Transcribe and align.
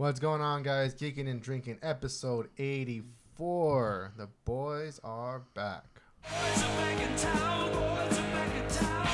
What's 0.00 0.18
going 0.18 0.40
on, 0.40 0.62
guys? 0.62 0.94
Geeking 0.94 1.28
and 1.28 1.42
Drinking, 1.42 1.78
episode 1.82 2.48
84. 2.56 4.12
The 4.16 4.28
boys 4.46 4.98
are 5.04 5.42
back. 5.52 5.84
Boys 6.22 6.62
are 6.62 6.68
back 6.78 7.02
in 7.02 7.16
town. 7.18 7.70
Boys 7.70 8.18
are 8.18 8.22
back 8.32 8.56
in 8.56 8.66
town. 8.70 9.06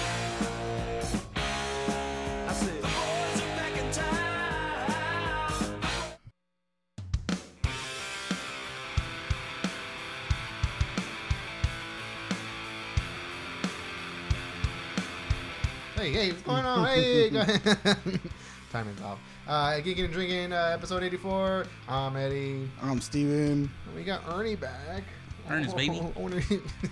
I 2.47 2.53
said, 2.53 2.77
the 2.77 2.83
boys 2.83 3.43
are 3.43 3.57
back. 3.57 3.73
Hey, 15.97 16.13
hey, 16.13 16.31
what's 16.31 16.43
going 16.43 16.65
on? 16.65 16.87
Hey, 16.87 17.31
go 17.31 17.45
Timing's 18.71 19.03
off. 19.03 19.19
Uh, 19.47 19.75
Geeking 19.81 20.05
and 20.07 20.13
Drinking, 20.13 20.53
uh, 20.53 20.71
episode 20.75 21.03
84. 21.05 21.67
I'm 21.89 22.17
Eddie. 22.17 22.69
I'm 22.83 23.01
Stephen. 23.01 23.71
We 23.95 24.03
got 24.03 24.23
Ernie 24.29 24.57
back. 24.57 25.05
Ernest, 25.49 25.77
baby. 25.77 26.01
oh, 26.17 26.29
yeah, 26.29 26.39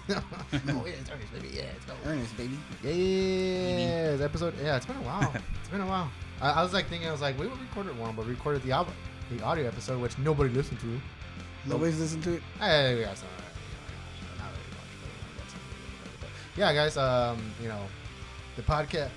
it's 0.08 1.10
Ernest, 1.10 1.32
baby. 1.32 1.48
Yeah, 1.52 1.62
let's 1.72 1.84
go. 1.84 1.94
Ernest, 2.06 2.36
baby. 2.36 2.56
Yeah, 2.84 2.90
it's 4.12 4.22
episode. 4.22 4.54
Yeah, 4.62 4.76
it's 4.76 4.86
been 4.86 4.96
a 4.96 5.02
while. 5.02 5.32
It's 5.60 5.68
been 5.70 5.80
a 5.80 5.86
while. 5.86 6.10
I, 6.40 6.50
I 6.50 6.62
was 6.62 6.72
like 6.72 6.86
thinking, 6.88 7.08
I 7.08 7.12
was 7.12 7.22
like, 7.22 7.36
we 7.38 7.46
recorded 7.46 7.98
one, 7.98 8.14
but 8.14 8.26
we 8.26 8.32
recorded 8.32 8.62
the 8.62 8.70
album, 8.70 8.94
the 9.30 9.42
audio 9.42 9.66
episode, 9.66 10.00
which 10.00 10.16
nobody 10.18 10.50
listened 10.50 10.78
to. 10.80 11.00
Nobody's 11.66 11.98
listened 11.98 12.22
to 12.24 12.34
it. 12.34 12.42
Hey, 12.60 12.94
we 12.94 13.00
got 13.00 13.16
some. 13.16 13.26
you 14.20 14.28
know, 14.38 14.44
not 14.44 14.52
really 14.52 14.70
much, 14.70 14.90
but, 15.00 15.08
you 15.08 15.16
know, 15.16 15.26
we 15.32 15.38
got 15.40 15.50
some- 15.50 16.20
but 16.20 16.28
Yeah, 16.60 16.72
guys. 16.74 16.96
Um, 16.96 17.38
you 17.60 17.68
know, 17.68 17.80
the 18.56 18.62
podcast, 18.62 19.08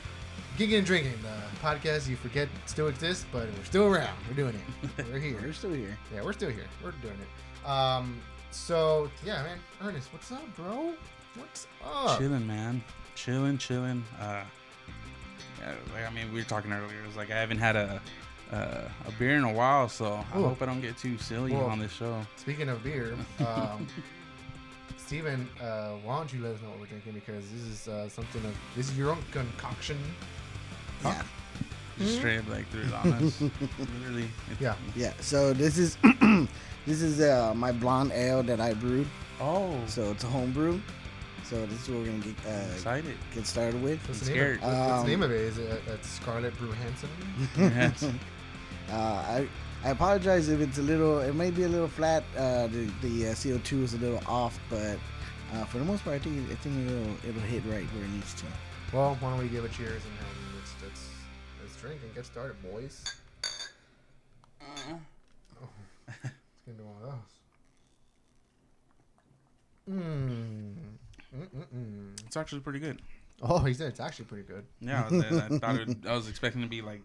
geeking 0.57 0.79
and 0.79 0.85
drinking, 0.87 1.13
the 1.21 1.59
podcast 1.59 2.07
you 2.07 2.15
forget 2.15 2.47
still 2.65 2.87
exists, 2.87 3.25
but 3.31 3.47
we're 3.57 3.63
still 3.63 3.85
around. 3.85 4.15
We're 4.27 4.35
doing 4.35 4.55
it. 4.55 5.05
We're 5.11 5.19
here. 5.19 5.37
We're 5.41 5.53
still 5.53 5.73
here. 5.73 5.97
Yeah, 6.13 6.23
we're 6.23 6.33
still 6.33 6.49
here. 6.49 6.65
We're 6.83 6.91
doing 6.93 7.17
it. 7.21 7.67
Um, 7.69 8.19
so 8.51 9.09
yeah, 9.25 9.43
man, 9.43 9.59
Ernest, 9.83 10.11
what's 10.11 10.31
up, 10.31 10.55
bro? 10.55 10.93
What's 11.35 11.67
up? 11.85 12.17
chilling, 12.17 12.47
man. 12.47 12.83
Chilling, 13.15 13.57
chilling. 13.57 14.03
Uh, 14.19 14.43
yeah, 15.59 15.73
like 15.93 16.09
I 16.09 16.13
mean, 16.13 16.31
we 16.33 16.39
were 16.39 16.45
talking 16.47 16.71
earlier. 16.71 17.01
It 17.03 17.07
was 17.07 17.15
like 17.15 17.29
I 17.29 17.39
haven't 17.39 17.59
had 17.59 17.75
a 17.75 18.01
uh, 18.51 18.87
a 19.05 19.11
beer 19.19 19.35
in 19.35 19.43
a 19.43 19.51
while, 19.53 19.89
so 19.89 20.23
I 20.33 20.39
Ooh. 20.39 20.43
hope 20.43 20.61
I 20.61 20.65
don't 20.65 20.81
get 20.81 20.97
too 20.97 21.17
silly 21.17 21.53
Well, 21.53 21.65
on 21.65 21.79
this 21.79 21.91
show. 21.91 22.21
Speaking 22.37 22.69
of 22.69 22.83
beer, 22.83 23.13
um, 23.45 23.85
Stephen, 24.95 25.47
uh, 25.61 25.91
why 26.03 26.17
don't 26.17 26.33
you 26.33 26.41
let 26.41 26.55
us 26.55 26.61
know 26.61 26.69
what 26.69 26.79
we're 26.79 26.85
drinking 26.87 27.13
because 27.13 27.43
this 27.51 27.61
is 27.61 27.87
uh, 27.87 28.09
something 28.09 28.43
of 28.45 28.55
this 28.75 28.89
is 28.89 28.97
your 28.97 29.11
own 29.11 29.23
concoction. 29.31 29.97
Yeah. 31.03 31.23
Just 31.99 32.17
straight 32.17 32.37
up 32.37 32.47
like 32.49 32.67
threw 32.69 32.81
it 32.83 32.93
on 32.93 33.13
us. 33.13 33.41
Literally. 33.79 34.29
It's, 34.51 34.61
Yeah. 34.61 34.75
Yeah. 34.95 35.13
So 35.19 35.53
this 35.53 35.77
is 35.77 35.97
this 36.85 37.01
is 37.01 37.19
uh, 37.21 37.53
my 37.55 37.71
blonde 37.71 38.11
ale 38.13 38.43
that 38.43 38.59
I 38.59 38.73
brewed. 38.73 39.07
Oh, 39.41 39.79
So 39.87 40.11
it's 40.11 40.23
a 40.23 40.27
homebrew. 40.27 40.79
So 41.43 41.65
this 41.65 41.81
is 41.83 41.89
what 41.89 41.99
we're 41.99 42.05
gonna 42.07 42.17
get 42.19 42.35
uh, 42.45 42.73
excited. 42.73 43.15
get 43.33 43.45
started 43.47 43.81
with. 43.81 43.99
What's 44.07 44.21
I'm 44.21 44.27
the 44.27 44.33
name? 44.33 44.41
Of, 44.51 44.59
scared. 44.59 44.61
what- 44.61 44.89
what's 44.89 45.01
the 45.03 45.07
name 45.07 45.23
Um, 45.23 45.29
of 45.31 45.35
it? 45.35 45.41
Is 45.41 45.57
it 45.57 45.71
uh, 45.87 45.93
it's 45.93 46.09
Scarlet 46.09 46.57
Brew 46.57 46.71
Hansen? 46.71 47.09
Yes. 47.57 48.05
Uh, 48.89 48.93
I 48.95 49.47
I 49.83 49.89
apologize 49.89 50.47
if 50.47 50.61
it's 50.61 50.77
a 50.77 50.81
little. 50.81 51.19
It 51.19 51.35
may 51.35 51.51
be 51.51 51.63
a 51.63 51.67
little 51.67 51.89
flat. 51.89 52.23
Uh, 52.37 52.67
the 52.67 52.89
the 53.01 53.27
uh, 53.27 53.31
CO2 53.33 53.83
is 53.83 53.93
a 53.95 53.97
little 53.97 54.21
off, 54.25 54.57
but 54.69 54.97
uh, 55.53 55.65
for 55.65 55.77
the 55.79 55.83
most 55.83 56.05
part, 56.05 56.15
I 56.15 56.19
think 56.19 56.49
I 56.49 56.55
think 56.55 56.87
it'll 56.87 57.29
it'll 57.29 57.41
hit 57.49 57.63
right 57.65 57.83
where 57.93 58.05
it 58.05 58.09
needs 58.11 58.33
to. 58.35 58.45
Well, 58.93 59.17
why 59.19 59.31
don't 59.31 59.39
we 59.39 59.49
give 59.49 59.65
a 59.65 59.67
cheers 59.67 60.01
and 60.05 60.13
um, 60.23 60.23
let's, 60.23 60.23
let's 60.23 60.23
let's 60.23 60.36
drink 61.87 62.01
and 62.03 62.13
get 62.13 62.25
started, 62.25 62.55
boys. 62.61 63.03
Oh, 64.61 64.99
let's 66.07 66.21
get 66.65 66.71
into 66.73 66.83
one 66.83 66.95
of 67.01 67.09
those. 67.09 67.33
Mmm. 69.89 70.73
Mm-mm-mm. 71.37 72.25
it's 72.25 72.35
actually 72.35 72.61
pretty 72.61 72.79
good. 72.79 73.01
Oh, 73.41 73.59
he 73.59 73.73
said 73.73 73.87
it's 73.87 73.99
actually 73.99 74.25
pretty 74.25 74.43
good. 74.43 74.65
Yeah, 74.81 75.05
I, 75.09 75.13
was, 75.13 75.23
I 75.23 75.47
thought 75.59 75.75
it, 75.75 75.97
I 76.07 76.15
was 76.15 76.27
expecting 76.27 76.61
to 76.61 76.67
be 76.67 76.81
like 76.81 77.01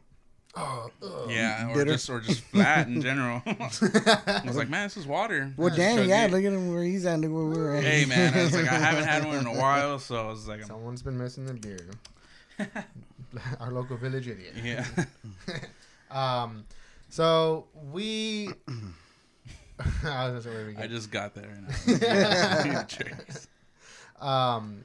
Oh, 0.55 0.91
ugh. 1.03 1.31
yeah, 1.31 1.71
or 1.71 1.75
Bitter. 1.75 1.93
just 1.93 2.11
or 2.11 2.21
just 2.21 2.41
flat 2.43 2.87
in 2.87 3.01
general. 3.01 3.41
I 3.47 4.43
was 4.45 4.57
like, 4.57 4.69
man, 4.69 4.85
this 4.87 4.97
is 4.99 5.07
water. 5.07 5.51
Well, 5.57 5.69
Just 5.69 5.79
dang, 5.79 6.09
yeah, 6.09 6.25
look 6.31 6.45
at 6.45 6.53
him 6.53 6.75
where 6.75 6.83
he's 6.85 7.07
at. 7.07 7.21
Look 7.21 7.33
where 7.33 7.45
we're 7.45 7.77
at. 7.77 7.85
Hey 7.85 8.05
man, 8.05 8.35
I 8.35 8.43
was 8.43 8.53
like, 8.55 8.71
I 8.71 8.75
haven't 8.75 9.05
had 9.05 9.25
one 9.25 9.39
in 9.39 9.47
a 9.47 9.55
while, 9.61 9.99
so 9.99 10.17
I 10.17 10.29
was 10.31 10.49
like, 10.49 10.65
Someone's 10.65 11.03
been 11.03 11.17
missing 11.17 11.47
the 11.47 11.55
beer. 11.55 11.89
Our 13.61 13.71
local 13.71 13.97
village 13.97 14.29
idiot. 14.29 14.55
yeah. 14.63 14.87
Um, 16.11 16.67
so 17.09 17.69
we. 17.91 18.51
I 20.05 20.29
was 20.31 20.45
just 20.45 20.57
we 20.67 20.77
I 20.77 20.87
just 20.87 21.11
got 21.11 21.35
there. 21.35 21.59
And 21.87 22.89
Cheers. 22.89 23.49
Um, 24.21 24.85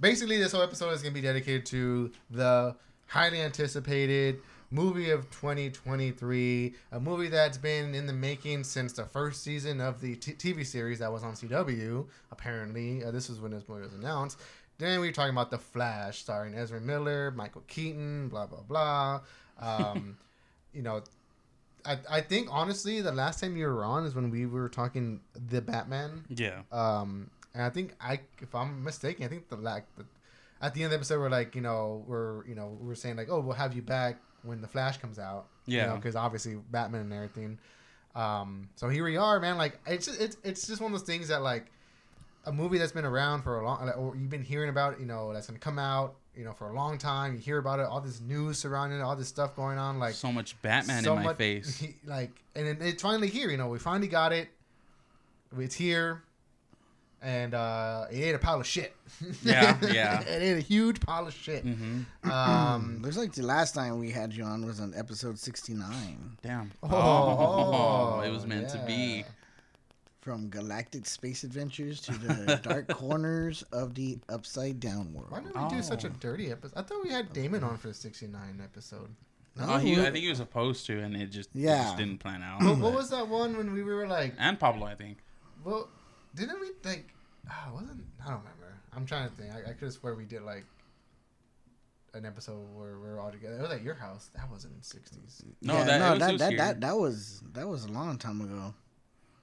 basically, 0.00 0.38
this 0.38 0.52
whole 0.52 0.62
episode 0.62 0.90
is 0.92 1.02
going 1.02 1.12
to 1.12 1.20
be 1.20 1.26
dedicated 1.26 1.66
to 1.66 2.10
the 2.30 2.74
highly 3.08 3.42
anticipated 3.42 4.38
movie 4.70 5.10
of 5.10 5.28
2023, 5.30 6.74
a 6.92 7.00
movie 7.00 7.28
that's 7.28 7.58
been 7.58 7.94
in 7.94 8.06
the 8.06 8.12
making 8.12 8.64
since 8.64 8.92
the 8.94 9.04
first 9.04 9.42
season 9.42 9.80
of 9.82 10.00
the 10.00 10.16
t- 10.16 10.32
TV 10.32 10.64
series 10.64 11.00
that 11.00 11.12
was 11.12 11.22
on 11.24 11.34
CW. 11.34 12.06
Apparently, 12.30 13.04
uh, 13.04 13.10
this 13.10 13.28
was 13.28 13.38
when 13.40 13.50
this 13.50 13.64
movie 13.68 13.82
was 13.82 13.92
announced. 13.92 14.38
Then 14.80 15.00
we 15.00 15.08
were 15.08 15.12
talking 15.12 15.32
about 15.32 15.50
The 15.50 15.58
Flash, 15.58 16.18
starring 16.18 16.54
Ezra 16.54 16.80
Miller, 16.80 17.30
Michael 17.30 17.62
Keaton, 17.68 18.28
blah 18.28 18.46
blah 18.46 18.62
blah. 18.62 19.20
Um, 19.60 20.16
you 20.74 20.82
know, 20.82 21.02
I 21.84 21.98
I 22.10 22.20
think 22.22 22.48
honestly, 22.50 23.00
the 23.00 23.12
last 23.12 23.40
time 23.40 23.56
you 23.56 23.66
were 23.66 23.84
on 23.84 24.04
is 24.04 24.14
when 24.14 24.30
we 24.30 24.46
were 24.46 24.68
talking 24.68 25.20
the 25.48 25.60
Batman. 25.60 26.24
Yeah. 26.28 26.62
Um, 26.72 27.30
and 27.54 27.62
I 27.62 27.70
think 27.70 27.94
I, 28.00 28.20
if 28.40 28.54
I'm 28.54 28.82
mistaken, 28.82 29.24
I 29.24 29.28
think 29.28 29.48
the 29.48 29.56
like 29.56 29.84
the, 29.96 30.04
at 30.62 30.74
the 30.74 30.80
end 30.80 30.86
of 30.86 30.90
the 30.92 30.96
episode, 30.96 31.20
we're 31.20 31.28
like, 31.28 31.54
you 31.54 31.60
know, 31.60 32.04
we're 32.06 32.46
you 32.46 32.54
know 32.54 32.76
we're 32.80 32.94
saying 32.94 33.16
like, 33.16 33.28
oh, 33.30 33.40
we'll 33.40 33.54
have 33.54 33.74
you 33.74 33.82
back 33.82 34.16
when 34.42 34.60
the 34.60 34.68
Flash 34.68 34.96
comes 34.98 35.18
out. 35.18 35.46
Yeah. 35.66 35.94
because 35.94 36.16
obviously 36.16 36.56
Batman 36.70 37.02
and 37.02 37.12
everything. 37.12 37.58
Um, 38.14 38.68
so 38.74 38.88
here 38.88 39.04
we 39.04 39.16
are, 39.16 39.38
man. 39.38 39.56
Like 39.56 39.78
it's 39.86 40.06
just, 40.06 40.20
it's 40.20 40.36
it's 40.42 40.66
just 40.66 40.80
one 40.80 40.92
of 40.92 40.98
those 40.98 41.06
things 41.06 41.28
that 41.28 41.42
like 41.42 41.66
a 42.46 42.52
movie 42.52 42.78
that's 42.78 42.92
been 42.92 43.04
around 43.04 43.42
for 43.42 43.60
a 43.60 43.64
long, 43.64 43.84
like, 43.86 43.96
or 43.96 44.16
you've 44.16 44.30
been 44.30 44.42
hearing 44.42 44.70
about, 44.70 44.98
you 45.00 45.06
know, 45.06 45.32
that's 45.32 45.46
gonna 45.46 45.58
come 45.58 45.78
out, 45.78 46.14
you 46.34 46.44
know, 46.44 46.52
for 46.52 46.70
a 46.70 46.74
long 46.74 46.96
time. 46.98 47.34
You 47.34 47.38
hear 47.38 47.58
about 47.58 47.80
it, 47.80 47.86
all 47.86 48.00
this 48.00 48.20
news 48.20 48.58
surrounding 48.58 48.98
it, 48.98 49.02
all 49.02 49.16
this 49.16 49.28
stuff 49.28 49.54
going 49.56 49.78
on, 49.78 49.98
like 49.98 50.14
so 50.14 50.32
much 50.32 50.60
Batman 50.62 51.02
so 51.04 51.12
in 51.12 51.18
my 51.20 51.24
much- 51.26 51.36
face. 51.36 51.84
like, 52.06 52.30
and 52.56 52.66
it, 52.66 52.78
it's 52.80 53.02
finally 53.02 53.28
here. 53.28 53.50
You 53.50 53.56
know, 53.56 53.68
we 53.68 53.78
finally 53.78 54.08
got 54.08 54.32
it. 54.32 54.48
It's 55.58 55.74
here, 55.74 56.22
and 57.20 57.52
uh, 57.54 58.06
it 58.10 58.18
ate 58.20 58.34
a 58.34 58.38
pile 58.38 58.60
of 58.60 58.66
shit. 58.66 58.94
Yeah, 59.42 59.76
yeah. 59.92 60.20
it 60.22 60.40
ate 60.42 60.56
a 60.56 60.60
huge 60.60 61.00
pile 61.00 61.26
of 61.26 61.34
shit. 61.34 61.64
hmm 61.64 62.02
Um, 62.30 62.98
Looks 63.02 63.16
like 63.16 63.32
the 63.32 63.42
last 63.42 63.74
time 63.74 63.98
we 63.98 64.10
had 64.12 64.32
you 64.32 64.44
on 64.44 64.64
was 64.64 64.80
on 64.80 64.94
episode 64.96 65.38
69 65.38 66.36
Damn. 66.42 66.70
Oh, 66.84 68.20
it 68.24 68.30
was 68.30 68.46
meant 68.46 68.68
to 68.70 68.78
be. 68.86 69.24
Yeah. 70.20 70.32
from 70.32 70.48
Galactic 70.48 71.06
Space 71.06 71.44
Adventures 71.44 72.00
to 72.02 72.12
the 72.12 72.56
dark 72.62 72.88
corners 72.88 73.62
of 73.72 73.94
the 73.94 74.18
Upside 74.28 74.80
Down 74.80 75.12
world. 75.12 75.30
Why 75.30 75.40
did 75.40 75.54
we 75.54 75.68
do 75.76 75.82
such 75.82 76.04
a 76.04 76.08
Oh. 76.08 76.12
dirty 76.20 76.50
episode? 76.50 76.78
I 76.78 76.82
thought 76.82 77.02
we 77.04 77.10
had 77.10 77.32
Damon 77.32 77.64
on 77.64 77.76
for 77.78 77.88
the 77.88 77.94
'69 77.94 78.60
episode. 78.62 79.08
Oh, 79.62 79.78
he, 79.78 79.92
I 80.00 80.04
think 80.04 80.18
he 80.18 80.28
was 80.28 80.38
supposed 80.38 80.86
to, 80.86 80.98
and 81.00 81.14
it 81.16 81.26
just, 81.26 81.50
it 81.54 81.60
Yeah. 81.60 81.82
just 81.82 81.96
didn't 81.98 82.18
plan 82.18 82.42
out. 82.42 82.62
What, 82.62 82.78
what 82.78 82.94
was 82.94 83.10
that 83.10 83.28
one 83.28 83.56
when 83.56 83.72
we 83.72 83.82
were 83.82 84.06
like, 84.06 84.34
And 84.38 84.58
Pablo, 84.58 84.86
I 84.86 84.94
think. 84.94 85.18
well, 85.64 85.88
didn't 86.34 86.60
we 86.60 86.68
like? 86.84 87.12
Oh, 87.50 87.74
wasn't 87.74 88.04
I 88.24 88.28
don't 88.30 88.38
remember. 88.38 88.78
I'm 88.94 89.06
trying 89.06 89.28
to 89.28 89.34
think. 89.34 89.52
I, 89.52 89.70
I 89.70 89.72
could 89.72 89.84
have 89.86 89.92
swear 89.92 90.14
we 90.14 90.24
did 90.24 90.42
like 90.42 90.64
an 92.14 92.24
episode 92.26 92.60
where 92.74 92.98
we 92.98 93.08
are 93.08 93.20
all 93.20 93.30
together. 93.30 93.56
It 93.56 93.62
was 93.62 93.70
at 93.72 93.82
your 93.82 93.94
house. 93.94 94.30
That 94.34 94.50
was 94.50 94.64
in 94.64 94.70
the 94.70 94.80
'60s. 94.84 95.42
No, 95.62 95.74
Yeah, 95.74 95.84
that, 95.84 95.98
no, 95.98 96.06
it 96.06 96.10
was, 96.10 96.18
that, 96.20 96.38
that, 96.50 96.56
that 96.56 96.80
that 96.80 96.96
was 96.96 97.42
that 97.52 97.68
was 97.68 97.84
a 97.84 97.88
long 97.92 98.18
time 98.18 98.40
ago. 98.40 98.74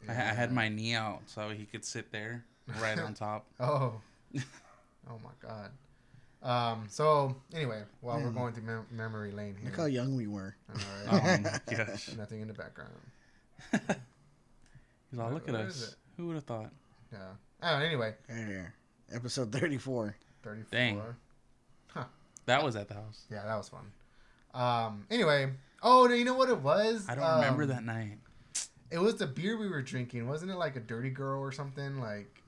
I, 0.07 0.11
I 0.11 0.13
had 0.15 0.51
my 0.51 0.69
knee 0.69 0.93
out 0.93 1.21
so 1.27 1.49
he 1.49 1.65
could 1.65 1.83
sit 1.85 2.11
there 2.11 2.43
right 2.81 2.97
on 2.99 3.13
top. 3.15 3.45
Oh. 3.59 3.93
oh 4.37 5.19
my 5.23 5.31
god. 5.41 5.71
Um. 6.43 6.85
So 6.89 7.35
anyway, 7.53 7.81
while 8.01 8.17
we're 8.17 8.25
Man. 8.25 8.33
going 8.35 8.53
through 8.53 8.63
mem- 8.63 8.85
memory 8.91 9.31
lane 9.31 9.55
here, 9.59 9.69
Look 9.71 9.79
how 9.79 9.85
young 9.85 10.15
we 10.15 10.27
were. 10.27 10.55
I 10.69 10.77
know, 10.77 10.81
Oh 11.11 11.37
my 11.71 11.75
gosh. 11.75 12.09
nothing 12.17 12.41
in 12.41 12.47
the 12.47 12.53
background. 12.53 12.91
He's 13.71 15.19
all, 15.19 15.25
Where- 15.25 15.33
look 15.33 15.47
at 15.47 15.53
where 15.53 15.67
is 15.67 15.81
us. 15.83 15.89
it? 15.89 15.95
Who 16.17 16.27
would 16.27 16.35
have 16.35 16.43
thought? 16.45 16.71
Yeah. 17.11 17.19
Oh, 17.63 17.75
anyway, 17.77 18.13
Right. 18.29 18.67
Episode 19.13 19.51
34. 19.51 20.15
thirty-four. 20.43 20.69
Dang. 20.71 21.01
That 22.45 22.63
was 22.63 22.75
at 22.75 22.87
the 22.87 22.93
house. 22.93 23.25
Yeah, 23.31 23.43
that 23.45 23.55
was 23.57 23.69
fun. 23.69 23.91
Um. 24.53 25.05
Anyway. 25.09 25.51
Oh, 25.83 26.07
do 26.07 26.13
you 26.15 26.23
know 26.25 26.33
what 26.33 26.49
it 26.49 26.59
was? 26.61 27.05
I 27.09 27.15
don't 27.15 27.35
remember 27.35 27.63
Um, 27.63 27.69
that 27.69 27.83
night. 27.85 28.17
It 28.91 28.99
was 28.99 29.15
the 29.15 29.27
beer 29.27 29.57
we 29.57 29.67
were 29.67 29.81
drinking, 29.81 30.27
wasn't 30.27 30.51
it? 30.51 30.55
Like 30.55 30.75
a 30.75 30.79
dirty 30.81 31.09
girl 31.09 31.41
or 31.41 31.51
something. 31.51 31.99
Like 31.99 32.41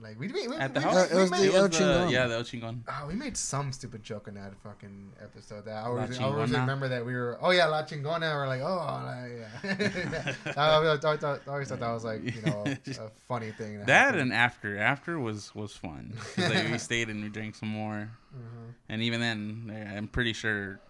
Like 0.00 0.18
we 0.18 0.28
we, 0.28 0.48
we, 0.48 0.56
At 0.56 0.72
the 0.74 0.80
we, 0.80 0.84
house. 0.84 0.96
Uh, 0.96 1.08
it 1.10 1.14
we 1.14 1.20
was 1.20 1.30
made, 1.30 1.48
the 1.50 1.54
El 1.56 1.62
the- 1.68 1.76
Chingon. 1.76 2.10
Yeah, 2.10 2.26
the 2.26 2.34
El 2.36 2.42
Chingon. 2.42 2.80
oh, 2.88 3.06
we 3.06 3.14
made 3.14 3.36
some 3.36 3.70
stupid 3.70 4.02
joke 4.02 4.28
in 4.28 4.34
that 4.34 4.54
fucking 4.64 5.12
episode. 5.22 5.66
That 5.66 5.84
I 5.84 5.86
always, 5.86 6.18
I 6.18 6.24
always 6.24 6.50
remember 6.50 6.88
that 6.88 7.04
we 7.04 7.12
were. 7.14 7.38
Oh 7.42 7.50
yeah, 7.50 7.66
La 7.66 7.82
Chingona. 7.84 8.34
We're 8.34 8.46
like, 8.48 8.62
oh 8.62 9.02
like, 9.04 9.74
yeah. 9.78 10.34
I, 10.56 10.68
I, 10.68 10.94
I, 10.94 10.96
thought- 11.16 11.40
I 11.46 11.50
always 11.50 11.68
thought 11.68 11.80
that 11.80 11.92
was 11.92 12.02
like 12.04 12.22
you 12.24 12.42
know 12.42 12.64
a 13.04 13.10
funny 13.28 13.50
thing. 13.52 13.80
That 13.80 13.88
happened. 13.88 14.20
and 14.22 14.32
after, 14.32 14.78
after 14.78 15.18
was 15.18 15.54
was 15.54 15.72
fun. 15.76 16.14
'Cause, 16.34 16.50
like, 16.50 16.70
we 16.72 16.78
stayed 16.78 17.08
and 17.10 17.22
we 17.22 17.28
drank 17.28 17.54
some 17.56 17.68
more, 17.68 18.10
Mhm. 18.34 18.72
and 18.88 19.02
even 19.02 19.20
then, 19.20 19.94
I'm 19.96 20.08
pretty 20.08 20.32
sure 20.32 20.80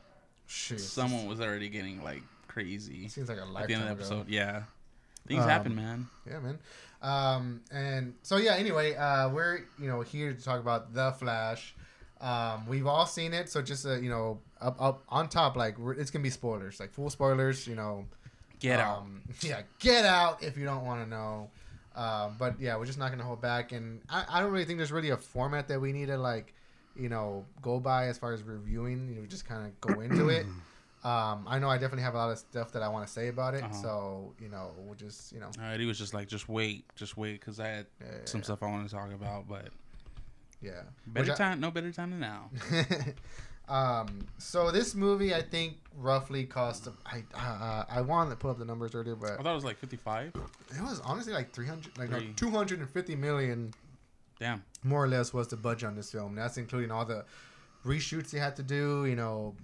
Shit, 0.47 0.81
someone 0.81 1.27
was 1.27 1.41
already 1.41 1.69
getting 1.69 2.03
like 2.05 2.23
crazy 2.65 3.09
seems 3.09 3.29
like 3.29 3.39
a 3.39 3.59
at 3.59 3.69
the 3.69 3.75
end 3.75 3.83
of 3.83 3.89
the 3.89 3.95
ago. 3.95 4.03
episode. 4.03 4.29
Yeah, 4.29 4.63
things 5.27 5.43
Um, 5.43 5.49
happen, 5.49 5.75
man. 5.75 6.07
Yeah, 6.27 6.39
man. 6.41 6.59
Um, 7.03 7.61
and 7.73 8.15
so 8.23 8.37
yeah. 8.37 8.55
Anyway, 8.55 8.95
uh, 8.95 9.29
we're 9.31 9.61
you 9.79 9.89
know 9.89 10.01
here 10.03 10.33
to 10.33 10.43
talk 10.43 10.61
about 10.61 10.93
the 10.95 11.13
Flash. 11.13 11.75
Um, 12.21 12.67
we've 12.67 12.87
all 12.87 13.07
seen 13.07 13.33
it, 13.33 13.49
so 13.49 13.63
just 13.63 13.87
uh, 13.87 13.95
you 13.97 14.11
know 14.11 14.41
up 14.61 14.77
up 14.81 15.03
on 15.09 15.29
top, 15.29 15.57
like 15.57 15.77
it's 15.97 16.11
gonna 16.11 16.23
be 16.23 16.31
spoilers, 16.31 16.79
like 16.79 16.93
full 16.93 17.09
spoilers. 17.11 17.67
You 17.67 17.75
know, 17.77 18.05
Get 18.59 18.79
out. 18.81 18.99
um, 18.99 19.23
Yeah, 19.41 19.63
get 19.79 20.05
out 20.05 20.43
if 20.43 20.59
you 20.59 20.65
don't 20.67 20.85
want 20.85 21.03
to 21.03 21.09
know. 21.09 21.51
Um, 21.97 22.37
but 22.39 22.61
yeah, 22.61 22.77
we're 22.77 22.85
just 22.87 22.99
not 22.99 23.11
gonna 23.11 23.25
hold 23.25 23.41
back, 23.41 23.73
and 23.73 24.01
I, 24.11 24.25
I 24.29 24.41
don't 24.41 24.53
really 24.53 24.65
think 24.67 24.79
there's 24.79 24.93
really 24.93 25.11
a 25.11 25.17
format 25.17 25.69
that 25.69 25.81
we 25.81 25.93
need 25.93 26.07
to 26.07 26.19
like, 26.19 26.53
you 26.95 27.09
know, 27.09 27.47
go 27.63 27.81
by 27.81 28.07
as 28.09 28.19
far 28.19 28.33
as 28.35 28.43
reviewing. 28.43 29.09
You 29.09 29.21
know, 29.23 29.27
just 29.27 29.47
kind 29.47 29.67
of 29.67 29.81
go 29.81 30.01
into 30.01 30.29
it. 30.29 30.45
Um, 31.03 31.47
I 31.49 31.59
know 31.59 31.71
I 31.71 31.79
definitely 31.79 32.03
have 32.03 32.15
a 32.15 32.19
lot 32.19 32.31
of 32.31 32.39
stuff 32.39 32.73
that 32.73 32.83
I 32.83 32.89
want 32.89 33.07
to 33.07 33.13
say 33.13 33.29
about 33.29 33.55
it, 33.55 33.63
Uh-huh. 33.65 33.73
so 33.73 34.35
you 34.39 34.49
know, 34.51 34.73
we'll 34.79 34.95
just 34.95 35.33
you 35.33 35.41
know, 35.41 35.47
All 35.59 35.65
right, 35.65 35.81
he 35.81 35.87
was 35.87 35.97
just 35.99 36.13
like, 36.13 36.29
just 36.29 36.49
wait, 36.49 36.85
just 36.95 37.17
wait, 37.17 37.41
because 37.41 37.59
I 37.59 37.69
had 37.69 37.87
yeah, 38.01 38.07
some 38.25 38.43
stuff 38.43 38.63
I 38.63 38.67
wanted 38.67 38.89
to 38.91 38.95
talk 38.95 39.11
about, 39.13 39.49
but 39.49 39.69
yeah. 40.61 40.83
better 41.07 41.25
Which 41.31 41.41
I- 41.41 41.43
time, 41.43 41.61
no 41.61 41.71
better 41.71 41.91
time 41.91 42.11
than 42.11 42.21
now. 42.21 42.51
um, 43.69 44.27
so 44.39 44.71
this 44.71 44.95
movie, 44.95 45.35
I 45.35 45.43
think, 45.43 45.79
roughly 45.97 46.45
cost. 46.45 46.89
I 47.07 47.23
uh, 47.35 47.85
I 47.89 48.01
wanted 48.03 48.31
to 48.31 48.37
pull 48.37 48.51
up 48.51 48.59
the 48.59 48.65
numbers 48.65 48.95
earlier, 48.95 49.15
but 49.17 49.31
I 49.33 49.37
thought 49.37 49.53
it 49.53 49.55
was 49.55 49.65
like 49.65 49.79
55. 49.79 50.33
it 50.77 50.83
was 50.83 51.01
honestly 51.01 51.33
like 51.33 51.53
three 51.53 51.67
hundred, 51.67 51.97
like 51.97 52.11
no, 52.11 52.21
two 52.37 52.51
hundred 52.51 52.81
and 52.81 52.91
fifty 52.91 53.15
million, 53.17 53.73
Damn. 54.39 54.65
more 54.85 55.05
or 55.05 55.09
less, 55.09 55.33
was 55.33 55.49
the 55.49 55.57
budget 55.57 55.89
on 55.89 55.95
this 55.95 56.11
film. 56.13 56.35
That's 56.35 56.59
including 56.59 56.91
all 56.91 57.05
the 57.05 57.25
reshoots 57.87 58.31
they 58.33 58.39
had 58.39 58.57
to 58.57 58.63
do. 58.63 59.07
You 59.07 59.17
know, 59.17 59.55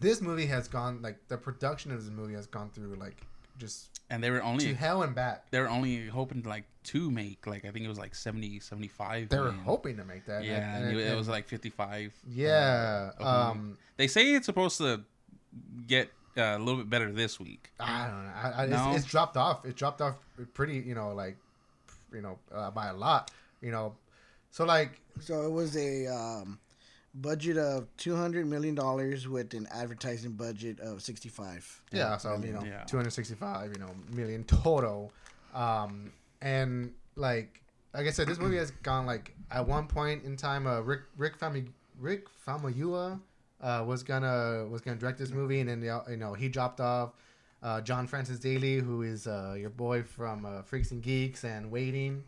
this 0.00 0.20
movie 0.20 0.46
has 0.46 0.68
gone 0.68 1.00
like 1.02 1.16
the 1.28 1.36
production 1.36 1.90
of 1.92 2.02
this 2.04 2.12
movie 2.12 2.34
has 2.34 2.46
gone 2.46 2.70
through 2.70 2.94
like 2.96 3.16
just 3.58 4.00
And 4.10 4.22
they 4.22 4.30
were 4.30 4.42
only 4.42 4.64
to 4.64 4.70
only 4.70 4.74
hell 4.74 5.02
and 5.02 5.14
back. 5.14 5.50
they 5.50 5.60
were 5.60 5.68
only 5.68 6.06
hoping 6.08 6.42
like 6.42 6.64
to 6.84 7.10
make 7.10 7.46
like 7.46 7.64
I 7.64 7.70
think 7.70 7.84
it 7.84 7.88
was 7.88 7.98
like 7.98 8.14
70, 8.14 8.60
75. 8.60 9.28
They 9.28 9.38
were 9.38 9.44
million. 9.44 9.60
hoping 9.64 9.96
to 9.98 10.04
make 10.04 10.26
that. 10.26 10.44
Yeah, 10.44 10.76
and, 10.76 10.96
it, 10.98 11.06
it 11.12 11.16
was 11.16 11.28
like 11.28 11.46
55. 11.48 12.12
yeah. 12.28 13.10
uh, 13.20 13.50
um, 13.50 13.78
They 13.96 14.06
say 14.08 14.32
it's 14.34 14.46
supposed 14.46 14.78
to 14.78 15.02
get 15.86 16.10
uh, 16.36 16.56
a 16.56 16.58
little 16.58 16.76
bit 16.76 16.90
better 16.90 17.12
this 17.12 17.38
week. 17.38 17.70
I 17.78 18.06
don't 18.08 18.24
know. 18.26 18.32
I, 18.34 18.62
I, 18.62 18.66
No? 18.66 18.90
it's, 18.90 19.02
it's 19.02 19.06
dropped 19.06 19.36
off. 19.36 19.64
It 19.64 19.76
dropped 19.76 20.00
off 20.00 20.16
pretty, 20.52 20.78
you 20.78 20.94
know, 20.96 21.12
like, 21.14 21.36
you 22.12 22.20
know, 22.22 22.38
uh, 22.52 22.70
by 22.72 22.88
a 22.88 22.94
lot. 22.94 23.30
You 23.62 23.70
know, 23.70 23.94
so 24.50 24.64
like, 24.64 25.00
So 25.20 25.46
it 25.46 25.50
was 25.52 25.76
a 25.76 26.08
um, 26.08 26.58
budget 27.14 27.56
of 27.56 27.86
two 27.96 28.16
hundred 28.16 28.46
million 28.46 28.74
dollars 28.74 29.28
with 29.28 29.54
an 29.54 29.66
advertising 29.70 30.32
budget 30.32 30.80
of 30.80 31.02
sixty-five. 31.02 31.82
yeah. 31.92 32.16
So 32.16 32.34
you 32.44 32.52
know, 32.52 32.62
Yeah. 32.64 32.84
two 32.84 32.96
hundred 32.96 33.10
sixty-five, 33.12 33.72
you 33.72 33.78
know, 33.78 33.90
million 34.12 34.44
total. 34.44 35.12
Um, 35.54 36.12
and 36.42 36.92
like, 37.16 37.62
like 37.94 38.06
I 38.06 38.10
said, 38.10 38.26
this 38.26 38.38
movie 38.38 38.56
has 38.56 38.70
gone 38.82 39.06
like 39.06 39.34
at 39.50 39.66
one 39.66 39.86
point 39.86 40.24
in 40.24 40.36
time, 40.36 40.66
uh, 40.66 40.80
Rick 40.80 41.02
Rick 41.16 41.38
Fami 41.38 41.68
Rick 42.00 42.26
Famuyiwa 42.46 43.20
uh, 43.60 43.84
was 43.86 44.02
gonna 44.02 44.66
was 44.68 44.80
gonna 44.80 44.98
direct 44.98 45.18
this 45.18 45.30
movie, 45.30 45.60
and 45.60 45.68
then 45.68 45.82
you 46.10 46.16
know 46.16 46.34
he 46.34 46.48
dropped 46.48 46.80
off. 46.80 47.12
Uh, 47.62 47.80
John 47.80 48.06
Francis 48.06 48.38
Daly, 48.40 48.76
who 48.78 49.00
is 49.00 49.26
uh, 49.26 49.54
your 49.58 49.70
boy 49.70 50.02
from 50.02 50.44
uh, 50.44 50.60
Freaks 50.62 50.90
and 50.90 51.00
Geeks 51.02 51.44
and 51.44 51.70
Waiting, 51.70 52.22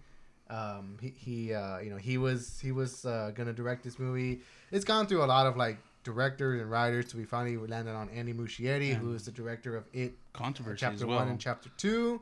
um, 0.50 0.96
he, 1.00 1.12
he 1.16 1.54
uh, 1.54 1.78
you 1.78 1.90
know 1.90 1.96
he 1.96 2.19
was 2.19 2.58
he 2.60 2.72
was 2.72 3.04
uh, 3.04 3.32
gonna 3.34 3.52
direct 3.52 3.82
this 3.84 3.98
movie. 3.98 4.40
It's 4.70 4.84
gone 4.84 5.06
through 5.06 5.25
a 5.25 5.26
lot 5.26 5.46
of 5.46 5.56
like 5.56 5.78
directors 6.04 6.60
and 6.60 6.70
writers. 6.70 7.10
So 7.10 7.19
we 7.19 7.25
finally 7.25 7.56
landed 7.56 7.93
on 7.94 8.08
Andy 8.10 8.32
Muschietti, 8.32 8.94
who 8.94 9.14
is 9.14 9.25
the 9.25 9.32
director 9.32 9.76
of 9.76 9.84
It 9.93 10.14
Controversy 10.32 10.78
chapter 10.81 10.94
as 10.96 11.04
well. 11.04 11.19
one 11.19 11.28
and 11.28 11.40
chapter 11.40 11.70
two. 11.76 12.20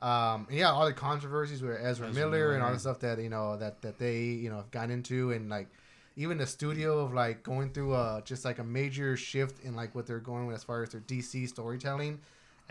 Um, 0.00 0.46
and 0.50 0.58
yeah, 0.58 0.70
all 0.72 0.84
the 0.84 0.92
controversies 0.92 1.62
with 1.62 1.76
Ezra, 1.76 2.08
Ezra 2.08 2.12
Miller, 2.12 2.54
and 2.54 2.62
all 2.62 2.72
the 2.72 2.78
stuff 2.78 2.98
that 3.00 3.18
you 3.20 3.28
know 3.28 3.56
that 3.56 3.80
that 3.82 3.98
they 3.98 4.18
you 4.20 4.50
know 4.50 4.56
have 4.56 4.70
gotten 4.70 4.90
into, 4.90 5.30
and 5.30 5.48
like 5.48 5.68
even 6.16 6.38
the 6.38 6.46
studio 6.46 6.98
of 6.98 7.14
like 7.14 7.42
going 7.42 7.70
through 7.70 7.94
a 7.94 8.20
just 8.24 8.44
like 8.44 8.58
a 8.58 8.64
major 8.64 9.16
shift 9.16 9.64
in 9.64 9.74
like 9.76 9.94
what 9.94 10.06
they're 10.06 10.18
going 10.18 10.46
with 10.46 10.56
as 10.56 10.64
far 10.64 10.82
as 10.82 10.90
their 10.90 11.00
DC 11.02 11.48
storytelling, 11.48 12.20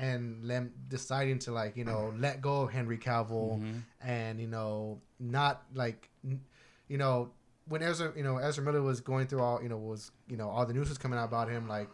and 0.01 0.43
them 0.49 0.73
deciding 0.89 1.37
to 1.39 1.51
like 1.51 1.77
you 1.77 1.85
know 1.85 2.11
let 2.17 2.41
go 2.41 2.61
of 2.63 2.71
Henry 2.71 2.97
Cavill, 2.97 3.59
Mhm. 3.61 3.81
and 4.01 4.39
you 4.41 4.47
know 4.47 4.99
not 5.19 5.63
like 5.73 6.09
you 6.23 6.97
know 6.97 7.29
when 7.67 7.81
Ezra 7.83 8.11
you 8.17 8.23
know 8.23 8.37
Ezra 8.37 8.63
Miller 8.63 8.81
was 8.81 8.99
going 8.99 9.27
through 9.27 9.41
all 9.41 9.61
you 9.63 9.69
know 9.69 9.77
was 9.77 10.11
you 10.27 10.35
know 10.37 10.49
all 10.49 10.65
the 10.65 10.73
news 10.73 10.89
was 10.89 10.97
coming 10.97 11.17
out 11.19 11.25
about 11.25 11.47
him 11.49 11.67
like 11.67 11.89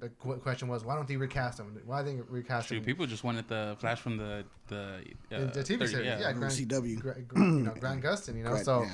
the 0.00 0.08
qu- 0.08 0.38
question 0.38 0.66
was 0.66 0.84
why 0.84 0.96
don't 0.96 1.06
they 1.06 1.16
recast 1.16 1.60
him 1.60 1.80
why 1.86 2.02
they 2.02 2.16
recast 2.28 2.68
Shoot, 2.68 2.78
him 2.78 2.84
people 2.84 3.06
just 3.06 3.22
wanted 3.22 3.46
the 3.46 3.76
Flash 3.78 4.00
from 4.00 4.16
the 4.16 4.44
the, 4.66 5.04
uh, 5.32 5.38
the, 5.38 5.46
the 5.46 5.60
TV 5.62 5.78
30 5.78 5.86
series, 5.86 6.06
yeah, 6.06 6.30
From 6.30 6.38
Grant, 6.40 6.54
CW. 6.54 7.00
Gra- 7.00 7.20
Gra- 7.22 7.40
you 7.44 7.50
know, 7.62 7.74
Grant 7.78 8.02
Gustin, 8.02 8.36
you 8.36 8.42
know, 8.42 8.50
Correct, 8.50 8.64
so 8.64 8.82
yeah. 8.82 8.90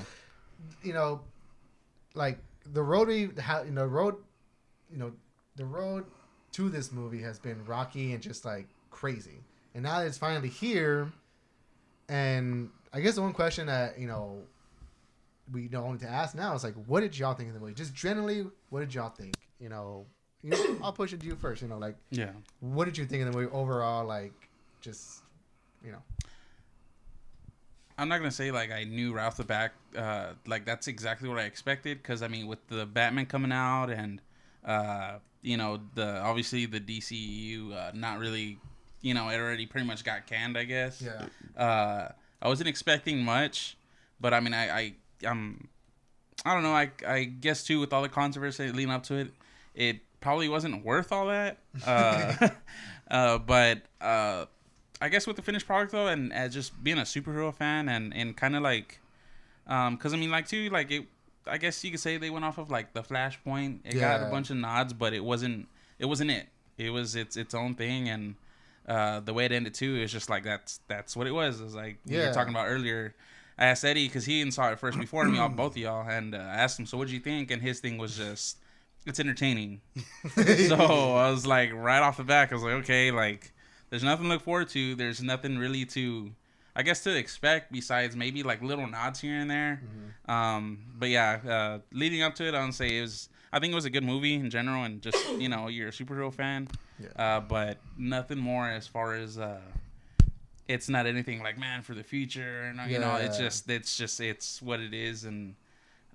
you 0.82 0.92
know, 0.92 1.22
like 2.14 2.38
the 2.70 2.82
road 2.82 3.08
we 3.08 3.30
ha- 3.40 3.62
you 3.62 3.70
know, 3.70 3.86
road, 3.86 4.16
you 4.92 4.98
know, 4.98 5.12
the 5.56 5.64
road 5.64 6.04
to 6.52 6.68
this 6.68 6.92
movie 6.92 7.22
has 7.22 7.38
been 7.38 7.64
rocky 7.64 8.12
and 8.12 8.22
just 8.22 8.44
like 8.44 8.66
crazy, 8.90 9.38
and 9.74 9.82
now 9.82 10.00
that 10.00 10.06
it's 10.06 10.18
finally 10.18 10.48
here, 10.48 11.10
and 12.08 12.70
I 12.92 13.00
guess 13.00 13.14
the 13.14 13.22
one 13.22 13.32
question 13.32 13.66
that 13.66 13.98
you 13.98 14.06
know 14.06 14.38
we 15.52 15.68
don't 15.68 15.92
need 15.92 16.00
to 16.00 16.08
ask 16.08 16.34
now 16.36 16.54
is 16.54 16.62
like, 16.64 16.74
what 16.86 17.00
did 17.00 17.18
y'all 17.18 17.34
think 17.34 17.48
of 17.48 17.54
the 17.54 17.60
movie? 17.60 17.74
Just 17.74 17.94
generally, 17.94 18.46
what 18.70 18.80
did 18.80 18.94
y'all 18.94 19.10
think? 19.10 19.34
You 19.58 19.68
know, 19.68 20.06
you 20.42 20.50
know 20.50 20.76
I'll 20.82 20.92
push 20.92 21.12
it 21.12 21.20
to 21.20 21.26
you 21.26 21.34
first. 21.36 21.62
You 21.62 21.68
know, 21.68 21.78
like, 21.78 21.96
Yeah. 22.10 22.30
what 22.60 22.84
did 22.84 22.96
you 22.96 23.04
think 23.04 23.24
of 23.26 23.32
the 23.32 23.38
movie 23.38 23.52
overall? 23.52 24.04
Like, 24.06 24.32
just 24.80 25.22
you 25.84 25.92
know. 25.92 26.02
I'm 27.98 28.08
not 28.08 28.18
gonna 28.18 28.30
say 28.30 28.50
like 28.50 28.70
I 28.72 28.84
knew 28.84 29.12
right 29.12 29.26
off 29.26 29.36
the 29.36 29.44
back, 29.44 29.72
uh, 29.94 30.32
like 30.46 30.64
that's 30.64 30.88
exactly 30.88 31.28
what 31.28 31.38
I 31.38 31.42
expected. 31.42 32.02
Because 32.02 32.22
I 32.22 32.28
mean, 32.28 32.46
with 32.46 32.66
the 32.68 32.86
Batman 32.86 33.26
coming 33.26 33.52
out 33.52 33.90
and 33.90 34.22
uh, 34.64 35.18
you 35.42 35.56
know 35.56 35.80
the 35.94 36.20
obviously 36.20 36.66
the 36.66 36.80
DCU 36.80 37.72
uh, 37.72 37.90
not 37.94 38.18
really, 38.18 38.58
you 39.00 39.14
know, 39.14 39.28
it 39.28 39.36
already 39.36 39.66
pretty 39.66 39.86
much 39.86 40.04
got 40.04 40.26
canned. 40.26 40.56
I 40.56 40.64
guess. 40.64 41.02
Yeah. 41.02 41.62
Uh, 41.62 42.12
I 42.42 42.48
wasn't 42.48 42.68
expecting 42.68 43.22
much, 43.22 43.76
but 44.20 44.32
I 44.32 44.40
mean, 44.40 44.54
I, 44.54 44.70
I 44.70 44.94
I'm, 45.26 45.68
I 46.44 46.54
don't 46.54 46.62
know. 46.62 46.72
I 46.72 46.90
I 47.06 47.24
guess 47.24 47.64
too 47.64 47.80
with 47.80 47.92
all 47.92 48.02
the 48.02 48.08
controversy 48.08 48.70
leading 48.72 48.90
up 48.90 49.02
to 49.04 49.14
it, 49.14 49.32
it 49.74 50.00
probably 50.20 50.48
wasn't 50.48 50.84
worth 50.84 51.12
all 51.12 51.26
that. 51.26 51.58
Uh, 51.86 52.48
uh, 53.10 53.38
but 53.38 53.82
uh, 54.00 54.44
I 55.00 55.08
guess 55.08 55.26
with 55.26 55.36
the 55.36 55.42
finished 55.42 55.66
product 55.66 55.92
though, 55.92 56.08
and 56.08 56.32
as 56.32 56.52
just 56.52 56.82
being 56.82 56.98
a 56.98 57.02
superhero 57.02 57.54
fan 57.54 57.88
and 57.88 58.14
and 58.14 58.36
kind 58.36 58.54
of 58.56 58.62
like, 58.62 59.00
um, 59.66 59.96
cause 59.96 60.12
I 60.12 60.16
mean 60.16 60.30
like 60.30 60.48
too 60.48 60.68
like 60.70 60.90
it. 60.90 61.06
I 61.46 61.58
guess 61.58 61.82
you 61.84 61.90
could 61.90 62.00
say 62.00 62.16
they 62.16 62.30
went 62.30 62.44
off 62.44 62.58
of 62.58 62.70
like 62.70 62.92
the 62.92 63.02
Flashpoint. 63.02 63.80
It 63.84 63.94
got 63.98 64.20
a 64.28 64.30
bunch 64.30 64.50
of 64.50 64.56
nods, 64.56 64.92
but 64.92 65.12
it 65.12 65.24
wasn't. 65.24 65.68
It 65.98 66.06
wasn't 66.06 66.30
it. 66.30 66.46
It 66.78 66.90
was 66.90 67.16
its 67.16 67.36
its 67.36 67.54
own 67.54 67.74
thing, 67.74 68.08
and 68.08 68.34
uh, 68.88 69.20
the 69.20 69.32
way 69.34 69.44
it 69.44 69.52
ended 69.52 69.74
too 69.74 69.96
is 69.96 70.10
just 70.12 70.30
like 70.30 70.44
that's 70.44 70.80
that's 70.88 71.16
what 71.16 71.26
it 71.26 71.32
was. 71.32 71.60
It 71.60 71.64
was 71.64 71.74
like 71.74 71.98
we 72.06 72.16
were 72.28 72.34
talking 72.34 72.52
about 72.52 72.66
earlier. 72.66 73.14
I 73.58 73.66
asked 73.66 73.84
Eddie 73.84 74.06
because 74.06 74.24
he 74.24 74.40
didn't 74.40 74.54
saw 74.54 74.70
it 74.70 74.78
first 74.78 74.98
before 74.98 75.24
me, 75.26 75.38
all 75.38 75.48
both 75.50 75.72
of 75.72 75.76
y'all, 75.76 76.08
and 76.08 76.34
uh, 76.34 76.38
I 76.38 76.56
asked 76.56 76.78
him, 76.78 76.86
"So 76.86 76.96
what 76.96 77.04
would 77.06 77.12
you 77.12 77.20
think?" 77.20 77.50
And 77.50 77.60
his 77.60 77.80
thing 77.80 77.98
was 77.98 78.16
just, 78.16 78.56
"It's 79.06 79.20
entertaining." 79.20 79.82
so 80.34 81.14
I 81.16 81.30
was 81.30 81.46
like, 81.46 81.70
right 81.74 82.00
off 82.00 82.16
the 82.16 82.24
back, 82.24 82.52
I 82.52 82.54
was 82.54 82.64
like, 82.64 82.72
okay, 82.74 83.10
like 83.10 83.52
there's 83.90 84.02
nothing 84.02 84.24
to 84.24 84.28
look 84.30 84.42
forward 84.42 84.70
to. 84.70 84.94
There's 84.94 85.22
nothing 85.22 85.58
really 85.58 85.84
to, 85.86 86.30
I 86.80 86.82
guess, 86.82 87.02
to 87.02 87.14
expect 87.14 87.70
besides 87.70 88.16
maybe 88.16 88.42
like 88.42 88.62
little 88.62 88.86
nods 88.86 89.20
here 89.20 89.36
and 89.36 89.50
there. 89.50 89.82
Mm-hmm. 89.84 90.30
Um, 90.30 90.78
but 90.98 91.10
yeah, 91.10 91.38
uh, 91.46 91.78
leading 91.92 92.22
up 92.22 92.34
to 92.36 92.48
it, 92.48 92.54
I 92.54 92.64
would 92.64 92.72
say 92.72 92.96
it 92.96 93.02
was. 93.02 93.28
I 93.52 93.58
think 93.58 93.72
it 93.72 93.74
was 93.74 93.84
a 93.84 93.90
good 93.90 94.02
movie 94.02 94.32
in 94.34 94.48
general, 94.48 94.84
and 94.84 95.02
just 95.02 95.18
you 95.38 95.50
know, 95.50 95.68
you're 95.68 95.88
a 95.88 95.92
superhero 95.92 96.32
fan. 96.32 96.68
Yeah. 96.98 97.08
Uh, 97.36 97.40
but 97.40 97.76
nothing 97.98 98.38
more 98.38 98.66
as 98.66 98.86
far 98.86 99.14
as 99.14 99.36
uh, 99.36 99.60
it's 100.68 100.88
not 100.88 101.04
anything 101.04 101.42
like 101.42 101.58
man 101.58 101.82
for 101.82 101.92
the 101.92 102.02
future. 102.02 102.72
No, 102.74 102.86
you 102.86 102.98
know, 102.98 103.16
it's 103.16 103.36
just 103.36 103.68
it's 103.68 103.98
just 103.98 104.18
it's 104.18 104.62
what 104.62 104.80
it 104.80 104.94
is, 104.94 105.24
and 105.24 105.56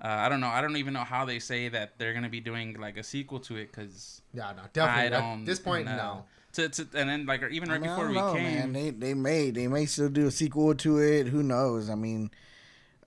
uh, 0.04 0.08
I 0.08 0.30
don't 0.30 0.42
know. 0.42 0.48
I 0.48 0.62
don't 0.62 0.78
even 0.78 0.94
know 0.94 1.04
how 1.04 1.26
they 1.26 1.38
say 1.38 1.70
that 1.70 2.00
they're 2.00 2.16
gonna 2.16 2.28
be 2.28 2.40
doing 2.40 2.74
like 2.82 2.98
a 2.98 3.04
sequel 3.04 3.40
to 3.42 3.58
it 3.58 3.72
because 3.72 4.24
Yeah, 4.34 4.52
no, 4.58 4.64
definitely. 4.74 5.16
At 5.16 5.46
this 5.46 5.60
point, 5.60 5.86
no. 5.86 6.26
To, 6.56 6.70
to 6.70 6.88
and 6.96 7.10
then 7.10 7.26
like 7.26 7.44
or 7.44 7.48
even 7.48 7.70
I 7.70 7.74
right 7.74 7.82
mean, 7.82 7.90
I 7.90 7.96
before 7.96 8.08
we 8.10 8.16
know, 8.16 8.34
came, 8.34 8.44
man. 8.44 8.74
They 8.74 8.90
they 8.92 9.14
may 9.14 9.52
they 9.52 9.68
may 9.68 9.86
still 9.86 10.10
do 10.10 10.28
a 10.28 10.32
sequel 10.32 10.74
to 10.76 11.00
it. 11.00 11.28
Who 11.28 11.44
knows? 11.44 11.90
I 11.90 11.96
mean, 11.96 12.32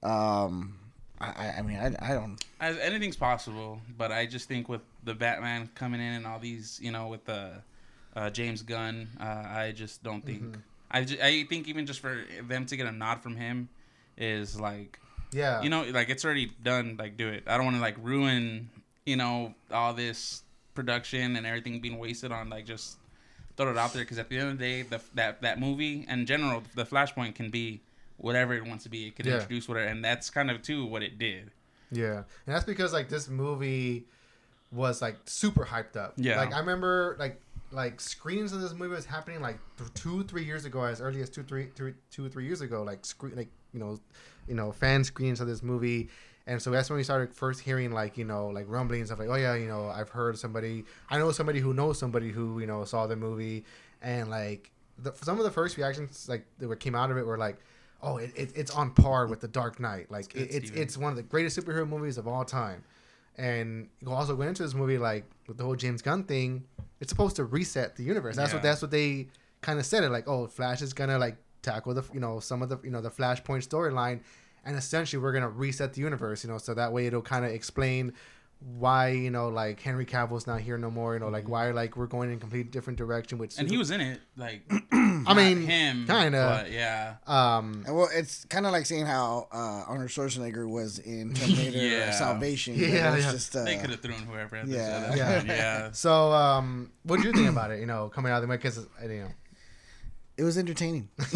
Um, 0.03 0.79
I, 1.21 1.55
I- 1.59 1.63
mean, 1.63 1.77
I, 1.79 1.87
I 2.01 2.15
don't. 2.15 2.39
As 2.61 2.79
anything's 2.79 3.17
possible, 3.17 3.81
but 3.97 4.13
I 4.13 4.27
just 4.27 4.49
think 4.49 4.69
with 4.69 4.83
the 5.05 5.15
Batman 5.15 5.69
coming 5.75 6.01
in 6.01 6.13
and 6.15 6.27
all 6.27 6.39
these, 6.39 6.79
you 6.83 6.93
know, 6.93 7.09
with 7.09 7.25
the 7.25 7.53
uh, 8.15 8.31
James 8.31 8.63
Gunn, 8.63 9.09
uh, 9.21 9.25
I 9.25 9.73
just 9.75 10.03
don't 10.03 10.25
think. 10.25 10.43
Mm-hmm. 10.43 10.61
I, 10.91 11.05
ju- 11.05 11.19
I 11.23 11.45
think 11.49 11.69
even 11.69 11.87
just 11.87 12.01
for 12.01 12.23
them 12.49 12.67
to 12.67 12.77
get 12.77 12.87
a 12.87 12.93
nod 12.93 13.23
from 13.23 13.37
him 13.37 13.69
is 14.17 14.59
like, 14.61 14.99
Yeah. 15.33 15.61
you 15.63 15.69
know, 15.71 15.83
like 15.91 16.09
it's 16.09 16.25
already 16.25 16.51
done. 16.63 16.97
Like, 16.99 17.17
do 17.17 17.29
it. 17.29 17.45
I 17.47 17.57
don't 17.57 17.65
want 17.67 17.77
to 17.77 17.83
like 17.83 17.97
ruin, 18.01 18.71
you 19.05 19.17
know, 19.17 19.55
all 19.71 19.93
this 19.95 20.43
production 20.75 21.37
and 21.37 21.45
everything 21.47 21.81
being 21.81 21.99
wasted 21.99 22.31
on 22.33 22.49
like 22.49 22.65
just 22.65 22.97
throw 23.59 23.71
it 23.71 23.77
out 23.77 23.93
there 23.93 24.03
because 24.03 24.19
at 24.19 24.31
the 24.31 24.39
end 24.39 24.53
of 24.53 24.59
the 24.59 24.65
day, 24.65 24.83
the, 24.83 25.01
that 25.15 25.43
that 25.43 25.61
movie 25.61 26.07
in 26.09 26.25
general, 26.25 26.63
the 26.75 26.85
Flashpoint 26.87 27.35
can 27.35 27.51
be 27.51 27.81
whatever 28.17 28.55
it 28.55 28.65
wants 28.65 28.85
to 28.85 28.91
be. 28.91 29.09
It 29.09 29.17
can 29.17 29.27
Yeah. 29.27 29.35
introduce 29.35 29.69
whatever, 29.69 29.87
and 29.89 30.03
that's 30.05 30.31
kind 30.31 30.51
of 30.51 30.63
too 30.63 30.87
what 30.87 31.03
it 31.03 31.19
did. 31.19 31.51
Yeah, 31.91 32.17
and 32.17 32.25
that's 32.55 32.65
because 32.65 32.93
like 32.93 33.09
this 33.11 33.29
movie 33.29 34.05
was 34.73 35.01
like 35.03 35.17
super 35.27 35.65
hyped 35.65 35.97
up. 35.97 36.15
Yeah. 36.17 36.37
like 36.37 36.53
I 36.55 36.59
remember 36.61 37.17
like 37.19 37.41
like 37.71 38.01
screenings 38.01 38.53
of 38.53 38.61
this 38.63 38.73
movie 38.73 38.95
was 38.95 39.05
happening 39.05 39.41
like 39.43 39.59
th- 39.77 39.93
two 39.95 40.25
three 40.25 40.45
years 40.45 40.65
ago, 40.65 40.83
as 40.85 41.01
early 41.01 41.21
as 41.23 41.29
two 41.31 41.43
three 41.43 41.69
two 41.75 41.95
two 42.11 42.29
three 42.29 42.45
years 42.47 42.61
ago. 42.61 42.83
Like 42.83 43.05
screen 43.05 43.37
like 43.37 43.49
you 43.73 43.81
know 43.81 43.99
you 44.47 44.55
know 44.55 44.73
fan 44.73 45.05
screenings 45.05 45.41
of 45.41 45.47
this 45.49 45.63
movie. 45.63 46.09
And 46.49 46.61
so 46.61 46.71
that's 46.71 46.91
when 46.91 46.97
we 46.97 47.05
started 47.05 47.33
first 47.33 47.61
hearing 47.61 47.93
like 47.93 48.17
you 48.17 48.25
know 48.25 48.49
like 48.49 48.65
rumblings 48.69 49.11
of 49.11 49.19
like 49.19 49.29
oh 49.29 49.37
yeah 49.37 49.55
you 49.55 49.69
know 49.69 49.89
I've 49.89 50.09
heard 50.09 50.39
somebody 50.39 50.85
I 51.11 51.19
know 51.19 51.31
somebody 51.31 51.61
who 51.61 51.73
knows 51.75 51.99
somebody 51.99 52.31
who 52.31 52.59
you 52.59 52.67
know 52.67 52.85
saw 52.85 53.07
the 53.07 53.17
movie 53.17 53.65
and 54.03 54.29
like 54.31 54.71
the, 54.99 55.13
some 55.23 55.39
of 55.39 55.45
the 55.45 55.51
first 55.51 55.77
reactions 55.77 56.29
like 56.29 56.45
that 56.59 56.81
came 56.81 56.95
out 56.97 57.11
of 57.11 57.17
it 57.17 57.27
were 57.27 57.39
like 57.39 57.59
oh 58.03 58.17
it, 58.17 58.33
it, 58.35 58.53
it's 58.57 58.71
on 58.73 58.91
par 58.91 59.27
with 59.27 59.41
the 59.41 59.49
Dark 59.49 59.79
Knight 59.79 60.11
like 60.11 60.33
good, 60.33 60.43
it, 60.43 60.55
it's 60.55 60.71
it's 60.71 60.97
one 60.99 61.11
of 61.11 61.17
the 61.17 61.23
greatest 61.23 61.59
superhero 61.59 61.87
movies 61.87 62.19
of 62.19 62.27
all 62.27 62.45
time 62.45 62.83
and 63.39 63.89
you 64.01 64.11
also 64.11 64.35
went 64.35 64.49
into 64.49 64.65
this 64.65 64.75
movie 64.75 64.99
like 64.99 65.25
with 65.47 65.57
the 65.57 65.65
whole 65.65 65.77
James 65.77 66.03
Gunn 66.03 66.25
thing. 66.25 66.65
It's 67.01 67.11
supposed 67.11 67.37
to 67.37 67.45
reset 67.45 67.95
the 67.97 68.03
universe. 68.03 68.37
That's 68.37 68.53
what 68.53 68.63
that's 68.63 68.83
what 68.83 68.91
they 68.91 69.29
kind 69.61 69.79
of 69.79 69.87
said 69.87 70.03
it 70.03 70.11
like. 70.11 70.27
Oh, 70.27 70.49
Flash 70.49 70.83
is 70.83 70.93
gonna 70.93 71.19
like 71.19 71.37
tackle 71.63 71.95
the 71.95 72.03
you 72.13 72.21
know 72.21 72.41
some 72.41 72.63
of 72.63 72.69
the 72.69 72.79
you 72.83 72.91
know 72.91 73.01
the 73.01 73.11
Flashpoint 73.11 73.67
storyline, 73.67 74.21
and 74.69 74.77
essentially 74.77 75.21
we're 75.21 75.33
gonna 75.33 75.49
reset 75.49 75.95
the 75.95 76.01
universe. 76.01 76.45
You 76.45 76.51
know, 76.51 76.59
so 76.59 76.75
that 76.75 76.93
way 76.93 77.07
it'll 77.07 77.23
kind 77.23 77.45
of 77.45 77.51
explain 77.51 78.13
why 78.77 79.11
you 79.11 79.31
know 79.31 79.49
like 79.49 79.81
Henry 79.81 80.05
Cavill's 80.05 80.47
not 80.47 80.61
here 80.61 80.77
no 80.77 80.91
more. 80.91 81.15
You 81.15 81.21
know, 81.21 81.29
like 81.29 81.49
why 81.49 81.71
like 81.71 81.97
we're 81.97 82.07
going 82.09 82.31
in 82.31 82.37
a 82.37 82.41
complete 82.41 82.71
different 82.73 82.99
direction 82.99 83.39
Which 83.39 83.57
And 83.59 83.71
he 83.71 83.77
was 83.79 83.91
in 83.93 84.01
it, 84.01 84.21
like 84.37 84.63
I 84.93 85.33
mean, 85.35 85.63
him, 85.63 86.07
kinda. 86.07 86.67
yeah, 86.71 87.15
um. 87.27 87.85
And 87.87 87.97
well, 87.97 88.09
it's 88.13 88.45
kind 88.47 88.67
of 88.67 88.73
like 88.73 88.87
seeing 88.87 89.07
how 89.07 89.49
uh, 89.53 89.85
Arnold 89.87 90.11
Schwarzenegger 90.11 90.69
was 90.69 90.99
in 90.99 91.35
Terminator 91.35 91.79
Yeah. 91.79 92.11
Salvation. 92.11 92.75
Yeah, 92.77 93.15
it 93.15 93.21
yeah. 93.21 93.33
just 93.33 93.55
uh, 93.55 93.65
they 93.65 93.77
could 93.77 93.91
have 93.91 94.01
thrown 94.01 94.23
whoever. 94.23 94.57
At 94.57 94.67
yeah. 94.67 95.15
yeah, 95.15 95.17
Yeah. 95.17 95.43
yeah, 95.45 95.55
yeah. 95.55 95.93
So 95.93 96.33
um, 96.33 96.91
what 97.05 97.21
do 97.21 97.27
you 97.29 97.33
think 97.33 97.49
about 97.49 97.71
it? 97.71 97.79
You 97.81 97.87
know, 97.87 98.09
coming 98.09 98.33
out 98.33 98.37
of 98.37 98.43
the 98.43 98.49
way 98.49 98.57
because 98.57 98.79
you 99.03 99.09
know. 99.09 99.29
It 100.39 100.45
was 100.45 100.57
entertaining. 100.57 101.09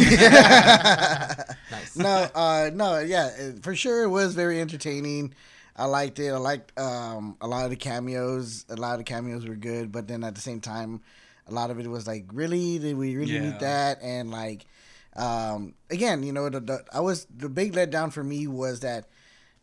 Nice. 1.70 1.96
no, 1.96 2.28
uh, 2.34 2.70
no, 2.72 2.98
yeah, 3.00 3.52
for 3.62 3.74
sure 3.74 4.04
it 4.04 4.08
was 4.08 4.34
very 4.34 4.60
entertaining. 4.60 5.34
I 5.74 5.86
liked 5.86 6.18
it. 6.18 6.28
I 6.30 6.36
liked 6.36 6.78
um, 6.78 7.36
a 7.40 7.46
lot 7.46 7.64
of 7.64 7.70
the 7.70 7.76
cameos. 7.76 8.66
A 8.68 8.76
lot 8.76 8.92
of 8.92 8.98
the 8.98 9.04
cameos 9.04 9.46
were 9.46 9.54
good, 9.54 9.90
but 9.90 10.06
then 10.06 10.22
at 10.22 10.34
the 10.34 10.40
same 10.40 10.60
time, 10.60 11.00
a 11.46 11.52
lot 11.52 11.70
of 11.70 11.78
it 11.80 11.86
was 11.88 12.06
like, 12.06 12.26
really, 12.32 12.78
did 12.78 12.96
we 12.96 13.16
really 13.16 13.32
Yeah. 13.34 13.40
need 13.40 13.60
that? 13.60 14.02
And 14.02 14.30
like, 14.30 14.66
um, 15.16 15.74
again, 15.90 16.22
you 16.22 16.32
know, 16.32 16.48
the, 16.50 16.60
the 16.60 16.84
I 16.92 17.00
was 17.00 17.26
the 17.34 17.48
big 17.48 17.72
letdown 17.72 18.12
for 18.12 18.22
me 18.22 18.46
was 18.46 18.80
that 18.80 19.06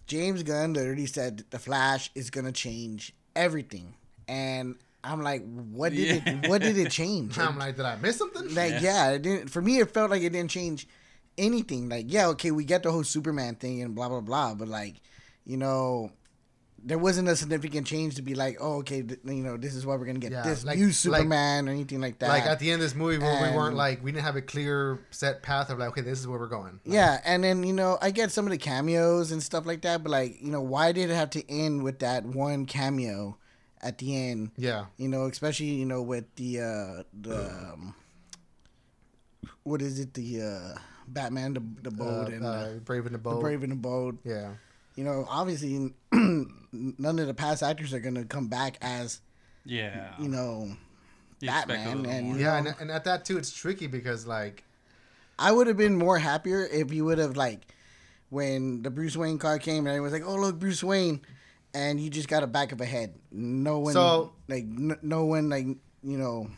James 0.07 0.41
Gunn 0.43 0.75
already 0.75 1.05
said 1.05 1.43
the 1.51 1.59
Flash 1.59 2.09
is 2.15 2.29
gonna 2.31 2.51
change 2.51 3.13
everything, 3.35 3.93
and 4.27 4.75
I'm 5.03 5.21
like, 5.21 5.43
what 5.71 5.93
did 5.93 5.99
Yeah. 6.25 6.33
it? 6.43 6.49
What 6.49 6.61
did 6.61 6.77
it 6.77 6.91
change? 7.01 7.37
I'm 7.39 7.57
like, 7.57 7.75
did 7.77 7.85
I 7.85 7.95
miss 7.97 8.17
something? 8.17 8.53
like 8.55 8.73
Yeah. 8.73 8.79
yeah. 8.81 9.09
it 9.11 9.21
didn't 9.21 9.49
for 9.49 9.61
me 9.61 9.79
it 9.79 9.91
felt 9.91 10.09
like 10.11 10.21
it 10.21 10.31
didn't 10.31 10.51
change 10.51 10.87
anything 11.37 11.87
like 11.87 12.05
yeah 12.09 12.27
okay 12.27 12.51
we 12.51 12.65
get 12.65 12.83
the 12.83 12.91
whole 12.91 13.03
superman 13.03 13.55
thing 13.55 13.81
and 13.81 13.95
blah 13.95 14.09
blah 14.09 14.19
blah 14.19 14.53
but 14.53 14.67
like 14.67 14.95
you 15.45 15.55
know 15.55 16.11
there 16.83 16.97
wasn't 16.97 17.25
a 17.29 17.35
significant 17.35 17.87
change 17.87 18.15
to 18.15 18.21
be 18.21 18.35
like 18.35 18.57
oh 18.59 18.79
okay 18.79 19.01
th- 19.01 19.19
you 19.23 19.35
know 19.41 19.55
this 19.55 19.73
is 19.73 19.85
why 19.85 19.95
we're 19.95 20.05
gonna 20.05 20.19
get 20.19 20.31
Yeah, 20.33 20.41
this 20.43 20.65
like- 20.65 20.77
new 20.77 20.87
like- 20.87 20.93
superman 20.95 21.69
or 21.69 21.71
anything 21.71 22.01
like 22.01 22.19
that 22.19 22.27
Like 22.29 22.43
at 22.43 22.59
the 22.59 22.71
end 22.71 22.81
of 22.81 22.85
this 22.89 22.95
movie, 22.95 23.19
where 23.19 23.49
we 23.51 23.55
weren't 23.55 23.75
like 23.77 24.03
we 24.03 24.11
didn't 24.11 24.25
have 24.25 24.35
a 24.35 24.41
clear 24.41 24.99
set 25.11 25.41
path 25.41 25.69
of 25.69 25.79
like, 25.79 25.89
okay, 25.89 26.01
this 26.01 26.19
is 26.19 26.27
where 26.27 26.37
we're 26.39 26.47
going. 26.47 26.73
Like, 26.85 26.93
yeah 26.93 27.21
and 27.23 27.41
then 27.43 27.63
you 27.63 27.71
know 27.73 27.97
i 28.01 28.11
get 28.11 28.31
some 28.31 28.45
of 28.45 28.51
the 28.51 28.57
cameos 28.57 29.31
and 29.31 29.41
stuff 29.41 29.65
like 29.65 29.81
that 29.83 30.03
but 30.03 30.09
like 30.09 30.41
you 30.41 30.51
know 30.51 30.61
why 30.61 30.91
did 30.91 31.09
it 31.09 31.15
have 31.15 31.29
to 31.31 31.49
end 31.49 31.83
with 31.83 31.99
that 31.99 32.25
one 32.25 32.65
cameo 32.65 33.37
at 33.81 33.97
the 33.97 34.15
end. 34.15 34.51
Yeah, 34.57 34.85
you 34.97 35.07
know 35.07 35.25
especially 35.25 35.67
you 35.67 35.85
know 35.85 36.01
with 36.01 36.25
the 36.35 36.59
uh 36.61 37.03
the 37.19 37.49
um, 37.73 37.95
what 39.63 39.81
is 39.81 39.99
it? 39.99 40.13
The 40.13 40.41
uh 40.41 40.79
batman 41.07 41.53
the, 41.55 41.63
the 41.81 41.91
boat 41.91 42.27
uh, 42.27 42.31
and 42.31 42.45
uh, 42.45 42.49
uh, 42.49 42.73
Brave 42.85 43.05
in 43.07 43.13
the 43.13 43.17
the 43.17 43.23
Boat. 43.23 43.41
brave 43.41 43.63
and 43.63 43.71
the 43.71 43.75
bold 43.75 44.17
Yeah, 44.23 44.51
you 44.95 45.03
know, 45.03 45.25
obviously 45.29 45.91
none 46.11 47.19
of 47.19 47.25
the 47.27 47.33
past 47.33 47.63
actors 47.63 47.93
are 47.93 47.99
gonna 47.99 48.25
come 48.25 48.47
back 48.47 48.77
as 48.81 49.21
yeah. 49.65 50.13
you 50.19 50.29
know. 50.29 50.71
You 51.41 51.47
Batman 51.47 52.05
and- 52.05 52.27
You 52.27 52.35
yeah, 52.35 52.59
know- 52.59 52.69
and, 52.71 52.81
and 52.81 52.91
at 52.91 53.05
that 53.05 53.23
too, 53.23 53.37
it's 53.37 53.51
tricky 53.51 53.87
because 53.87 54.27
like, 54.27 54.65
I 55.39 55.51
would 55.53 55.67
have 55.67 55.77
been 55.77 55.95
more 55.97 56.19
happier 56.19 56.65
if 56.69 56.91
you 56.93 57.05
would 57.05 57.17
have 57.17 57.37
like 57.37 57.61
when 58.29 58.81
the 58.83 58.89
Bruce 58.91 59.15
Wayne 59.15 59.39
car 59.39 59.57
came 59.57 59.79
and 59.79 59.87
everyone 59.87 60.11
was 60.11 60.13
like, 60.13 60.29
"Oh 60.29 60.35
look, 60.35 60.59
Bruce 60.59 60.83
Wayne," 60.83 61.21
and 61.73 61.99
you 61.99 62.09
just 62.09 62.27
got 62.27 62.43
a 62.43 62.47
back 62.47 62.71
of 62.71 62.81
a 62.81 62.85
head. 62.85 63.13
No 63.31 63.79
one, 63.79 63.93
So- 63.93 64.33
like 64.47 64.63
n- 64.63 64.97
no 65.01 65.25
one, 65.25 65.49
like 65.49 65.65
you 65.65 66.17
know, 66.17 66.49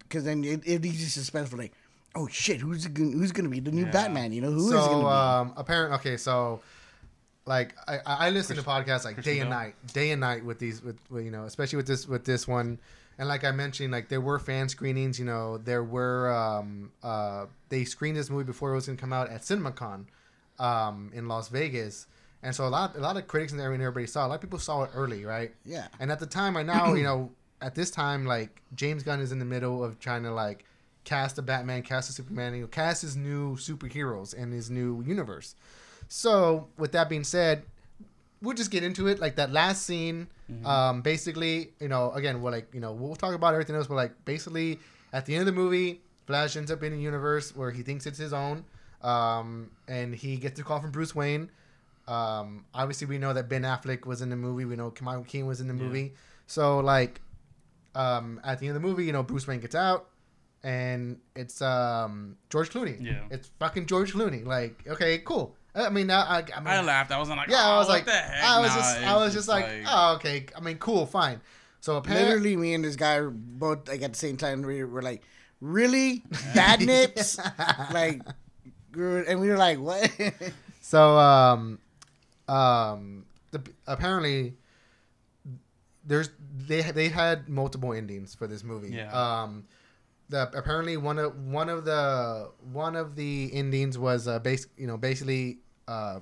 because 0.00 0.24
then 0.24 0.44
it, 0.44 0.62
it'd 0.66 0.82
be 0.82 0.90
just 0.90 1.18
suspenseful. 1.18 1.58
Like, 1.58 1.72
oh 2.14 2.26
shit, 2.28 2.60
who's 2.60 2.86
gonna, 2.86 3.10
who's 3.10 3.32
gonna 3.32 3.48
be 3.48 3.60
the 3.60 3.70
new 3.70 3.84
Yeah. 3.84 3.90
Batman? 3.90 4.32
You 4.32 4.42
know, 4.42 4.50
who 4.50 4.66
is 4.68 4.72
it 4.74 4.76
so 4.82 4.86
gonna 4.86 5.00
be? 5.00 5.50
um, 5.50 5.54
apparent. 5.56 5.94
Okay, 5.94 6.16
so 6.16 6.60
like 7.46 7.74
I 7.88 7.96
I 7.98 8.26
I 8.26 8.30
listen 8.30 8.56
to 8.56 8.62
podcasts 8.62 9.04
like 9.04 9.14
Christian 9.14 9.22
day 9.34 9.40
and 9.40 9.50
Bale? 9.50 9.58
night, 9.58 9.74
day 9.92 10.10
and 10.10 10.20
night 10.20 10.44
with 10.44 10.58
these 10.58 10.82
with, 10.82 10.96
with 11.10 11.24
you 11.24 11.30
know, 11.30 11.44
especially 11.44 11.76
with 11.76 11.86
this 11.86 12.06
with 12.08 12.24
this 12.24 12.46
one. 12.48 12.78
And 13.18 13.28
like 13.28 13.44
I 13.44 13.50
mentioned, 13.50 13.92
like 13.92 14.08
there 14.08 14.20
were 14.20 14.38
fan 14.38 14.68
screenings. 14.70 15.18
You 15.18 15.26
know, 15.26 15.58
there 15.58 15.84
were 15.84 16.32
um 16.34 16.90
uh 17.02 17.46
they 17.68 17.84
screened 17.84 18.16
this 18.16 18.30
movie 18.30 18.44
before 18.44 18.72
it 18.72 18.74
was 18.76 18.86
gonna 18.86 18.96
come 18.98 19.12
out 19.12 19.28
at 19.30 19.42
CinemaCon, 19.42 20.06
um 20.58 21.10
in 21.14 21.28
Las 21.28 21.48
Vegas. 21.48 22.06
And 22.42 22.54
so 22.54 22.66
a 22.66 22.68
lot 22.68 22.96
a 22.96 23.00
lot 23.00 23.16
of 23.16 23.28
critics 23.28 23.52
and 23.52 23.60
everybody 23.60 24.06
saw. 24.06 24.22
it. 24.22 24.26
A 24.26 24.28
lot 24.28 24.34
of 24.36 24.40
people 24.40 24.58
saw 24.58 24.84
it 24.84 24.90
early, 24.94 25.24
right? 25.24 25.52
yeah, 25.64 25.88
And 25.98 26.10
at 26.10 26.20
the 26.20 26.26
time, 26.26 26.56
right 26.56 26.66
now, 26.66 26.94
you 26.94 27.02
know, 27.02 27.30
at 27.60 27.74
this 27.74 27.90
time, 27.90 28.24
like 28.24 28.62
James 28.74 29.02
Gunn 29.02 29.20
is 29.20 29.32
in 29.32 29.38
the 29.38 29.44
middle 29.44 29.84
of 29.84 29.98
trying 29.98 30.22
to 30.22 30.32
like 30.32 30.64
cast 31.04 31.38
a 31.38 31.42
Batman, 31.42 31.82
cast 31.82 32.08
a 32.10 32.12
Superman, 32.12 32.54
you 32.54 32.62
know, 32.62 32.66
cast 32.66 33.02
his 33.02 33.16
new 33.16 33.56
superheroes 33.56 34.34
and 34.36 34.52
his 34.52 34.70
new 34.70 35.02
universe. 35.02 35.54
So, 36.08 36.68
with 36.76 36.92
that 36.92 37.08
being 37.08 37.24
said, 37.24 37.62
we'll 38.42 38.56
just 38.56 38.70
get 38.70 38.82
into 38.82 39.06
it. 39.06 39.20
Like 39.20 39.36
that 39.36 39.52
last 39.52 39.84
scene, 39.84 40.26
um, 40.64 41.02
basically, 41.02 41.70
you 41.78 41.88
know, 41.88 42.10
again, 42.12 42.42
we're 42.42 42.50
like, 42.50 42.72
you 42.74 42.80
know, 42.80 42.92
we'll 42.92 43.14
talk 43.16 43.34
about 43.34 43.52
everything 43.52 43.76
else, 43.76 43.86
but 43.86 43.94
like 43.94 44.12
basically, 44.24 44.78
at 45.12 45.26
the 45.26 45.34
end 45.34 45.42
of 45.42 45.46
the 45.46 45.60
movie, 45.60 46.00
Flash 46.26 46.56
ends 46.56 46.70
up 46.70 46.82
in 46.82 46.92
a 46.92 46.96
universe 46.96 47.54
where 47.54 47.70
he 47.70 47.82
thinks 47.82 48.06
it's 48.06 48.18
his 48.18 48.32
own, 48.32 48.64
um, 49.02 49.70
and 49.88 50.14
he 50.14 50.36
gets 50.36 50.58
a 50.58 50.64
call 50.64 50.80
from 50.80 50.90
Bruce 50.90 51.14
Wayne. 51.14 51.50
Um, 52.08 52.64
obviously, 52.74 53.06
we 53.06 53.18
know 53.18 53.32
that 53.32 53.48
Ben 53.48 53.62
Affleck 53.62 54.04
was 54.06 54.20
in 54.22 54.30
the 54.30 54.36
movie. 54.36 54.64
We 54.64 54.76
know 54.76 54.92
Michael 55.00 55.24
Keaton 55.24 55.46
was 55.46 55.60
in 55.60 55.68
the 55.68 55.74
Yeah. 55.74 55.82
movie. 55.82 56.14
So, 56.46 56.80
like, 56.80 57.20
um, 57.94 58.40
at 58.44 58.58
the 58.58 58.66
end 58.68 58.76
of 58.76 58.82
the 58.82 58.88
movie, 58.88 59.04
you 59.04 59.12
know, 59.12 59.22
Bruce 59.22 59.46
Wayne 59.46 59.60
gets 59.60 59.74
out, 59.74 60.08
and 60.62 61.18
it's 61.36 61.62
um, 61.62 62.36
George 62.50 62.70
Clooney. 62.70 62.96
Yeah. 63.00 63.20
it's 63.30 63.50
fucking 63.58 63.86
George 63.86 64.12
Clooney. 64.12 64.44
Like, 64.44 64.84
okay, 64.88 65.18
cool. 65.18 65.56
I 65.74 65.88
mean, 65.88 66.08
now 66.08 66.22
I, 66.22 66.38
I 66.54 66.58
mean, 66.58 66.66
I 66.66 66.80
laughed. 66.82 67.12
I 67.12 67.18
wasn't 67.18 67.38
like, 67.38 67.48
yeah, 67.48 67.62
oh, 67.64 67.74
I 67.74 67.78
was 67.78 67.88
like, 67.88 68.04
the 68.04 68.10
heck? 68.10 68.42
I 68.44 68.60
was 68.60 68.70
Nah, 68.70 68.76
just, 68.76 68.96
I 69.02 69.16
was 69.16 69.32
just 69.34 69.48
like, 69.48 69.66
oh, 69.86 70.14
okay. 70.16 70.46
I 70.56 70.60
mean, 70.60 70.78
cool, 70.78 71.06
fine. 71.06 71.40
So 71.80 71.96
apparently, 71.96 72.26
Literally, 72.34 72.56
me 72.56 72.74
and 72.74 72.84
this 72.84 72.96
guy 72.96 73.20
were 73.20 73.30
both 73.30 73.88
like 73.88 74.02
at 74.02 74.12
the 74.12 74.18
same 74.18 74.36
time. 74.36 74.60
We 74.62 74.82
were 74.84 75.00
like, 75.00 75.22
"Really, 75.60 76.24
bad 76.54 76.80
nips?" 76.84 77.38
like, 77.92 78.20
and 78.94 79.40
we 79.40 79.48
were 79.48 79.56
like, 79.56 79.78
"What?" 79.78 80.10
so 80.82 81.16
um, 81.18 81.78
um, 82.50 83.24
the, 83.50 83.62
apparently, 83.86 84.54
there's 86.04 86.30
they 86.56 86.82
they 86.82 87.08
had 87.08 87.48
multiple 87.48 87.92
endings 87.92 88.34
for 88.34 88.46
this 88.46 88.64
movie. 88.64 88.90
Yeah. 88.94 89.10
Um, 89.12 89.64
the 90.28 90.50
apparently 90.56 90.96
one 90.96 91.18
of 91.18 91.36
one 91.46 91.68
of 91.68 91.84
the 91.84 92.50
one 92.72 92.96
of 92.96 93.16
the 93.16 93.50
endings 93.52 93.98
was 93.98 94.28
uh, 94.28 94.38
base 94.38 94.66
you 94.76 94.86
know 94.86 94.96
basically 94.96 95.58
uh, 95.88 96.20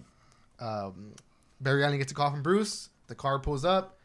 um, 0.61 1.13
Barry 1.61 1.85
Allen 1.85 1.99
gets 1.99 2.13
a 2.13 2.15
call 2.15 2.31
from 2.31 2.43
Bruce. 2.43 2.91
The 3.07 3.15
car 3.15 3.39
pulls 3.39 3.65
up, 3.65 3.99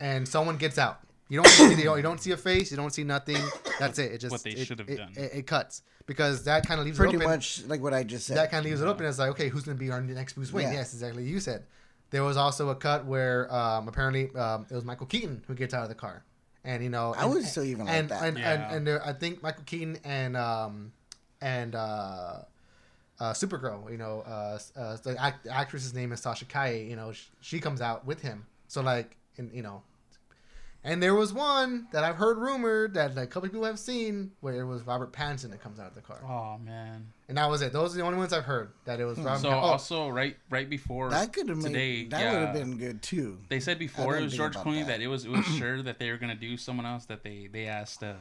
and 0.00 0.26
someone 0.26 0.56
gets 0.56 0.78
out. 0.78 1.00
You 1.28 1.36
don't 1.42 1.48
see 1.52 1.74
the, 1.74 1.82
you 1.82 2.02
don't 2.02 2.20
see 2.20 2.32
a 2.32 2.36
face. 2.36 2.70
You 2.70 2.76
don't 2.76 2.92
see 2.92 3.04
nothing. 3.04 3.38
That's 3.78 3.98
it. 3.98 4.12
It 4.12 4.18
just 4.18 4.32
What 4.32 4.42
they 4.42 4.64
should 4.64 4.80
have 4.80 4.88
it- 4.88 4.96
done. 4.96 5.12
It, 5.16 5.30
it 5.34 5.46
cuts 5.46 5.82
because 6.10 6.42
that 6.42 6.66
kind 6.66 6.80
of 6.80 6.86
leaves 6.86 6.98
Pretty 6.98 7.14
it 7.14 7.18
open. 7.18 7.28
much 7.30 7.62
like 7.68 7.80
what 7.80 7.94
I 7.94 8.02
just 8.02 8.26
said. 8.26 8.36
that 8.36 8.50
kind 8.50 8.66
of 8.66 8.68
leaves 8.68 8.80
it 8.80 8.86
open. 8.88 9.06
It's 9.06 9.20
like, 9.20 9.30
okay, 9.30 9.48
who's 9.48 9.62
going 9.62 9.76
to 9.76 9.80
be 9.80 9.92
our 9.92 10.00
next 10.00 10.32
Bruce 10.32 10.52
Wayne? 10.52 10.66
Yeah. 10.66 10.72
Yes, 10.72 10.92
exactly. 10.92 11.22
You 11.22 11.38
said 11.38 11.62
there 12.10 12.24
was 12.24 12.36
also 12.36 12.70
a 12.70 12.74
cut 12.74 13.06
where 13.06 13.46
um, 13.54 13.86
apparently 13.86 14.34
um, 14.34 14.66
it 14.68 14.74
was 14.74 14.84
Michael 14.84 15.06
Keaton 15.06 15.44
who 15.46 15.54
gets 15.54 15.72
out 15.72 15.84
of 15.84 15.88
the 15.88 15.94
car, 15.94 16.24
and 16.64 16.82
you 16.82 16.90
know, 16.90 17.14
I 17.16 17.22
and, 17.22 17.32
would 17.32 17.44
still 17.44 17.62
even 17.62 17.86
like 17.86 17.94
and, 17.94 18.08
that. 18.08 18.24
And, 18.24 18.38
Yeah. 18.38 18.52
and 18.52 18.74
and 18.76 18.86
there, 18.88 19.06
I 19.06 19.12
think 19.12 19.40
Michael 19.40 19.62
Keaton 19.64 19.98
and 20.02 20.36
um 20.36 20.90
and 21.40 21.76
uh, 21.76 22.38
uh, 23.20 23.32
Supergirl, 23.32 23.88
you 23.88 23.96
know, 23.96 24.24
uh, 24.26 24.58
uh, 24.76 24.96
the 25.04 25.14
act- 25.16 25.46
actress's 25.46 25.94
name 25.94 26.10
is 26.10 26.18
Sasha 26.20 26.44
Calle. 26.44 26.74
You 26.74 26.96
know, 26.96 27.12
sh- 27.12 27.26
she 27.40 27.60
comes 27.60 27.80
out 27.80 28.04
with 28.04 28.20
him. 28.20 28.46
So 28.66 28.82
like, 28.82 29.16
and 29.38 29.52
you 29.54 29.62
know. 29.62 29.82
And 30.82 31.02
there 31.02 31.14
was 31.14 31.32
one 31.32 31.88
that 31.92 32.04
I've 32.04 32.16
heard 32.16 32.38
rumored 32.38 32.94
that 32.94 33.14
like, 33.14 33.24
a 33.24 33.26
couple 33.26 33.48
people 33.48 33.64
have 33.64 33.78
seen 33.78 34.32
where 34.40 34.60
it 34.60 34.64
was 34.64 34.82
Robert 34.86 35.12
Pattinson 35.12 35.50
that 35.50 35.62
comes 35.62 35.78
out 35.78 35.88
of 35.88 35.94
the 35.94 36.00
car. 36.00 36.20
Oh 36.24 36.58
man. 36.58 37.12
And 37.28 37.36
that 37.36 37.50
was 37.50 37.60
it. 37.60 37.72
Those 37.72 37.94
are 37.94 37.98
the 37.98 38.04
only 38.04 38.18
ones 38.18 38.32
I've 38.32 38.44
heard 38.44 38.72
that 38.86 38.98
it 38.98 39.04
was 39.04 39.18
Robert. 39.18 39.40
So 39.40 39.50
Pat- 39.50 39.58
oh, 39.58 39.66
also 39.66 40.08
right 40.08 40.36
right 40.48 40.68
before 40.68 41.10
that 41.10 41.32
could 41.32 41.48
have 41.50 41.58
made 41.58 42.10
that 42.12 42.20
yeah, 42.20 42.32
would 42.32 42.40
have 42.40 42.54
been 42.54 42.78
good 42.78 43.02
too. 43.02 43.38
They 43.48 43.60
said 43.60 43.78
before 43.78 44.16
it 44.16 44.22
was 44.22 44.34
George 44.34 44.56
Clooney 44.56 44.80
that. 44.80 44.98
that. 44.98 45.00
it 45.00 45.08
was 45.08 45.26
it 45.26 45.30
was 45.30 45.44
sure 45.58 45.82
that 45.82 45.98
they 45.98 46.10
were 46.10 46.16
gonna 46.16 46.34
do 46.34 46.56
someone 46.56 46.86
else 46.86 47.04
that 47.06 47.22
they 47.22 47.48
they 47.52 47.66
asked 47.66 48.02
uh 48.02 48.14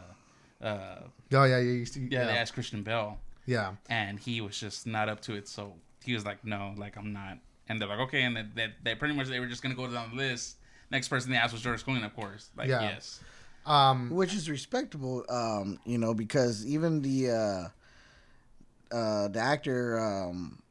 uh 0.62 1.00
oh 1.34 1.44
yeah, 1.44 1.46
yeah, 1.46 1.60
you 1.60 1.86
see, 1.86 2.02
yeah, 2.02 2.20
yeah, 2.20 2.26
they 2.26 2.38
asked 2.38 2.54
Christian 2.54 2.84
Bale 2.84 3.18
yeah. 3.46 3.74
and 3.90 4.20
he 4.20 4.42
was 4.42 4.60
just 4.60 4.86
not 4.86 5.10
up 5.10 5.22
to 5.22 5.34
it 5.34 5.48
so 5.48 5.74
he 6.04 6.14
was 6.14 6.26
like 6.26 6.46
no 6.46 6.74
like 6.78 6.98
I'm 6.98 7.14
not 7.14 7.38
and 7.68 7.80
they're 7.80 7.88
like 7.88 8.00
okay 8.00 8.24
and 8.24 8.36
that 8.36 8.56
that 8.56 8.72
they 8.84 8.96
pretty 8.96 9.16
much 9.16 9.28
they 9.28 9.40
were 9.40 9.48
just 9.48 9.64
gonna 9.64 9.76
go 9.76 9.88
down 9.88 10.12
the 10.12 10.18
list 10.18 10.58
next 10.92 11.08
person 11.08 11.32
they 11.32 11.38
asked 11.38 11.54
was 11.54 11.62
George 11.62 11.86
Clooney 11.86 12.06
of 12.06 12.16
course. 12.16 12.50
Like 12.58 12.68
Yeah. 12.68 12.82
yes. 12.82 13.20
Um, 13.66 14.10
which 14.10 14.34
is 14.34 14.50
respectable 14.50 15.26
um 15.30 15.80
you 15.86 15.98
know 15.98 16.14
because 16.14 16.66
even 16.66 17.02
the 17.02 17.30
uh 17.32 18.96
uh 18.96 19.28
the 19.28 19.40
actor 19.40 20.00
um 20.00 20.62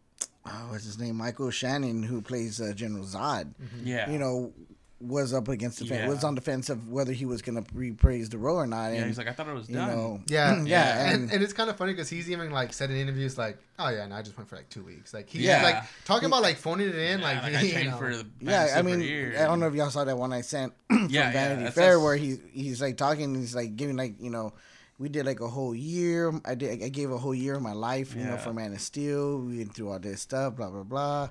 oh, 0.47 0.69
what's 0.71 0.85
his 0.85 0.99
name? 0.99 1.17
Michael 1.17 1.51
shannon 1.51 2.03
who 2.03 2.21
plays 2.23 2.61
uh, 2.61 2.73
general 2.75 3.05
zod. 3.05 3.55
Yeah. 3.85 4.11
You 4.11 4.19
know 4.19 4.53
was 5.01 5.33
up 5.33 5.47
against 5.47 5.79
the 5.79 5.85
fence 5.87 6.09
was 6.09 6.25
on 6.25 6.35
the 6.35 6.41
fence 6.41 6.69
of 6.69 6.89
whether 6.89 7.13
he 7.13 7.25
was 7.25 7.41
gonna 7.41 7.63
reprise 7.73 8.29
the 8.31 8.37
role 8.39 8.57
or 8.57 8.67
not 8.67 8.89
yeah 8.89 8.97
and 8.99 9.07
he's 9.07 9.17
like 9.17 9.29
I 9.29 9.33
thought 9.33 9.47
it 9.47 9.55
was 9.55 9.69
you 9.69 9.77
done 9.77 9.89
know 9.97 10.21
yeah, 10.27 10.57
yeah, 10.57 10.65
Yeah. 10.65 11.05
And, 11.11 11.23
and, 11.25 11.33
and 11.35 11.43
it's 11.45 11.53
kind 11.53 11.71
of 11.71 11.77
funny 11.77 11.93
because 11.93 12.09
he's 12.09 12.29
even 12.31 12.51
like 12.51 12.73
said 12.73 12.91
in 12.91 12.97
interviews 12.97 13.39
like, 13.39 13.59
oh 13.79 13.91
yeah, 13.91 14.07
no, 14.09 14.17
I 14.17 14.23
just 14.23 14.37
went 14.37 14.49
for 14.51 14.57
like 14.57 14.69
two 14.71 14.83
weeks. 14.83 15.15
Like 15.15 15.29
he's 15.31 15.43
Yeah. 15.43 15.63
like 15.63 15.85
talking 16.05 16.27
about 16.27 16.43
like 16.43 16.57
phoning 16.57 16.89
it 16.89 16.97
in, 16.97 17.21
Yeah, 17.21 17.25
like, 17.25 17.43
like 17.45 17.55
I 17.55 17.61
you 17.63 17.73
trained 17.73 17.91
know. 17.91 17.97
for 17.99 18.17
the 18.17 18.27
yeah, 18.41 18.75
I 18.77 18.83
mean, 18.83 19.01
years. 19.01 19.39
I 19.41 19.45
don't 19.47 19.61
know 19.61 19.69
if 19.69 19.75
y'all 19.75 19.91
saw 19.91 20.03
that 20.03 20.19
one 20.19 20.33
I 20.33 20.41
sent 20.41 20.73
from 20.89 21.07
Yeah, 21.11 21.27
yeah, 21.27 21.33
Vanity 21.33 21.57
that's- 21.63 21.75
Fair 21.75 21.85
that's- 21.93 22.03
where 22.05 22.17
he 22.17 22.39
he's 22.51 22.83
like 22.83 22.97
talking, 22.97 23.35
he's 23.37 23.55
like 23.55 23.77
giving 23.77 23.97
like 23.97 24.15
you 24.21 24.31
know, 24.31 24.53
we 24.99 25.09
did 25.09 25.27
like 25.27 25.39
a 25.39 25.47
whole 25.49 25.77
year. 25.77 26.33
I 26.45 26.57
did, 26.57 26.83
I 26.83 26.89
gave 26.89 27.13
a 27.13 27.19
whole 27.19 27.35
year 27.37 27.55
of 27.55 27.63
my 27.63 27.73
life, 27.73 28.17
you 28.17 28.25
know, 28.25 28.37
for 28.37 28.53
Man 28.53 28.73
of 28.73 28.81
Steel. 28.81 29.39
We 29.39 29.59
went 29.59 29.77
through 29.77 29.91
all 29.93 30.01
this 30.01 30.23
stuff, 30.23 30.57
blah 30.57 30.71
blah 30.71 30.83
blah, 30.83 31.29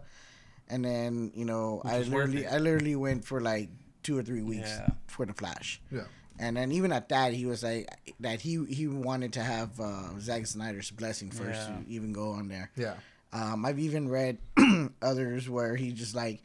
and 0.69 0.83
then 0.86 1.31
you 1.36 1.45
know, 1.45 1.81
Which 1.83 1.93
I 1.93 2.00
literally. 2.00 2.47
I 2.47 2.57
literally 2.57 2.95
went 2.95 3.25
for 3.25 3.41
like 3.41 3.69
two 4.03 4.17
or 4.17 4.24
three 4.24 4.41
weeks 4.43 4.69
Yeah. 4.69 4.89
for 5.07 5.25
the 5.25 5.33
Flash. 5.33 5.81
Yeah. 5.91 6.05
And 6.39 6.55
then 6.55 6.71
even 6.71 6.91
at 6.93 7.09
that, 7.09 7.33
he 7.33 7.45
was 7.45 7.63
like 7.63 7.89
that 8.19 8.41
he 8.41 8.63
he 8.65 8.88
wanted 8.88 9.33
to 9.33 9.43
have 9.43 9.79
uh, 9.79 10.19
Zack 10.19 10.45
Snyder's 10.47 10.91
blessing 10.91 11.31
first 11.31 11.67
Yeah. 11.69 11.77
to 11.77 11.83
even 11.89 12.13
go 12.13 12.31
on 12.31 12.47
there. 12.47 12.69
Yeah. 12.75 12.95
Um, 13.33 13.65
I've 13.65 13.79
even 13.79 14.07
read 14.07 14.38
others 15.01 15.50
where 15.50 15.75
he 15.75 15.91
just 15.91 16.15
like 16.15 16.41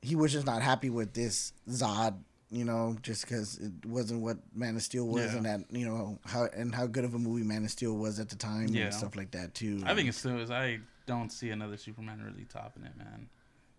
he 0.00 0.14
was 0.16 0.32
just 0.32 0.46
not 0.46 0.62
happy 0.62 0.90
with 0.90 1.12
this 1.14 1.52
Zod, 1.68 2.14
you 2.50 2.64
know, 2.64 2.96
just 3.02 3.22
because 3.22 3.58
it 3.58 3.72
wasn't 3.86 4.20
what 4.22 4.36
Man 4.54 4.76
of 4.76 4.82
Steel 4.82 5.06
was, 5.06 5.32
Yeah. 5.32 5.36
and 5.38 5.46
that 5.46 5.60
you 5.70 5.86
know 5.86 6.18
how 6.24 6.44
and 6.54 6.74
how 6.74 6.86
good 6.86 7.04
of 7.04 7.14
a 7.14 7.18
movie 7.18 7.42
Man 7.44 7.64
of 7.64 7.70
Steel 7.70 7.94
was 7.96 8.20
at 8.20 8.28
the 8.28 8.36
time 8.36 8.68
Yeah. 8.68 8.84
and 8.84 8.94
stuff 8.94 9.16
like 9.16 9.32
that 9.32 9.54
too. 9.54 9.82
I 9.84 9.94
think 9.94 10.08
it 10.08 10.14
still 10.14 10.38
is 10.38 10.50
I 10.50 10.78
don't 11.06 11.30
see 11.30 11.50
another 11.50 11.76
Superman 11.76 12.22
really 12.24 12.44
topping 12.44 12.84
it 12.84 12.96
man 12.96 13.28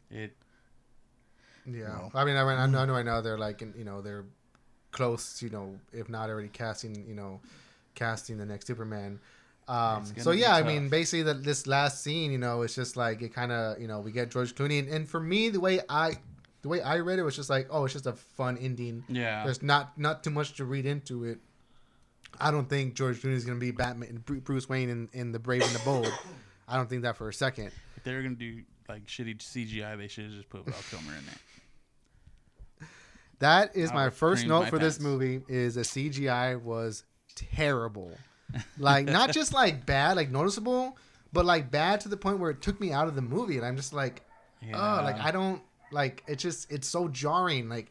it 0.10 0.36
Yeah. 1.66 1.88
No. 1.88 2.12
I 2.14 2.26
mean, 2.26 2.36
I, 2.36 2.44
mean, 2.44 2.60
I 2.60 2.68
know, 2.68 2.80
I 2.80 2.86
know 2.86 2.94
right 2.94 3.06
now 3.06 3.22
they're 3.22 3.38
like, 3.40 3.62
you 3.62 3.84
know, 3.84 4.02
they're 4.02 4.26
close, 4.92 5.42
you 5.42 5.50
know, 5.50 5.80
if 5.92 6.10
not 6.10 6.30
already 6.30 6.48
casting, 6.48 7.06
you 7.08 7.16
know, 7.16 7.42
casting 7.96 8.38
the 8.38 8.46
next 8.46 8.68
Superman. 8.68 9.20
Um, 9.68 10.06
so 10.18 10.30
yeah, 10.32 10.56
I 10.56 10.62
mean, 10.62 10.90
basically 10.90 11.24
that 11.24 11.44
this 11.44 11.66
last 11.66 12.04
scene, 12.04 12.32
you 12.32 12.38
know, 12.38 12.62
it's 12.62 12.76
just 12.76 12.96
like 12.96 13.22
it 13.24 13.34
kind 13.34 13.52
of, 13.52 13.80
you 13.80 13.88
know, 13.88 14.00
we 14.00 14.12
get 14.12 14.30
George 14.30 14.54
Clooney, 14.54 14.78
and, 14.78 14.88
and 14.90 15.10
for 15.10 15.20
me, 15.20 15.50
the 15.50 15.60
way 15.60 15.80
I, 15.90 16.14
the 16.62 16.70
way 16.70 16.82
I 16.82 16.98
read 16.98 17.18
it 17.18 17.24
was 17.24 17.36
just 17.36 17.50
like, 17.50 17.68
oh, 17.72 17.86
it's 17.86 17.94
just 17.94 18.06
a 18.06 18.14
fun 18.14 18.58
ending. 18.60 19.04
yeah 19.10 19.44
There's 19.44 19.64
not 19.64 19.98
not 19.98 20.24
too 20.24 20.30
much 20.30 20.54
to 20.58 20.66
read 20.66 20.86
into 20.86 21.24
it. 21.24 21.40
I 22.40 22.52
don't 22.52 22.70
think 22.70 22.94
George 22.94 23.22
Clooney 23.22 23.34
is 23.34 23.44
gonna 23.46 23.60
be 23.60 23.72
Batman, 23.72 24.22
Bru- 24.24 24.42
Bruce 24.42 24.70
Wayne 24.70 24.90
in, 24.90 25.10
in 25.14 25.32
the 25.32 25.40
Brave 25.40 25.64
and 25.64 25.72
the 25.72 25.84
Bold. 25.84 26.14
I 26.68 26.78
don't 26.78 26.90
think 26.90 27.04
that 27.04 27.18
for 27.18 27.30
a 27.30 27.34
second. 27.34 27.72
if 27.96 28.04
they 28.04 28.14
were 28.14 28.22
gonna 28.22 28.36
do 28.36 28.64
like 28.90 29.06
shitty 29.06 29.38
CGI 29.38 29.98
they 29.98 30.08
should 30.08 30.26
have 30.26 30.34
just 30.34 30.50
put 30.50 30.66
Val 30.66 30.76
Kilmer 30.90 31.14
in 31.18 31.26
there 31.26 32.88
That 33.40 33.76
is 33.76 33.92
my 33.92 34.10
first 34.10 34.46
note 34.46 34.64
my 34.64 34.70
for 34.70 34.80
this 34.80 35.00
movie 35.00 35.42
is 35.48 35.76
the 35.76 35.82
CGI 35.82 36.62
was 36.62 37.04
terrible. 37.36 38.12
like 38.78 39.06
not 39.08 39.32
just 39.34 39.54
like 39.62 39.86
bad, 39.86 40.16
like 40.16 40.30
noticeable, 40.32 40.98
but 41.34 41.46
like 41.46 41.70
bad 41.72 42.00
to 42.02 42.10
the 42.10 42.16
point 42.18 42.40
where 42.40 42.52
it 42.52 42.62
took 42.62 42.80
me 42.80 42.92
out 42.94 43.08
of 43.08 43.16
the 43.16 43.22
movie 43.22 43.58
and 43.58 43.66
I'm 43.66 43.76
just 43.76 43.92
like, 43.94 44.22
oh, 44.74 45.02
like 45.04 45.20
I 45.20 45.32
don't 45.32 45.62
like 45.92 46.24
it's 46.28 46.42
just 46.42 46.72
it's 46.72 46.88
so 46.88 47.08
jarring 47.08 47.70
like 47.70 47.90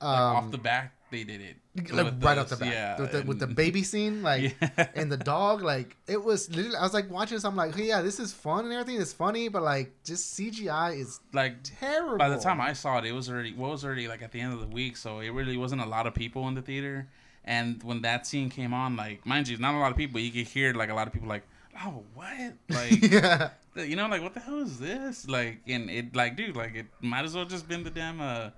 um 0.00 0.10
Like, 0.10 0.44
off 0.44 0.50
the 0.50 0.58
back 0.58 0.92
they 1.10 1.24
did 1.24 1.40
it 1.40 1.56
like 1.92 2.06
right 2.20 2.34
the- 2.34 2.40
off 2.40 2.48
the 2.48 2.56
bat 2.56 2.68
yeah, 2.72 3.00
with, 3.00 3.12
the, 3.12 3.22
with 3.22 3.38
the 3.38 3.46
baby 3.46 3.82
scene 3.82 4.22
like 4.30 4.56
Yeah. 4.60 4.88
and 4.94 5.10
the 5.10 5.16
dog 5.16 5.62
like 5.62 5.96
it 6.06 6.22
was 6.22 6.50
literally 6.54 6.76
I 6.76 6.82
was 6.82 6.94
like 6.94 7.10
watching 7.10 7.36
this 7.36 7.44
I'm 7.44 7.56
like 7.56 7.74
hey, 7.74 7.84
yeah 7.86 8.02
this 8.02 8.18
is 8.18 8.32
fun 8.32 8.64
and 8.64 8.72
everything 8.74 9.00
it's 9.00 9.12
funny 9.12 9.48
but 9.48 9.62
like 9.62 9.92
just 10.04 10.38
CGI 10.38 10.98
is 11.00 11.20
like 11.32 11.56
terrible 11.62 12.18
by 12.18 12.28
the 12.28 12.38
time 12.38 12.60
I 12.60 12.72
saw 12.72 12.98
it, 12.98 13.04
it 13.04 13.12
was 13.12 13.30
already 13.30 13.52
what 13.52 13.70
was 13.70 13.84
already 13.84 14.08
like 14.08 14.22
at 14.22 14.32
the 14.32 14.40
end 14.40 14.52
of 14.52 14.60
the 14.60 14.66
week, 14.66 14.96
so 14.96 15.20
it 15.20 15.30
really 15.30 15.56
wasn't 15.56 15.82
a 15.82 15.86
lot 15.86 16.06
of 16.06 16.14
people 16.14 16.48
in 16.48 16.54
the 16.54 16.62
theater. 16.62 17.08
And 17.44 17.80
when 17.84 18.02
that 18.02 18.26
scene 18.26 18.50
came 18.50 18.74
on, 18.74 18.96
like 18.96 19.24
mind 19.24 19.46
you, 19.48 19.56
not 19.58 19.74
a 19.74 19.78
lot 19.78 19.90
of 19.92 19.96
people. 19.96 20.18
You 20.20 20.30
could 20.32 20.48
hear 20.48 20.72
like 20.74 20.90
a 20.90 20.94
lot 20.94 21.06
of 21.06 21.12
people 21.12 21.28
like, 21.28 21.44
"Oh, 21.84 22.02
what?" 22.14 22.54
Like 22.68 23.02
yeah 23.10 23.50
you 23.76 23.96
know, 23.96 24.06
like 24.08 24.22
what 24.22 24.34
the 24.34 24.40
hell 24.40 24.60
is 24.60 24.78
this? 24.78 25.28
Like, 25.28 25.60
and 25.66 25.90
it 25.90 26.16
like, 26.16 26.36
dude, 26.36 26.56
like 26.56 26.74
it 26.74 26.86
might 27.00 27.24
as 27.24 27.34
well 27.34 27.44
just 27.44 27.68
been 27.68 27.84
the 27.84 27.90
damn 27.90 28.20
uh, 28.20 28.50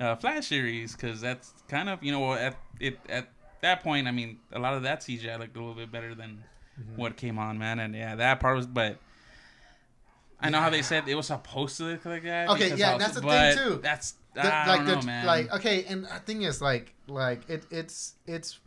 uh 0.00 0.16
Flash 0.16 0.46
series 0.48 0.92
because 0.94 1.20
that's 1.20 1.52
kind 1.68 1.88
of 1.88 2.02
you 2.02 2.12
know 2.12 2.32
at 2.34 2.56
it 2.80 2.98
at 3.08 3.28
that 3.62 3.82
point. 3.82 4.06
I 4.06 4.12
mean, 4.12 4.38
a 4.52 4.58
lot 4.58 4.74
of 4.74 4.82
that 4.84 5.00
CGI 5.00 5.38
looked 5.38 5.56
a 5.56 5.58
little 5.60 5.74
bit 5.74 5.90
better 5.92 6.14
than 6.14 6.44
Mm-hmm. 6.78 6.94
what 7.00 7.16
came 7.16 7.40
on, 7.40 7.58
man. 7.58 7.80
And 7.80 7.92
yeah, 7.92 8.14
that 8.14 8.38
part 8.38 8.54
was, 8.56 8.66
but. 8.66 8.98
I 10.40 10.48
know 10.50 10.60
how 10.60 10.70
they 10.70 10.82
said 10.82 11.08
it 11.08 11.16
was 11.16 11.26
supposed 11.26 11.76
to 11.78 11.82
look 11.84 12.04
like 12.04 12.22
that. 12.22 12.48
Okay, 12.50 12.76
yeah, 12.76 12.92
how- 12.92 12.98
that's 12.98 13.14
the 13.14 13.22
thing, 13.22 13.56
too. 13.58 13.80
That's 13.82 14.14
The- 14.34 14.42
I 14.54 14.66
like 14.68 14.76
don't 14.78 14.86
the 14.86 14.94
know, 14.96 15.02
man. 15.02 15.26
like 15.26 15.52
okay, 15.56 15.84
and 15.88 16.04
the 16.04 16.20
thing 16.24 16.42
is 16.42 16.62
like 16.62 16.94
like 17.08 17.50
it 17.50 17.64
it's 17.72 18.14
it's. 18.26 18.60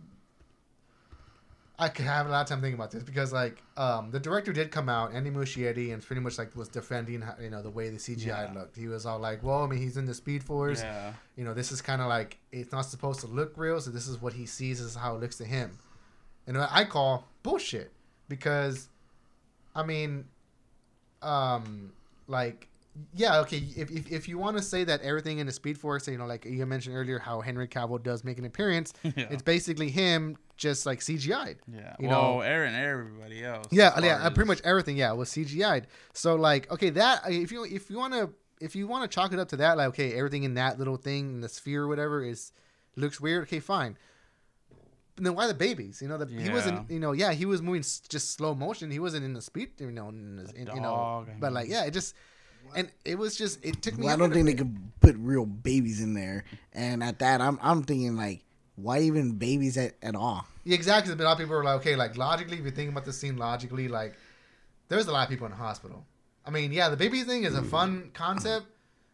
I 1.79 1.89
could 1.89 2.05
have 2.05 2.27
a 2.27 2.29
lot 2.29 2.41
of 2.43 2.47
time 2.47 2.61
thinking 2.61 2.75
about 2.75 2.91
this 2.91 3.01
because 3.03 3.33
like 3.33 3.63
um 3.75 4.11
the 4.11 4.19
director 4.19 4.53
did 4.53 4.69
come 4.71 4.87
out 4.87 5.13
Andy 5.13 5.31
Muschietti 5.31 5.91
and 5.93 6.03
pretty 6.05 6.21
much 6.21 6.37
like 6.37 6.55
was 6.55 6.67
defending 6.69 7.23
you 7.41 7.49
know 7.49 7.63
the 7.63 7.71
way 7.71 7.89
the 7.89 7.97
CGI 7.97 8.25
Yeah. 8.27 8.51
looked. 8.53 8.75
He 8.75 8.87
was 8.87 9.05
all 9.05 9.17
like, 9.19 9.41
"Well, 9.41 9.63
I 9.63 9.67
mean, 9.67 9.79
he's 9.79 9.97
in 9.97 10.05
the 10.05 10.13
Speed 10.13 10.43
Force. 10.43 10.83
yeah, 10.83 11.13
You 11.35 11.43
know, 11.43 11.53
this 11.55 11.71
is 11.71 11.81
kind 11.81 12.01
of 12.01 12.07
like 12.07 12.37
it's 12.51 12.71
not 12.71 12.81
supposed 12.85 13.19
to 13.21 13.27
look 13.27 13.53
real, 13.57 13.79
so 13.81 13.89
this 13.89 14.07
is 14.07 14.21
what 14.21 14.33
he 14.33 14.45
sees. 14.45 14.77
This 14.79 14.87
is 14.89 14.95
how 14.95 15.15
it 15.15 15.21
looks 15.21 15.37
to 15.37 15.45
him." 15.45 15.79
And 16.47 16.57
I 16.57 16.85
call 16.85 17.27
bullshit 17.43 17.91
because, 18.27 18.89
I 19.75 19.83
mean, 19.83 20.25
um, 21.21 21.93
like 22.27 22.67
yeah, 23.13 23.39
okay. 23.39 23.63
If, 23.75 23.89
if, 23.91 24.11
if 24.11 24.27
you 24.27 24.37
want 24.37 24.57
to 24.57 24.63
say 24.63 24.83
that 24.83 25.01
everything 25.01 25.39
in 25.39 25.45
the 25.47 25.51
Speed 25.53 25.77
Force, 25.77 26.07
you 26.07 26.17
know, 26.17 26.25
like 26.25 26.45
you 26.45 26.65
mentioned 26.65 26.95
earlier, 26.95 27.19
how 27.19 27.39
Henry 27.41 27.67
Cavill 27.67 28.01
does 28.03 28.23
make 28.23 28.37
an 28.37 28.45
appearance, 28.45 28.93
Yeah. 29.03 29.11
it's 29.29 29.41
basically 29.43 29.89
him 29.89 30.37
just 30.57 30.85
like 30.85 30.99
CGI'd. 30.99 31.57
yeah. 31.73 31.95
you 31.99 32.07
well, 32.09 32.35
know- 32.35 32.41
Aaron, 32.41 32.75
everybody 32.75 33.43
else. 33.43 33.67
Yeah, 33.71 33.97
yeah, 34.01 34.17
uh, 34.17 34.29
pretty 34.29 34.47
much 34.47 34.61
everything. 34.63 34.97
Yeah, 34.97 35.11
was 35.13 35.29
CGI'd. 35.29 35.87
So 36.13 36.35
like, 36.35 36.69
okay, 36.71 36.89
that 36.91 37.21
if 37.29 37.51
you 37.51 37.63
if 37.63 37.89
you 37.89 37.97
want 37.97 38.13
to 38.13 38.29
if 38.59 38.75
you 38.75 38.87
want 38.87 39.09
to 39.09 39.13
chalk 39.15 39.33
it 39.33 39.39
up 39.39 39.47
to 39.49 39.55
that, 39.57 39.77
like, 39.77 39.87
okay, 39.89 40.13
everything 40.13 40.43
in 40.43 40.53
that 40.55 40.77
little 40.77 40.97
thing 40.97 41.33
in 41.35 41.41
the 41.41 41.49
sphere 41.49 41.83
or 41.83 41.87
whatever 41.87 42.23
is 42.23 42.51
looks 42.95 43.19
weird. 43.19 43.43
Okay, 43.43 43.59
fine. 43.59 43.97
But 45.15 45.23
then 45.25 45.33
why 45.35 45.47
the 45.47 45.53
babies? 45.53 45.99
You 46.01 46.07
know, 46.07 46.17
the, 46.17 46.25
he 46.27 46.49
wasn't. 46.49 46.89
You 46.91 46.99
know, 46.99 47.11
yeah, 47.13 47.31
he 47.33 47.45
was 47.45 47.61
moving 47.61 47.79
s- 47.81 48.01
just 48.07 48.31
slow 48.35 48.53
motion. 48.53 48.91
He 48.91 48.99
wasn't 48.99 49.25
in 49.25 49.33
the 49.33 49.41
speed. 49.41 49.71
You 49.79 49.91
know, 49.91 50.09
in, 50.09 50.35
the- 50.37 50.53
in, 50.55 50.67
you 50.75 50.81
know. 50.81 51.25
But 51.39 51.53
like, 51.53 51.69
yeah, 51.69 51.85
it 51.85 51.91
just 51.91 52.15
and 52.75 52.91
it 53.05 53.17
was 53.17 53.35
just 53.35 53.63
it 53.65 53.81
took 53.81 53.97
me. 53.97 54.05
Well, 54.05 54.13
I 54.13 54.17
don't 54.17 54.31
think 54.31 54.45
they 54.45 54.53
could 54.53 54.75
put 54.99 55.15
real 55.17 55.45
babies 55.45 56.01
in 56.01 56.13
there, 56.13 56.43
and 56.73 57.03
at 57.03 57.19
that, 57.19 57.41
I'm 57.41 57.59
I'm 57.61 57.83
thinking 57.83 58.15
like, 58.15 58.43
why 58.75 58.99
even 58.99 59.33
babies 59.33 59.77
at, 59.77 59.93
at 60.01 60.15
all? 60.15 60.45
Yeah, 60.63 60.75
exactly. 60.75 61.15
But 61.15 61.23
a 61.23 61.25
lot 61.25 61.33
of 61.33 61.37
people 61.39 61.55
were 61.55 61.63
like, 61.63 61.81
okay, 61.81 61.95
like 61.95 62.17
logically, 62.17 62.57
if 62.57 62.65
you 62.65 62.71
think 62.71 62.91
about 62.91 63.05
the 63.05 63.13
scene 63.13 63.37
logically, 63.37 63.87
like 63.87 64.15
there's 64.87 65.07
a 65.07 65.11
lot 65.11 65.23
of 65.23 65.29
people 65.29 65.45
in 65.45 65.51
the 65.51 65.57
hospital. 65.57 66.05
I 66.45 66.49
mean, 66.51 66.71
yeah, 66.71 66.89
the 66.89 66.97
baby 66.97 67.23
thing 67.23 67.43
is 67.43 67.55
a 67.55 67.61
mm. 67.61 67.69
fun 67.69 68.11
concept, 68.13 68.65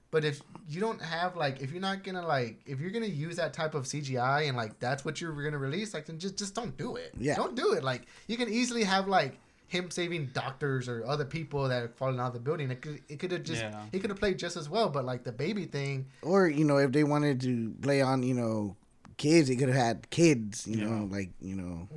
But 0.10 0.24
if 0.24 0.42
you 0.70 0.80
don't 0.80 1.02
have 1.02 1.36
like, 1.36 1.62
if 1.62 1.72
you're 1.72 1.82
not 1.82 2.04
gonna 2.04 2.26
like, 2.26 2.62
if 2.66 2.80
you're 2.80 2.92
gonna 2.92 3.06
use 3.06 3.36
that 3.36 3.54
type 3.54 3.76
of 3.76 3.84
CGI 3.84 4.48
and 4.48 4.56
like 4.56 4.80
that's 4.80 5.04
what 5.04 5.20
you're 5.20 5.34
gonna 5.44 5.58
release, 5.58 5.94
like 5.94 6.06
then 6.06 6.20
just 6.20 6.38
just 6.38 6.56
don't 6.56 6.76
do 6.78 6.96
it. 6.96 7.14
Yeah. 7.20 7.36
don't 7.36 7.56
do 7.56 7.74
it. 7.74 7.84
Like 7.84 8.04
you 8.28 8.38
can 8.38 8.50
easily 8.50 8.84
have 8.84 9.08
like 9.08 9.38
him 9.68 9.92
saving 9.92 10.28
doctors 10.34 10.88
or 10.88 11.06
other 11.06 11.26
people 11.26 11.68
that 11.68 11.84
are 11.84 11.88
falling 11.90 12.20
out 12.20 12.28
of 12.28 12.34
the 12.34 12.40
building. 12.40 12.72
It 12.72 12.82
could 12.82 13.02
it 13.10 13.20
could 13.20 13.32
have 13.32 13.44
just 13.44 13.62
Yeah. 13.62 13.84
he 13.92 14.00
could 14.00 14.10
have 14.10 14.20
played 14.20 14.40
just 14.40 14.56
as 14.58 14.70
well. 14.70 14.90
But 14.90 15.06
like 15.06 15.24
the 15.24 15.32
baby 15.34 15.66
thing, 15.66 16.08
Or 16.22 16.48
you 16.48 16.64
know, 16.64 16.78
if 16.78 16.92
they 16.92 17.04
wanted 17.04 17.42
to 17.42 17.76
play 17.82 18.02
on, 18.02 18.24
you 18.24 18.34
know, 18.34 18.76
kids, 19.18 19.50
they 19.50 19.56
could 19.56 19.68
have 19.70 19.78
had 19.78 20.10
kids. 20.10 20.66
You 20.68 20.86
know, 20.86 21.06
like 21.12 21.32
you 21.42 21.56
know, 21.56 21.88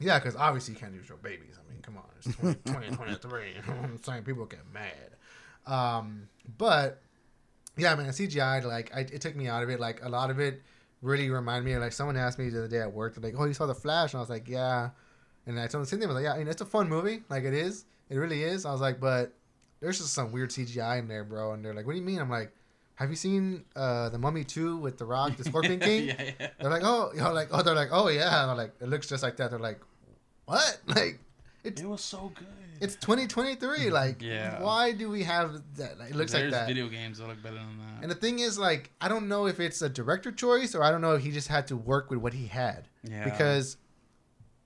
yeah, 0.00 0.18
because 0.18 0.36
obviously 0.36 0.74
you 0.74 0.80
can't 0.80 0.94
use 0.94 1.08
your 1.08 1.18
babies. 1.18 1.58
I 1.58 1.72
mean, 1.72 1.82
come 1.82 1.96
on, 1.96 2.04
it's 2.24 2.36
20, 2.36 2.54
2023. 2.64 3.54
I'm 3.68 4.00
saying 4.02 4.22
people 4.22 4.46
get 4.46 4.60
mad. 4.72 4.92
Um, 5.66 6.28
but 6.56 7.02
yeah, 7.76 7.94
man, 7.96 8.08
CGI 8.10 8.64
like 8.64 8.94
I, 8.94 9.00
it 9.00 9.20
took 9.20 9.34
me 9.34 9.48
out 9.48 9.62
of 9.64 9.70
it. 9.70 9.80
Like 9.80 10.04
a 10.04 10.08
lot 10.08 10.30
of 10.30 10.38
it 10.38 10.62
really 11.02 11.28
reminded 11.30 11.64
me 11.64 11.72
of 11.72 11.82
like 11.82 11.92
someone 11.92 12.16
asked 12.16 12.38
me 12.38 12.48
the 12.50 12.58
other 12.58 12.68
day 12.68 12.80
at 12.80 12.92
work, 12.92 13.16
like, 13.20 13.34
"Oh, 13.36 13.44
you 13.44 13.54
saw 13.54 13.66
the 13.66 13.74
Flash?" 13.74 14.12
And 14.12 14.18
I 14.18 14.20
was 14.20 14.30
like, 14.30 14.48
"Yeah." 14.48 14.90
And 15.48 15.58
I 15.58 15.62
told 15.62 15.72
them 15.72 15.80
the 15.82 15.86
same 15.86 15.98
thing. 16.00 16.08
I 16.08 16.12
was 16.12 16.22
like, 16.22 16.24
"Yeah, 16.24 16.34
I 16.34 16.38
mean, 16.38 16.46
it's 16.48 16.60
a 16.60 16.66
fun 16.66 16.88
movie. 16.88 17.22
Like 17.28 17.42
it 17.44 17.54
is. 17.54 17.84
It 18.10 18.16
really 18.16 18.42
is." 18.44 18.64
I 18.64 18.70
was 18.72 18.80
like, 18.80 19.00
"But 19.00 19.32
there's 19.80 19.98
just 19.98 20.12
some 20.14 20.30
weird 20.30 20.50
CGI 20.50 20.98
in 21.00 21.08
there, 21.08 21.24
bro." 21.24 21.52
And 21.52 21.64
they're 21.64 21.74
like, 21.74 21.86
"What 21.86 21.92
do 21.94 21.98
you 21.98 22.04
mean?" 22.04 22.20
I'm 22.20 22.30
like, 22.30 22.52
"Have 22.96 23.10
you 23.10 23.16
seen 23.16 23.64
uh, 23.74 24.10
the 24.10 24.18
Mummy 24.18 24.44
2 24.44 24.76
with 24.76 24.98
the 24.98 25.04
Rock, 25.06 25.36
the 25.36 25.44
Scorpion 25.44 25.80
King?" 25.88 26.08
yeah, 26.08 26.30
yeah. 26.38 26.48
They're 26.60 26.70
like, 26.70 26.82
"Oh, 26.84 27.10
you 27.14 27.20
know, 27.20 27.32
like 27.32 27.48
oh, 27.50 27.62
they're 27.62 27.74
like, 27.74 27.88
oh 27.92 28.08
yeah." 28.08 28.42
And 28.42 28.50
I'm 28.50 28.56
like, 28.56 28.74
"It 28.80 28.88
looks 28.88 29.08
just 29.08 29.22
like 29.22 29.36
that." 29.38 29.50
They're 29.50 29.58
like, 29.58 29.80
"What?" 30.44 30.78
Like 30.86 31.18
It 31.64 31.82
was 31.84 32.00
so 32.02 32.30
good. 32.34 32.46
it's 32.80 32.94
2023. 32.96 33.90
Like, 33.90 34.22
Yeah. 34.22 34.62
why 34.62 34.92
do 34.92 35.08
we 35.10 35.22
have 35.24 35.60
that? 35.76 35.98
Like, 35.98 36.10
it 36.10 36.16
looks 36.16 36.32
There's 36.32 36.52
like 36.52 36.60
that. 36.60 36.66
video 36.68 36.88
games 36.88 37.18
that 37.18 37.26
look 37.28 37.42
better 37.42 37.56
than 37.56 37.78
that. 37.78 38.02
And 38.02 38.10
the 38.10 38.14
thing 38.14 38.38
is, 38.38 38.58
like, 38.58 38.90
I 39.00 39.08
don't 39.08 39.28
know 39.28 39.46
if 39.46 39.58
it's 39.60 39.82
a 39.82 39.88
director 39.88 40.30
choice 40.30 40.74
or 40.74 40.82
I 40.84 40.90
don't 40.92 41.00
know 41.00 41.12
if 41.14 41.22
he 41.22 41.30
just 41.32 41.48
had 41.48 41.66
to 41.68 41.76
work 41.76 42.10
with 42.10 42.20
what 42.20 42.32
he 42.32 42.46
had. 42.46 42.86
Yeah. 43.02 43.24
Because, 43.24 43.76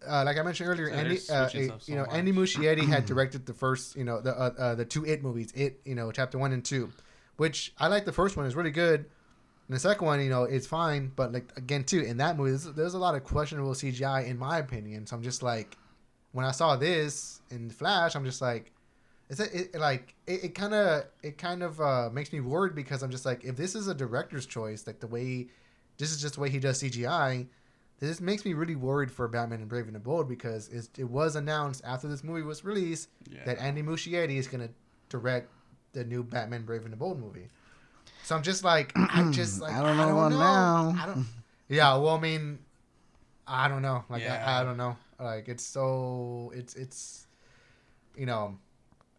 uh, 0.06 0.24
like 0.24 0.38
I 0.38 0.42
mentioned 0.42 0.68
earlier, 0.68 0.90
Andy, 0.90 1.18
uh, 1.30 1.48
so 1.48 1.58
you 1.58 1.94
know, 1.96 2.02
much. 2.02 2.14
Andy 2.14 2.32
Muschietti 2.32 2.86
had 2.86 3.06
directed 3.06 3.46
the 3.46 3.54
first, 3.54 3.96
you 3.96 4.04
know, 4.04 4.20
the 4.20 4.30
uh, 4.30 4.50
uh, 4.58 4.74
the 4.74 4.84
two 4.84 5.04
It 5.04 5.22
movies, 5.22 5.52
It, 5.54 5.80
you 5.84 5.94
know, 5.94 6.10
chapter 6.12 6.38
one 6.38 6.52
and 6.52 6.64
two, 6.64 6.90
which 7.36 7.72
I 7.78 7.88
like. 7.88 8.04
The 8.04 8.12
first 8.12 8.36
one 8.36 8.46
is 8.46 8.54
really 8.54 8.70
good. 8.70 9.06
And 9.68 9.76
the 9.76 9.80
second 9.80 10.06
one, 10.06 10.20
you 10.22 10.28
know, 10.28 10.44
it's 10.44 10.66
fine, 10.66 11.12
but 11.14 11.32
like 11.32 11.52
again, 11.56 11.84
too, 11.84 12.00
in 12.00 12.16
that 12.18 12.36
movie, 12.36 12.50
there's, 12.50 12.64
there's 12.64 12.94
a 12.94 12.98
lot 12.98 13.14
of 13.14 13.24
questionable 13.24 13.72
CGI 13.72 14.26
in 14.26 14.36
my 14.38 14.58
opinion. 14.58 15.06
So 15.06 15.16
I'm 15.16 15.22
just 15.22 15.42
like, 15.42 15.76
when 16.32 16.44
I 16.44 16.50
saw 16.50 16.76
this 16.76 17.40
in 17.50 17.70
Flash, 17.70 18.14
I'm 18.16 18.24
just 18.24 18.42
like, 18.42 18.72
it's 19.30 19.40
a, 19.40 19.60
it, 19.60 19.74
like 19.76 20.14
it, 20.26 20.44
it 20.44 20.54
kind 20.54 20.74
of 20.74 21.04
it 21.22 21.38
kind 21.38 21.62
of 21.62 21.80
uh, 21.80 22.10
makes 22.12 22.32
me 22.32 22.40
worried 22.40 22.74
because 22.74 23.02
I'm 23.02 23.10
just 23.10 23.24
like, 23.24 23.44
if 23.44 23.56
this 23.56 23.74
is 23.74 23.88
a 23.88 23.94
director's 23.94 24.46
choice, 24.46 24.86
like 24.86 25.00
the 25.00 25.06
way 25.06 25.46
this 25.96 26.10
is 26.10 26.20
just 26.20 26.34
the 26.34 26.40
way 26.40 26.50
he 26.50 26.58
does 26.58 26.82
CGI, 26.82 27.46
this 28.08 28.20
makes 28.20 28.44
me 28.44 28.52
really 28.52 28.74
worried 28.74 29.10
for 29.10 29.28
Batman 29.28 29.60
and 29.60 29.68
Brave 29.68 29.86
and 29.86 29.94
the 29.94 30.00
Bold 30.00 30.28
because 30.28 30.68
it's, 30.68 30.90
it 30.98 31.04
was 31.04 31.36
announced 31.36 31.82
after 31.84 32.08
this 32.08 32.24
movie 32.24 32.42
was 32.42 32.64
released 32.64 33.08
Yeah. 33.30 33.44
that 33.44 33.58
Andy 33.60 33.82
Muschietti 33.82 34.36
is 34.38 34.48
gonna 34.48 34.70
direct 35.08 35.48
the 35.92 36.04
new 36.04 36.22
Batman 36.24 36.64
Brave 36.64 36.82
and 36.82 36.92
the 36.92 36.96
Bold 36.96 37.20
movie. 37.20 37.46
So 38.24 38.34
I'm 38.36 38.42
just 38.42 38.64
like, 38.64 38.92
I'm 38.96 39.32
just 39.40 39.60
like, 39.60 39.72
I 39.72 39.82
don't 39.82 39.96
know 39.96 40.08
about 40.18 40.32
now. 40.32 40.94
I 41.00 41.06
don't. 41.06 41.26
Yeah, 41.68 41.96
well, 41.96 42.16
I 42.16 42.20
mean, 42.20 42.58
I 43.46 43.68
don't 43.68 43.82
know. 43.82 44.04
Like, 44.08 44.26
I, 44.28 44.60
I 44.60 44.64
don't 44.64 44.76
know. 44.76 44.96
Like, 45.20 45.48
it's 45.48 45.64
so 45.64 46.52
it's 46.54 46.74
it's, 46.74 47.26
you 48.16 48.26
know, 48.26 48.58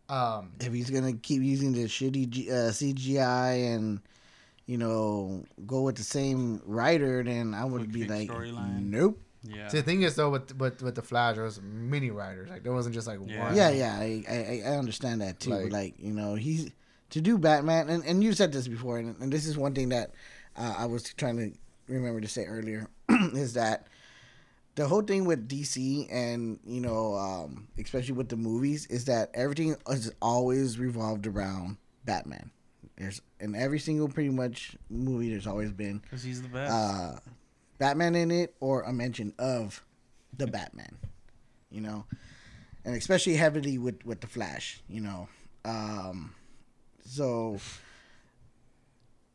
um, 0.09 0.51
if 0.59 0.73
he's 0.73 0.89
gonna 0.89 1.13
keep 1.13 1.41
using 1.41 1.71
the 1.71 1.85
shitty 1.85 2.29
G, 2.29 2.51
uh, 2.51 2.69
CGI 2.71 3.75
and 3.75 4.01
you 4.73 4.79
know 4.83 5.43
go 5.73 5.79
with 5.87 5.97
the 6.03 6.03
same 6.17 6.61
writer, 6.65 7.15
then 7.23 7.53
I 7.61 7.63
would 7.71 7.81
Quick 7.91 7.91
be 7.99 8.05
like, 8.15 8.29
storyline. 8.29 8.89
nope. 8.97 9.15
yeah. 9.43 9.67
See, 9.69 9.77
the 9.81 9.83
thing 9.89 10.01
is 10.07 10.15
though, 10.15 10.31
with 10.35 10.47
with 10.63 10.81
with 10.85 10.95
the 10.95 11.01
Flash, 11.09 11.35
there 11.35 11.43
was 11.51 11.59
many 11.93 12.09
writers. 12.19 12.49
Like, 12.49 12.63
there 12.63 12.73
wasn't 12.79 12.95
just 12.95 13.07
like 13.11 13.19
Yeah. 13.25 13.43
one. 13.43 13.55
Yeah, 13.59 13.69
yeah, 13.81 13.93
I, 14.07 14.09
I, 14.37 14.61
I 14.71 14.77
understand 14.83 15.21
that 15.21 15.39
too. 15.39 15.51
Like- 15.51 15.71
Like, 15.79 15.93
you 15.99 16.13
know, 16.19 16.31
he's 16.45 16.71
to 17.15 17.21
do 17.21 17.37
Batman, 17.37 17.89
and, 17.93 18.01
and 18.09 18.23
you 18.25 18.33
said 18.33 18.51
this 18.51 18.67
before, 18.67 18.97
and, 18.97 19.15
and 19.21 19.31
this 19.31 19.45
is 19.45 19.55
one 19.65 19.73
thing 19.77 19.89
that 19.89 20.07
uh, 20.57 20.73
I 20.83 20.85
was 20.93 21.03
trying 21.13 21.37
to 21.37 21.47
remember 21.87 22.19
to 22.21 22.27
say 22.27 22.45
earlier 22.45 22.87
is 23.43 23.53
that 23.53 23.85
the 24.75 24.87
whole 24.87 25.03
thing 25.03 25.25
with 25.25 25.47
DC 25.47 26.07
and 26.11 26.57
you 26.65 26.81
know, 26.81 27.13
um, 27.13 27.67
especially 27.77 28.15
with 28.15 28.29
the 28.29 28.37
movies, 28.49 28.87
is 28.87 29.05
that 29.05 29.29
everything 29.35 29.75
is 29.89 30.11
always 30.21 30.79
revolved 30.79 31.27
around 31.27 31.77
Batman. 32.05 32.49
There's 32.97 33.21
in 33.39 33.55
every 33.55 33.79
single 33.79 34.07
pretty 34.07 34.29
much 34.29 34.75
movie, 34.89 35.29
there's 35.29 35.47
always 35.47 35.71
been 35.71 35.97
Because 35.99 36.23
he's 36.23 36.41
the 36.41 36.47
best. 36.49 36.71
uh, 36.71 37.19
Batman 37.79 38.15
in 38.15 38.31
it 38.31 38.55
or 38.59 38.83
a 38.83 38.93
mention 38.93 39.33
of 39.39 39.83
the 40.37 40.47
Batman, 40.47 40.97
you 41.71 41.81
know, 41.81 42.05
and 42.85 42.95
especially 42.95 43.35
heavily 43.35 43.77
with 43.77 44.05
with 44.05 44.21
the 44.21 44.27
Flash, 44.27 44.81
you 44.87 45.01
know. 45.01 45.27
Um, 45.65 46.35
so 47.05 47.57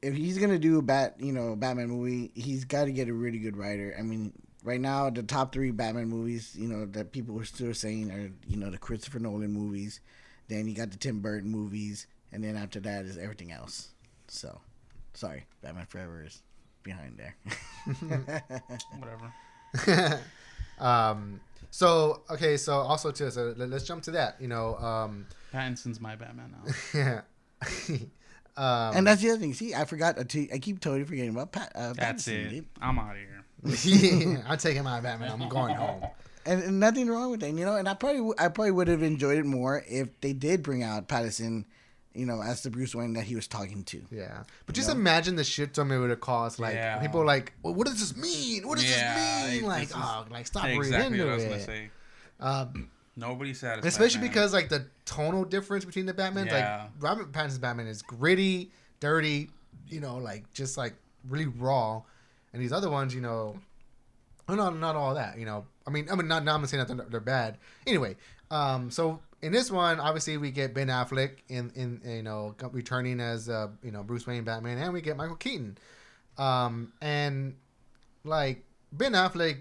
if 0.02 0.14
he's 0.14 0.38
gonna 0.38 0.58
do 0.58 0.78
a 0.78 0.82
bat, 0.82 1.16
you 1.18 1.32
know, 1.32 1.56
Batman 1.56 1.88
movie, 1.88 2.30
he's 2.34 2.64
got 2.64 2.84
to 2.84 2.92
get 2.92 3.08
a 3.08 3.12
really 3.14 3.38
good 3.38 3.56
writer. 3.56 3.94
I 3.98 4.02
mean, 4.02 4.32
right 4.62 4.80
now 4.80 5.10
the 5.10 5.22
top 5.22 5.52
three 5.52 5.70
Batman 5.72 6.08
movies, 6.08 6.54
you 6.56 6.68
know, 6.68 6.86
that 6.86 7.12
people 7.12 7.38
are 7.40 7.44
still 7.44 7.74
saying 7.74 8.10
are 8.12 8.30
you 8.46 8.56
know 8.56 8.70
the 8.70 8.78
Christopher 8.78 9.18
Nolan 9.18 9.52
movies. 9.52 10.00
Then 10.48 10.66
you 10.68 10.74
got 10.74 10.90
the 10.92 10.96
Tim 10.96 11.20
Burton 11.20 11.50
movies, 11.50 12.06
and 12.32 12.42
then 12.42 12.56
after 12.56 12.80
that 12.80 13.04
is 13.04 13.18
everything 13.18 13.52
else. 13.52 13.88
So, 14.28 14.60
sorry, 15.14 15.44
Batman 15.62 15.86
Forever 15.86 16.24
is 16.24 16.42
behind 16.82 17.18
there. 17.18 17.36
Whatever. 18.98 20.20
um. 20.78 21.40
So 21.70 22.22
okay. 22.30 22.56
So 22.56 22.74
also 22.74 23.10
too. 23.10 23.30
So 23.30 23.54
let, 23.56 23.72
us 23.72 23.86
jump 23.86 24.02
to 24.04 24.10
that. 24.12 24.40
You 24.40 24.48
know. 24.48 24.76
Um. 24.76 25.26
Pattinson's 25.52 26.00
my 26.00 26.16
Batman 26.16 26.54
now. 26.64 26.72
Yeah. 26.94 27.20
um, 28.56 28.96
and 28.96 29.06
that's 29.06 29.20
the 29.22 29.30
other 29.30 29.38
thing. 29.40 29.54
See, 29.54 29.74
I 29.74 29.84
forgot. 29.84 30.28
To, 30.28 30.48
I 30.52 30.58
keep 30.58 30.80
totally 30.80 31.04
forgetting 31.04 31.30
about 31.30 31.52
Pat. 31.52 31.72
Uh, 31.74 31.92
That's 31.94 32.24
Pattinson, 32.28 32.46
it. 32.46 32.50
dude. 32.50 32.66
I'm 32.80 32.98
out 32.98 33.16
of 33.16 33.16
here. 33.16 33.44
yeah, 33.84 34.42
I'm 34.46 34.58
taking 34.58 34.84
my 34.84 35.00
Batman. 35.00 35.30
I'm 35.32 35.48
going 35.48 35.74
home. 35.74 36.02
And, 36.46 36.62
and 36.62 36.80
nothing 36.80 37.08
wrong 37.08 37.30
with 37.30 37.40
that, 37.40 37.50
you 37.50 37.64
know. 37.64 37.76
And 37.76 37.88
I 37.88 37.94
probably, 37.94 38.18
w- 38.18 38.34
I 38.38 38.48
probably 38.48 38.70
would 38.70 38.88
have 38.88 39.02
enjoyed 39.02 39.38
it 39.38 39.44
more 39.44 39.82
if 39.88 40.20
they 40.20 40.32
did 40.32 40.62
bring 40.62 40.82
out 40.82 41.08
Patterson, 41.08 41.66
you 42.18 42.26
know, 42.26 42.42
as 42.42 42.62
the 42.62 42.70
Bruce 42.70 42.94
Wayne 42.94 43.12
that 43.14 43.24
he 43.24 43.34
was 43.36 43.46
talking 43.46 43.84
to. 43.84 44.02
Yeah, 44.10 44.42
but 44.66 44.74
just 44.74 44.88
know? 44.88 44.94
imagine 44.94 45.36
the 45.36 45.42
shitstorm 45.42 45.92
it 45.92 45.98
would 45.98 46.10
have 46.10 46.20
caused. 46.20 46.58
Like 46.58 46.74
Yeah. 46.74 46.98
people 46.98 47.20
are 47.20 47.24
like, 47.26 47.52
well, 47.62 47.74
what 47.74 47.86
does 47.86 47.98
this 48.00 48.16
mean? 48.16 48.66
What 48.66 48.78
does 48.78 48.90
Yeah, 48.90 49.44
this 49.46 49.52
mean? 49.54 49.62
like, 49.64 49.78
Like, 49.80 49.88
this 49.88 49.96
oh, 49.96 50.24
like 50.30 50.46
stop 50.46 50.64
exactly 50.66 51.18
reading 51.18 51.26
what 51.26 51.32
I 51.32 51.34
was 51.36 51.44
into 51.44 51.56
gonna 51.56 51.62
it. 51.62 51.66
say. 51.66 51.90
Um, 52.40 52.90
Nobody's 53.16 53.58
satisfied. 53.60 53.88
especially 53.88 54.20
man. 54.20 54.28
because 54.30 54.52
like 54.52 54.68
the 54.68 54.86
tonal 55.04 55.44
difference 55.44 55.84
between 55.84 56.06
the 56.06 56.14
Batmans. 56.14 56.46
Yeah. 56.46 56.82
Like 56.82 56.90
Robert 57.02 57.32
Pattinson's 57.32 57.58
Batman 57.58 57.86
is 57.86 58.02
gritty, 58.02 58.70
dirty, 59.00 59.50
you 59.88 60.00
know, 60.00 60.16
like 60.18 60.52
just 60.52 60.76
like 60.76 60.94
really 61.28 61.46
raw, 61.46 62.02
and 62.52 62.62
these 62.62 62.72
other 62.72 62.90
ones, 62.90 63.14
you 63.14 63.20
know, 63.20 63.58
well, 64.46 64.56
not 64.56 64.76
not 64.78 64.96
all 64.96 65.14
that. 65.14 65.38
You 65.38 65.46
know, 65.46 65.66
I 65.86 65.90
mean, 65.90 66.08
I 66.10 66.14
mean, 66.14 66.28
not, 66.28 66.44
not 66.44 66.54
I'm 66.54 66.60
not 66.62 66.70
saying 66.70 66.84
that 66.86 66.96
they're, 66.96 67.06
they're 67.08 67.20
bad. 67.20 67.58
Anyway, 67.86 68.16
um, 68.50 68.90
so 68.90 69.20
in 69.40 69.52
this 69.52 69.70
one, 69.70 70.00
obviously 70.00 70.36
we 70.36 70.50
get 70.50 70.74
Ben 70.74 70.88
Affleck 70.88 71.38
in 71.48 71.70
in 71.74 72.00
you 72.04 72.22
know 72.22 72.54
returning 72.72 73.20
as 73.20 73.48
uh, 73.48 73.68
you 73.82 73.90
know 73.90 74.02
Bruce 74.02 74.26
Wayne 74.26 74.44
Batman, 74.44 74.78
and 74.78 74.92
we 74.92 75.00
get 75.00 75.16
Michael 75.16 75.36
Keaton, 75.36 75.78
um, 76.36 76.92
and 77.00 77.56
like 78.24 78.64
Ben 78.92 79.12
Affleck 79.12 79.60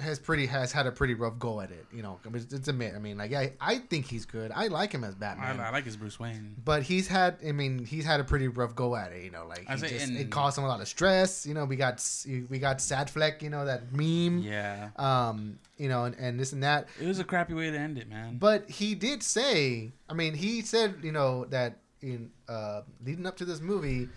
has 0.00 0.18
pretty 0.18 0.46
has 0.46 0.72
had 0.72 0.86
a 0.86 0.92
pretty 0.92 1.14
rough 1.14 1.38
go 1.38 1.60
at 1.60 1.70
it. 1.70 1.86
You 1.92 2.02
know, 2.02 2.18
it's, 2.34 2.52
it's 2.52 2.68
admit. 2.68 2.94
I 2.94 2.98
mean, 2.98 3.18
like 3.18 3.32
I 3.32 3.52
I 3.60 3.78
think 3.78 4.06
he's 4.06 4.24
good. 4.24 4.50
I 4.54 4.68
like 4.68 4.92
him 4.92 5.04
as 5.04 5.14
Batman. 5.14 5.60
I 5.60 5.70
like 5.70 5.84
his 5.84 5.96
Bruce 5.96 6.18
Wayne. 6.18 6.56
but 6.64 6.82
he's 6.82 7.06
had, 7.06 7.38
I 7.46 7.52
mean, 7.52 7.84
he's 7.84 8.04
had 8.04 8.20
a 8.20 8.24
pretty 8.24 8.48
rough 8.48 8.74
go 8.74 8.96
at 8.96 9.12
it. 9.12 9.24
You 9.24 9.30
know, 9.30 9.46
like 9.46 9.68
just, 9.68 10.10
it 10.10 10.30
caused 10.30 10.58
him 10.58 10.64
a 10.64 10.68
lot 10.68 10.80
of 10.80 10.88
stress. 10.88 11.46
You 11.46 11.54
know, 11.54 11.64
we 11.64 11.76
got 11.76 12.04
we 12.48 12.58
got 12.58 12.80
Sad 12.80 13.10
Fleck. 13.10 13.42
You 13.42 13.50
know 13.50 13.64
that 13.64 13.92
meme. 13.92 14.38
Yeah. 14.38 14.90
Um, 14.96 15.58
you 15.78 15.88
know, 15.88 16.04
and, 16.04 16.14
and 16.16 16.38
this 16.38 16.52
and 16.52 16.62
that. 16.62 16.88
It 17.00 17.06
was 17.06 17.18
a 17.18 17.24
crappy 17.24 17.54
way 17.54 17.70
to 17.70 17.78
end 17.78 17.98
it, 17.98 18.08
man. 18.08 18.36
But 18.38 18.68
he 18.68 18.94
did 18.94 19.22
say, 19.22 19.92
I 20.08 20.14
mean, 20.14 20.34
he 20.34 20.60
said, 20.62 20.96
you 21.02 21.12
know, 21.12 21.46
that 21.46 21.78
in 22.02 22.30
uh, 22.48 22.82
leading 23.04 23.26
up 23.26 23.36
to 23.38 23.44
this 23.44 23.60
movie, 23.60 24.08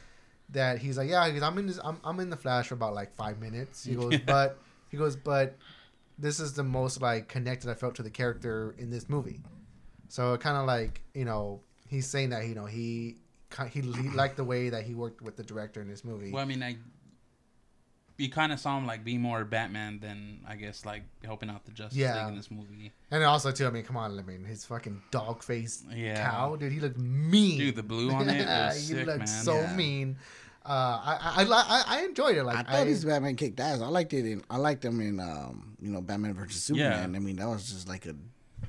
that 0.50 0.78
he's 0.80 0.98
like, 0.98 1.10
yeah, 1.10 1.30
he's, 1.30 1.42
I'm 1.42 1.58
in 1.58 1.68
this, 1.68 1.80
I'm, 1.84 2.00
I'm 2.04 2.20
in 2.20 2.30
the 2.30 2.38
Flash 2.38 2.68
for 2.68 2.74
about 2.76 2.94
like 2.94 3.14
five 3.16 3.40
minutes. 3.40 3.84
He 3.84 3.96
goes, 3.96 4.18
but 4.26 4.60
he 4.94 4.98
goes, 5.00 5.16
but 5.16 5.58
this 6.20 6.40
is 6.40 6.54
the 6.54 6.64
most 6.64 7.02
like 7.02 7.28
connected 7.28 7.68
I 7.70 7.74
felt 7.74 7.96
to 7.96 8.04
the 8.04 8.12
character 8.12 8.76
in 8.78 8.92
this 8.92 9.10
movie. 9.10 9.42
So 10.08 10.38
kind 10.38 10.56
of 10.56 10.68
like, 10.68 11.02
you 11.16 11.26
know, 11.26 11.62
he's 11.88 12.06
saying 12.08 12.30
that 12.30 12.46
you 12.48 12.54
know 12.54 12.66
he 12.66 13.18
he, 13.72 13.82
liked 13.82 14.38
the 14.38 14.44
way 14.44 14.70
that 14.70 14.84
he 14.84 14.94
worked 14.94 15.22
with 15.24 15.36
the 15.36 15.44
director 15.44 15.82
in 15.82 15.88
this 15.88 16.04
movie. 16.06 16.32
well, 16.32 16.42
I 16.44 16.46
mean, 16.46 16.62
I 16.64 16.78
you 18.18 18.30
kind 18.30 18.52
of 18.52 18.60
saw 18.60 18.78
him 18.78 18.86
like 18.86 19.04
be 19.04 19.18
more 19.18 19.44
Batman 19.44 20.00
than 20.00 20.42
I 20.48 20.56
guess 20.56 20.86
like 20.86 21.02
helping 21.26 21.50
out 21.50 21.66
the 21.66 21.72
Justice 21.72 21.98
Yeah. 21.98 22.20
League 22.20 22.30
in 22.30 22.36
this 22.36 22.52
movie. 22.52 22.92
And 23.10 23.24
also 23.24 23.52
too, 23.52 23.66
I 23.66 23.72
mean, 23.72 23.84
come 23.84 23.98
on, 23.98 24.18
I 24.18 24.22
mean, 24.22 24.44
his 24.44 24.64
fucking 24.66 25.02
dog 25.10 25.42
face 25.44 25.84
Yeah. 25.92 26.24
cow, 26.24 26.56
dude, 26.56 26.72
he 26.72 26.80
looked 26.80 27.00
mean. 27.00 27.58
Dude, 27.58 27.76
the 27.76 27.82
blue 27.84 28.12
on 28.12 28.30
it 28.30 28.48
was 28.48 28.76
he 28.88 28.94
sick, 28.96 29.08
looked 29.08 29.18
man. 29.20 29.28
so 29.28 29.56
Yeah. 29.60 29.76
mean. 29.76 30.18
Uh, 30.66 30.70
I, 30.70 31.18
I, 31.38 31.44
I, 31.44 31.46
I, 31.48 31.84
I 32.00 32.04
enjoyed 32.06 32.38
it. 32.38 32.44
Like, 32.44 32.58
I 32.58 32.64
thought 32.72 32.88
his 32.88 33.04
Batman 33.04 33.36
kicked 33.36 33.60
ass. 33.60 33.82
I 33.82 33.88
liked 33.88 34.14
it 34.14 34.26
in 34.26 34.44
I 34.50 34.58
liked 34.58 34.84
him 34.86 35.02
in 35.02 35.20
um, 35.20 35.76
you 35.82 35.90
know, 35.92 36.02
Batman 36.02 36.34
versus 36.34 36.64
Superman. 36.64 37.16
I 37.16 37.20
mean, 37.20 37.36
that 37.38 37.48
was 37.48 37.70
just 37.70 37.88
like 37.88 38.06
a 38.06 38.16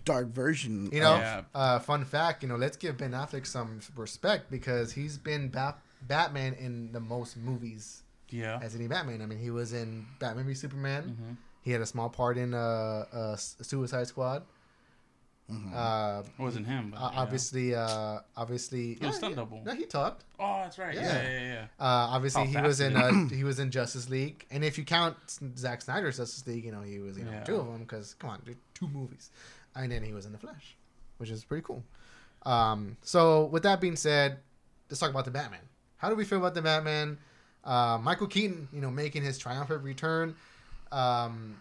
dark 0.05 0.29
version. 0.29 0.91
You 0.93 1.01
know, 1.01 1.15
Yeah. 1.17 1.43
uh, 1.55 1.79
fun 1.79 2.05
fact, 2.05 2.43
you 2.43 2.49
know, 2.49 2.57
let's 2.57 2.77
give 2.77 2.97
Ben 2.99 3.13
Affleck 3.13 3.47
some 3.47 3.81
respect 3.97 4.51
because 4.51 4.93
he's 4.93 5.17
been 5.19 5.49
Bat- 5.49 5.79
Batman 6.09 6.55
in 6.55 6.91
the 6.93 7.01
most 7.01 7.37
movies 7.37 8.03
Yeah. 8.29 8.59
as 8.61 8.75
any 8.75 8.89
Batman. 8.89 9.23
I 9.23 9.27
mean, 9.27 9.39
he 9.39 9.51
was 9.51 9.73
in 9.73 10.07
Batman 10.19 10.47
v 10.47 10.55
Superman. 10.55 11.03
Mm-hmm. 11.05 11.33
He 11.63 11.71
had 11.71 11.81
a 11.81 11.87
small 11.87 12.11
part 12.11 12.37
in 12.37 12.53
uh, 12.55 13.05
uh, 13.13 13.37
Suicide 13.37 14.07
Squad. 14.09 14.43
Uh, 15.51 16.23
It 16.39 16.43
wasn't 16.43 16.67
him, 16.67 16.91
but 16.91 16.97
uh, 16.99 17.11
yeah. 17.13 17.21
obviously, 17.21 17.75
uh, 17.75 18.19
obviously, 18.37 18.95
He 18.95 19.07
was 19.07 19.17
stunt 19.17 19.37
double. 19.37 19.63
No, 19.65 19.75
he 19.75 19.85
talked. 19.85 20.25
Oh, 20.41 20.61
that's 20.63 20.79
right. 20.79 20.95
Yeah, 20.95 21.03
Yeah. 21.03 21.23
yeah, 21.23 21.31
yeah. 21.41 21.53
yeah. 21.53 21.63
Uh, 21.79 22.09
obviously, 22.17 22.47
How 22.47 22.61
he 22.63 22.67
was 22.67 22.81
in 22.81 22.93
he 22.97 23.03
uh, 23.03 23.13
he 23.37 23.45
was 23.45 23.59
in 23.59 23.71
Justice 23.71 24.09
League, 24.09 24.47
and 24.51 24.65
if 24.65 24.79
you 24.79 24.85
count 24.85 25.17
Zack 25.59 25.83
Snyder's 25.83 26.17
Justice 26.17 26.47
League, 26.47 26.65
you 26.65 26.73
know 26.73 26.81
he 26.81 26.99
was 26.99 27.19
you 27.19 27.25
know 27.25 27.31
Yeah. 27.33 27.45
two 27.45 27.57
of 27.57 27.67
them 27.67 27.81
because 27.81 28.15
come 28.15 28.31
on, 28.31 28.41
dude, 28.47 28.57
two 28.73 28.89
movies, 28.89 29.31
and 29.77 29.93
then 29.93 30.03
he 30.03 30.13
was 30.13 30.25
in 30.25 30.33
the 30.33 30.39
Flash, 30.39 30.77
which 31.19 31.29
is 31.31 31.45
pretty 31.45 31.63
cool. 31.63 31.85
Um, 32.47 32.97
so 33.03 33.45
with 33.47 33.63
that 33.65 33.81
being 33.81 33.97
said, 33.97 34.39
let's 34.91 34.99
talk 35.01 35.11
about 35.11 35.25
the 35.27 35.31
Batman. 35.31 35.61
How 35.99 36.09
do 36.09 36.15
we 36.17 36.25
feel 36.25 36.39
about 36.39 36.55
the 36.55 36.63
Batman? 36.63 37.19
Uh, 37.63 37.99
Michael 38.03 38.27
Keaton, 38.27 38.69
you 38.73 38.81
know, 38.81 38.91
making 38.91 39.23
his 39.23 39.39
triumphant 39.39 39.83
return. 39.83 40.37
Um, 40.93 41.61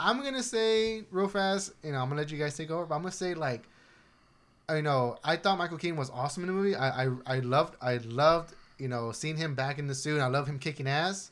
I'm 0.00 0.22
gonna 0.22 0.42
say 0.42 1.04
real 1.10 1.28
fast, 1.28 1.72
you 1.82 1.92
know, 1.92 1.98
I'm 1.98 2.08
gonna 2.08 2.20
let 2.20 2.30
you 2.30 2.38
guys 2.38 2.56
take 2.56 2.70
over, 2.70 2.86
but 2.86 2.94
I'm 2.94 3.02
gonna 3.02 3.12
say 3.12 3.34
like, 3.34 3.68
I 4.68 4.80
know 4.80 5.16
I 5.24 5.36
thought 5.36 5.58
Michael 5.58 5.78
Keaton 5.78 5.96
was 5.96 6.10
awesome 6.10 6.42
in 6.42 6.48
the 6.48 6.52
movie. 6.52 6.74
I 6.76 7.04
I, 7.04 7.08
I 7.26 7.38
loved 7.40 7.76
I 7.80 7.96
loved 7.98 8.54
you 8.78 8.88
know 8.88 9.12
seeing 9.12 9.36
him 9.36 9.54
back 9.54 9.78
in 9.78 9.86
the 9.86 9.94
suit. 9.94 10.20
I 10.20 10.26
love 10.26 10.46
him 10.46 10.58
kicking 10.58 10.86
ass. 10.86 11.30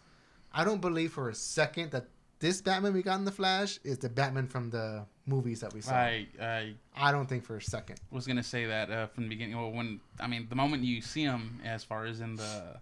I 0.52 0.64
don't 0.64 0.80
believe 0.80 1.12
for 1.12 1.28
a 1.28 1.34
second 1.34 1.90
that 1.90 2.06
this 2.38 2.60
Batman 2.60 2.92
we 2.92 3.02
got 3.02 3.18
in 3.18 3.24
the 3.24 3.32
Flash 3.32 3.78
is 3.84 3.98
the 3.98 4.08
Batman 4.08 4.46
from 4.46 4.70
the 4.70 5.04
movies 5.26 5.60
that 5.60 5.72
we 5.72 5.80
saw. 5.80 5.94
I 5.94 6.26
I 6.40 6.74
I 6.96 7.12
don't 7.12 7.26
think 7.28 7.44
for 7.44 7.56
a 7.56 7.62
second. 7.62 8.00
was 8.10 8.26
gonna 8.26 8.42
say 8.42 8.64
that 8.66 8.90
uh, 8.90 9.06
from 9.08 9.24
the 9.24 9.28
beginning. 9.28 9.56
Well, 9.56 9.70
when 9.72 10.00
I 10.18 10.26
mean 10.26 10.46
the 10.48 10.56
moment 10.56 10.82
you 10.82 11.00
see 11.02 11.22
him, 11.22 11.60
as 11.64 11.84
far 11.84 12.04
as 12.06 12.20
in 12.20 12.36
the 12.36 12.80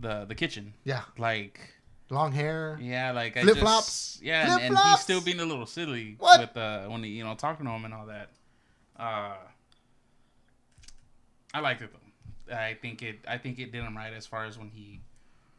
the 0.00 0.24
the 0.26 0.34
kitchen, 0.34 0.74
Yeah, 0.84 1.02
like 1.16 1.60
long 2.10 2.32
hair. 2.32 2.78
yeah, 2.80 3.12
like 3.12 3.36
I 3.36 3.42
Flip-flops? 3.42 3.86
just- 4.14 4.22
yeah, 4.22 4.54
and, 4.56 4.62
and 4.76 4.78
he's 4.78 5.00
still 5.00 5.20
being 5.20 5.40
a 5.40 5.44
little 5.44 5.66
silly 5.66 6.16
What? 6.18 6.40
with 6.40 6.56
uh 6.56 6.86
when 6.86 7.02
he 7.04 7.10
you 7.10 7.24
know 7.24 7.34
talking 7.34 7.66
to 7.66 7.72
him 7.72 7.84
and 7.84 7.92
all 7.94 8.06
that. 8.06 8.30
Uh, 8.98 9.34
I 11.54 11.60
liked 11.60 11.82
it 11.82 11.90
though. 11.92 12.54
I 12.54 12.74
think 12.74 13.02
it 13.02 13.18
I 13.26 13.38
think 13.38 13.58
it 13.58 13.72
did 13.72 13.82
him 13.82 13.96
right 13.96 14.12
as 14.12 14.26
far 14.26 14.44
as 14.44 14.58
when 14.58 14.70
he 14.70 15.00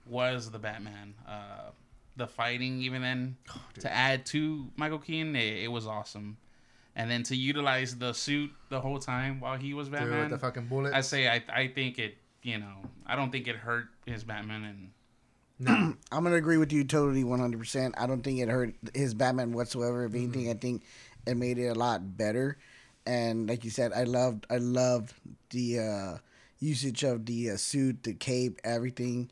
was 0.05 0.51
the 0.51 0.59
Batman. 0.59 1.13
Uh, 1.27 1.71
the 2.15 2.27
fighting 2.27 2.81
even 2.81 3.01
then 3.01 3.37
Oh, 3.53 3.61
to 3.79 3.93
add 3.93 4.25
to 4.27 4.69
Michael 4.75 4.97
Keaton, 4.99 5.35
it, 5.35 5.63
it 5.65 5.67
was 5.71 5.85
awesome. 5.85 6.37
And 6.95 7.11
then 7.11 7.21
to 7.23 7.35
utilize 7.35 7.95
the 7.97 8.13
suit 8.13 8.49
the 8.69 8.81
whole 8.81 8.97
time 8.97 9.39
while 9.39 9.55
he 9.57 9.73
was 9.75 9.87
Dude, 9.89 9.99
Batman, 9.99 10.29
the 10.31 10.39
fucking 10.39 10.65
bullet. 10.67 10.93
I 10.93 11.01
say 11.01 11.27
I 11.27 11.43
I 11.53 11.67
think 11.67 11.99
it 11.99 12.17
you 12.41 12.57
know 12.57 12.75
I 13.05 13.15
don't 13.15 13.31
think 13.31 13.47
it 13.47 13.55
hurt 13.55 13.85
his 14.05 14.23
Batman 14.23 14.63
and 14.63 14.89
no. 15.59 15.93
I'm 16.11 16.23
gonna 16.23 16.35
agree 16.35 16.57
with 16.57 16.71
you 16.71 16.83
totally 16.83 17.23
100. 17.23 17.59
percent 17.59 17.95
I 17.97 18.07
don't 18.07 18.23
think 18.23 18.39
it 18.39 18.49
hurt 18.49 18.73
his 18.93 19.13
Batman 19.13 19.53
whatsoever. 19.53 20.05
If 20.05 20.15
anything, 20.15 20.49
I 20.49 20.53
think 20.53 20.83
it 21.25 21.35
made 21.37 21.57
it 21.57 21.67
a 21.67 21.75
lot 21.75 22.17
better. 22.17 22.57
And 23.05 23.47
like 23.47 23.63
you 23.63 23.71
said, 23.71 23.91
I 23.93 24.03
loved 24.03 24.45
I 24.49 24.57
loved 24.57 25.13
the 25.49 25.79
uh, 25.79 26.17
usage 26.59 27.03
of 27.03 27.25
the 27.25 27.51
uh, 27.51 27.57
suit, 27.57 28.03
the 28.03 28.13
cape, 28.13 28.59
everything. 28.63 29.29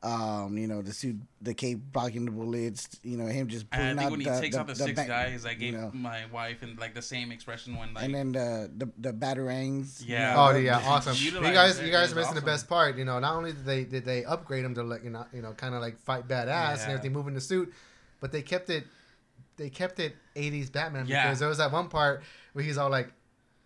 Um, 0.00 0.56
you 0.56 0.68
know, 0.68 0.80
the 0.80 0.92
suit, 0.92 1.16
the 1.42 1.54
cape 1.54 1.80
blocking 1.92 2.24
the 2.24 2.30
bullets. 2.30 2.88
You 3.02 3.16
know, 3.16 3.26
him 3.26 3.48
just 3.48 3.66
And 3.72 3.98
I 3.98 4.02
think 4.02 4.06
out 4.06 4.10
when 4.12 4.20
he 4.20 4.26
the, 4.26 4.40
takes 4.40 4.54
the, 4.54 4.60
out 4.60 4.66
the, 4.68 4.74
the 4.74 4.84
six 4.84 4.94
back- 4.96 5.08
guys, 5.08 5.44
I 5.44 5.54
gave 5.54 5.72
you 5.72 5.78
know. 5.78 5.90
my 5.92 6.26
wife 6.32 6.62
and 6.62 6.78
like 6.78 6.94
the 6.94 7.02
same 7.02 7.32
expression 7.32 7.76
when 7.76 7.94
like 7.94 8.04
and 8.04 8.14
then 8.14 8.30
the 8.30 8.70
the, 8.76 8.88
the 8.96 9.12
batarangs. 9.12 10.00
you 10.00 10.14
Yeah. 10.14 10.34
know, 10.34 10.40
Oh 10.52 10.56
yeah, 10.56 10.78
awesome! 10.84 11.16
You 11.18 11.32
guys, 11.40 11.80
it, 11.80 11.86
you 11.86 11.90
guys 11.90 12.12
it 12.12 12.14
are 12.14 12.16
was 12.20 12.26
missing 12.26 12.34
the 12.36 12.42
best 12.46 12.68
part. 12.68 12.96
You 12.96 13.04
know, 13.04 13.18
not 13.18 13.34
only 13.34 13.50
did 13.52 13.64
they 13.64 13.82
did 13.84 14.04
they 14.04 14.24
upgrade 14.24 14.64
him 14.64 14.74
to 14.76 14.84
like 14.84 15.02
you 15.02 15.10
know 15.10 15.26
you 15.32 15.42
know 15.42 15.52
kind 15.52 15.74
of 15.74 15.80
like 15.80 15.98
fight 15.98 16.28
badass 16.28 16.74
and 16.74 16.78
Yeah. 16.80 16.88
everything, 16.90 17.12
moving 17.12 17.34
the 17.34 17.40
suit, 17.40 17.72
but 18.20 18.30
they 18.30 18.42
kept 18.42 18.70
it, 18.70 18.84
they 19.56 19.68
kept 19.68 19.98
it 19.98 20.14
'80s 20.36 20.70
Batman 20.70 21.06
Yeah. 21.08 21.24
because 21.24 21.40
there 21.40 21.48
was 21.48 21.58
that 21.58 21.72
one 21.72 21.88
part 21.88 22.22
where 22.52 22.64
he's 22.64 22.78
all 22.78 22.88
like, 22.88 23.10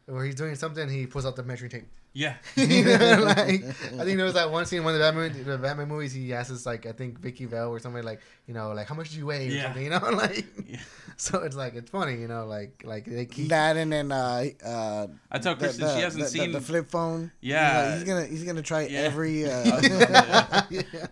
where 0.06 0.24
he's 0.24 0.34
doing 0.34 0.54
something, 0.54 0.88
he 0.88 1.06
pulls 1.06 1.26
out 1.26 1.36
the 1.36 1.42
measuring 1.42 1.70
tape. 1.70 1.88
Yeah 2.14 2.34
like, 2.56 2.68
I 2.68 4.04
think 4.04 4.16
there 4.18 4.24
was 4.26 4.34
that 4.34 4.50
one 4.50 4.66
scene 4.66 4.80
in 4.80 4.84
one 4.84 4.92
of 4.94 5.00
the 5.00 5.04
Batman, 5.06 5.44
the 5.46 5.56
Batman 5.56 5.88
movies. 5.88 6.12
He 6.12 6.34
asks 6.34 6.66
like 6.66 6.84
I 6.84 6.92
think 6.92 7.18
Vicki 7.18 7.46
Vale 7.46 7.68
or 7.70 7.78
somebody 7.78 8.04
like 8.04 8.20
you 8.46 8.52
know 8.52 8.72
like 8.72 8.86
how 8.86 8.94
much 8.94 9.10
do 9.12 9.18
you 9.18 9.24
weigh 9.26 9.48
or 9.48 9.50
Yeah. 9.50 9.62
something, 9.64 9.84
you 9.84 9.90
know 9.90 10.10
like. 10.10 10.46
Yeah. 10.68 10.78
So 11.18 11.42
it's 11.42 11.54
like 11.54 11.74
it's 11.74 11.90
funny, 11.90 12.16
you 12.20 12.26
know, 12.26 12.46
like 12.46 12.82
like 12.84 13.04
they 13.04 13.26
keep 13.26 13.50
that 13.50 13.76
and 13.76 13.92
then 13.92 14.10
uh 14.10 14.44
uh 14.64 15.06
I 15.30 15.38
tell 15.38 15.54
the- 15.54 15.60
Kristen 15.66 15.86
the- 15.86 15.94
she 15.96 16.02
hasn't 16.02 16.24
the, 16.24 16.30
the- 16.30 16.38
seen 16.38 16.52
the, 16.52 16.60
flip 16.60 16.90
phone. 16.90 17.30
Yeah. 17.40 17.82
he's, 17.82 17.84
like, 17.84 17.98
he's 17.98 18.04
gonna 18.08 18.26
he's 18.26 18.44
gonna 18.44 18.62
try 18.62 18.82
Yeah. 18.86 19.00
every. 19.00 19.46
I 19.48 19.52
Uh, 19.52 20.62
yeah. 20.70 21.06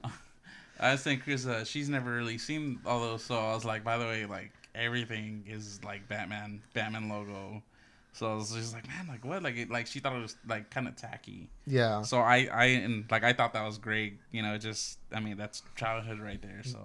I 0.81 0.93
was 0.93 1.03
saying 1.03 1.21
Chris 1.21 1.47
uh, 1.47 1.65
she's 1.65 1.89
never 1.89 2.11
really 2.13 2.39
seen 2.39 2.81
all 2.87 3.01
those 3.01 3.23
so 3.23 3.37
I 3.39 3.55
was 3.55 3.65
like 3.65 3.85
by 3.85 3.99
the 3.99 4.05
way 4.07 4.27
like 4.27 4.51
everything 4.75 5.45
is 5.47 5.79
like 5.85 6.09
Batman 6.09 6.61
Batman 6.75 7.09
logo 7.09 7.63
so 8.13 8.33
I 8.33 8.35
was 8.35 8.53
just 8.53 8.75
like 8.75 8.87
man 8.89 9.07
like 9.09 9.25
what 9.25 9.43
like 9.43 9.57
it, 9.57 9.71
like 9.71 9.87
she 9.87 10.01
thought 10.01 10.15
it 10.15 10.21
was 10.21 10.37
like 10.47 10.71
kind 10.71 10.89
of 10.89 10.97
tacky 10.97 11.49
yeah. 11.67 12.03
so 12.03 12.19
I 12.19 12.49
I 12.53 12.65
and 12.67 13.05
like 13.11 13.25
I 13.25 13.33
thought 13.33 13.53
that 13.55 13.65
was 13.65 13.79
great 13.79 14.19
you 14.31 14.43
know 14.43 14.59
just 14.59 14.99
I 15.13 15.21
mean 15.21 15.37
that's 15.37 15.63
childhood 15.77 16.19
right 16.19 16.41
there 16.43 16.63
so 16.63 16.79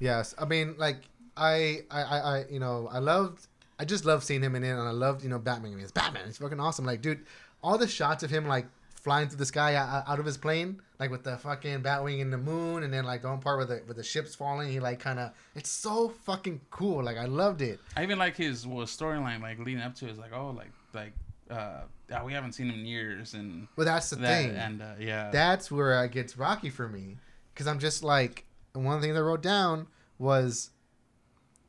Yes, 0.00 0.34
I 0.38 0.46
mean, 0.46 0.74
like 0.78 0.96
I, 1.36 1.82
I, 1.90 2.02
I, 2.02 2.18
I, 2.18 2.44
you 2.50 2.58
know, 2.58 2.88
I 2.90 2.98
loved, 2.98 3.46
I 3.78 3.84
just 3.84 4.04
loved 4.04 4.24
seeing 4.24 4.42
him 4.42 4.56
in 4.56 4.64
it, 4.64 4.70
and 4.70 4.80
I 4.80 4.90
loved, 4.90 5.22
you 5.22 5.28
know, 5.28 5.38
Batman. 5.38 5.72
I 5.72 5.74
mean, 5.76 5.84
it's 5.84 5.92
Batman. 5.92 6.24
It's 6.26 6.38
fucking 6.38 6.58
awesome. 6.58 6.86
Like, 6.86 7.02
dude, 7.02 7.24
all 7.62 7.78
the 7.78 7.86
shots 7.86 8.22
of 8.24 8.30
him 8.30 8.48
like 8.48 8.66
flying 8.94 9.28
through 9.28 9.38
the 9.38 9.46
sky 9.46 9.76
out 9.76 10.18
of 10.18 10.24
his 10.24 10.38
plane, 10.38 10.80
like 11.00 11.10
with 11.10 11.24
the 11.24 11.38
fucking 11.38 11.82
Batwing 11.82 12.20
in 12.20 12.30
the 12.30 12.38
moon, 12.38 12.82
and 12.82 12.92
then 12.92 13.04
like 13.04 13.22
the 13.22 13.28
one 13.28 13.40
part 13.40 13.56
where 13.56 13.66
the 13.66 13.82
with 13.88 13.96
the 13.96 14.04
ships 14.04 14.34
falling, 14.34 14.70
he 14.70 14.78
like 14.78 15.00
kind 15.00 15.18
of, 15.18 15.32
it's 15.56 15.70
so 15.70 16.10
fucking 16.10 16.60
cool. 16.70 17.02
Like, 17.02 17.16
I 17.16 17.24
loved 17.24 17.62
it. 17.62 17.80
I 17.96 18.02
even 18.02 18.18
like 18.18 18.36
his 18.36 18.66
well, 18.66 18.86
storyline 18.86 19.40
like 19.40 19.58
leading 19.58 19.80
up 19.80 19.94
to 19.96 20.06
it 20.06 20.10
is 20.12 20.18
like 20.18 20.32
oh 20.34 20.50
like 20.50 20.70
like 20.92 21.14
uh 21.50 21.80
yeah, 22.08 22.22
we 22.22 22.32
haven't 22.32 22.52
seen 22.52 22.68
him 22.68 22.80
in 22.80 22.86
years 22.86 23.34
and 23.34 23.66
well 23.76 23.84
that's 23.84 24.10
the 24.10 24.16
that 24.16 24.42
thing. 24.42 24.50
and 24.50 24.82
uh, 24.82 24.94
yeah 24.98 25.30
that's 25.30 25.70
where 25.70 26.04
it 26.04 26.12
gets 26.12 26.36
rocky 26.36 26.70
for 26.70 26.88
me 26.88 27.16
because 27.54 27.66
I'm 27.66 27.78
just 27.78 28.02
like 28.04 28.44
one 28.72 29.00
thing 29.00 29.10
things 29.10 29.16
I 29.16 29.20
wrote 29.20 29.42
down 29.42 29.86
was 30.18 30.70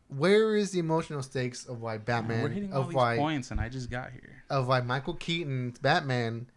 where 0.10 0.56
is 0.56 0.72
the 0.72 0.80
emotional 0.80 1.24
stakes 1.24 1.66
of 1.66 1.82
why 1.82 1.98
Batman 1.98 2.44
we're 2.44 2.50
hitting 2.50 2.74
all 2.74 2.82
of 2.82 2.94
why 2.94 3.18
points 3.18 3.52
and 3.52 3.60
I 3.60 3.70
just 3.70 3.90
got 3.90 4.12
here 4.12 4.44
of 4.50 4.68
why 4.68 4.82
Michael 4.82 5.14
Keaton's 5.16 5.80
Batman 5.80 6.48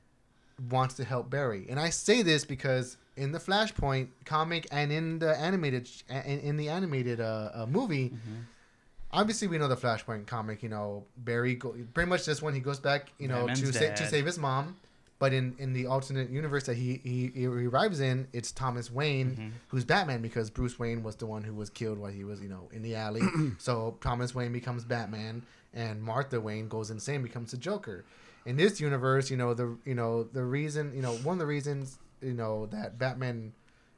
wants 0.70 0.94
to 0.94 1.04
help 1.04 1.30
Barry 1.30 1.66
and 1.68 1.78
I 1.80 1.90
say 1.90 2.22
this 2.22 2.44
because 2.44 2.96
in 3.16 3.32
the 3.32 3.38
Flashpoint 3.38 4.08
comic 4.24 4.66
and 4.72 4.90
in 4.92 5.18
the 5.18 5.36
animated 5.38 5.88
in, 6.08 6.40
in 6.40 6.56
the 6.56 6.68
animated 6.68 7.20
uh, 7.20 7.50
uh, 7.54 7.66
movie. 7.66 8.10
Mm-hmm. 8.10 8.34
Obviously, 9.12 9.46
we 9.46 9.58
know 9.58 9.68
the 9.68 9.76
Flashpoint 9.76 10.26
comic. 10.26 10.62
You 10.62 10.68
know, 10.68 11.04
Barry 11.16 11.54
go, 11.54 11.74
pretty 11.94 12.08
much 12.10 12.24
this 12.26 12.42
one 12.42 12.52
he 12.54 12.58
goes 12.60 12.80
back. 12.80 13.12
You 13.20 13.28
know, 13.28 13.46
Batman's 13.46 13.60
to 13.60 13.72
sa- 13.72 13.94
to 13.94 14.06
save 14.08 14.26
his 14.26 14.38
mom. 14.38 14.76
But 15.20 15.32
in, 15.32 15.54
in 15.60 15.72
the 15.72 15.86
alternate 15.86 16.28
universe 16.28 16.64
that 16.64 16.76
he, 16.76 17.00
he, 17.04 17.30
he 17.32 17.46
arrives 17.46 18.00
in, 18.00 18.26
it's 18.32 18.50
Thomas 18.50 18.90
Wayne 18.90 19.30
Mm-hmm. 19.30 19.48
who's 19.68 19.84
Batman 19.84 20.20
because 20.20 20.50
Bruce 20.50 20.76
Wayne 20.78 21.04
was 21.04 21.14
the 21.14 21.26
one 21.26 21.44
who 21.44 21.54
was 21.54 21.70
killed 21.70 21.98
while 21.98 22.10
he 22.10 22.24
was, 22.24 22.42
you 22.42 22.48
know, 22.48 22.68
in 22.72 22.82
the 22.82 22.96
alley. 22.96 23.22
so 23.58 23.96
Thomas 24.00 24.34
Wayne 24.34 24.52
becomes 24.52 24.82
Batman 24.84 25.42
and 25.72 26.02
Martha 26.02 26.40
Wayne 26.40 26.66
goes 26.66 26.90
insane, 26.90 27.22
becomes 27.22 27.52
the 27.52 27.56
Joker. 27.56 28.04
In 28.46 28.56
this 28.56 28.80
universe, 28.80 29.30
you 29.30 29.36
know, 29.36 29.54
the 29.54 29.76
you 29.84 29.94
know, 29.94 30.24
the 30.24 30.44
reason, 30.44 30.92
you 30.94 31.02
know, 31.02 31.12
one 31.16 31.34
of 31.34 31.38
the 31.38 31.46
reasons, 31.46 31.98
you 32.20 32.34
know, 32.34 32.66
that 32.66 32.98
Batman, 32.98 33.52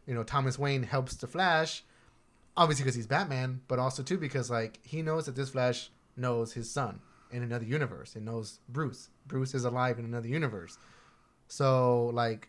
you 0.07 0.15
know, 0.15 0.23
Thomas 0.23 0.59
Wayne 0.59 0.85
helps 0.85 1.17
the 1.17 1.27
Flash, 1.27 1.83
obviously 2.57 2.85
because 2.85 2.95
he's 2.95 3.07
Batman, 3.07 3.61
but 3.69 3.79
also 3.79 4.03
too 4.03 4.19
because 4.19 4.51
like 4.51 4.79
he 4.85 5.03
knows 5.03 5.27
that 5.27 5.35
this 5.37 5.51
Flash 5.51 5.91
knows 6.17 6.53
his 6.53 6.71
son 6.71 7.01
in 7.31 7.43
another 7.43 7.65
universe. 7.65 8.15
It 8.15 8.23
knows 8.23 8.61
Bruce. 8.69 9.09
Bruce 9.27 9.55
is 9.55 9.65
alive 9.65 9.99
in 9.99 10.05
another 10.05 10.29
universe. 10.29 10.79
So 11.49 12.07
like, 12.07 12.49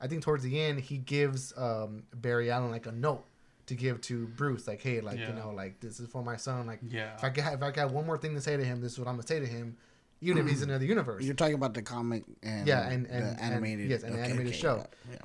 I 0.00 0.06
think 0.08 0.22
towards 0.22 0.42
the 0.42 0.60
end 0.60 0.80
he 0.80 0.98
gives 0.98 1.52
um, 1.56 2.02
Barry 2.14 2.50
Allen 2.50 2.70
like 2.70 2.86
a 2.86 2.92
note 2.92 3.24
to 3.66 3.74
give 3.74 4.00
to 4.02 4.26
Bruce, 4.26 4.66
like, 4.66 4.82
hey, 4.82 5.00
like 5.00 5.18
you 5.28 5.34
know, 5.34 5.50
like 5.50 5.80
this 5.80 6.00
is 6.00 6.08
for 6.08 6.22
my 6.22 6.36
son. 6.36 6.66
Like, 6.66 6.80
Yeah. 6.86 7.14
if 7.14 7.24
I 7.24 7.28
got 7.30 7.52
if 7.54 7.62
I 7.62 7.70
got 7.70 7.90
one 7.92 8.04
more 8.04 8.18
thing 8.18 8.34
to 8.34 8.40
say 8.40 8.56
to 8.56 8.64
him, 8.64 8.80
this 8.80 8.92
is 8.92 8.98
what 8.98 9.08
I'm 9.08 9.14
gonna 9.14 9.26
say 9.26 9.40
to 9.40 9.46
him, 9.46 9.76
even 10.22 10.38
if 10.44 10.48
he's 10.48 10.62
another 10.62 10.84
universe. 10.86 11.24
You're 11.24 11.34
talking 11.34 11.54
about 11.54 11.74
the 11.74 11.82
comic 11.82 12.24
and 12.42 12.66
Yeah, 12.66 12.88
and- 12.88 13.06
and- 13.06 13.24
the 13.24 13.30
and- 13.30 13.40
animated. 13.40 13.90
yes, 13.90 14.02
and 14.02 14.14
the 14.14 14.20
animated 14.20 14.54
show. 14.54 14.86
Yeah. 15.10 15.18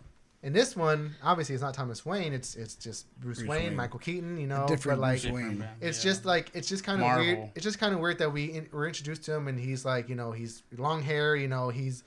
in 0.43 0.53
this 0.53 0.75
one, 0.75 1.15
obviously 1.23 1.55
it's 1.55 1.61
not 1.63 1.73
Thomas 1.73 2.05
Wayne. 2.05 2.31
It's 2.31 2.55
it's 2.55 2.75
just 2.75 3.07
Bruce, 3.19 3.39
Bruce 3.39 3.49
Wayne, 3.49 3.63
Wayne. 3.69 3.75
Michael 3.75 3.99
Keaton. 3.99 4.37
You 4.37 4.47
know, 4.47 4.67
different 4.67 4.99
but 5.01 5.07
like 5.07 5.21
Bruce 5.21 5.33
Wayne. 5.33 5.67
it's 5.81 5.97
Yeah. 6.03 6.11
just 6.11 6.25
like 6.25 6.51
it's 6.53 6.67
just 6.69 6.83
kind 6.83 7.01
of 7.01 7.07
Marvel. 7.07 7.25
weird. 7.25 7.49
It's 7.55 7.63
just 7.63 7.79
kind 7.79 7.93
of 7.93 7.99
weird 7.99 8.19
that 8.19 8.31
we 8.31 8.45
in, 8.51 8.67
we're 8.71 8.87
introduced 8.87 9.23
to 9.23 9.33
him 9.33 9.47
and 9.47 9.59
he's 9.59 9.83
like 9.85 10.09
you 10.09 10.15
know 10.15 10.31
he's 10.31 10.63
long 10.77 11.01
hair. 11.01 11.35
You 11.35 11.47
know 11.47 11.69
he's 11.69 12.03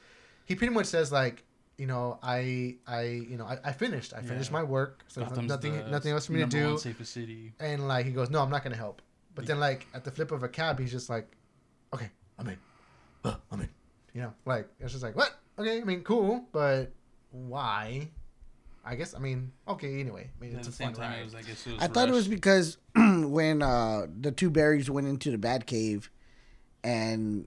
he 0.46 0.55
pretty 0.55 0.72
much 0.72 0.87
says 0.87 1.11
like 1.12 1.42
you 1.76 1.87
know 1.88 2.18
I 2.22 2.76
I 2.87 3.03
you 3.03 3.37
know 3.37 3.44
I, 3.46 3.59
I 3.64 3.72
finished 3.72 4.14
I 4.14 4.22
finished 4.22 4.50
Yeah. 4.50 4.59
my 4.59 4.62
work 4.62 5.05
so 5.09 5.22
Gotham's 5.22 5.48
nothing 5.48 5.72
the 5.76 5.90
nothing 5.90 6.12
else 6.12 6.26
for 6.26 6.33
me 6.33 6.40
to 6.40 6.46
do. 6.46 6.68
one 6.70 6.79
safest 6.79 7.12
city. 7.12 7.53
And 7.59 7.88
like 7.88 8.07
he 8.07 8.12
goes 8.12 8.31
no 8.31 8.40
I'm 8.42 8.50
not 8.50 8.62
gonna 8.62 8.76
help. 8.76 9.03
But 9.35 9.46
then 9.46 9.59
like 9.61 9.87
at 9.92 10.05
the 10.05 10.11
flip 10.11 10.31
of 10.31 10.42
a 10.44 10.48
cab 10.48 10.79
he's 10.79 10.92
just 10.92 11.11
like 11.11 11.26
okay 11.92 12.11
I'm 12.38 12.48
in. 12.48 12.57
Uh, 13.24 13.35
I'm 13.50 13.61
in. 13.61 13.68
You 14.14 14.22
know 14.22 14.33
like 14.44 14.68
it's 14.80 14.92
just 14.92 15.04
like 15.04 15.14
what 15.16 15.30
okay 15.59 15.80
I 15.80 15.85
mean 15.85 16.02
cool 16.02 16.44
but 16.52 16.92
why? 17.30 18.09
I 18.85 18.94
guess 18.96 19.14
I 19.14 19.18
mean 19.18 19.52
okay 19.68 20.00
anyway 20.00 20.30
I 20.37 20.44
mean 20.44 20.56
it's 20.56 20.68
a 20.68 20.72
fun 20.72 20.94
time, 20.94 21.11
ride. 21.12 21.20
it 21.20 21.24
was 21.24 21.35
I 21.35 21.42
guess 21.42 21.66
it 21.66 21.74
was 21.74 21.83
I 21.83 21.87
thought 21.87 22.09
it 22.09 22.12
was 22.12 22.26
because 22.28 22.78
when 22.96 23.62
uh, 23.62 24.06
the 24.20 24.33
two 24.33 24.50
Barrys 24.50 24.88
went 24.90 25.06
into 25.06 25.30
the 25.30 25.37
Batcave, 25.38 26.09
and 26.83 27.46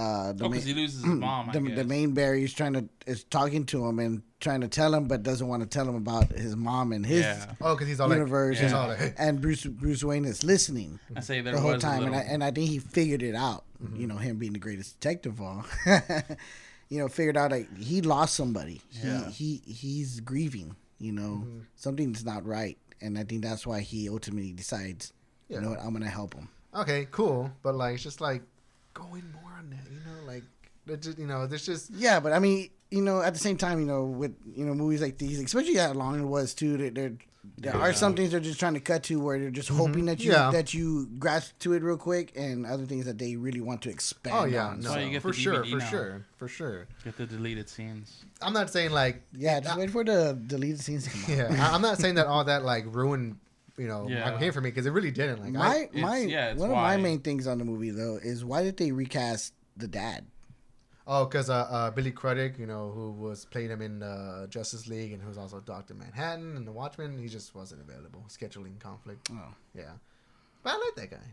uh, 0.00 0.32
the 0.32 0.44
Oh, 0.44 0.48
main, 0.48 0.50
because 0.52 0.64
he 0.64 0.74
loses 0.74 1.02
his 1.04 1.12
mom. 1.26 1.50
I 1.50 1.52
the, 1.52 1.60
guess. 1.60 1.76
the 1.76 1.84
main 1.84 2.12
berry 2.12 2.42
is 2.44 2.52
trying 2.54 2.72
to 2.74 2.88
is 3.06 3.24
talking 3.24 3.66
to 3.66 3.84
him 3.86 3.98
and 3.98 4.22
trying 4.40 4.62
to 4.62 4.68
tell 4.68 4.94
him, 4.94 5.06
but 5.08 5.22
doesn't 5.22 5.46
want 5.46 5.62
to 5.62 5.68
tell 5.68 5.86
him 5.88 5.94
about 5.96 6.30
his 6.32 6.56
mom 6.56 6.92
and 6.92 7.04
his 7.04 7.20
Yeah. 7.20 7.52
Oh, 7.60 7.74
because 7.74 7.88
he's 7.88 8.00
all 8.00 8.08
like, 8.08 8.16
universe. 8.16 8.58
he's 8.58 8.70
Yeah. 8.70 8.78
all 8.78 8.88
like. 8.88 9.14
And 9.18 9.40
Bruce 9.40 9.64
Bruce 9.66 10.02
Wayne 10.02 10.24
is 10.24 10.42
listening 10.44 10.98
I 11.14 11.20
say 11.20 11.40
there 11.42 11.54
the 11.54 11.60
whole 11.60 11.72
was 11.74 11.84
a 11.84 11.86
time, 11.86 12.04
and 12.04 12.14
I, 12.16 12.20
and 12.20 12.42
I 12.42 12.50
think 12.50 12.68
he 12.70 12.78
figured 12.78 13.22
it 13.22 13.34
out. 13.34 13.64
Mm-hmm. 13.82 13.96
You 14.00 14.06
know, 14.06 14.16
him 14.16 14.38
being 14.38 14.52
the 14.54 14.58
greatest 14.58 14.98
detective 15.00 15.40
of 15.40 15.42
all. 15.42 15.64
you 16.88 16.98
know, 16.98 17.08
figured 17.08 17.36
out 17.36 17.50
that 17.50 17.66
he 17.78 18.00
lost 18.02 18.34
somebody. 18.34 18.80
Yeah. 19.04 19.28
He 19.28 19.60
he 19.66 19.72
he's 19.72 20.20
grieving. 20.20 20.76
You 20.98 21.12
know, 21.12 21.44
Mm-hmm. 21.44 21.58
something's 21.76 22.24
not 22.24 22.44
right, 22.46 22.76
and 23.00 23.18
I 23.18 23.24
think 23.24 23.42
that's 23.42 23.66
why 23.66 23.80
he 23.80 24.08
ultimately 24.08 24.52
decides. 24.52 25.12
You 25.48 25.60
know 25.60 25.70
what? 25.70 25.80
I'm 25.82 25.92
gonna 25.92 26.08
help 26.08 26.34
him. 26.34 26.48
okay, 26.74 27.08
cool, 27.10 27.50
but 27.62 27.74
like 27.74 27.94
it's 27.94 28.02
just 28.04 28.20
like 28.20 28.42
going 28.94 29.24
more 29.32 29.52
on 29.58 29.70
that, 29.70 29.90
you 29.90 29.98
know, 30.00 30.26
like 30.26 30.44
it 30.86 31.02
just 31.02 31.18
you 31.18 31.26
know, 31.26 31.46
there's 31.46 31.66
just 31.66 31.90
Yeah, 31.90 32.20
but 32.20 32.32
I 32.32 32.38
mean, 32.38 32.70
you 32.90 33.02
know, 33.02 33.22
at 33.22 33.32
the 33.34 33.40
same 33.40 33.56
time, 33.56 33.80
you 33.80 33.86
know, 33.86 34.04
with 34.04 34.34
you 34.54 34.64
know 34.64 34.74
movies 34.74 35.00
like 35.00 35.18
these, 35.18 35.38
especially 35.40 35.76
how 35.76 35.92
long 35.92 36.20
it 36.20 36.24
was 36.26 36.54
too, 36.54 36.76
there 36.76 36.90
there, 36.90 37.12
there 37.56 37.76
are 37.76 37.88
Yeah. 37.90 37.94
some 37.94 38.14
things 38.16 38.32
they're 38.32 38.40
just 38.40 38.58
trying 38.60 38.74
to 38.74 38.80
cut 38.80 39.02
to 39.04 39.20
where 39.20 39.38
they're 39.38 39.50
just 39.50 39.68
hoping 39.68 40.06
that 40.06 40.20
you 40.20 40.32
Mm-hmm. 40.32 40.40
Yeah. 40.46 40.50
that 40.50 40.74
you 40.74 41.06
grasp 41.18 41.58
to 41.60 41.72
it 41.74 41.82
real 41.82 41.96
quick, 41.96 42.32
and 42.36 42.66
other 42.66 42.84
things 42.86 43.04
that 43.06 43.18
they 43.18 43.36
really 43.36 43.60
want 43.60 43.82
to 43.82 43.90
expand. 43.90 44.36
oh 44.36 44.44
yeah, 44.44 44.66
on. 44.68 44.80
no, 44.80 44.90
why 44.90 45.00
you 45.00 45.10
get 45.10 45.22
for 45.22 45.32
sure, 45.32 45.64
for 45.64 45.76
now. 45.76 45.84
sure, 45.90 46.26
for 46.36 46.48
sure. 46.48 46.86
Get 47.04 47.16
the 47.16 47.26
deleted 47.26 47.68
scenes. 47.68 48.24
I'm 48.42 48.52
not 48.52 48.70
saying 48.70 48.90
like 48.90 49.22
yeah. 49.32 49.60
Just 49.60 49.78
wait 49.78 49.90
for 49.90 50.02
the 50.04 50.36
deleted 50.46 50.80
scenes 50.80 51.04
to 51.04 51.10
come 51.10 51.22
out. 51.40 51.52
yeah, 51.52 51.68
I- 51.70 51.74
I'm 51.74 51.82
not 51.82 51.98
saying 52.02 52.16
that 52.16 52.26
all 52.26 52.44
that 52.44 52.64
like 52.64 52.84
ruined 52.88 53.36
you 53.80 53.88
know 53.88 54.06
Yeah. 54.08 54.24
Michael 54.24 54.38
Caine 54.40 54.52
for 54.52 54.60
me 54.60 54.70
because 54.70 54.86
it 54.86 54.90
really 54.92 55.10
didn't. 55.10 55.40
Like 55.40 55.54
I, 55.56 55.58
my 55.58 55.76
It's- 55.76 56.02
my 56.02 56.18
yeah, 56.18 56.50
it's 56.50 56.60
one 56.60 56.70
of 56.70 56.76
my 56.76 56.96
main 56.96 57.20
things 57.20 57.46
on 57.46 57.58
the 57.58 57.64
movie 57.64 57.90
though 57.90 58.16
is 58.16 58.44
why 58.44 58.62
did 58.62 58.76
they 58.76 58.92
recast 58.92 59.54
the 59.76 59.88
dad? 59.88 60.26
oh, 61.12 61.24
because 61.24 61.50
uh, 61.50 61.66
uh, 61.76 61.90
Billy 61.90 62.12
Crudup, 62.12 62.56
you 62.56 62.66
know, 62.66 62.92
who 62.94 63.10
was 63.10 63.44
playing 63.46 63.70
him 63.70 63.82
in 63.82 64.00
uh, 64.00 64.46
Justice 64.46 64.86
League 64.86 65.12
and 65.12 65.20
who's 65.20 65.36
also 65.38 65.58
Doctor 65.58 65.92
Manhattan 65.94 66.56
and 66.56 66.64
the 66.64 66.70
Watchmen, 66.70 67.18
he 67.18 67.26
just 67.26 67.52
wasn't 67.52 67.80
available. 67.80 68.22
Scheduling 68.28 68.78
conflict. 68.78 69.28
Oh. 69.32 69.52
Yeah, 69.74 69.94
but 70.62 70.74
I 70.74 70.76
like 70.76 70.94
that 70.96 71.10
guy. 71.10 71.26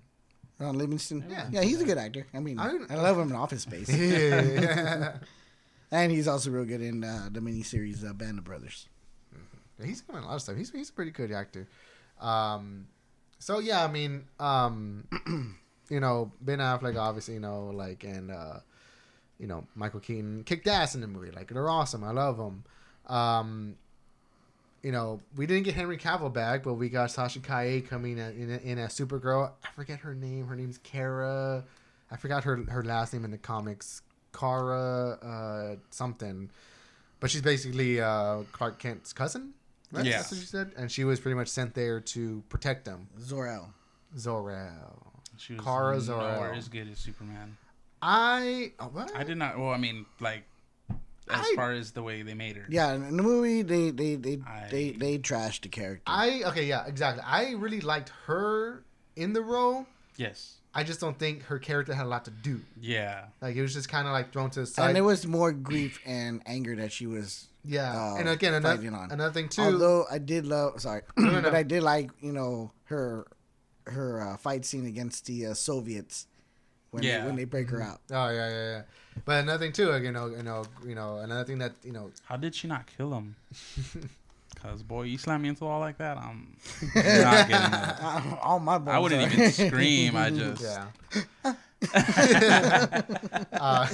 Ron 0.60 0.80
Livingston. 0.80 1.26
Yeah. 1.30 1.48
yeah, 1.52 1.62
he's 1.62 1.80
a 1.80 1.86
good 1.86 2.00
actor. 2.00 2.26
I 2.34 2.40
mean, 2.40 2.58
I- 2.58 2.80
I, 2.90 2.96
love 2.96 3.20
him 3.20 3.30
in 3.30 3.36
Office 3.36 3.62
Space, 3.64 3.90
yeah. 3.96 5.18
and 5.92 6.12
he's 6.12 6.28
also 6.28 6.50
real 6.50 6.66
good 6.66 6.82
in 6.82 7.04
uh, 7.04 7.30
the 7.32 7.40
miniseries 7.40 8.04
uh, 8.08 8.14
Band 8.14 8.40
of 8.40 8.46
Brothers. 8.46 8.88
He's 9.84 10.02
done 10.02 10.24
a 10.24 10.26
lot 10.26 10.36
of 10.38 10.42
stuff. 10.42 10.58
He's 10.58 10.72
he's 10.72 10.90
a 10.90 10.94
pretty 10.94 11.12
good 11.12 11.32
actor. 11.32 11.68
Um, 12.20 12.88
so 13.40 13.60
yeah, 13.60 13.84
I 13.84 13.88
mean, 13.88 14.26
um, 14.40 15.08
you 15.90 16.00
know, 16.00 16.32
Ben 16.42 16.60
Affleck, 16.60 17.00
obviously, 17.00 17.36
you 17.36 17.40
know, 17.40 17.72
like, 17.74 18.04
and 18.04 18.32
uh, 18.32 18.60
you 19.40 19.48
know, 19.48 19.66
Michael 19.76 20.00
Keaton 20.00 20.44
kicked 20.44 20.68
ass 20.68 20.96
in 20.96 21.02
the 21.02 21.08
movie. 21.08 21.32
Like, 21.32 21.50
they're 21.50 21.70
awesome. 21.70 22.04
I 22.04 22.12
love 22.12 22.38
them. 22.38 22.64
Um, 23.08 23.76
you 24.84 24.92
know, 24.92 25.22
we 25.36 25.46
didn't 25.46 25.64
get 25.64 25.76
Henry 25.76 25.98
Cavill 25.98 26.32
back, 26.32 26.64
but 26.64 26.76
we 26.76 26.90
got 26.90 27.12
Sasha 27.12 27.40
Calle 27.40 27.82
coming 27.82 28.18
in, 28.18 28.50
in, 28.64 28.78
in 28.78 28.78
Supergirl. 28.88 29.52
I 29.64 29.68
forget 29.76 30.00
her 30.00 30.14
name. 30.14 30.48
Her 30.48 30.56
name's 30.56 30.78
Kara. 30.78 31.64
I 32.10 32.18
forgot 32.18 32.44
her 32.44 32.58
her 32.70 32.84
last 32.84 33.14
name 33.14 33.26
in 33.26 33.32
the 33.32 33.38
comics. 33.38 34.02
Kara 34.38 35.18
uh, 35.22 35.76
something. 35.90 36.50
But 37.20 37.32
she's 37.32 37.42
basically 37.42 38.00
uh, 38.00 38.44
Clark 38.52 38.80
Kent's 38.80 39.12
cousin. 39.12 39.54
Right? 39.92 40.06
Yeah. 40.06 40.18
That's 40.18 40.32
what 40.32 40.40
she 40.42 40.46
said. 40.48 40.72
And 40.78 40.92
she 40.92 41.04
was 41.04 41.20
pretty 41.20 41.36
much 41.36 41.48
sent 41.48 41.74
there 41.74 42.00
to 42.02 42.44
protect 42.50 42.86
them. 42.86 43.08
Zor-El. 43.20 43.74
Zor-El. 44.18 45.14
She 45.38 45.54
was 45.54 45.64
Kara 45.64 46.00
Zor-El. 46.00 46.34
nowhere 46.34 46.54
as 46.54 46.68
good 46.68 46.90
as 46.92 46.98
Superman. 46.98 47.58
I 48.02 48.74
oh, 48.80 48.86
what? 48.86 49.16
I 49.16 49.24
did 49.24 49.38
not. 49.38 49.58
Well, 49.58 49.70
I 49.70 49.78
mean, 49.78 50.06
like 50.20 50.44
as 50.90 50.96
I- 51.30 51.54
far 51.56 51.72
as 51.72 51.92
the 51.92 52.04
way 52.04 52.22
they 52.22 52.34
made 52.34 52.56
her. 52.56 52.66
Yeah, 52.70 52.94
in 52.94 53.18
the 53.18 53.24
movie 53.24 53.62
they 53.62 53.92
they 53.92 54.16
they 54.16 54.40
I- 54.48 54.68
they, 54.70 54.92
they 54.92 55.18
trashed 55.18 55.62
the 55.62 55.70
character. 55.70 56.04
I 56.06 56.44
okay, 56.48 56.66
yeah, 56.66 56.86
exactly. 56.86 57.24
I 57.26 57.52
really 57.52 57.82
liked 57.82 58.12
her 58.26 58.84
in 59.16 59.34
the 59.34 59.42
role. 59.42 59.86
Yes. 60.16 60.56
I 60.74 60.84
just 60.84 61.00
don't 61.00 61.18
think 61.18 61.44
her 61.46 61.58
character 61.58 61.94
had 61.94 62.06
a 62.06 62.10
lot 62.10 62.26
to 62.26 62.32
do. 62.32 62.62
Yeah. 62.80 63.26
Like 63.42 63.56
it 63.56 63.62
was 63.64 63.74
just 63.74 63.90
kind 63.90 64.08
of 64.08 64.14
like 64.14 64.32
thrown 64.32 64.52
to 64.52 64.60
the 64.62 64.66
side. 64.68 64.90
and 64.90 64.98
it 64.98 65.02
was 65.02 65.26
more 65.26 65.52
grief 65.52 66.00
and 66.06 66.42
anger 66.46 66.76
that 66.76 66.92
she 66.92 67.08
was. 67.08 67.48
Yeah, 67.68 67.92
uh, 68.14 68.16
and 68.18 68.30
again, 68.30 68.54
another, 68.54 68.88
on. 68.96 69.12
another 69.12 69.34
thing 69.34 69.50
too. 69.50 69.62
Although 69.62 70.06
I 70.10 70.18
did 70.18 70.46
love, 70.46 70.80
sorry, 70.82 71.02
No, 71.18 71.26
no, 71.26 71.42
but 71.42 71.54
no. 71.54 71.60
I 71.60 71.64
did 71.64 71.84
like 71.84 72.10
you 72.22 72.32
know 72.32 72.72
her 72.86 73.28
her 73.86 74.22
uh, 74.22 74.38
fight 74.38 74.66
scene 74.66 74.86
against 74.86 75.26
the 75.28 75.48
uh, 75.48 75.54
Soviets 75.54 76.28
when 76.92 77.04
Yeah. 77.04 77.20
they, 77.22 77.26
when 77.28 77.36
they 77.36 77.44
break 77.46 77.70
her 77.70 77.82
out. 77.82 78.00
oh 78.12 78.30
yeah, 78.30 78.50
yeah, 78.50 78.72
yeah. 78.78 78.82
But 79.26 79.44
another 79.44 79.60
thing 79.66 79.74
too, 79.74 79.96
you 80.02 80.12
know, 80.12 80.28
you 80.28 80.44
know, 80.44 80.64
you 80.86 80.96
know, 80.96 81.18
another 81.20 81.44
thing 81.44 81.58
that 81.60 81.74
you 81.84 81.92
know, 81.92 82.12
How 82.26 82.38
did 82.38 82.56
she 82.56 82.68
not 82.68 82.86
kill 82.98 83.14
him? 83.14 83.36
Cause 84.62 84.82
boy, 84.84 85.04
you 85.04 85.18
slam 85.20 85.42
me 85.44 85.50
into 85.50 85.60
the 85.60 85.66
wall 85.66 85.80
like 85.80 85.98
that, 86.00 86.18
I'm 86.18 86.56
not 86.96 87.48
getting 87.48 87.72
that. 87.72 88.40
All 88.42 88.60
my 88.60 88.78
bones 88.80 88.96
I 88.96 89.00
wouldn't 89.00 89.22
are- 89.24 89.36
even 89.36 89.52
scream. 89.52 90.16
I 90.16 90.30
just 90.32 90.64
yeah. 90.64 91.54
uh, 93.54 93.88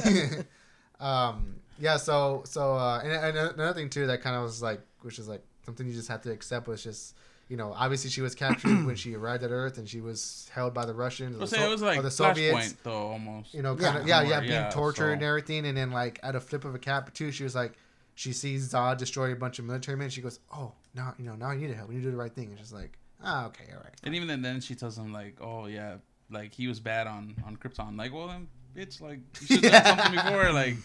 um, 0.99 1.55
yeah. 1.83 1.97
So, 1.97 2.43
so, 2.45 2.75
uh, 2.75 3.01
and, 3.03 3.11
and 3.11 3.37
another 3.37 3.73
thing 3.73 3.89
too 3.89 4.07
that 4.07 4.21
kind 4.21 4.35
of 4.35 4.43
was 4.43 4.61
like, 4.61 4.81
which 5.01 5.19
is 5.19 5.27
like 5.27 5.43
something 5.65 5.85
you 5.87 5.93
just 5.93 6.07
have 6.09 6.21
to 6.23 6.31
accept 6.31 6.67
was 6.67 6.83
just. 6.83 7.15
You 7.49 7.57
know, 7.57 7.73
obviously 7.75 8.09
she 8.09 8.21
was 8.21 8.33
captured 8.33 8.85
when 8.87 8.95
she 8.95 9.13
arrived 9.15 9.43
at 9.43 9.51
Earth, 9.51 9.77
and 9.77 9.87
she 9.87 9.99
was 9.99 10.49
held 10.53 10.73
by 10.73 10.85
the 10.85 10.93
Russians. 10.93 11.35
or 11.35 11.41
I'll 11.41 11.47
the 11.47 11.55
So- 11.57 11.67
it 11.67 11.69
was 11.69 11.81
like 11.81 11.99
or 11.99 12.01
the 12.01 12.09
Soviets. 12.09 12.55
Flashpoint 12.57 12.75
though, 12.83 13.07
almost. 13.15 13.53
you 13.53 13.61
know, 13.61 13.75
Yeah. 13.77 13.85
kind 13.91 13.97
of, 14.01 14.07
yeah, 14.07 14.15
yeah, 14.15 14.21
Somewhere, 14.21 14.39
being 14.41 14.51
yeah, 14.53 14.69
tortured 14.69 14.95
so- 15.09 15.13
and 15.13 15.23
everything, 15.23 15.65
and 15.67 15.77
then 15.77 15.91
like 15.91 16.19
at 16.23 16.35
a 16.35 16.39
flip 16.39 16.63
of 16.65 16.73
a 16.73 16.79
cap 16.79 17.13
too, 17.13 17.31
she 17.31 17.43
was 17.43 17.53
like, 17.53 17.73
she 18.15 18.31
sees 18.31 18.71
Zod 18.73 18.97
destroy 18.97 19.33
a 19.33 19.35
bunch 19.35 19.59
of 19.59 19.65
military 19.65 19.97
men. 19.97 20.09
She 20.09 20.21
goes, 20.21 20.39
"Oh, 20.55 20.71
now 20.95 21.13
you 21.19 21.25
know, 21.25 21.35
now 21.35 21.47
I 21.47 21.57
need 21.57 21.67
to 21.67 21.75
help. 21.75 21.89
We 21.89 21.95
need 21.95 22.01
to 22.01 22.07
do 22.07 22.11
the 22.11 22.17
right 22.17 22.33
thing." 22.33 22.47
And 22.49 22.57
she's 22.57 22.71
like, 22.73 22.97
"Ah, 23.21 23.47
okay, 23.47 23.65
all 23.73 23.79
right." 23.83 23.93
And 24.03 24.15
even 24.15 24.27
then, 24.29 24.41
then 24.41 24.61
she 24.61 24.73
tells 24.73 24.97
him 24.97 25.11
like, 25.11 25.35
"Oh 25.41 25.65
yeah, 25.65 25.97
like 26.31 26.53
he 26.53 26.67
was 26.67 26.79
bad 26.79 27.07
on 27.07 27.35
on 27.45 27.57
Krypton." 27.57 27.97
Like, 27.97 28.13
well 28.13 28.27
then, 28.27 28.47
bitch, 28.75 29.01
like 29.01 29.19
you 29.41 29.47
should 29.57 29.65
have 29.65 29.83
done 29.83 29.97
something 30.13 30.13
before. 30.23 30.51
Like, 30.53 30.75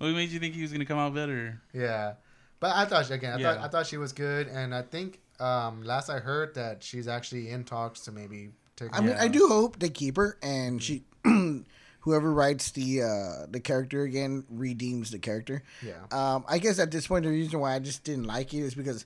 what 0.00 0.12
made 0.14 0.30
you 0.30 0.40
think 0.40 0.54
he 0.54 0.62
was 0.62 0.72
gonna 0.72 0.84
come 0.84 0.98
out 0.98 1.14
better? 1.14 1.60
Yeah, 1.72 2.14
but 2.58 2.74
I 2.74 2.84
thought 2.86 3.06
she, 3.06 3.12
again, 3.14 3.38
I 3.38 3.42
thought 3.42 3.58
Yeah. 3.58 3.64
I 3.64 3.68
thought 3.68 3.86
she 3.86 3.96
was 3.96 4.12
good, 4.12 4.48
and 4.48 4.74
I 4.74 4.82
think 4.82 5.20
um, 5.38 5.82
last 5.82 6.08
I 6.10 6.18
heard 6.18 6.54
that 6.56 6.82
she's 6.82 7.06
actually 7.08 7.50
in 7.50 7.64
talks 7.64 8.00
to 8.00 8.12
maybe 8.12 8.50
take. 8.76 8.88
I 8.96 9.00
mean, 9.00 9.10
Yeah. 9.10 9.22
I 9.22 9.28
do 9.28 9.46
hope 9.48 9.78
they 9.78 9.88
keep 9.90 10.16
her, 10.16 10.36
and 10.42 10.82
she, 10.82 11.04
whoever 12.00 12.32
writes 12.32 12.70
the 12.72 13.02
uh, 13.02 13.46
the 13.50 13.60
character 13.60 14.02
again, 14.02 14.44
redeems 14.50 15.10
the 15.10 15.18
character. 15.18 15.62
yeah, 15.82 15.94
Um, 16.10 16.44
I 16.48 16.58
guess 16.58 16.78
at 16.78 16.90
this 16.90 17.06
point, 17.06 17.24
the 17.24 17.30
reason 17.30 17.60
why 17.60 17.74
I 17.74 17.78
just 17.78 18.04
didn't 18.04 18.24
like 18.24 18.52
it 18.54 18.60
is 18.60 18.74
because, 18.74 19.04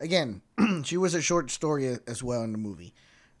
again, 0.00 0.42
she 0.84 0.96
was 0.96 1.14
a 1.14 1.22
short 1.22 1.50
story 1.50 1.98
as 2.06 2.22
well 2.22 2.42
in 2.42 2.52
the 2.52 2.58
movie. 2.58 2.94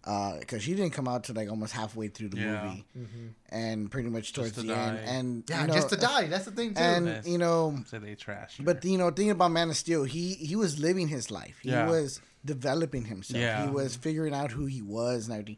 Uh, 0.06 0.38
because 0.38 0.62
she 0.62 0.72
didn't 0.76 0.92
come 0.92 1.08
out 1.08 1.24
to 1.24 1.32
like 1.32 1.50
almost 1.50 1.72
halfway 1.72 2.06
through 2.06 2.28
the 2.28 2.36
Yeah. 2.38 2.64
movie, 2.64 2.84
mm-hmm. 2.96 3.26
and 3.48 3.90
pretty 3.90 4.08
much 4.08 4.32
towards 4.32 4.52
to 4.52 4.62
the 4.62 4.76
end, 4.76 4.98
and 5.04 5.44
yeah, 5.50 5.62
you 5.62 5.66
know, 5.66 5.74
just 5.74 5.88
to 5.88 5.96
die. 5.96 6.28
That's 6.28 6.44
the 6.44 6.52
thing 6.52 6.74
too. 6.74 6.80
and 6.80 7.06
Yes. 7.06 7.26
you 7.26 7.38
know, 7.38 7.76
So 7.90 7.98
they 7.98 8.14
trash. 8.14 8.56
but 8.60 8.84
you 8.84 8.98
know, 8.98 9.08
thinking 9.10 9.32
about 9.32 9.50
Man 9.50 9.68
of 9.68 9.76
Steel, 9.76 10.04
he 10.04 10.34
he 10.34 10.54
was 10.54 10.78
living 10.78 11.08
his 11.08 11.32
life. 11.32 11.58
He 11.60 11.70
Yeah. 11.70 11.90
was 11.90 12.20
developing 12.44 13.06
himself. 13.06 13.40
Yeah. 13.40 13.64
He 13.64 13.70
was 13.70 13.96
figuring 13.96 14.32
out 14.32 14.52
who 14.52 14.66
he 14.66 14.80
was 14.80 15.26
and 15.26 15.32
everything. 15.34 15.56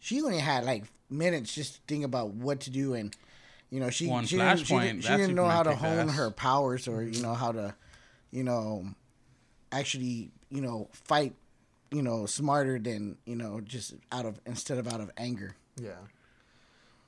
She 0.00 0.20
only 0.20 0.38
had 0.38 0.64
like 0.64 0.84
minutes 1.08 1.54
just 1.54 1.76
to 1.76 1.80
think 1.88 2.04
about 2.04 2.34
what 2.34 2.60
to 2.60 2.70
do, 2.70 2.92
and 2.92 3.16
you 3.70 3.80
know, 3.80 3.88
she 3.88 4.06
Well, 4.08 4.18
in 4.18 4.26
she, 4.26 4.36
didn't, 4.36 4.58
she, 4.66 4.78
didn't, 4.78 5.02
she 5.02 5.16
didn't 5.16 5.34
know 5.34 5.46
how 5.48 5.62
to 5.62 5.74
hone 5.74 6.08
kicked 6.08 6.18
her 6.18 6.30
powers 6.30 6.86
or 6.88 7.02
you 7.02 7.22
know 7.22 7.32
how 7.32 7.52
to, 7.52 7.74
you 8.30 8.44
know, 8.44 8.84
actually 9.72 10.30
you 10.50 10.60
know 10.60 10.88
fight, 10.92 11.34
you 11.90 12.02
know, 12.02 12.26
smarter 12.26 12.78
than 12.78 13.16
you 13.24 13.36
know 13.36 13.60
just 13.60 13.94
out 14.12 14.26
of 14.26 14.40
instead 14.46 14.78
of 14.78 14.86
out 14.88 15.00
of 15.00 15.10
anger. 15.16 15.56
yeah, 15.80 15.92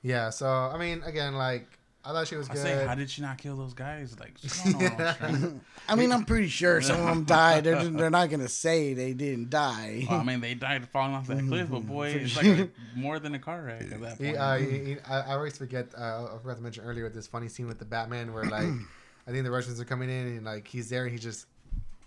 yeah. 0.01 0.29
So 0.29 0.47
I 0.47 0.77
mean, 0.77 1.01
again, 1.03 1.35
like 1.35 1.67
I 2.03 2.13
thought 2.13 2.27
she 2.27 2.35
was 2.35 2.49
I 2.49 2.53
good. 2.53 2.63
say, 2.63 2.85
how 2.87 2.95
did 2.95 3.09
she 3.11 3.21
not 3.21 3.37
kill 3.37 3.55
those 3.57 3.75
guys? 3.75 4.19
Like, 4.19 4.33
she 4.41 4.71
don't 4.73 4.97
know 4.97 5.11
strength. 5.13 5.59
I 5.87 5.93
mean, 5.95 6.11
I'm 6.11 6.25
pretty 6.25 6.47
sure 6.47 6.81
some 6.81 6.99
of 6.99 7.05
them 7.05 7.23
died. 7.25 7.63
They're, 7.63 7.83
they're 7.83 8.09
not 8.09 8.29
gonna 8.31 8.47
say 8.49 8.93
they 8.95 9.13
didn't 9.13 9.51
die. 9.51 10.07
Well, 10.09 10.19
I 10.19 10.23
mean, 10.23 10.41
they 10.41 10.55
died 10.55 10.87
falling 10.89 11.13
off 11.13 11.27
that 11.27 11.45
cliff, 11.47 11.67
but 11.69 11.81
boy, 11.87 12.07
it's 12.09 12.35
like 12.35 12.45
a, 12.47 12.69
more 12.95 13.19
than 13.19 13.35
a 13.35 13.39
car 13.39 13.61
wreck 13.63 13.81
at 13.83 14.01
that 14.01 14.17
He, 14.17 14.25
point. 14.25 14.37
uh, 14.37 14.55
he, 14.55 14.65
he, 14.79 14.97
I, 15.07 15.19
I 15.19 15.33
always 15.35 15.57
forget. 15.57 15.89
Uh, 15.95 16.25
I 16.33 16.37
forgot 16.41 16.57
to 16.57 16.63
mention 16.63 16.83
earlier 16.85 17.07
this 17.09 17.27
funny 17.27 17.47
scene 17.49 17.67
with 17.67 17.77
the 17.77 17.85
Batman 17.85 18.33
where 18.33 18.45
like 18.45 18.67
I 19.27 19.31
think 19.31 19.43
the 19.43 19.51
Russians 19.51 19.79
are 19.79 19.85
coming 19.85 20.09
in 20.09 20.25
and 20.37 20.45
like 20.45 20.67
he's 20.67 20.89
there 20.89 21.03
and 21.03 21.11
he 21.13 21.19
just 21.19 21.45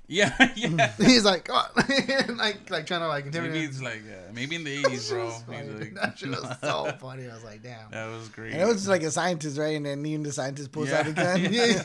yeah, 0.08 0.52
yeah. 0.56 0.92
he's 0.98 1.24
like 1.24 1.48
oh, 1.50 1.66
like 2.36 2.68
like 2.70 2.86
trying 2.86 3.00
to 3.00 3.08
like 3.08 3.24
Maybe 3.24 3.38
intimidate. 3.38 3.68
it's 3.70 3.82
like 3.82 4.02
uh, 4.06 4.32
maybe 4.34 4.56
in 4.56 4.64
the 4.64 4.72
eighties, 4.78 5.04
shit 5.08 5.14
bro. 5.16 5.24
was 5.26 5.48
like, 5.48 5.94
that 5.94 6.18
shit 6.18 6.28
was 6.30 6.58
so 6.60 6.92
funny. 7.00 7.28
I 7.30 7.34
was 7.34 7.44
like, 7.44 7.62
damn. 7.62 7.90
That 7.90 8.06
was 8.10 8.28
great. 8.28 8.52
And 8.52 8.60
it 8.62 8.66
was 8.66 8.86
like 8.86 9.02
a 9.02 9.10
scientist, 9.10 9.58
right? 9.58 9.76
And 9.76 9.86
then 9.86 10.04
even 10.04 10.22
the 10.22 10.32
scientist 10.32 10.72
pulls 10.72 10.90
out 10.92 11.06
a 11.06 11.10
Yeah. 11.10 11.14
gun. 11.14 11.52
Yeah, 11.52 11.82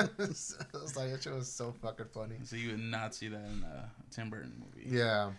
I 0.00 0.08
was 0.18 0.96
like, 0.96 1.10
that 1.10 1.20
shit 1.22 1.32
was 1.32 1.50
so 1.50 1.72
fucking 1.82 2.06
funny. 2.12 2.36
so 2.44 2.56
you 2.56 2.70
would 2.72 2.80
not 2.80 3.14
see 3.14 3.28
that 3.28 3.40
in 3.40 3.64
a 3.64 3.90
Tim 4.10 4.28
Burton 4.30 4.52
movie. 4.58 4.88
Yeah. 4.94 5.30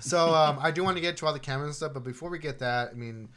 So 0.00 0.34
um, 0.34 0.58
I 0.60 0.70
do 0.70 0.82
want 0.84 0.96
to 0.96 1.00
get 1.00 1.16
to 1.18 1.26
all 1.26 1.32
the 1.32 1.38
cameras 1.38 1.66
and 1.68 1.74
stuff, 1.76 1.94
but 1.94 2.04
before 2.04 2.28
we 2.30 2.38
get 2.38 2.58
that, 2.60 2.90
I 2.90 2.94
mean, 2.94 3.28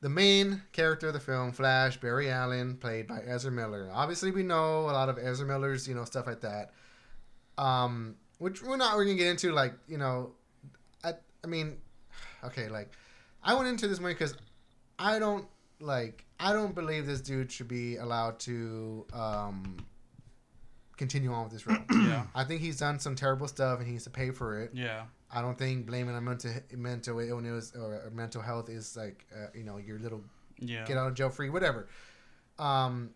the 0.00 0.08
main 0.08 0.62
character 0.72 1.08
of 1.08 1.12
the 1.14 1.20
film, 1.20 1.52
Flash, 1.52 1.96
Barry 2.00 2.30
Allen, 2.30 2.76
played 2.76 3.06
by 3.06 3.20
Ezra 3.26 3.50
Miller. 3.52 3.88
Obviously, 3.92 4.30
we 4.30 4.42
know 4.42 4.80
a 4.82 4.92
lot 4.92 5.08
of 5.08 5.18
Ezra 5.18 5.46
Miller's, 5.46 5.86
you 5.88 5.94
know, 5.94 6.04
stuff 6.04 6.26
like 6.26 6.40
that. 6.40 6.72
Um, 7.58 8.16
which 8.38 8.62
we're 8.62 8.76
not 8.76 8.96
really 8.96 9.12
gonna 9.12 9.18
get 9.18 9.28
into, 9.30 9.52
like, 9.52 9.74
you 9.86 9.98
know, 9.98 10.32
I, 11.04 11.12
I 11.44 11.46
mean, 11.46 11.76
okay, 12.44 12.68
like, 12.68 12.90
I 13.42 13.54
went 13.54 13.68
into 13.68 13.86
this 13.88 14.00
movie 14.00 14.14
because 14.14 14.34
I 14.98 15.18
don't 15.18 15.46
like, 15.80 16.24
I 16.40 16.52
don't 16.52 16.74
believe 16.74 17.06
this 17.06 17.20
dude 17.20 17.50
should 17.52 17.68
be 17.68 17.96
allowed 17.96 18.38
to 18.40 19.06
um, 19.12 19.76
continue 20.96 21.32
on 21.32 21.44
with 21.44 21.52
this 21.52 21.66
role. 21.66 21.78
Yeah. 21.90 22.24
I 22.34 22.44
think 22.44 22.60
he's 22.60 22.78
done 22.78 22.98
some 23.00 23.14
terrible 23.14 23.48
stuff 23.48 23.78
and 23.78 23.86
he 23.86 23.92
needs 23.92 24.04
to 24.04 24.10
pay 24.10 24.30
for 24.30 24.60
it. 24.60 24.70
Yeah. 24.74 25.04
I 25.30 25.40
don't 25.40 25.56
think 25.58 25.86
blaming 25.86 26.14
on 26.14 26.24
mental 26.24 26.52
mental 26.76 27.18
illness 27.20 27.72
or, 27.74 27.94
or 28.06 28.10
mental 28.12 28.42
health 28.42 28.68
is 28.68 28.96
like 28.96 29.24
uh, 29.34 29.46
you 29.54 29.64
know 29.64 29.78
your 29.78 29.98
little 29.98 30.22
Yeah. 30.58 30.84
get 30.84 30.96
out 30.98 31.08
of 31.08 31.14
jail 31.14 31.30
free 31.30 31.48
whatever. 31.48 31.88
Um, 32.58 33.10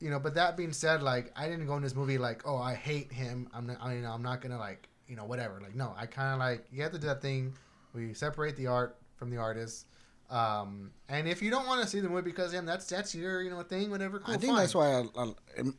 you 0.00 0.10
know, 0.10 0.18
but 0.18 0.34
that 0.34 0.56
being 0.56 0.72
said, 0.72 1.02
like 1.02 1.30
I 1.36 1.48
didn't 1.48 1.66
go 1.66 1.76
in 1.76 1.82
this 1.82 1.94
movie 1.94 2.18
like 2.18 2.42
oh 2.46 2.56
I 2.56 2.74
hate 2.74 3.12
him. 3.12 3.48
I'm 3.54 3.66
not 3.66 3.76
I, 3.80 3.94
you 3.94 4.00
know 4.02 4.12
I'm 4.12 4.22
not 4.22 4.40
gonna 4.40 4.58
like 4.58 4.88
you 5.06 5.16
know 5.16 5.24
whatever. 5.24 5.60
Like 5.62 5.74
no, 5.74 5.94
I 5.96 6.06
kind 6.06 6.32
of 6.32 6.38
like 6.38 6.66
you 6.72 6.82
have 6.82 6.92
to 6.92 6.98
do 6.98 7.06
that 7.06 7.22
thing 7.22 7.54
where 7.92 8.02
you 8.02 8.14
separate 8.14 8.56
the 8.56 8.66
art 8.68 8.96
from 9.16 9.30
the 9.30 9.36
artist. 9.36 9.86
Um, 10.30 10.92
and 11.08 11.26
if 11.26 11.42
you 11.42 11.50
don't 11.50 11.66
want 11.66 11.82
to 11.82 11.88
see 11.88 11.98
the 11.98 12.08
movie 12.08 12.22
because 12.30 12.52
of 12.52 12.60
him, 12.60 12.66
that's 12.66 12.86
that's 12.86 13.14
your 13.14 13.42
you 13.42 13.50
know 13.50 13.62
thing, 13.62 13.90
whatever. 13.90 14.20
Cool, 14.20 14.34
I 14.34 14.38
think 14.38 14.52
fine. 14.52 14.60
that's 14.60 14.74
why 14.74 14.86
I, 14.92 15.00
I, 15.16 15.32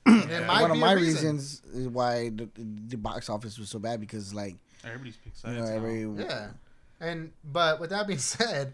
It 0.33 0.45
might 0.47 0.61
one 0.61 0.71
of 0.71 0.75
be 0.75 0.81
a 0.81 0.85
my 0.85 0.91
reason. 0.93 1.35
reasons 1.35 1.61
is 1.73 1.87
why 1.87 2.29
the, 2.29 2.49
the 2.55 2.97
box 2.97 3.29
office 3.29 3.57
was 3.57 3.69
so 3.69 3.79
bad 3.79 4.01
because 4.01 4.33
like 4.33 4.55
Everybody's 4.83 5.15
picks 5.17 5.43
you 5.45 5.51
know 5.53 5.63
every 5.65 6.01
Yeah, 6.01 6.49
and 6.99 7.31
but 7.45 7.79
with 7.79 7.91
that 7.91 8.07
being 8.07 8.19
said, 8.37 8.73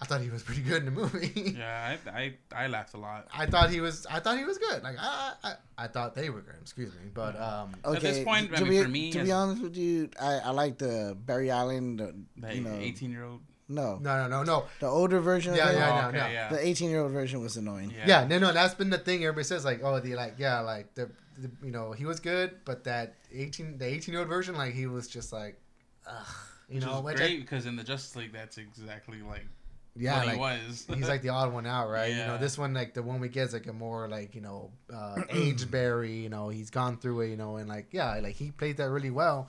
I 0.00 0.04
thought 0.04 0.20
he 0.20 0.30
was 0.30 0.42
pretty 0.44 0.62
good 0.62 0.84
in 0.84 0.84
the 0.84 0.90
movie. 1.00 1.56
Yeah, 1.58 1.96
I, 2.06 2.10
I 2.20 2.34
I 2.52 2.66
laughed 2.68 2.94
a 2.94 2.98
lot. 2.98 3.26
I 3.34 3.46
thought 3.46 3.70
he 3.70 3.80
was. 3.80 4.06
I 4.06 4.20
thought 4.20 4.38
he 4.38 4.44
was 4.44 4.56
good. 4.58 4.82
Like 4.82 4.96
I, 4.98 5.32
I, 5.42 5.52
I 5.76 5.86
thought 5.88 6.14
they 6.14 6.30
were 6.30 6.40
good. 6.40 6.54
Excuse 6.60 6.92
me, 6.94 7.10
but 7.12 7.34
um, 7.40 7.72
okay. 7.84 7.96
At 7.96 8.02
this 8.02 8.24
point, 8.24 8.52
I 8.52 8.56
to 8.58 8.62
mean, 8.64 8.70
be, 8.70 8.82
for 8.82 8.88
me, 8.88 9.12
to 9.12 9.24
be 9.24 9.32
honest 9.32 9.60
with 9.62 9.76
you, 9.76 10.10
I, 10.20 10.34
I 10.44 10.50
like 10.50 10.78
the 10.78 11.16
Barry 11.26 11.50
Allen. 11.50 11.96
The, 11.96 12.14
That 12.38 12.54
you 12.54 12.62
know, 12.62 12.76
eighteen 12.78 13.10
year 13.10 13.24
old. 13.24 13.40
no, 13.68 13.98
no, 14.00 14.22
no, 14.22 14.28
no, 14.28 14.42
no. 14.44 14.64
the 14.80 14.86
older 14.86 15.18
version. 15.20 15.54
Yeah, 15.56 15.68
of 15.70 15.74
yeah, 15.76 15.90
oh, 15.90 16.00
no, 16.02 16.08
okay, 16.08 16.18
no. 16.18 16.26
yeah. 16.28 16.48
The 16.48 16.66
18 16.66 16.88
year 16.90 17.00
old 17.02 17.12
version 17.12 17.42
was 17.42 17.56
annoying. 17.56 17.90
yeah. 17.90 18.06
Yeah, 18.22 18.26
no, 18.26 18.38
no. 18.38 18.52
That's 18.52 18.74
been 18.74 18.88
the 18.90 18.98
thing. 18.98 19.24
Everybody 19.24 19.44
says 19.44 19.64
like, 19.64 19.80
oh, 19.82 19.98
the 20.00 20.14
like, 20.14 20.34
yeah, 20.38 20.60
like 20.60 20.94
the, 20.94 21.10
the 21.36 21.50
you 21.62 21.70
know, 21.72 21.92
he 21.92 22.06
was 22.06 22.18
good, 22.20 22.60
but 22.64 22.84
that 22.84 23.16
eighteen, 23.32 23.76
the 23.78 23.84
eighteen 23.86 24.12
year 24.12 24.20
old 24.20 24.28
version, 24.30 24.54
like 24.56 24.72
he 24.74 24.86
was 24.86 25.06
just 25.08 25.32
like, 25.32 25.60
ugh, 26.06 26.24
you 26.70 26.76
Which 26.76 26.84
know, 26.86 26.98
is 26.98 27.04
which 27.04 27.14
I- 27.16 27.18
great 27.18 27.40
because 27.40 27.66
in 27.66 27.74
the 27.76 27.84
Justice 27.84 28.14
League, 28.16 28.32
that's 28.32 28.56
exactly 28.58 29.20
like 29.22 29.44
yeah, 29.98 30.18
what 30.18 30.26
like, 30.26 30.34
he 30.34 30.40
was. 30.40 30.86
he's 30.94 31.08
like 31.08 31.22
the 31.22 31.30
odd 31.30 31.52
one 31.52 31.66
out, 31.66 31.88
right? 31.90 32.10
You 32.10 32.26
know, 32.26 32.38
this 32.38 32.56
one 32.56 32.72
like 32.74 32.94
the 32.94 33.02
one 33.02 33.20
we 33.20 33.28
get 33.28 33.48
is 33.48 33.52
like 33.52 33.66
a 33.66 33.72
more 33.72 34.08
like 34.08 34.34
you 34.34 34.40
know 34.40 34.70
uh, 34.94 35.16
aged 35.30 35.70
Barry. 35.70 36.12
You 36.28 36.28
know, 36.28 36.48
he's 36.48 36.70
gone 36.70 36.98
through 36.98 37.22
it. 37.22 37.28
You 37.28 37.36
know, 37.36 37.56
and 37.56 37.68
like 37.68 37.88
yeah, 37.92 38.18
like 38.20 38.34
he 38.34 38.50
played 38.50 38.76
that 38.78 38.90
really 38.90 39.10
well. 39.10 39.48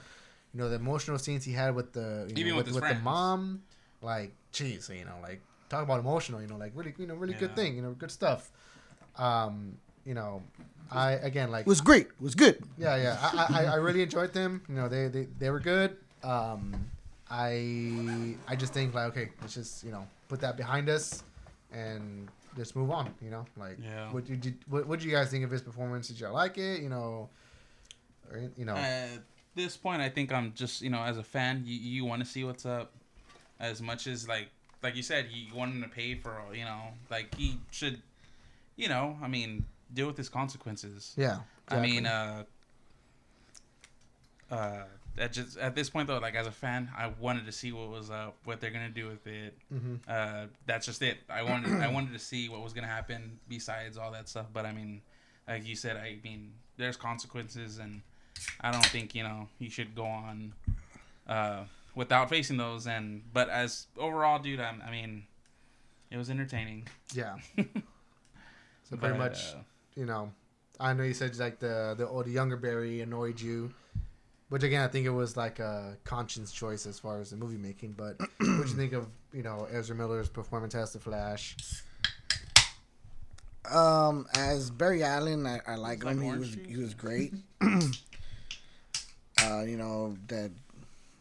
You 0.54 0.62
know, 0.62 0.70
the 0.70 0.76
emotional 0.76 1.20
scenes 1.20 1.46
he 1.46 1.54
had 1.54 1.76
with 1.76 1.94
the 1.94 2.26
you 2.30 2.36
Even 2.38 2.52
know, 2.52 2.58
with 2.58 2.66
with, 2.68 2.76
his 2.76 2.82
with 2.82 2.98
the 2.98 3.04
mom, 3.04 3.62
like 4.02 4.32
jeez, 4.54 4.90
you 4.90 5.06
know, 5.06 5.16
like 5.22 5.42
talk 5.70 5.84
about 5.84 6.00
emotional. 6.00 6.42
You 6.42 6.48
know, 6.48 6.58
like 6.58 6.72
really 6.76 6.94
you 6.98 7.08
know 7.08 7.16
really 7.16 7.34
good 7.34 7.56
thing. 7.56 7.76
You 7.76 7.82
know, 7.82 7.92
good 7.92 8.12
stuff. 8.12 8.50
Um, 9.18 9.78
you 10.06 10.14
know, 10.14 10.42
I 10.92 11.12
again 11.14 11.52
like 11.52 11.62
It 11.62 11.68
was 11.68 11.82
great. 11.82 12.08
It 12.08 12.22
was 12.22 12.36
good. 12.36 12.64
yeah, 12.78 12.96
yeah. 12.96 13.18
I, 13.22 13.64
I, 13.64 13.64
I 13.66 13.76
really 13.76 14.02
enjoyed 14.02 14.34
them. 14.34 14.62
You 14.68 14.76
know, 14.76 14.88
they, 14.90 15.08
they, 15.08 15.28
they 15.38 15.50
were 15.50 15.60
good. 15.60 15.98
Um, 16.24 16.90
I 17.30 18.36
I 18.48 18.56
just 18.56 18.74
think 18.74 18.94
like 18.94 19.08
okay, 19.12 19.30
let's 19.42 19.54
just 19.54 19.84
you 19.84 19.92
know 19.92 20.08
put 20.28 20.42
that 20.42 20.58
behind 20.58 20.90
us 20.90 21.24
and 21.72 22.28
just 22.56 22.76
move 22.76 22.92
on. 22.92 23.14
You 23.22 23.30
know, 23.30 23.46
like 23.58 23.78
Yeah. 23.84 24.12
what 24.12 24.26
did 24.26 24.44
you 24.46 24.54
what 24.68 24.88
what 24.88 25.02
you 25.04 25.12
guys 25.12 25.30
think 25.30 25.44
of 25.44 25.52
his 25.52 25.62
performance? 25.62 26.08
Did 26.08 26.20
y'all 26.20 26.34
like 26.34 26.58
it? 26.58 26.82
You 26.82 26.90
know, 26.90 27.30
or 28.32 28.50
you 28.58 28.66
know, 28.66 28.76
At 28.76 29.20
this 29.56 29.78
point, 29.78 30.02
I 30.02 30.10
think 30.10 30.32
I'm 30.32 30.54
just 30.54 30.82
you 30.82 30.90
know 30.90 31.02
as 31.04 31.18
a 31.18 31.24
fan, 31.24 31.64
you, 31.66 31.78
you 31.78 32.06
want 32.06 32.24
to 32.24 32.28
see 32.28 32.44
what's 32.44 32.66
up, 32.66 32.92
as 33.60 33.82
much 33.82 34.08
as 34.08 34.28
like 34.28 34.50
like 34.82 34.96
you 34.96 35.04
said, 35.04 35.28
you 35.30 35.54
want 35.54 35.74
him 35.74 35.82
to 35.84 35.90
pay 35.90 36.16
for 36.16 36.42
you 36.54 36.64
know 36.66 36.82
like 37.12 37.36
he 37.36 37.60
should, 37.72 38.02
you 38.76 38.90
know, 38.90 39.18
I 39.22 39.28
mean 39.28 39.66
deal 39.94 40.08
with 40.08 40.18
his 40.18 40.30
consequences. 40.30 41.14
yeah. 41.18 41.40
I 41.68 41.80
mean, 41.80 42.06
uh, 42.08 42.44
uh, 44.50 44.84
at 45.20 45.34
just 45.34 45.58
at 45.58 45.76
this 45.76 45.90
point 45.90 46.08
though, 46.08 46.18
like 46.20 46.36
as 46.36 46.48
a 46.48 46.52
fan, 46.52 46.90
I 46.98 47.08
wanted 47.20 47.46
to 47.46 47.52
see 47.52 47.72
what 47.72 47.90
was 47.90 48.10
up, 48.10 48.38
what 48.46 48.60
they're 48.62 48.72
gonna 48.72 48.90
do 48.90 49.08
with 49.08 49.28
it. 49.28 49.58
Mhm. 49.74 50.00
Uh, 50.08 50.48
that's 50.66 50.86
just 50.86 51.02
it. 51.02 51.18
I 51.30 51.44
wanted 51.44 51.82
I 51.82 51.88
wanted 51.92 52.14
to 52.14 52.20
see 52.20 52.50
what 52.50 52.62
was 52.64 52.74
gonna 52.74 52.88
happen 52.88 53.40
besides 53.48 53.98
all 53.98 54.12
that 54.12 54.28
stuff. 54.30 54.48
But 54.54 54.66
I 54.66 54.72
mean, 54.72 55.02
like 55.48 55.68
you 55.68 55.76
said, 55.76 55.98
I 55.98 56.18
mean, 56.24 56.54
there's 56.78 56.98
consequences, 56.98 57.78
and 57.78 58.02
I 58.62 58.72
don't 58.72 58.86
think 58.86 59.14
you 59.14 59.24
know 59.24 59.48
you 59.60 59.70
should 59.70 59.94
go 59.96 60.06
on 60.06 60.54
uh, 61.28 61.64
without 61.96 62.30
facing 62.30 62.58
those. 62.58 62.88
And 62.88 63.24
but 63.34 63.50
as 63.50 63.88
overall, 63.98 64.40
dude, 64.40 64.60
I'm, 64.60 64.82
I 64.86 64.90
mean, 64.92 65.26
it 66.10 66.18
was 66.18 66.30
entertaining. 66.30 66.88
yeah. 67.14 67.36
So 68.90 68.98
pretty 68.98 69.18
But, 69.18 69.32
much, 69.32 69.54
uh, 69.54 69.58
you 69.96 70.06
know, 70.08 70.32
I 70.80 70.94
know 70.94 71.04
you 71.04 71.14
said 71.14 71.38
like 71.38 71.60
the 71.60 71.94
the 71.96 72.06
or 72.06 72.24
the 72.24 72.32
younger 72.32 72.58
Barry 72.58 73.02
annoyed 73.02 73.40
you, 73.40 73.72
which 74.50 74.64
again 74.64 74.84
I 74.84 74.88
think 74.88 75.06
it 75.06 75.12
was 75.12 75.38
like 75.38 75.60
a 75.60 75.98
conscience 76.04 76.52
choice 76.52 76.86
as 76.86 77.00
far 77.00 77.20
as 77.22 77.30
the 77.32 77.38
movie 77.38 77.58
making. 77.58 77.94
But 77.94 78.20
what 78.38 78.40
do 78.40 78.46
you 78.58 78.64
think 78.66 78.94
of 78.94 79.08
you 79.34 79.44
know 79.44 79.68
Ezra 79.72 79.96
Miller's 79.96 80.30
performance 80.30 80.76
as 80.76 80.94
the 80.94 81.00
Flash? 81.00 81.56
Um, 83.72 84.26
as 84.36 84.72
Barry 84.72 85.04
Allen, 85.04 85.46
I, 85.46 85.60
I 85.68 85.76
like 85.76 86.00
It's 86.04 86.10
him. 86.10 86.22
he 86.22 86.32
was 86.38 86.58
he 86.68 86.78
was 86.78 86.94
great. 86.94 87.34
uh, 87.62 89.62
you 89.64 89.78
know 89.78 90.16
that 90.28 90.52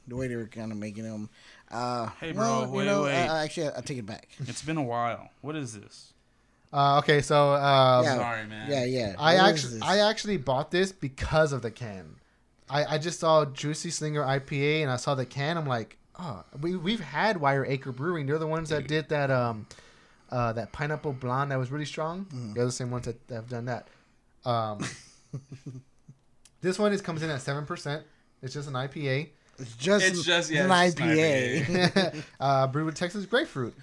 the 0.07 0.17
way 0.17 0.29
they 0.29 0.37
were 0.37 0.47
kind 0.47 0.73
of 0.73 0.79
making 0.79 1.05
him. 1.05 1.29
Uh, 1.71 2.07
Hey, 2.19 2.33
bro, 2.33 2.43
well, 2.43 2.71
wait, 2.73 2.85
you 2.85 2.91
know, 2.91 3.03
wait. 3.03 3.27
I, 3.27 3.41
I 3.41 3.45
actually 3.45 3.69
I 3.77 3.81
take 3.83 3.99
it 3.99 4.07
back. 4.07 4.29
it's 4.41 4.63
been 4.63 4.79
a 4.79 4.83
while. 4.83 5.29
What 5.43 5.55
is 5.57 5.79
this? 5.79 6.13
Uh, 6.73 6.99
okay, 6.99 7.21
so 7.21 7.53
um, 7.55 8.05
Yeah. 8.05 8.17
Sorry, 8.17 8.47
man. 8.47 8.71
Yeah, 8.71 8.85
yeah. 8.85 9.15
I 9.19 9.35
What 9.35 9.55
is 9.55 9.65
actually? 9.65 9.81
I 9.83 10.09
actually 10.09 10.37
bought 10.39 10.71
this 10.71 10.93
because 10.93 11.53
of 11.53 11.61
the 11.63 11.71
can. 11.71 12.15
I, 12.71 12.95
I 12.95 12.99
just 12.99 13.21
saw 13.21 13.45
Juicy 13.45 13.91
Slinger 13.91 14.23
IPA 14.23 14.83
and 14.83 14.91
I 14.91 14.97
saw 14.97 15.15
the 15.15 15.25
can. 15.27 15.57
I'm 15.57 15.67
like, 15.67 15.97
oh, 16.19 16.45
we 16.61 16.77
we've 16.77 17.01
had 17.01 17.41
Wild 17.41 17.67
Acre 17.67 17.93
Brewing. 17.93 18.27
They're 18.27 18.39
the 18.39 18.47
ones 18.47 18.69
that 18.71 18.87
did 18.87 19.09
that 19.09 19.31
um, 19.31 19.67
uh, 20.31 20.53
that 20.53 20.73
pineapple 20.73 21.13
blonde 21.15 21.51
that 21.51 21.59
was 21.59 21.71
really 21.71 21.85
strong. 21.85 22.27
Mm-hmm. 22.27 22.55
They're 22.55 22.67
the 22.67 22.73
same 22.73 22.91
ones 22.91 23.07
that, 23.07 23.27
that 23.29 23.35
have 23.35 23.49
done 23.49 23.65
that. 23.67 23.89
Um, 24.45 24.85
this 26.61 26.79
one 26.79 26.93
is 26.93 27.01
comes 27.01 27.23
in 27.23 27.31
at 27.31 27.41
seven 27.41 27.67
percent. 27.67 28.05
It's 28.43 28.55
just 28.55 28.69
an 28.69 28.75
IPA, 28.75 29.29
It's 29.59 29.75
just 29.77 30.05
It's 30.05 30.23
just- 30.25 30.51
yeah, 30.51 30.65
an 30.65 30.87
it's 30.87 30.95
just 30.95 31.01
an 31.01 31.91
IPA. 31.91 32.25
uh, 32.41 32.67
brewed 32.69 32.87
with 32.87 32.95
Texas 32.95 33.27
grapefruit. 33.27 33.75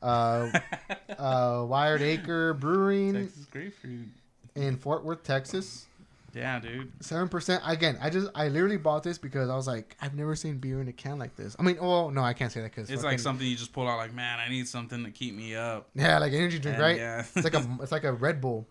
Uh, 0.00 0.50
uh, 1.18 1.64
Wild 1.66 2.00
Acre 2.02 2.54
Brewing 2.54 3.14
Texas 3.14 3.46
grapefruit. 3.46 4.08
in 4.54 4.76
Fort 4.76 5.04
Worth, 5.04 5.24
Texas. 5.24 5.86
Yeah, 6.34 6.58
dude. 6.58 6.92
Seven 7.00 7.28
percent. 7.28 7.62
Again, 7.66 7.96
I 8.00 8.10
just 8.10 8.28
I 8.34 8.48
literally 8.48 8.76
bought 8.76 9.02
this 9.02 9.18
because 9.18 9.48
I 9.48 9.54
was 9.54 9.66
like, 9.66 9.96
I've 10.00 10.14
never 10.14 10.34
seen 10.34 10.58
beer 10.58 10.80
in 10.80 10.88
a 10.88 10.92
can 10.92 11.18
like 11.18 11.36
this. 11.36 11.54
I 11.58 11.62
mean, 11.62 11.78
oh 11.80 12.10
no, 12.10 12.22
I 12.22 12.32
can't 12.32 12.50
say 12.50 12.60
that 12.62 12.72
because 12.74 12.90
It's 12.90 13.04
like 13.04 13.18
something 13.20 13.46
you 13.46 13.56
just 13.56 13.72
pull 13.72 13.86
out. 13.88 13.98
Like, 13.98 14.12
man, 14.14 14.38
I 14.40 14.48
need 14.48 14.66
something 14.68 15.04
to 15.04 15.10
keep 15.10 15.34
me 15.34 15.54
up. 15.54 15.88
yeah, 15.94 16.18
like 16.18 16.32
energy 16.32 16.58
drink, 16.58 16.76
And, 16.76 16.82
right? 16.82 16.96
yeah. 16.96 17.24
it's 17.36 17.44
like 17.44 17.54
a 17.54 17.64
it's 17.82 17.92
like 17.92 18.04
a 18.04 18.12
Red 18.12 18.40
Bull, 18.40 18.66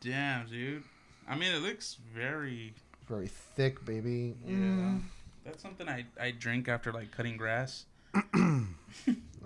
Damn, 0.00 0.46
dude. 0.46 0.82
I 1.28 1.36
mean, 1.36 1.52
it 1.54 1.62
looks 1.62 1.96
very. 2.14 2.74
very 3.08 3.28
thick, 3.28 3.84
baby. 3.84 4.34
Yeah. 4.46 4.54
Mm. 4.54 5.00
That's 5.44 5.62
something 5.62 5.88
I 5.88 6.06
I 6.20 6.30
drink 6.30 6.68
after 6.68 6.92
like 6.92 7.10
cutting 7.10 7.36
grass. 7.36 7.84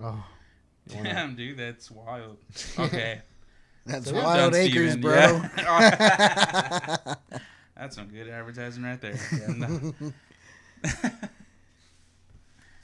Oh, 0.01 0.25
Damn, 0.87 1.35
dude, 1.35 1.57
that's 1.57 1.91
wild. 1.91 2.37
Okay. 2.77 3.21
That's 3.89 4.09
So, 4.09 4.13
wild 4.15 4.55
acres, 4.55 4.93
Stephen, 4.93 5.01
bro. 5.01 5.41
yeah. 5.57 7.15
That's 7.77 7.95
some 7.95 8.07
good 8.07 8.27
advertising 8.29 8.83
right 8.83 8.99
there. 9.01 9.17
no, 9.49 9.93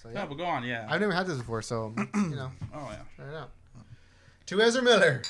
So 0.02 0.10
yeah, 0.14 0.26
but 0.26 0.36
go 0.38 0.46
on, 0.46 0.64
yeah. 0.64 0.88
I've 0.90 1.02
never 1.02 1.14
had 1.14 1.28
this 1.28 1.38
before, 1.38 1.62
so 1.62 1.94
you 1.98 2.06
know, 2.36 2.52
oh 2.74 2.90
yeah. 2.92 2.98
try 3.16 3.28
it 3.30 3.36
out. 3.36 3.52
To 4.48 4.62
Ezra 4.62 4.82
Miller. 4.84 5.22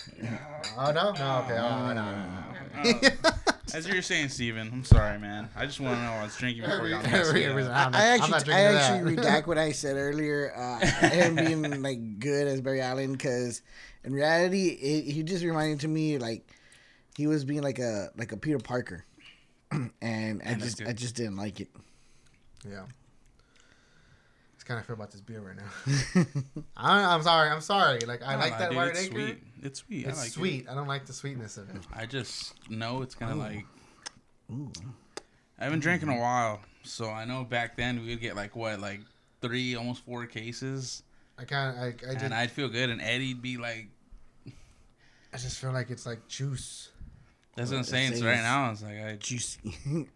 Oh 0.78 0.92
no, 0.92 1.12
no, 1.14 1.42
okay, 1.46 1.58
oh 1.58 1.94
no, 1.94 1.94
no, 1.94 2.04
no. 2.04 2.42
Uh, 3.24 3.32
as 3.76 3.88
you 3.88 3.96
were 3.96 4.02
saying, 4.02 4.30
Stephen, 4.30 4.70
I'm 4.72 4.84
sorry, 4.84 5.20
man. 5.20 5.50
I 5.56 5.66
just 5.66 5.80
want 5.80 5.96
to 5.98 6.02
know 6.04 6.12
what 6.12 6.20
I 6.22 6.24
was 6.24 6.38
drinking 6.38 6.64
before 6.64 6.88
you 6.88 6.96
got 7.02 7.06
Every- 7.08 7.40
me. 7.42 7.46
every- 7.46 7.64
Yeah. 7.64 7.86
I'm 7.86 7.92
not- 7.92 8.02
I 8.02 8.14
I'm 8.16 8.34
actually, 8.34 8.54
I 8.54 8.62
actually 8.62 9.16
redact 9.18 9.48
what 9.48 9.58
I 9.58 9.72
said 9.72 9.98
earlier. 9.98 10.54
Uh, 10.56 10.80
him 11.08 11.36
being 11.36 11.82
like 11.82 12.20
good 12.20 12.48
as 12.48 12.62
Barry 12.62 12.82
Allen, 12.82 13.12
because 13.12 13.62
in 14.04 14.14
reality, 14.14 14.68
it, 14.70 15.12
he 15.12 15.24
just 15.24 15.44
reminded 15.44 15.82
to 15.82 15.88
me 15.88 16.18
like 16.18 16.50
he 17.18 17.28
was 17.28 17.44
being 17.46 17.62
like 17.62 17.80
a 17.80 18.10
like 18.18 18.32
a 18.32 18.38
Peter 18.38 18.60
Parker, 18.60 19.06
and 20.02 20.42
I 20.44 20.54
that's 20.54 20.64
just 20.64 20.78
good. 20.80 20.88
I 20.88 20.94
just 20.94 21.16
didn't 21.16 21.36
like 21.38 21.60
it. 21.60 21.70
Yeah. 22.68 22.86
It's 24.56 24.64
kind 24.64 24.80
of 24.80 24.86
feel 24.86 24.96
about 24.96 25.12
this 25.12 25.22
beer 25.22 25.42
right 25.42 25.56
now. 25.56 26.24
I, 26.78 27.14
I'm 27.14 27.22
sorry. 27.24 27.50
I'm 27.50 27.62
sorry. 27.62 28.00
Like 28.00 28.24
I 28.24 28.32
don't 28.32 28.42
like 28.42 28.52
know, 28.54 28.58
that 28.60 28.70
dude, 28.70 28.78
white 28.78 28.88
it's 28.90 29.02
acre. 29.04 29.12
sweet. 29.14 29.44
It's 29.66 29.80
sweet. 29.80 30.06
It's 30.06 30.20
I 30.20 30.22
like 30.22 30.32
sweet. 30.32 30.70
I 30.70 30.76
don't 30.76 30.88
like 30.88 31.06
the 31.06 31.14
sweetness 31.14 31.58
of 31.58 31.70
it. 31.70 31.78
It. 31.78 31.82
I 31.94 32.06
just 32.06 32.54
know 32.70 33.02
it's 33.02 33.16
kind 33.16 33.32
of 33.32 33.38
like. 33.40 33.66
Ooh. 34.52 34.72
I 35.60 35.64
haven't 35.64 35.80
drank 35.80 36.04
in 36.04 36.10
a 36.10 36.20
while, 36.20 36.60
so 36.84 37.10
I 37.10 37.26
know 37.26 37.44
back 37.44 37.76
then 37.76 38.02
we 38.02 38.10
would 38.10 38.22
get 38.22 38.36
like 38.36 38.56
what, 38.56 38.80
like 38.80 39.00
three, 39.42 39.76
almost 39.76 40.06
four 40.06 40.26
cases, 40.26 41.04
I 41.38 41.44
kind 41.46 41.76
of 41.76 41.82
I, 41.82 41.88
I, 41.88 42.14
just, 42.14 42.26
and 42.26 42.34
I'd 42.34 42.52
feel 42.52 42.70
good, 42.70 42.90
and 42.90 43.02
Eddie'd 43.02 43.42
be 43.42 43.58
like, 43.58 43.88
I 44.46 45.38
just 45.38 45.60
feel 45.60 45.72
like 45.72 45.90
it's 45.90 46.06
like 46.06 46.28
juice. 46.28 46.92
"That's 47.56 47.72
what 47.72 47.78
I'm 47.78 47.84
saying." 47.84 48.16
So 48.16 48.26
right 48.26 48.38
now, 48.38 48.72
it's 48.72 48.84
like, 48.84 49.00
I, 49.00 49.16
Juicy. 49.20 49.60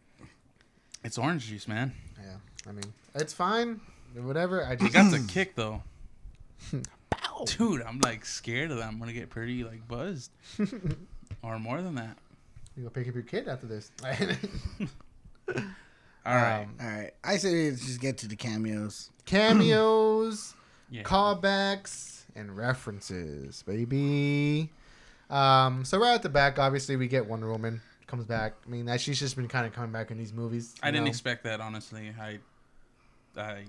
it's 1.04 1.18
orange 1.18 1.48
juice, 1.48 1.68
man. 1.68 1.94
Yeah. 2.22 2.36
I 2.68 2.72
mean, 2.72 2.94
it's 3.16 3.34
fine. 3.34 3.82
Whatever. 4.16 4.64
I 4.64 4.72
You 4.72 4.78
just 4.78 4.94
got 4.94 5.12
the 5.12 5.26
kick 5.28 5.56
though. 5.56 5.82
Dude, 7.46 7.82
I'm 7.84 8.00
like 8.00 8.26
scared 8.26 8.72
of 8.72 8.78
that. 8.78 8.88
I'm 8.88 9.00
gonna 9.00 9.14
get 9.14 9.30
pretty 9.30 9.64
like 9.64 9.88
buzzed, 9.88 10.32
or 11.42 11.58
more 11.60 11.82
than 11.82 11.96
that. 11.96 12.18
you 12.76 12.84
go 12.84 12.90
pick 12.90 13.08
up 13.08 13.14
your 13.14 13.24
kid 13.24 13.48
after 13.48 13.66
this. 13.66 13.92
All 16.26 16.36
right, 16.36 16.64
Um, 16.64 16.76
All 16.82 16.88
right, 16.88 17.12
I 17.24 17.38
say 17.38 17.70
let's 17.70 17.86
just 17.86 18.02
get 18.02 18.18
to 18.20 18.28
the 18.28 18.36
cameos. 18.36 19.10
cameos, 19.26 20.54
yeah. 20.92 21.04
callbacks, 21.04 22.24
and 22.36 22.56
references, 22.56 23.64
baby. 23.64 24.70
Um, 25.30 25.86
so 25.86 25.98
right 26.00 26.14
at 26.16 26.24
the 26.24 26.30
back, 26.30 26.60
obviously 26.60 26.96
we 26.98 27.08
get 27.08 27.26
Wonder 27.26 27.50
Woman 27.50 27.82
comes 28.08 28.26
back. 28.26 28.56
I 28.66 28.70
mean, 28.70 28.86
that 28.88 29.00
she's 29.00 29.20
just 29.20 29.36
been 29.36 29.48
kind 29.48 29.66
of 29.66 29.74
coming 29.74 29.92
back 29.92 30.12
in 30.12 30.18
these 30.18 30.34
movies. 30.34 30.76
I 30.84 30.88
you 30.88 30.94
didn't 30.94 31.08
expect 31.08 31.44
that 31.46 31.62
honestly. 31.62 32.14
I, 32.20 32.40
I, 33.40 33.64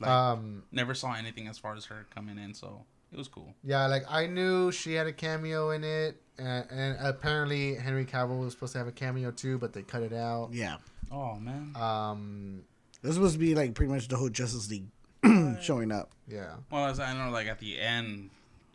like 0.00 0.10
Um, 0.10 0.62
never 0.72 0.94
saw 0.94 1.12
anything 1.14 1.46
as 1.48 1.58
far 1.58 1.74
as 1.76 1.84
her 1.86 2.06
coming 2.14 2.38
in, 2.38 2.54
so 2.54 2.84
it 3.12 3.18
was 3.18 3.28
cool. 3.28 3.54
yeah, 3.62 3.86
like 3.86 4.02
I 4.08 4.26
knew 4.26 4.72
she 4.72 4.94
had 4.94 5.06
a 5.06 5.12
cameo 5.12 5.70
in 5.70 5.84
it, 5.84 6.20
and, 6.38 6.66
and 6.70 6.96
apparently 7.06 7.74
Henry 7.76 8.04
Cavill 8.06 8.40
was 8.40 8.52
supposed 8.54 8.72
to 8.72 8.78
have 8.78 8.88
a 8.88 8.92
cameo 8.92 9.30
too, 9.30 9.58
but 9.58 9.72
they 9.72 9.82
cut 9.82 10.02
it 10.02 10.12
out. 10.12 10.48
Yeah, 10.52 10.76
Oh 11.12 11.36
man. 11.36 11.74
Um, 11.76 12.62
this 13.02 13.16
was 13.18 13.32
to 13.34 13.38
be 13.38 13.54
like 13.54 13.74
pretty 13.74 13.92
much 13.92 14.08
the 14.08 14.16
whole 14.16 14.28
Justice 14.30 14.70
League 14.70 14.86
showing 15.60 15.92
up. 15.92 16.12
yeah, 16.28 16.54
Well, 16.70 16.86
as 16.86 16.98
I 17.00 17.12
know, 17.14 17.30
like 17.30 17.46
at 17.48 17.58
the 17.58 17.78
end, 17.80 18.30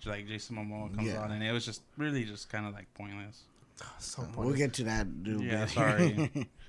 like 0.06 0.28
Jason 0.28 0.56
Momoa 0.58 0.94
comes 0.96 1.08
Yeah. 1.08 1.22
on, 1.24 1.32
and 1.32 1.42
it 1.44 1.52
was 1.52 1.66
just 1.66 1.82
really 1.98 2.26
just 2.26 2.50
kind 2.50 2.68
of 2.68 2.74
like 2.74 2.94
pointless. 2.94 3.42
so 4.00 4.28
We'll 4.38 4.54
get 4.54 4.74
to 4.74 4.84
that. 4.84 5.24
Dude, 5.24 5.42
Yeah, 5.42 5.66
sorry. 5.66 6.30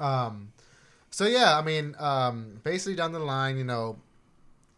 Um, 0.00 0.52
so 1.12 1.26
yeah, 1.26 1.58
I 1.58 1.62
mean, 1.62 1.94
um, 1.98 2.58
basically 2.64 2.96
down 2.96 3.12
the 3.12 3.18
line, 3.18 3.58
you 3.58 3.64
know, 3.64 3.98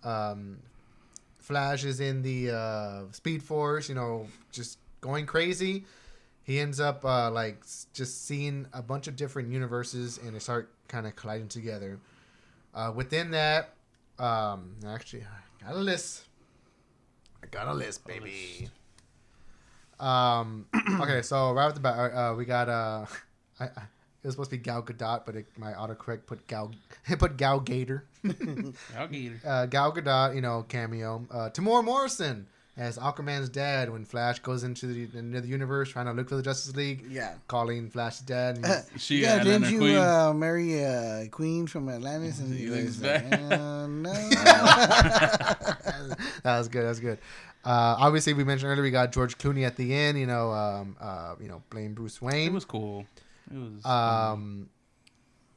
um, 0.03 0.59
Flash 1.39 1.85
is 1.85 2.01
in 2.01 2.23
the 2.23 2.51
uh, 2.51 3.03
Speed 3.13 3.41
Force, 3.43 3.89
you 3.89 3.95
know, 3.95 4.27
just 4.51 4.79
going 5.01 5.27
crazy. 5.27 5.85
He 6.43 6.59
ends 6.59 6.81
up 6.81 7.05
uh, 7.05 7.31
like 7.31 7.65
just 7.93 8.27
seeing 8.27 8.67
a 8.73 8.83
bunch 8.83 9.07
of 9.07 9.15
different 9.15 9.49
universes, 9.49 10.19
and 10.19 10.35
they 10.35 10.41
start 10.41 10.73
kind 10.89 11.07
of 11.07 11.15
colliding 11.15 11.49
together. 11.49 12.01
Uh, 12.75 12.93
within 12.95 13.31
that, 13.31 13.75
um, 14.19 14.75
actually, 14.87 15.23
I 15.23 15.65
got 15.65 15.77
a 15.77 15.79
list. 15.79 16.25
I 17.43 17.47
got 17.47 17.69
a 17.69 17.75
list, 17.75 18.05
baby. 18.07 18.69
Um. 20.01 20.67
okay, 21.01 21.23
so 21.23 21.53
right 21.53 21.67
off 21.67 21.75
the 21.75 21.81
bat, 21.81 22.13
uh, 22.13 22.35
we 22.37 22.45
got 22.45 22.69
uh, 22.69 23.07
I, 23.61 23.67
I, 23.67 23.83
it 24.25 24.29
was 24.29 24.35
supposed 24.35 24.51
to 24.51 24.57
be 24.57 24.63
Gal 24.63 24.83
Gadot, 24.83 25.23
but 25.27 25.37
it, 25.37 25.47
my 25.59 25.73
autocorrect 25.75 26.25
put 26.27 26.47
Gal, 26.47 26.73
it 27.07 27.19
put 27.21 27.37
Gal 27.37 27.61
Gator. 27.61 28.07
I'll 28.99 29.07
get 29.07 29.33
her. 29.33 29.41
uh, 29.49 29.67
Gal 29.67 29.93
Gadot, 29.93 30.35
you 30.35 30.41
know, 30.41 30.65
cameo. 30.69 31.27
Uh, 31.31 31.51
Temuera 31.51 31.85
Morrison 31.85 32.47
as 32.77 32.99
Aquaman's 32.99 33.49
dad 33.51 33.89
when 33.93 34.05
Flash 34.05 34.41
goes 34.41 34.65
into 34.65 34.87
the, 34.87 35.17
into 35.19 35.41
the 35.41 35.47
universe 35.47 35.91
trying 35.91 36.07
to 36.07 36.13
look 36.13 36.29
for 36.29 36.35
the 36.35 36.43
Justice 36.43 36.75
League, 36.75 37.05
yeah. 37.09 37.35
calling 37.47 37.89
Flash's 37.91 38.23
dad. 38.23 38.57
And 38.65 38.67
he's- 38.67 38.89
She 38.97 39.17
yeah, 39.23 39.37
Atlanta 39.37 39.61
didn't 39.61 39.73
you 39.75 39.79
Queen. 39.79 39.97
uh, 39.97 40.33
marry 40.35 40.75
a 40.83 41.29
queen 41.31 41.67
from 41.69 41.89
Atlantis? 41.89 42.41
And 42.41 42.53
He 42.59 42.65
he 42.65 42.71
was 42.71 43.01
like, 43.01 43.25
uh, 43.33 43.87
no. 43.87 44.13
that 46.43 46.59
was 46.59 46.69
good. 46.69 46.85
That 46.85 46.89
was 46.89 47.01
good. 47.01 47.19
Uh, 47.65 47.97
obviously, 47.99 48.35
we 48.35 48.45
mentioned 48.45 48.71
earlier 48.71 48.83
we 48.83 48.91
got 48.91 49.13
George 49.13 49.39
Clooney 49.39 49.65
at 49.67 49.77
the 49.77 49.95
end. 49.95 50.19
You 50.19 50.27
know, 50.27 50.51
um, 50.53 50.97
uh, 51.01 51.35
you 51.41 51.49
know, 51.49 51.63
playing 51.71 51.95
Bruce 51.95 52.21
Wayne. 52.21 52.49
It 52.49 52.53
was 52.53 52.65
cool. 52.65 53.07
It 53.51 53.57
was. 53.57 53.85
Um, 53.85 54.69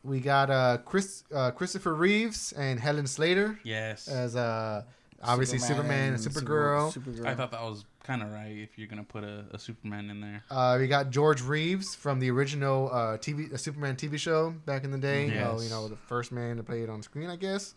we 0.03 0.19
got 0.19 0.49
uh, 0.49 0.77
Chris 0.85 1.23
uh, 1.33 1.51
Christopher 1.51 1.93
Reeves 1.93 2.53
and 2.53 2.79
Helen 2.79 3.07
Slater 3.07 3.59
yes. 3.63 4.07
as 4.07 4.35
uh, 4.35 4.83
obviously 5.21 5.59
Superman, 5.59 6.13
and 6.13 6.21
Supergirl. 6.21 6.93
Supergirl. 6.93 7.25
I 7.25 7.35
thought 7.35 7.51
that 7.51 7.61
was 7.61 7.85
kind 8.03 8.21
of 8.21 8.31
right 8.31 8.55
if 8.57 8.77
you're 8.77 8.87
gonna 8.87 9.03
put 9.03 9.23
a, 9.23 9.45
a 9.51 9.59
Superman 9.59 10.09
in 10.09 10.21
there. 10.21 10.43
Uh, 10.49 10.77
we 10.79 10.87
got 10.87 11.09
George 11.09 11.41
Reeves 11.41 11.95
from 11.95 12.19
the 12.19 12.31
original 12.31 12.89
uh, 12.91 13.17
TV 13.17 13.53
uh, 13.53 13.57
Superman 13.57 13.95
TV 13.95 14.17
show 14.17 14.51
back 14.65 14.83
in 14.83 14.91
the 14.91 14.97
day. 14.97 15.25
You, 15.25 15.35
know, 15.35 15.59
you 15.61 15.69
know, 15.69 15.87
the 15.87 15.95
first 15.95 16.31
man 16.31 16.57
to 16.57 16.63
play 16.63 16.81
it 16.83 16.89
on 16.89 17.01
screen, 17.01 17.29
I 17.29 17.35
guess. 17.35 17.75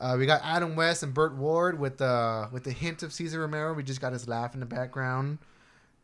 Uh, 0.00 0.14
we 0.16 0.26
got 0.26 0.40
Adam 0.44 0.76
West 0.76 1.02
and 1.02 1.12
Burt 1.12 1.34
Ward 1.34 1.78
with 1.78 1.98
the 1.98 2.48
with 2.52 2.64
the 2.64 2.72
hint 2.72 3.02
of 3.02 3.12
Cesar 3.12 3.40
Romero. 3.40 3.74
We 3.74 3.82
just 3.82 4.00
got 4.00 4.12
his 4.12 4.28
laugh 4.28 4.54
in 4.54 4.60
the 4.60 4.66
background. 4.66 5.38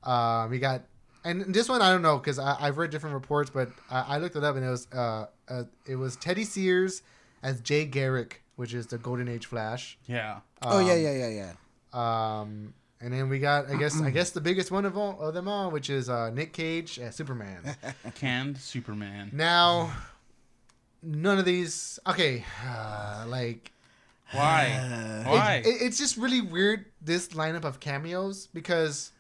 Uh, 0.03 0.49
we 0.51 0.59
got 0.59 0.83
and 1.25 1.55
this 1.55 1.69
one 1.69 1.81
I 1.83 1.91
don't 1.91 2.03
know 2.03 2.19
because 2.19 2.39
I've 2.39 2.77
read 2.79 2.91
different 2.91 3.15
reports, 3.15 3.51
but 3.51 3.71
I, 3.91 4.01
I 4.01 4.19
looked 4.19 4.37
it 4.37 4.45
up 4.45 4.57
and 4.57 4.65
it 4.65 4.71
was 4.71 4.87
uh, 4.95 5.27
uh, 5.49 5.63
it 5.87 5.97
was 5.97 6.17
Teddy 6.17 6.45
Sears 6.45 7.03
as 7.43 7.61
Jay 7.61 7.85
Garrick, 7.85 8.43
which 8.57 8.73
is 8.75 8.87
the 8.89 8.99
Golden 8.99 9.29
Age 9.29 9.47
Flash. 9.47 9.99
Yeah. 10.07 10.41
oh 10.63 10.79
yeah, 10.81 10.93
Um, 10.95 11.01
yeah, 11.03 11.13
yeah, 11.29 11.29
yeah. 11.29 12.41
Um, 12.41 12.75
and 13.01 13.13
then 13.13 13.29
we 13.29 13.39
got, 13.39 13.69
I 13.71 13.77
guess, 13.77 14.01
I 14.01 14.11
guess 14.11 14.31
the 14.31 14.41
biggest 14.41 14.71
one 14.71 14.85
of 14.87 14.97
all 14.97 15.21
of 15.21 15.35
them 15.35 15.47
all, 15.47 15.71
which 15.71 15.91
is 15.91 16.09
uh, 16.09 16.31
Nick 16.31 16.53
Cage 16.55 16.99
as 16.99 17.15
Superman. 17.15 17.77
Canned 18.15 18.57
Superman. 18.59 19.31
now, 19.33 19.93
none 21.03 21.39
of 21.39 21.45
these. 21.45 21.99
Okay, 22.07 22.45
uh, 22.67 23.25
like 23.29 23.73
Why? 24.33 24.71
Uh, 25.27 25.31
Why? 25.31 25.55
It, 25.57 25.67
it- 25.67 25.83
it's 25.83 25.99
just 25.99 26.17
really 26.17 26.41
weird 26.41 26.87
this 27.03 27.29
lineup 27.29 27.65
of 27.65 27.79
cameos 27.81 28.49
because 28.55 29.13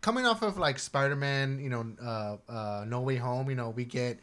coming 0.00 0.26
off 0.26 0.42
of 0.42 0.56
like 0.58 0.78
Spider-Man, 0.78 1.58
you 1.60 1.68
know, 1.70 1.86
uh, 2.02 2.36
uh, 2.50 2.84
No 2.86 3.00
Way 3.00 3.16
Home, 3.16 3.48
you 3.50 3.56
know, 3.56 3.70
we 3.70 3.84
get 3.84 4.18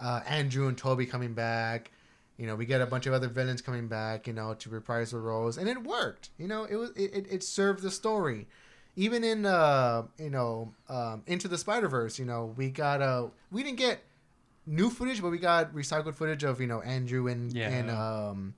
uh, 0.00 0.20
Andrew 0.26 0.68
and 0.68 0.76
Toby 0.76 1.06
coming 1.06 1.34
back. 1.34 1.90
You 2.38 2.46
know, 2.46 2.54
we 2.54 2.66
get 2.66 2.82
a 2.82 2.86
bunch 2.86 3.06
of 3.06 3.14
other 3.14 3.28
villains 3.28 3.62
coming 3.62 3.88
back, 3.88 4.26
you 4.26 4.34
know, 4.34 4.52
to 4.54 4.68
reprise 4.68 5.12
the 5.12 5.18
roles, 5.18 5.56
and 5.56 5.68
it 5.70 5.82
worked. 5.82 6.28
You 6.38 6.46
know, 6.48 6.64
it 6.64 6.76
was 6.76 6.90
it, 6.90 7.14
it, 7.14 7.26
it 7.30 7.42
served 7.42 7.82
the 7.82 7.90
story. 7.90 8.46
Even 8.94 9.24
in 9.24 9.46
uh, 9.46 10.02
you 10.18 10.28
know, 10.30 10.74
um, 10.88 11.22
into 11.26 11.48
the 11.48 11.56
Spider 11.58 11.88
Verse, 11.88 12.18
you 12.18 12.26
know, 12.26 12.52
we 12.56 12.68
got 12.70 13.00
a 13.00 13.30
we 13.50 13.62
didn't 13.62 13.78
get 13.78 14.00
new 14.66 14.90
footage, 14.90 15.22
but 15.22 15.30
we 15.30 15.38
got 15.38 15.72
recycled 15.74 16.14
footage 16.14 16.44
of 16.44 16.60
you 16.60 16.66
know 16.66 16.82
Andrew 16.82 17.26
and 17.28 17.52
Yeah. 17.54 17.68
and 17.70 17.90
um 17.90 18.54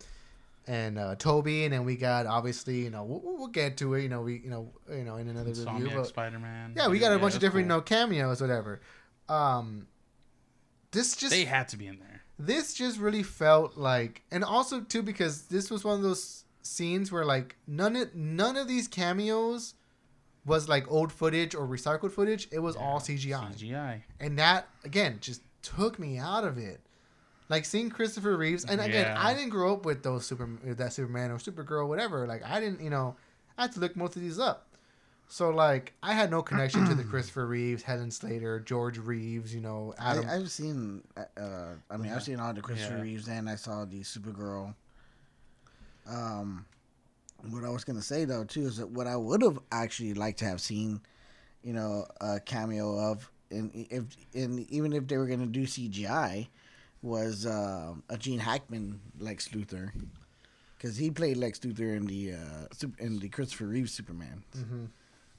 and 0.68 0.98
uh, 0.98 1.14
Toby, 1.16 1.64
and 1.64 1.72
then 1.72 1.84
we 1.84 1.96
got 1.96 2.26
obviously 2.26 2.80
you 2.84 2.90
know 2.90 3.02
we'll, 3.02 3.20
we'll 3.24 3.46
get 3.48 3.76
to 3.78 3.94
it. 3.94 4.02
You 4.02 4.08
know 4.08 4.20
we 4.22 4.38
you 4.44 4.50
know 4.50 4.70
you 4.90 5.02
know 5.04 5.16
in 5.16 5.28
another 5.28 5.50
review, 5.50 5.64
Insomniac 5.64 5.94
but 5.96 6.06
Spider-Man. 6.06 6.74
yeah, 6.76 6.86
we 6.88 6.98
got 6.98 7.12
a 7.12 7.18
bunch 7.18 7.34
of 7.34 7.40
different 7.40 7.64
you 7.64 7.68
know 7.70 7.80
cameos, 7.80 8.40
whatever. 8.40 8.80
Um, 9.28 9.88
this 10.92 11.16
just 11.16 11.32
They 11.32 11.44
had 11.44 11.68
to 11.68 11.76
be 11.76 11.86
in 11.86 11.98
there. 11.98 12.22
this 12.38 12.74
just 12.74 12.98
really 12.98 13.22
felt 13.22 13.76
like, 13.76 14.22
and 14.30 14.44
also 14.44 14.80
too 14.80 15.02
because 15.02 15.42
this 15.46 15.70
was 15.70 15.84
one 15.84 15.96
of 15.96 16.02
those 16.02 16.44
scenes 16.62 17.10
where 17.10 17.24
like 17.24 17.56
none 17.66 17.96
of 17.96 18.14
none 18.14 18.56
of 18.56 18.68
these 18.68 18.88
cameos 18.88 19.74
was 20.46 20.68
like 20.68 20.90
old 20.90 21.12
footage 21.12 21.54
or 21.54 21.66
recycled 21.66 22.10
footage. 22.10 22.48
It 22.50 22.60
was 22.60 22.74
all 22.76 23.00
CGI, 23.00 23.54
CGI. 23.54 24.02
and 24.20 24.38
that 24.38 24.68
again 24.84 25.18
just 25.20 25.42
took 25.62 25.98
me 25.98 26.18
out 26.18 26.44
of 26.44 26.56
it. 26.58 26.80
Like 27.48 27.64
seeing 27.64 27.88
Christopher 27.90 28.36
Reeves, 28.36 28.64
and 28.64 28.80
again, 28.80 29.06
Yeah. 29.06 29.16
I 29.18 29.32
didn't 29.34 29.50
grow 29.50 29.72
up 29.74 29.84
with 29.86 30.02
those 30.02 30.26
super 30.26 30.48
that 30.64 30.92
Superman 30.92 31.30
or 31.30 31.38
Supergirl, 31.38 31.88
whatever. 31.88 32.26
Like 32.26 32.44
I 32.44 32.60
didn't, 32.60 32.80
you 32.82 32.90
know, 32.90 33.16
I 33.56 33.62
had 33.62 33.72
to 33.72 33.80
look 33.80 33.96
most 33.96 34.16
of 34.16 34.22
these 34.22 34.38
up. 34.38 34.66
So 35.30 35.50
like, 35.50 35.92
I 36.02 36.12
had 36.14 36.30
no 36.30 36.42
connection 36.42 36.86
to 36.86 36.94
the 36.94 37.04
Christopher 37.10 37.46
Reeves, 37.46 37.82
Helen 37.82 38.10
Slater, 38.10 38.60
George 38.60 38.98
Reeves. 38.98 39.54
You 39.54 39.60
know, 39.62 39.94
Adam. 39.98 40.26
I, 40.28 40.36
I've 40.36 40.50
seen. 40.50 41.02
Uh, 41.16 41.74
I 41.90 41.96
mean, 41.96 42.12
I've 42.12 42.22
seen 42.22 42.38
all 42.40 42.52
the 42.52 42.60
Christopher 42.60 42.96
Yeah. 42.96 43.02
Reeves, 43.02 43.28
and 43.28 43.48
I 43.48 43.54
saw 43.56 43.84
the 43.86 44.00
Supergirl. 44.00 44.74
Um, 46.08 46.64
what 47.50 47.64
I 47.64 47.68
was 47.70 47.84
gonna 47.84 48.02
say 48.02 48.24
though 48.24 48.44
too 48.44 48.62
is 48.66 48.78
that 48.78 48.90
what 48.90 49.06
I 49.06 49.16
would 49.16 49.42
have 49.42 49.58
actually 49.70 50.14
liked 50.14 50.38
to 50.40 50.44
have 50.46 50.60
seen, 50.60 51.00
you 51.62 51.72
know, 51.72 52.06
a 52.20 52.40
cameo 52.40 52.98
of, 52.98 53.30
and 53.50 53.70
if 53.74 54.04
and 54.34 54.60
even 54.70 54.92
if 54.92 55.06
they 55.06 55.16
were 55.16 55.26
gonna 55.26 55.46
do 55.46 55.64
CGI, 55.64 56.48
was 57.08 57.46
uh, 57.46 57.94
a 58.08 58.16
Gene 58.16 58.38
Hackman 58.38 59.00
Lex 59.18 59.48
Luthor, 59.48 59.90
because 60.76 60.96
he 60.96 61.10
played 61.10 61.36
Lex 61.36 61.58
Luthor 61.60 61.96
in 61.96 62.06
the 62.06 62.32
uh, 62.32 62.88
in 62.98 63.18
the 63.18 63.28
Christopher 63.28 63.66
Reeve 63.66 63.90
Superman. 63.90 64.44
hmm 64.54 64.84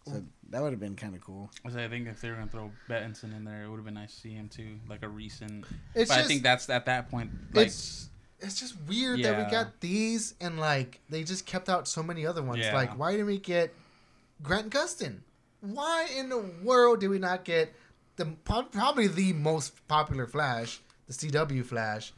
So 0.06 0.24
that 0.50 0.62
would 0.62 0.72
have 0.72 0.80
been 0.80 0.96
kind 0.96 1.16
of 1.16 1.22
cool. 1.22 1.52
I 1.66 1.70
say, 1.70 1.86
I 1.86 1.88
think 1.88 2.08
if 2.08 2.20
they 2.22 2.30
were 2.30 2.36
gonna 2.36 2.48
throw 2.48 2.72
Pattinson 2.90 3.36
in 3.36 3.46
there, 3.46 3.64
it 3.64 3.70
would 3.70 3.78
have 3.78 3.86
been 3.86 3.94
nice 3.94 4.14
to 4.16 4.20
see 4.20 4.34
him 4.34 4.50
too, 4.50 4.80
like 4.90 5.04
a 5.04 5.10
recent. 5.10 5.66
It's 5.96 6.10
but 6.10 6.16
just, 6.16 6.26
I 6.26 6.28
think 6.28 6.44
that's 6.44 6.70
at 6.70 6.86
that 6.88 7.10
point. 7.10 7.32
Like, 7.54 7.68
it's 7.68 8.10
it's 8.42 8.60
just 8.60 8.76
weird 8.88 9.24
that 9.24 9.38
we 9.38 9.52
got 9.52 9.80
these 9.82 10.34
and 10.40 10.60
like 10.60 11.00
they 11.10 11.24
just 11.24 11.46
kept 11.46 11.70
out 11.70 11.88
so 11.88 12.02
many 12.02 12.26
other 12.26 12.42
ones. 12.42 12.62
Yeah. 12.62 12.74
Like, 12.74 12.98
why 12.98 13.12
didn't 13.12 13.28
we 13.28 13.38
get 13.38 13.74
Grant 14.42 14.70
Gustin? 14.70 15.20
Why 15.62 16.08
in 16.18 16.30
the 16.30 16.40
world 16.64 17.02
did 17.02 17.10
we 17.10 17.20
not 17.20 17.44
get 17.44 17.74
the 18.16 18.26
probably 18.44 19.08
the 19.08 19.34
most 19.34 19.88
popular 19.88 20.26
Flash, 20.28 20.82
the 21.10 21.14
CW 21.14 21.66
Flash? 21.66 22.14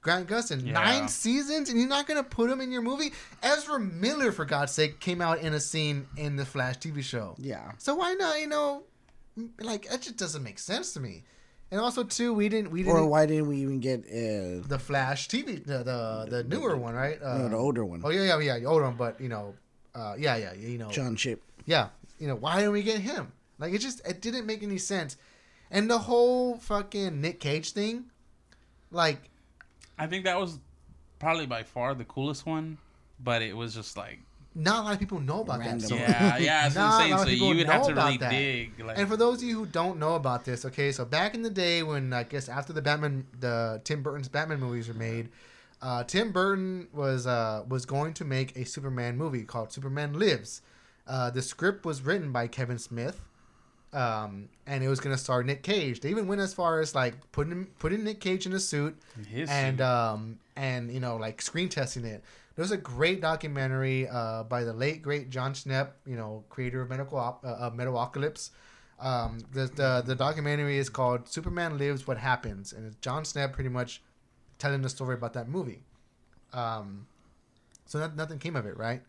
Grant 0.00 0.26
Gustin, 0.28 0.66
Yeah. 0.66 0.72
nine 0.72 1.06
seasons, 1.08 1.68
and 1.70 1.78
you're 1.78 1.88
not 1.88 2.08
gonna 2.08 2.24
put 2.24 2.50
him 2.50 2.60
in 2.60 2.72
your 2.72 2.82
movie. 2.82 3.12
Ezra 3.40 3.78
Miller, 3.78 4.32
for 4.32 4.44
God's 4.44 4.72
sake, 4.72 4.98
came 4.98 5.20
out 5.20 5.38
in 5.40 5.54
a 5.54 5.60
scene 5.60 6.08
in 6.16 6.34
the 6.34 6.44
Flash 6.44 6.78
TV 6.78 7.02
show. 7.04 7.36
Yeah. 7.38 7.70
So 7.78 7.94
why 7.94 8.14
not? 8.14 8.40
You 8.40 8.48
know, 8.48 8.82
like 9.60 9.88
that 9.88 10.02
just 10.02 10.16
doesn't 10.16 10.42
make 10.42 10.58
sense 10.58 10.92
to 10.94 11.00
me. 11.00 11.22
And 11.70 11.80
also, 11.80 12.02
too, 12.02 12.34
we 12.34 12.48
didn't 12.48 12.70
we 12.72 12.82
didn't 12.82 12.98
Or 12.98 13.06
why 13.06 13.26
didn't 13.26 13.46
we 13.46 13.58
even 13.58 13.78
get 13.78 14.00
uh, 14.00 14.66
the 14.66 14.78
Flash 14.80 15.28
TV, 15.28 15.64
the 15.64 15.78
the, 15.84 16.26
the 16.28 16.44
newer 16.44 16.76
one, 16.76 16.94
right? 16.94 17.22
Uh, 17.22 17.38
no, 17.38 17.48
the 17.50 17.56
older 17.56 17.84
one, 17.84 18.00
Oh 18.04 18.10
yeah, 18.10 18.24
yeah, 18.24 18.38
yeah, 18.40 18.58
the 18.58 18.66
older 18.66 18.84
one. 18.84 18.96
But 18.96 19.20
you 19.20 19.28
know, 19.28 19.54
uh, 19.94 20.16
yeah, 20.18 20.34
yeah, 20.36 20.52
you 20.54 20.78
know, 20.78 20.90
John 20.90 21.14
Shipp? 21.14 21.40
yeah, 21.64 21.88
you 22.18 22.26
know, 22.26 22.34
why 22.34 22.56
didn't 22.56 22.72
we 22.72 22.82
get 22.82 22.98
him? 23.00 23.30
Like 23.60 23.72
it 23.72 23.78
just 23.78 24.04
it 24.06 24.20
didn't 24.20 24.46
make 24.46 24.64
any 24.64 24.78
sense. 24.78 25.16
And 25.70 25.88
the 25.88 25.98
whole 25.98 26.56
fucking 26.58 27.20
Nick 27.20 27.38
Cage 27.40 27.72
thing, 27.72 28.06
like 28.92 29.18
I 29.98 30.06
think 30.06 30.24
that 30.24 30.38
was 30.38 30.58
probably 31.18 31.46
by 31.46 31.62
far 31.62 31.94
the 31.94 32.04
coolest 32.04 32.46
one, 32.46 32.78
but 33.22 33.42
it 33.42 33.56
was 33.56 33.74
just 33.74 33.96
like, 33.96 34.18
not 34.54 34.80
a 34.80 34.82
lot 34.84 34.92
of 34.94 34.98
people 35.00 35.20
know 35.20 35.40
about 35.42 35.60
Random. 35.60 35.78
that. 35.80 35.88
So. 35.88 35.94
yeah, 35.96 36.36
yeah. 36.38 36.68
That's 36.68 36.74
what 36.76 36.80
Not 36.82 36.90
a 36.90 36.94
I'm 36.94 37.00
saying. 37.00 37.10
lot 37.12 37.16
So 37.18 37.22
of 37.24 37.28
people 37.30 37.48
you 37.48 37.56
would 37.56 37.66
have 37.66 37.80
know 37.82 37.88
to 37.88 37.94
really 37.94 38.16
about 38.16 38.20
that. 38.20 38.30
dig. 38.30 38.80
Like, 38.84 38.98
And 38.98 39.08
for 39.08 39.16
those 39.16 39.38
of 39.42 39.48
you 39.48 39.58
who 39.58 39.66
don't 39.66 39.98
know 39.98 40.14
about 40.14 40.44
this, 40.44 40.64
okay, 40.66 40.92
so 40.92 41.04
back 41.04 41.34
in 41.34 41.42
the 41.42 41.50
day 41.50 41.82
when 41.82 42.12
I 42.12 42.24
guess 42.24 42.48
after 42.48 42.72
the 42.72 42.82
Batman, 42.82 43.26
the 43.40 43.80
Tim 43.84 44.02
Burton's 44.02 44.28
Batman 44.28 44.60
movies 44.60 44.88
were 44.88 44.94
made, 44.94 45.28
uh, 45.80 46.04
Tim 46.04 46.32
Burton 46.32 46.88
was 46.92 47.26
uh, 47.26 47.64
was 47.68 47.86
going 47.86 48.14
to 48.14 48.24
make 48.24 48.56
a 48.56 48.64
Superman 48.64 49.16
movie 49.16 49.42
called 49.44 49.72
Superman 49.72 50.18
Lives. 50.18 50.62
Uh, 51.06 51.30
the 51.30 51.42
script 51.42 51.84
was 51.84 52.02
written 52.02 52.30
by 52.30 52.46
Kevin 52.46 52.78
Smith, 52.78 53.20
um, 53.92 54.48
and 54.66 54.82
it 54.82 54.88
was 54.88 55.00
going 55.00 55.14
to 55.14 55.20
star 55.22 55.42
Nick 55.42 55.62
Cage. 55.62 56.00
They 56.00 56.10
even 56.10 56.26
went 56.26 56.40
as 56.40 56.54
far 56.54 56.80
as 56.80 56.94
like 56.94 57.14
putting 57.32 57.66
putting 57.78 58.04
Nick 58.04 58.20
Cage 58.20 58.46
in 58.46 58.52
a 58.52 58.60
suit 58.60 58.98
his 59.28 59.50
and 59.50 59.78
suit. 59.78 59.84
um 59.84 60.38
and 60.56 60.90
you 60.92 61.00
know 61.00 61.16
like 61.16 61.42
screen 61.42 61.68
testing 61.68 62.04
it. 62.04 62.24
There's 62.54 62.70
a 62.70 62.76
great 62.76 63.20
documentary 63.22 64.08
uh, 64.08 64.42
by 64.42 64.64
the 64.64 64.72
late 64.74 65.02
great 65.02 65.30
Jon 65.30 65.54
Schnepp, 65.54 65.92
you 66.06 66.16
know, 66.16 66.44
creator 66.50 66.82
of 66.82 66.90
Medical 66.90 67.18
Op- 67.18 67.44
uh, 67.44 67.70
Metalocalypse. 67.70 68.50
Um, 69.00 69.38
the, 69.52 69.66
the 69.66 70.02
the 70.06 70.14
documentary 70.14 70.78
is 70.78 70.88
called 70.88 71.28
Superman 71.28 71.78
Lives: 71.78 72.06
What 72.06 72.18
Happens, 72.18 72.72
and 72.72 72.86
it's 72.86 72.96
Jon 72.96 73.24
Schnepp 73.24 73.52
pretty 73.52 73.70
much 73.70 74.02
telling 74.58 74.82
the 74.82 74.88
story 74.88 75.14
about 75.14 75.32
that 75.32 75.48
movie. 75.48 75.82
Um, 76.52 77.06
so 77.86 77.98
that, 77.98 78.16
nothing 78.16 78.38
came 78.38 78.54
of 78.54 78.66
it, 78.66 78.76
right? 78.76 79.02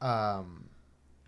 Um, 0.00 0.68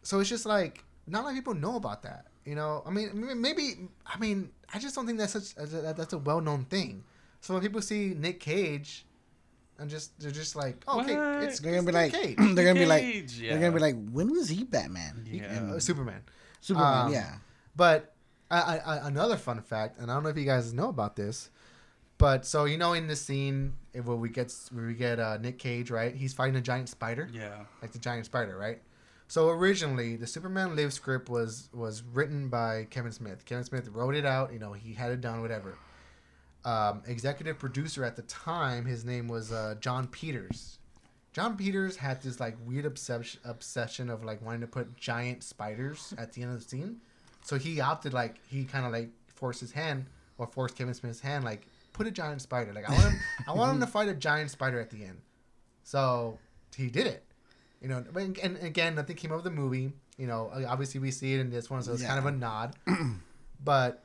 so 0.03 0.21
it's 0.21 0.29
just 0.29 0.47
like 0.47 0.85
not 1.07 1.21
a 1.21 1.25
lot 1.25 1.29
of 1.31 1.35
people 1.37 1.55
know 1.55 1.77
about 1.77 2.03
that. 2.03 2.27
You 2.49 2.55
know, 2.55 2.83
I 2.87 2.91
mean, 2.91 3.11
maybe 3.41 3.65
I 4.07 4.19
mean 4.19 4.51
I 4.73 4.79
just 4.79 4.95
don't 4.95 5.07
think 5.07 5.19
that's 5.19 5.33
such 5.33 5.55
that- 5.57 5.97
that's 5.99 6.13
a 6.15 6.19
well 6.19 6.41
known 6.41 6.65
thing. 6.65 7.05
So 7.41 7.53
when 7.55 7.63
people 7.63 7.83
see 7.83 8.15
Nick 8.17 8.41
Cage, 8.41 9.05
and 9.79 9.89
just 9.89 10.19
they're 10.19 10.31
just 10.33 10.57
like, 10.57 10.83
oh, 10.89 11.01
okay, 11.03 11.15
What? 11.15 11.45
it's, 11.45 11.61
They're 11.61 11.73
gonna 11.73 11.83
it's 11.83 11.87
be 11.87 11.93
Nick 11.93 12.13
like, 12.15 12.23
Cage. 12.23 12.37
they're 12.55 12.65
gonna 12.67 12.81
be 12.81 12.87
like, 12.87 13.03
Cage, 13.03 13.39
they're 13.41 13.59
gonna 13.61 13.73
be 13.73 13.79
like, 13.79 13.97
when 14.11 14.31
was 14.33 14.49
he 14.49 14.65
Batman? 14.65 15.25
Yeah. 15.31 15.45
And 15.45 15.73
Uh, 15.73 15.79
Superman. 15.81 16.23
Superman, 16.61 17.07
um, 17.07 17.13
yeah. 17.13 17.35
But 17.77 18.15
I, 18.51 18.79
I, 18.79 19.07
another 19.09 19.37
fun 19.37 19.61
fact, 19.61 19.99
and 20.01 20.11
I 20.11 20.15
don't 20.15 20.23
know 20.25 20.31
if 20.31 20.37
you 20.39 20.45
guys 20.47 20.73
know 20.73 20.89
about 20.89 21.15
this, 21.17 21.51
but 22.17 22.45
so 22.47 22.65
you 22.65 22.79
know 22.79 22.95
in 22.95 23.07
the 23.07 23.15
scene 23.15 23.75
where 23.93 24.17
we 24.17 24.31
get 24.31 24.53
where 24.73 24.87
we 24.87 24.95
get 24.95 25.21
uh, 25.21 25.37
Nick 25.37 25.59
Cage, 25.59 25.91
right? 25.91 26.15
He's 26.15 26.33
fighting 26.33 26.57
a 26.57 26.61
giant 26.63 26.89
spider, 26.89 27.29
yeah. 27.33 27.65
like 27.83 27.93
the 27.93 27.99
giant 28.01 28.25
spider, 28.25 28.57
right? 28.57 28.81
So 29.29 29.51
originally, 29.51 30.17
the 30.17 30.27
Superman 30.27 30.75
Live 30.75 30.95
script 30.95 31.29
was 31.29 31.69
was 31.75 32.03
written 32.03 32.49
by 32.49 32.87
Kevin 32.89 33.13
Smith. 33.13 33.45
Kevin 33.45 33.63
Smith 33.63 33.89
wrote 33.89 34.15
it 34.15 34.25
out. 34.25 34.55
You 34.55 34.59
know, 34.59 34.73
he 34.73 34.95
had 34.95 35.13
it 35.13 35.21
done, 35.21 35.43
whatever. 35.43 35.77
Um, 36.65 37.03
executive 37.07 37.59
producer 37.59 38.05
at 38.05 38.17
the 38.17 38.23
time, 38.23 38.87
his 38.87 39.05
name 39.05 39.29
was 39.29 39.53
uh, 39.53 39.75
Jon 39.81 40.09
Peters. 40.09 40.79
Jon 41.35 41.57
Peters 41.57 41.97
had 41.97 42.23
this 42.23 42.41
like 42.41 42.57
weird 42.65 42.87
obsession 42.87 43.41
obsession 43.45 44.09
of 44.09 44.25
like 44.25 44.41
wanting 44.43 44.63
to 44.63 44.67
put 44.67 44.97
giant 44.97 45.45
spiders 45.45 46.15
at 46.17 46.33
the 46.33 46.43
end 46.43 46.55
of 46.55 46.63
the 46.63 46.69
scene. 46.69 47.01
So 47.43 47.59
he 47.59 47.81
opted 47.81 48.15
like 48.15 48.41
he 48.49 48.65
kind 48.65 48.87
of 48.87 48.93
like 48.93 49.11
forced 49.27 49.61
his 49.61 49.73
hand 49.73 50.07
or 50.39 50.47
forced 50.47 50.75
Kevin 50.75 50.95
Smith's 50.95 51.21
hand 51.21 51.45
like 51.45 51.67
put 51.93 52.07
a 52.07 52.11
giant 52.11 52.41
spider. 52.41 52.73
Like 52.73 52.89
I 52.89 52.93
want 52.95 53.05
him, 53.05 53.21
I 53.47 53.53
want 53.53 53.73
him 53.75 53.81
to 53.81 53.87
fight 53.99 54.09
a 54.09 54.15
giant 54.15 54.51
spider 54.51 54.81
at 54.81 54.89
the 54.89 55.05
end. 55.05 55.21
So 55.85 56.39
he 56.75 56.89
did 56.89 57.07
it. 57.07 57.25
You 57.81 57.89
know, 57.89 58.05
but- 58.13 58.23
and 58.43 58.57
again, 58.59 58.95
nothing 58.97 59.17
came 59.17 59.33
out 59.33 59.39
of 59.39 59.45
the 59.45 59.51
movie. 59.51 59.93
You 60.17 60.27
know, 60.27 60.51
obviously 60.67 61.01
we 61.01 61.11
see 61.13 61.35
it 61.35 61.41
in 61.41 61.51
this 61.51 61.71
one, 61.71 61.83
so 61.83 61.93
it's 61.93 62.03
kind 62.03 62.19
of 62.19 62.27
a 62.27 62.33
nod. 62.33 62.75
but 63.65 64.03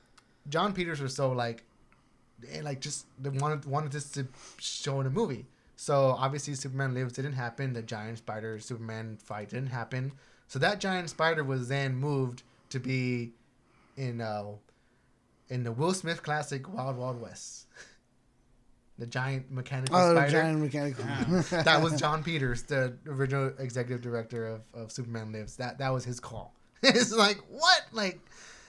Jon 0.50 0.74
Peters 0.74 1.02
was 1.02 1.16
so 1.16 1.32
like, 1.32 1.64
eh, 2.52 2.62
like 2.62 2.80
just 2.82 3.06
they 3.20 3.30
wanted 3.30 3.66
wanted 3.66 3.92
this 3.92 4.12
to 4.12 4.28
show 4.60 5.00
in 5.02 5.08
a 5.08 5.10
movie. 5.10 5.46
So 5.76 6.16
obviously 6.18 6.54
Superman 6.54 6.94
Lives 6.94 7.14
didn't 7.14 7.34
happen. 7.34 7.74
The 7.74 7.82
giant 7.82 8.20
spider 8.20 8.60
Superman 8.60 9.18
fight 9.24 9.50
didn't 9.50 9.70
happen. 9.72 10.12
So 10.48 10.60
that 10.60 10.80
giant 10.80 11.10
spider 11.10 11.44
was 11.44 11.68
then 11.68 11.96
moved 11.96 12.44
to 12.70 12.80
be 12.80 13.32
in 13.98 14.22
uh 14.22 14.52
in 15.50 15.64
the 15.64 15.72
Will 15.72 15.94
Smith 15.94 16.22
classic 16.24 16.72
Wild 16.72 16.98
Wild 16.98 17.20
West. 17.20 17.66
the 18.98 19.08
giant 19.08 19.52
mechanical 19.52 19.96
Oh, 19.96 20.10
the 20.14 20.16
spider. 20.28 20.32
giant 20.32 20.60
mechanical. 20.60 21.04
that 21.64 21.82
was 21.82 22.00
Jon 22.00 22.24
Peters, 22.24 22.64
the 22.64 22.96
original 23.08 23.52
executive 23.60 24.02
director 24.02 24.48
of, 24.48 24.62
of 24.74 24.92
Superman 24.92 25.32
Lives. 25.32 25.56
That 25.58 25.80
that 25.80 25.90
was 25.90 26.06
his 26.06 26.20
call. 26.20 26.54
it's 26.84 27.12
like 27.12 27.38
what 27.50 27.82
like, 27.92 28.20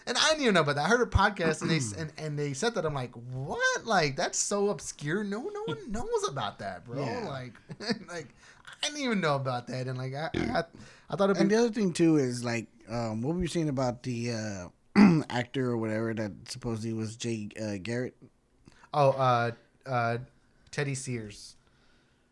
and 0.07 0.17
I 0.17 0.29
didn't 0.31 0.43
even 0.43 0.55
know 0.55 0.61
about 0.63 0.77
that. 0.77 0.87
I 0.87 0.89
heard 0.89 1.01
a 1.01 1.11
podcast 1.11 1.63
and 1.63 1.71
they 1.71 1.81
and, 2.01 2.13
and 2.17 2.39
they 2.39 2.53
said 2.53 2.75
that. 2.77 2.87
I'm 2.87 2.95
like, 2.95 3.13
what? 3.33 3.85
Like 3.85 4.17
that's 4.17 4.39
so 4.39 4.69
obscure. 4.71 5.25
No, 5.25 5.43
no 5.43 5.63
one 5.67 5.79
knows 5.93 6.29
about 6.29 6.59
that, 6.61 6.85
bro. 6.85 7.05
Yeah. 7.05 7.29
Like, 7.29 7.55
like 8.09 8.35
I 8.83 8.87
didn't 8.89 9.01
even 9.03 9.21
know 9.21 9.37
about 9.37 9.67
that. 9.67 9.89
And 9.89 9.99
like 9.99 10.15
I 10.15 10.31
I, 10.35 10.65
I 11.11 11.17
thought 11.17 11.31
it'd 11.31 11.37
And 11.43 11.51
the 11.51 11.57
other 11.57 11.71
thing 11.71 11.93
too 11.93 12.17
is 12.17 12.45
like, 12.45 12.67
um, 12.89 13.21
what 13.21 13.35
were 13.35 13.43
you 13.43 13.49
saying 13.49 13.69
about 13.69 14.03
the 14.05 14.33
uh, 14.97 15.23
actor 15.31 15.71
or 15.71 15.77
whatever 15.77 16.15
that 16.15 16.33
supposedly 16.49 16.93
was 16.93 17.17
Jay 17.17 17.51
uh, 17.61 17.77
Garrett? 17.83 18.17
oh 18.97 19.11
uh 19.11 19.51
uh 19.87 20.19
Teddy 20.71 20.95
Sears. 20.95 21.57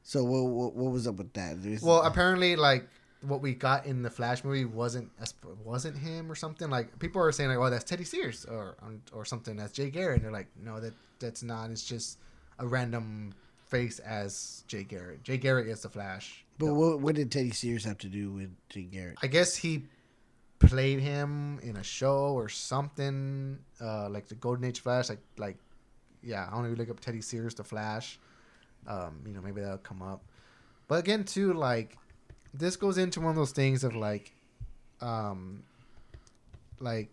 So 0.03 0.25
what, 0.25 0.43
what 0.45 0.75
what 0.75 0.93
was 0.93 1.07
up 1.07 1.17
with 1.17 1.33
that? 1.35 1.63
There's- 1.63 1.83
Well, 1.83 2.03
apparently, 2.03 2.57
like 2.57 2.89
what 3.21 3.41
we 3.41 3.55
got 3.55 3.87
in 3.87 4.03
the 4.03 4.11
Flash 4.11 4.43
movie 4.43 4.65
wasn't 4.65 5.11
wasn't 5.65 5.97
him 5.97 6.31
or 6.31 6.35
something. 6.35 6.69
Like 6.69 6.99
people 6.99 7.23
are 7.23 7.31
saying, 7.33 7.51
like, 7.51 7.59
"Oh, 7.59 7.71
that's 7.71 7.85
Teddy 7.85 8.05
Sears," 8.05 8.45
or 8.45 8.77
or 9.13 9.25
something. 9.25 9.57
That's 9.57 9.73
Jay 9.73 9.91
Garrett. 9.91 10.17
And 10.17 10.25
they're 10.25 10.33
like, 10.33 10.49
"No, 10.61 10.81
that 10.81 10.93
that's 11.21 11.43
not. 11.45 11.71
It's 11.71 11.85
just 11.85 12.19
a 12.59 12.67
random 12.67 13.33
face 13.69 14.01
as 14.01 14.65
Jay 14.67 14.83
Garrett. 14.83 15.23
Jay 15.23 15.39
Garrett 15.39 15.69
is 15.69 15.83
the 15.83 15.89
Flash." 15.89 16.45
but 16.59 16.75
what 16.75 17.01
what 17.01 17.15
did 17.15 17.31
Teddy 17.31 17.51
Sears 17.53 17.85
have 17.85 17.99
to 17.99 18.09
do 18.09 18.31
with 18.33 18.51
Jay 18.69 18.83
Garrett? 18.83 19.19
I 19.23 19.29
guess 19.29 19.55
he 19.55 19.85
played 20.59 20.99
him 21.01 21.59
in 21.63 21.77
a 21.77 21.83
show 21.83 22.35
or 22.35 22.49
something, 22.49 23.59
uh, 23.81 24.09
like 24.09 24.27
the 24.29 24.35
Golden 24.35 24.65
Age 24.65 24.81
Flash. 24.81 25.09
Like 25.09 25.21
like, 25.39 25.57
yeah, 26.23 26.47
I 26.49 26.53
don't 26.53 26.63
know 26.63 26.71
you 26.71 26.77
look 26.77 26.91
up 26.91 27.01
Teddy 27.01 27.21
Sears, 27.21 27.55
the 27.55 27.65
Flash. 27.65 28.19
Um, 28.87 29.21
you 29.27 29.33
know, 29.33 29.41
maybe 29.41 29.61
that'll 29.61 29.79
come 29.79 30.03
up. 30.03 30.23
But 30.89 31.01
again, 31.01 31.25
too, 31.25 31.53
like 31.53 31.97
this 32.53 32.77
goes 32.77 32.99
into 32.99 33.21
one 33.21 33.31
of 33.31 33.37
those 33.37 33.53
things 33.53 33.85
of 33.85 33.95
like, 33.95 34.33
um, 35.01 35.63
like 36.81 37.11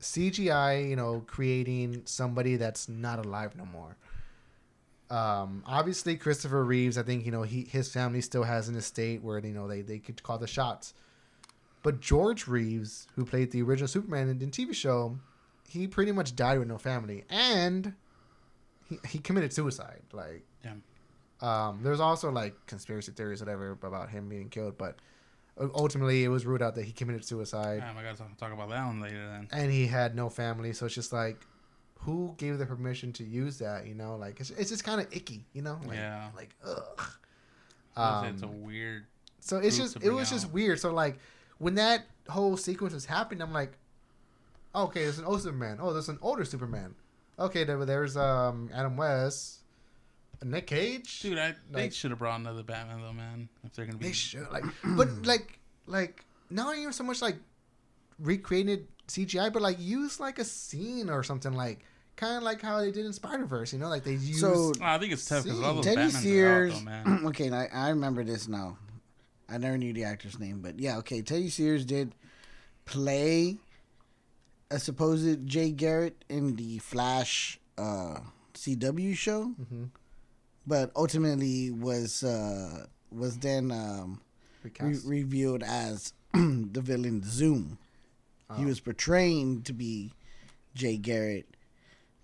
CGI. 0.00 0.88
You 0.88 0.96
know, 0.96 1.22
creating 1.26 2.02
somebody 2.04 2.56
that's 2.56 2.88
not 2.88 3.24
alive 3.24 3.56
no 3.56 3.66
more. 3.66 3.96
Um, 5.10 5.64
obviously 5.66 6.16
Christopher 6.16 6.64
Reeves. 6.64 6.96
I 6.96 7.02
think 7.02 7.26
you 7.26 7.32
know 7.32 7.42
he 7.42 7.64
his 7.64 7.92
family 7.92 8.20
still 8.20 8.44
has 8.44 8.68
an 8.68 8.76
estate 8.76 9.22
where 9.22 9.38
you 9.38 9.52
know 9.52 9.66
they 9.66 9.82
they 9.82 9.98
could 9.98 10.22
call 10.22 10.38
the 10.38 10.46
shots. 10.46 10.94
But 11.82 12.00
George 12.00 12.46
Reeves, 12.46 13.08
who 13.16 13.24
played 13.24 13.50
the 13.50 13.62
original 13.62 13.88
Superman 13.88 14.28
in 14.28 14.38
the 14.38 14.46
TV 14.46 14.74
show, 14.74 15.16
he 15.66 15.86
pretty 15.86 16.12
much 16.12 16.36
died 16.36 16.58
with 16.58 16.68
no 16.68 16.78
family, 16.78 17.24
and 17.28 17.94
he, 18.90 18.98
he 19.08 19.18
committed 19.18 19.52
suicide. 19.54 20.02
Like, 20.12 20.44
Damn. 20.62 20.82
um, 21.48 21.80
there's 21.82 22.00
also 22.00 22.30
like 22.30 22.54
conspiracy 22.66 23.12
theories, 23.12 23.40
whatever, 23.40 23.70
about 23.82 24.10
him 24.10 24.28
being 24.28 24.50
killed, 24.50 24.76
but 24.76 24.96
ultimately 25.74 26.24
it 26.24 26.28
was 26.28 26.44
ruled 26.46 26.60
out 26.62 26.74
that 26.74 26.84
he 26.84 26.92
committed 26.92 27.24
suicide, 27.24 27.80
Damn, 27.80 27.96
I 27.96 28.02
gotta 28.02 28.18
talk, 28.18 28.36
talk 28.36 28.52
about 28.52 28.68
that 28.70 28.84
one 28.86 29.00
later 29.00 29.26
then. 29.28 29.48
and 29.52 29.70
he 29.72 29.86
had 29.86 30.14
no 30.14 30.28
family. 30.28 30.72
So 30.72 30.86
it's 30.86 30.94
just 30.94 31.12
like, 31.12 31.46
who 32.00 32.34
gave 32.38 32.58
the 32.58 32.64
permission 32.66 33.12
to 33.14 33.24
use 33.24 33.58
that? 33.58 33.86
You 33.86 33.94
know, 33.94 34.16
like 34.16 34.40
it's, 34.40 34.50
it's 34.50 34.70
just 34.70 34.84
kind 34.84 35.00
of 35.00 35.06
icky. 35.14 35.44
You 35.52 35.62
know, 35.62 35.78
like, 35.86 35.98
Yeah. 35.98 36.28
like 36.34 36.50
ugh. 36.64 36.98
it's 38.26 38.42
a 38.42 38.46
Um, 38.46 38.62
weird. 38.62 39.04
so 39.40 39.58
it's 39.58 39.76
just 39.76 40.02
it 40.02 40.10
was 40.10 40.30
just 40.30 40.50
weird. 40.50 40.80
So 40.80 40.92
like 40.94 41.18
when 41.58 41.74
that 41.74 42.06
whole 42.30 42.56
sequence 42.56 42.94
was 42.94 43.04
happening, 43.04 43.42
I'm 43.42 43.52
like, 43.52 43.72
okay, 44.74 45.02
there's 45.02 45.18
an 45.18 45.26
old 45.26 45.42
Superman. 45.42 45.76
Oh, 45.80 45.92
there's 45.92 46.08
an 46.08 46.18
older 46.22 46.44
Superman. 46.46 46.94
Okay, 47.40 47.64
there, 47.64 47.82
there's 47.84 48.16
um 48.16 48.68
Adam 48.74 48.96
West, 48.96 49.60
Nick 50.44 50.66
Cage. 50.66 51.20
Dude, 51.20 51.38
I, 51.38 51.54
they 51.70 51.82
like- 51.84 51.92
should 51.92 52.10
have 52.10 52.18
brought 52.18 52.38
another 52.40 52.62
Batman 52.62 53.00
though, 53.02 53.12
man. 53.12 53.48
If 53.64 53.72
they're 53.74 53.86
gonna 53.86 53.98
be, 53.98 54.06
They 54.08 54.12
should 54.12 54.50
like, 54.52 54.64
but 54.84 55.08
like 55.26 55.58
like 55.86 56.24
not 56.50 56.76
even 56.76 56.92
so 56.92 57.04
much 57.04 57.22
like 57.22 57.36
recreated 58.18 58.86
CGI, 59.08 59.52
but 59.52 59.62
like 59.62 59.78
use 59.80 60.20
like 60.20 60.38
a 60.38 60.44
scene 60.44 61.08
or 61.08 61.22
something 61.22 61.52
like 61.54 61.84
kind 62.16 62.36
of 62.36 62.42
like 62.42 62.60
how 62.60 62.78
they 62.80 62.90
did 62.90 63.06
in 63.06 63.12
Spider 63.12 63.46
Verse. 63.46 63.72
You 63.72 63.78
know, 63.78 63.88
like 63.88 64.04
they 64.04 64.12
use. 64.12 64.40
So 64.40 64.72
Oh, 64.80 64.84
I 64.84 64.98
think 64.98 65.12
it's 65.12 65.24
tough 65.24 65.44
because 65.44 65.60
all 65.60 65.74
those 65.76 65.84
Teddy 65.84 66.02
Batmans 66.02 66.22
Sears. 66.22 66.72
are 66.72 66.76
out 66.76 66.84
though, 67.04 67.10
man. 67.10 67.24
okay, 67.28 67.50
I, 67.50 67.66
I 67.72 67.88
remember 67.90 68.22
this 68.24 68.48
now. 68.48 68.76
I 69.48 69.58
never 69.58 69.76
knew 69.78 69.92
the 69.92 70.04
actor's 70.04 70.38
name, 70.38 70.60
but 70.60 70.78
yeah, 70.78 70.98
okay. 70.98 71.22
Teddy 71.22 71.48
Sears 71.48 71.84
did 71.84 72.14
play 72.84 73.56
a 74.70 74.78
supposed 74.78 75.46
Jay 75.46 75.70
Garrett 75.72 76.24
in 76.28 76.56
the 76.56 76.78
Flash 76.78 77.58
uh, 77.78 78.20
CW 78.54 79.14
show, 79.16 79.54
Mhm. 79.60 79.90
but 80.66 80.90
ultimately 80.96 81.70
was 81.70 82.22
uh, 82.22 82.86
was 83.10 83.38
then 83.38 83.70
um, 83.72 84.20
re- 84.80 84.98
revealed 85.04 85.62
as 85.62 86.12
the 86.32 86.80
villain 86.80 87.22
Zoom. 87.24 87.78
He 88.56 88.64
Oh. 88.64 88.66
was 88.66 88.80
portraying 88.80 89.62
to 89.62 89.72
be 89.72 90.12
Jay 90.74 90.96
Garrett, 90.96 91.46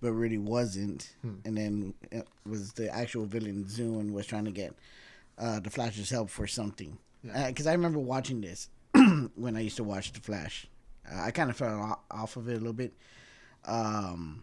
but 0.01 0.13
really 0.13 0.39
wasn't. 0.39 1.15
Hmm. 1.23 1.35
And 1.45 1.57
then 1.57 1.95
it 2.11 2.27
was 2.45 2.73
the 2.73 2.89
actual 2.95 3.27
villain 3.27 3.69
Zoom 3.69 3.99
and 4.01 4.13
was 4.15 4.27
trying 4.27 4.45
to 4.47 4.51
get 4.51 4.75
uh, 5.39 5.61
the 5.61 5.71
Flash's 5.71 6.11
help 6.11 6.31
for 6.31 6.47
something. 6.47 6.99
Yeah. 7.23 7.47
Because 7.49 7.67
I 7.67 7.73
remember 7.73 7.99
watching 8.01 8.41
this 8.41 8.69
when 9.37 9.57
I 9.57 9.61
used 9.61 9.77
to 9.77 9.85
watch 9.85 10.13
the 10.13 10.21
Flash. 10.21 10.67
Uh, 11.11 11.23
I 11.23 11.31
kind 11.31 11.51
of 11.51 11.57
fell 11.57 12.01
off 12.11 12.37
of 12.37 12.49
it 12.49 12.53
a 12.53 12.59
little 12.59 12.73
bit. 12.73 12.93
Um, 13.65 14.43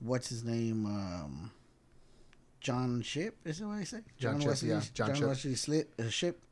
what's 0.00 0.28
his 0.28 0.44
name? 0.44 0.86
Um, 0.86 1.50
John 2.60 3.00
Shipp 3.02 3.36
is 3.44 3.58
that 3.60 3.68
what 3.68 3.78
I 3.78 3.84
say? 3.84 3.98
John 4.18 4.40
Shipp, 4.40 4.56
yeah, 4.62 4.80
John 4.92 5.14
Shipp. 5.14 5.28
Wesley 5.28 5.54
Slip, 5.54 5.92
uh, 6.00 6.08
Shipp 6.08 6.42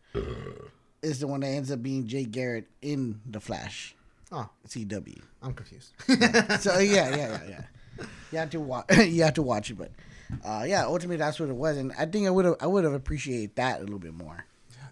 is 1.02 1.20
the 1.20 1.26
one 1.26 1.40
that 1.40 1.48
ends 1.48 1.70
up 1.72 1.82
being 1.82 2.06
Jay 2.06 2.24
Garrett 2.24 2.66
in 2.82 3.20
the 3.26 3.40
Flash 3.40 3.94
Oh, 4.32 4.48
CW. 4.66 5.20
I'm 5.42 5.52
confused. 5.52 5.92
So 6.60 6.78
yeah, 6.78 7.10
yeah, 7.10 7.16
yeah, 7.16 7.40
yeah. 7.48 7.60
You 8.32 8.38
have 8.38 8.50
to 8.50 8.60
watch. 8.60 8.96
you 8.98 9.22
have 9.22 9.34
to 9.34 9.42
watch 9.42 9.70
it, 9.70 9.74
but 9.74 9.92
uh, 10.44 10.64
yeah, 10.66 10.84
ultimately 10.86 11.16
that's 11.18 11.38
what 11.38 11.48
it 11.48 11.54
was, 11.54 11.76
and 11.76 11.92
I 11.96 12.06
think 12.06 12.26
I 12.26 12.30
would 12.30 12.44
have 12.44 12.56
I 12.60 12.66
would 12.66 12.82
have 12.82 12.92
appreciated 12.94 13.54
that 13.56 13.78
a 13.78 13.84
little 13.84 14.00
bit 14.00 14.14
more. 14.14 14.44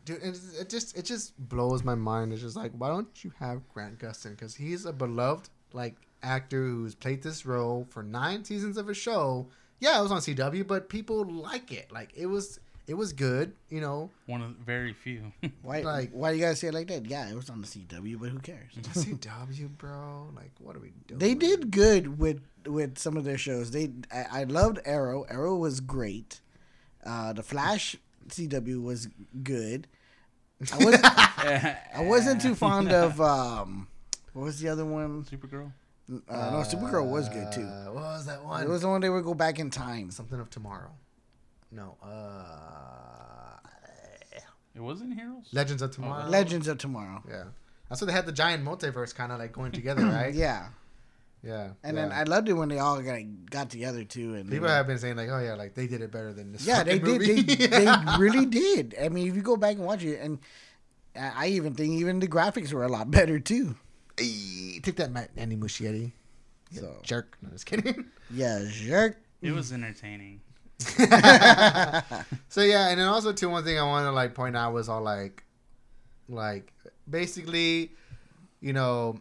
Dude, 0.05 0.23
it, 0.23 0.39
it 0.61 0.69
just 0.69 0.97
it 0.97 1.05
just 1.05 1.39
blows 1.49 1.85
my 1.85 1.95
mind. 1.95 2.33
It's 2.33 2.43
just 2.43 2.57
like, 2.57 2.73
why 2.73 2.89
don't 2.89 3.23
you 3.25 3.33
have 3.39 3.67
Grant 3.69 3.99
Gustin? 3.99 4.31
Because 4.31 4.55
he's 4.55 4.85
a 4.85 4.93
beloved 4.93 5.49
like 5.73 5.97
actor 6.23 6.65
who's 6.65 6.95
played 6.95 7.23
this 7.23 7.45
role 7.47 7.87
for 7.91 8.03
nine 8.03 8.45
seasons 8.45 8.77
of 8.77 8.89
a 8.89 8.95
show. 8.95 9.47
Yeah, 9.81 9.99
it 9.99 10.03
was 10.03 10.13
on 10.13 10.21
CW, 10.21 10.67
but 10.67 10.89
people 10.89 11.25
like 11.25 11.73
it. 11.73 11.93
Like 11.93 12.13
it 12.17 12.27
was 12.27 12.59
it 12.89 12.95
was 12.95 13.13
good. 13.13 13.53
You 13.69 13.81
know, 13.81 14.11
One 14.27 14.43
of 14.43 14.59
the 14.59 14.65
very 14.65 14.93
few. 14.93 15.33
Why? 15.63 15.81
Like- 15.83 16.11
why 16.11 16.33
you 16.33 16.41
gotta 16.41 16.57
say 16.57 16.69
it 16.69 16.75
like 16.75 16.89
that? 16.89 17.07
Yeah, 17.07 17.29
it 17.31 17.35
was 17.37 17.49
on 17.49 17.61
the 17.61 17.67
CW, 17.69 18.19
but 18.19 18.31
who 18.31 18.39
cares? 18.41 18.73
CW, 18.77 19.69
bro. 19.79 20.29
Like, 20.35 20.51
what 20.59 20.75
are 20.77 20.81
we 20.81 20.93
doing? 21.07 21.19
they 21.19 21.35
did 21.35 21.71
good 21.71 22.19
with 22.19 22.41
with 22.67 22.99
some 22.99 23.17
of 23.17 23.23
their 23.25 23.39
shows. 23.39 23.71
They 23.71 23.91
I, 24.13 24.41
I 24.41 24.45
loved 24.45 24.81
Arrow. 24.85 25.25
Arrow 25.29 25.57
was 25.57 25.79
great. 25.81 26.41
Uh, 27.05 27.33
the 27.33 27.43
Flash 27.43 27.97
CW 28.29 28.83
was 28.83 29.09
good. 29.43 29.87
I 30.73 30.77
was 30.85 31.01
I 31.03 32.03
wasn't 32.03 32.41
too 32.41 32.55
fond 32.55 32.93
of 32.93 33.21
um, 33.21 33.89
what 34.33 34.43
was 34.45 34.61
the 34.61 34.69
other 34.69 34.85
one? 34.85 35.25
Supergirl. 35.25 35.73
Uh, 36.29 36.51
no, 36.51 36.59
Supergirl 36.59 37.09
was 37.11 37.29
good 37.29 37.51
too. 37.53 37.63
Uh, 37.63 37.87
what 37.93 38.03
was 38.03 38.27
that 38.27 38.45
one? 38.45 38.63
It 38.63 38.69
was 38.69 38.83
the 38.83 38.89
one 38.89 39.01
they 39.01 39.09
would 39.11 39.25
go 39.25 39.35
back 39.35 39.59
in 39.59 39.71
time. 39.71 40.11
something 40.11 40.39
of 40.39 40.51
tomorrow. 40.51 40.91
No, 41.71 41.97
uh, 42.03 43.57
It 44.75 44.81
wasn't 44.81 45.15
Heroes. 45.15 45.49
Legends 45.53 45.81
of 45.83 45.91
Tomorrow. 45.93 46.29
Legends 46.29 46.69
of 46.69 46.79
Tomorrow. 46.79 47.23
Yeah, 47.29 47.45
that's 47.89 48.01
what 48.01 48.07
they 48.09 48.13
had 48.13 48.27
the 48.27 48.33
giant 48.33 48.65
multiverse 48.65 49.15
kind 49.15 49.33
of 49.33 49.39
like 49.39 49.53
going 49.53 49.73
together, 49.73 50.03
right? 50.21 50.35
Yeah, 50.35 50.69
yeah. 51.43 51.71
and 51.83 51.97
yeah. 51.97 52.09
then 52.09 52.13
I 52.13 52.23
loved 52.25 52.49
it 52.49 52.53
when 52.53 52.69
they 52.69 52.79
all 52.79 53.01
got 53.01 53.19
got 53.51 53.71
together 53.71 54.05
too. 54.05 54.35
And 54.35 54.51
People 54.51 54.69
have 54.69 54.87
been 54.87 54.99
saying 54.99 55.17
like, 55.17 55.29
oh 55.31 55.39
yeah, 55.39 55.55
like 55.55 55.75
they 55.75 55.87
did 55.87 56.01
it 56.01 56.11
better 56.13 56.33
than 56.33 56.53
this. 56.53 56.67
yeah, 56.67 56.83
they 56.83 56.99
fucking 56.99 57.19
did. 57.19 57.37
movie. 57.37 57.43
They, 57.43 57.67
they 57.67 57.95
really 58.19 58.47
did. 58.47 58.95
I 59.03 59.09
mean, 59.09 59.29
if 59.29 59.35
you 59.35 59.43
go 59.43 59.57
back 59.57 59.77
and 59.77 59.85
watch 59.85 60.05
it, 60.05 60.21
and 60.21 60.39
I 61.17 61.33
I 61.37 61.47
even 61.49 61.75
think 61.75 61.95
even 61.95 62.21
the 62.21 62.29
graphics 62.29 62.73
were 62.73 62.85
a 62.85 62.89
lot 62.89 63.11
better 63.11 63.39
too. 63.41 63.75
Hey, 64.19 64.81
take 64.83 64.97
that, 64.97 65.11
Matt 65.11 65.31
Andy 65.37 65.57
Muschietti. 65.57 66.13
So 66.71 66.97
jerk. 67.03 67.37
No, 67.43 67.51
just 67.51 67.67
kidding. 67.67 68.07
yeah, 68.31 68.65
jerk. 68.71 69.19
It 69.41 69.53
was 69.53 69.73
entertaining. 69.73 70.41
so 72.49 72.63
yeah, 72.63 72.89
and 72.89 73.01
then 73.01 73.09
also 73.09 73.33
too, 73.33 73.49
one 73.49 73.65
thing 73.65 73.79
I 73.79 73.83
want 73.83 74.07
to 74.07 74.13
like 74.13 74.35
point 74.35 74.57
out 74.57 74.73
was 74.73 74.89
all 74.89 75.03
like, 75.03 75.45
like 76.29 76.73
basically, 77.09 77.93
you 78.61 78.73
know, 78.73 79.17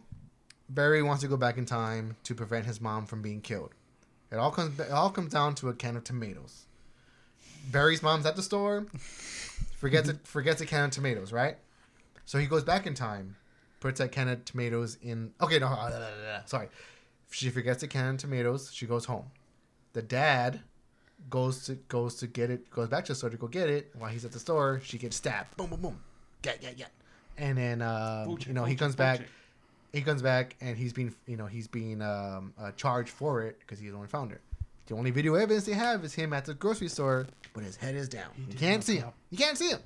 Barry 0.74 1.02
wants 1.02 1.22
to 1.22 1.28
go 1.28 1.36
back 1.36 1.58
in 1.58 1.66
time 1.66 2.16
to 2.24 2.34
prevent 2.34 2.66
his 2.66 2.80
mom 2.80 3.06
from 3.06 3.20
being 3.20 3.40
killed. 3.40 3.72
It 4.30 4.36
all 4.36 4.50
comes 4.50 4.78
it 4.80 4.90
all 4.90 5.10
comes 5.10 5.32
down 5.32 5.54
to 5.56 5.68
a 5.68 5.74
can 5.74 5.96
of 5.96 6.04
tomatoes. 6.04 6.64
Barry's 7.70 8.02
mom's 8.02 8.26
at 8.26 8.34
the 8.34 8.42
store, 8.42 8.86
forgets 9.76 10.08
it 10.08 10.26
forgets 10.26 10.60
a 10.62 10.66
can 10.66 10.86
of 10.86 10.90
tomatoes, 10.90 11.32
right? 11.32 11.58
So 12.24 12.38
he 12.38 12.46
goes 12.46 12.64
back 12.64 12.86
in 12.86 12.94
time, 12.94 13.36
puts 13.80 13.98
that 13.98 14.12
can 14.12 14.28
of 14.28 14.44
tomatoes 14.44 14.96
in. 15.02 15.32
Okay, 15.40 15.58
no, 15.58 15.66
uh, 15.66 16.42
sorry. 16.46 16.68
She 17.30 17.50
forgets 17.50 17.82
a 17.82 17.88
can 17.88 18.14
of 18.14 18.16
tomatoes. 18.18 18.70
She 18.72 18.86
goes 18.86 19.04
home. 19.04 19.26
The 19.92 20.02
dad 20.02 20.60
goes 21.28 21.66
to 21.66 21.74
goes 21.74 22.16
to 22.16 22.26
get 22.26 22.50
it, 22.50 22.70
goes 22.70 22.88
back 22.88 23.04
to 23.06 23.12
the 23.12 23.16
store 23.16 23.30
to 23.30 23.36
go 23.36 23.46
get 23.46 23.68
it. 23.68 23.90
While 23.98 24.10
he's 24.10 24.24
at 24.24 24.32
the 24.32 24.38
store, 24.38 24.80
she 24.82 24.96
gets 24.96 25.16
stabbed. 25.16 25.56
Boom, 25.58 25.68
boom, 25.68 25.80
boom. 25.80 26.00
Get, 26.40 26.60
get, 26.62 26.78
get. 26.78 26.90
And 27.36 27.58
then 27.58 27.82
um, 27.82 28.38
you 28.46 28.54
know 28.54 28.64
he 28.64 28.76
comes 28.76 28.96
back. 28.96 29.20
He 29.92 30.00
comes 30.00 30.22
back 30.22 30.56
and 30.60 30.76
he's 30.76 30.92
being 30.92 31.14
you 31.26 31.36
know 31.36 31.46
he's 31.46 31.68
being 31.68 32.00
um, 32.02 32.54
uh, 32.58 32.72
charged 32.72 33.10
for 33.10 33.42
it 33.42 33.58
because 33.60 33.78
he's 33.78 33.90
the 33.90 33.96
only 33.96 34.08
founder. 34.08 34.40
The 34.86 34.94
only 34.94 35.10
video 35.10 35.34
evidence 35.34 35.64
they 35.64 35.74
have 35.74 36.04
is 36.04 36.14
him 36.14 36.32
at 36.32 36.44
the 36.44 36.54
grocery 36.54 36.88
store, 36.88 37.26
but 37.54 37.62
his 37.62 37.76
head 37.76 37.94
is 37.94 38.08
down. 38.08 38.30
You 38.50 38.56
can't 38.56 38.82
see 38.82 38.96
him. 38.96 39.08
up. 39.08 39.14
You 39.30 39.38
can't 39.38 39.56
see 39.56 39.68
him. 39.68 39.80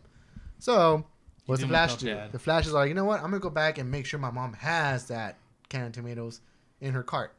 So 0.58 1.04
what's 1.46 1.60
the 1.60 1.68
Flash 1.68 1.96
do? 1.96 2.06
Dad. 2.06 2.32
The 2.32 2.38
Flash 2.38 2.66
is 2.66 2.72
like, 2.72 2.88
you 2.88 2.94
know 2.94 3.04
what? 3.04 3.18
I'm 3.18 3.30
gonna 3.30 3.40
go 3.40 3.50
back 3.50 3.78
and 3.78 3.90
make 3.90 4.06
sure 4.06 4.18
my 4.18 4.30
mom 4.30 4.54
has 4.54 5.08
that 5.08 5.36
can 5.68 5.86
of 5.86 5.92
tomatoes 5.92 6.40
in 6.80 6.92
her 6.92 7.02
cart. 7.02 7.34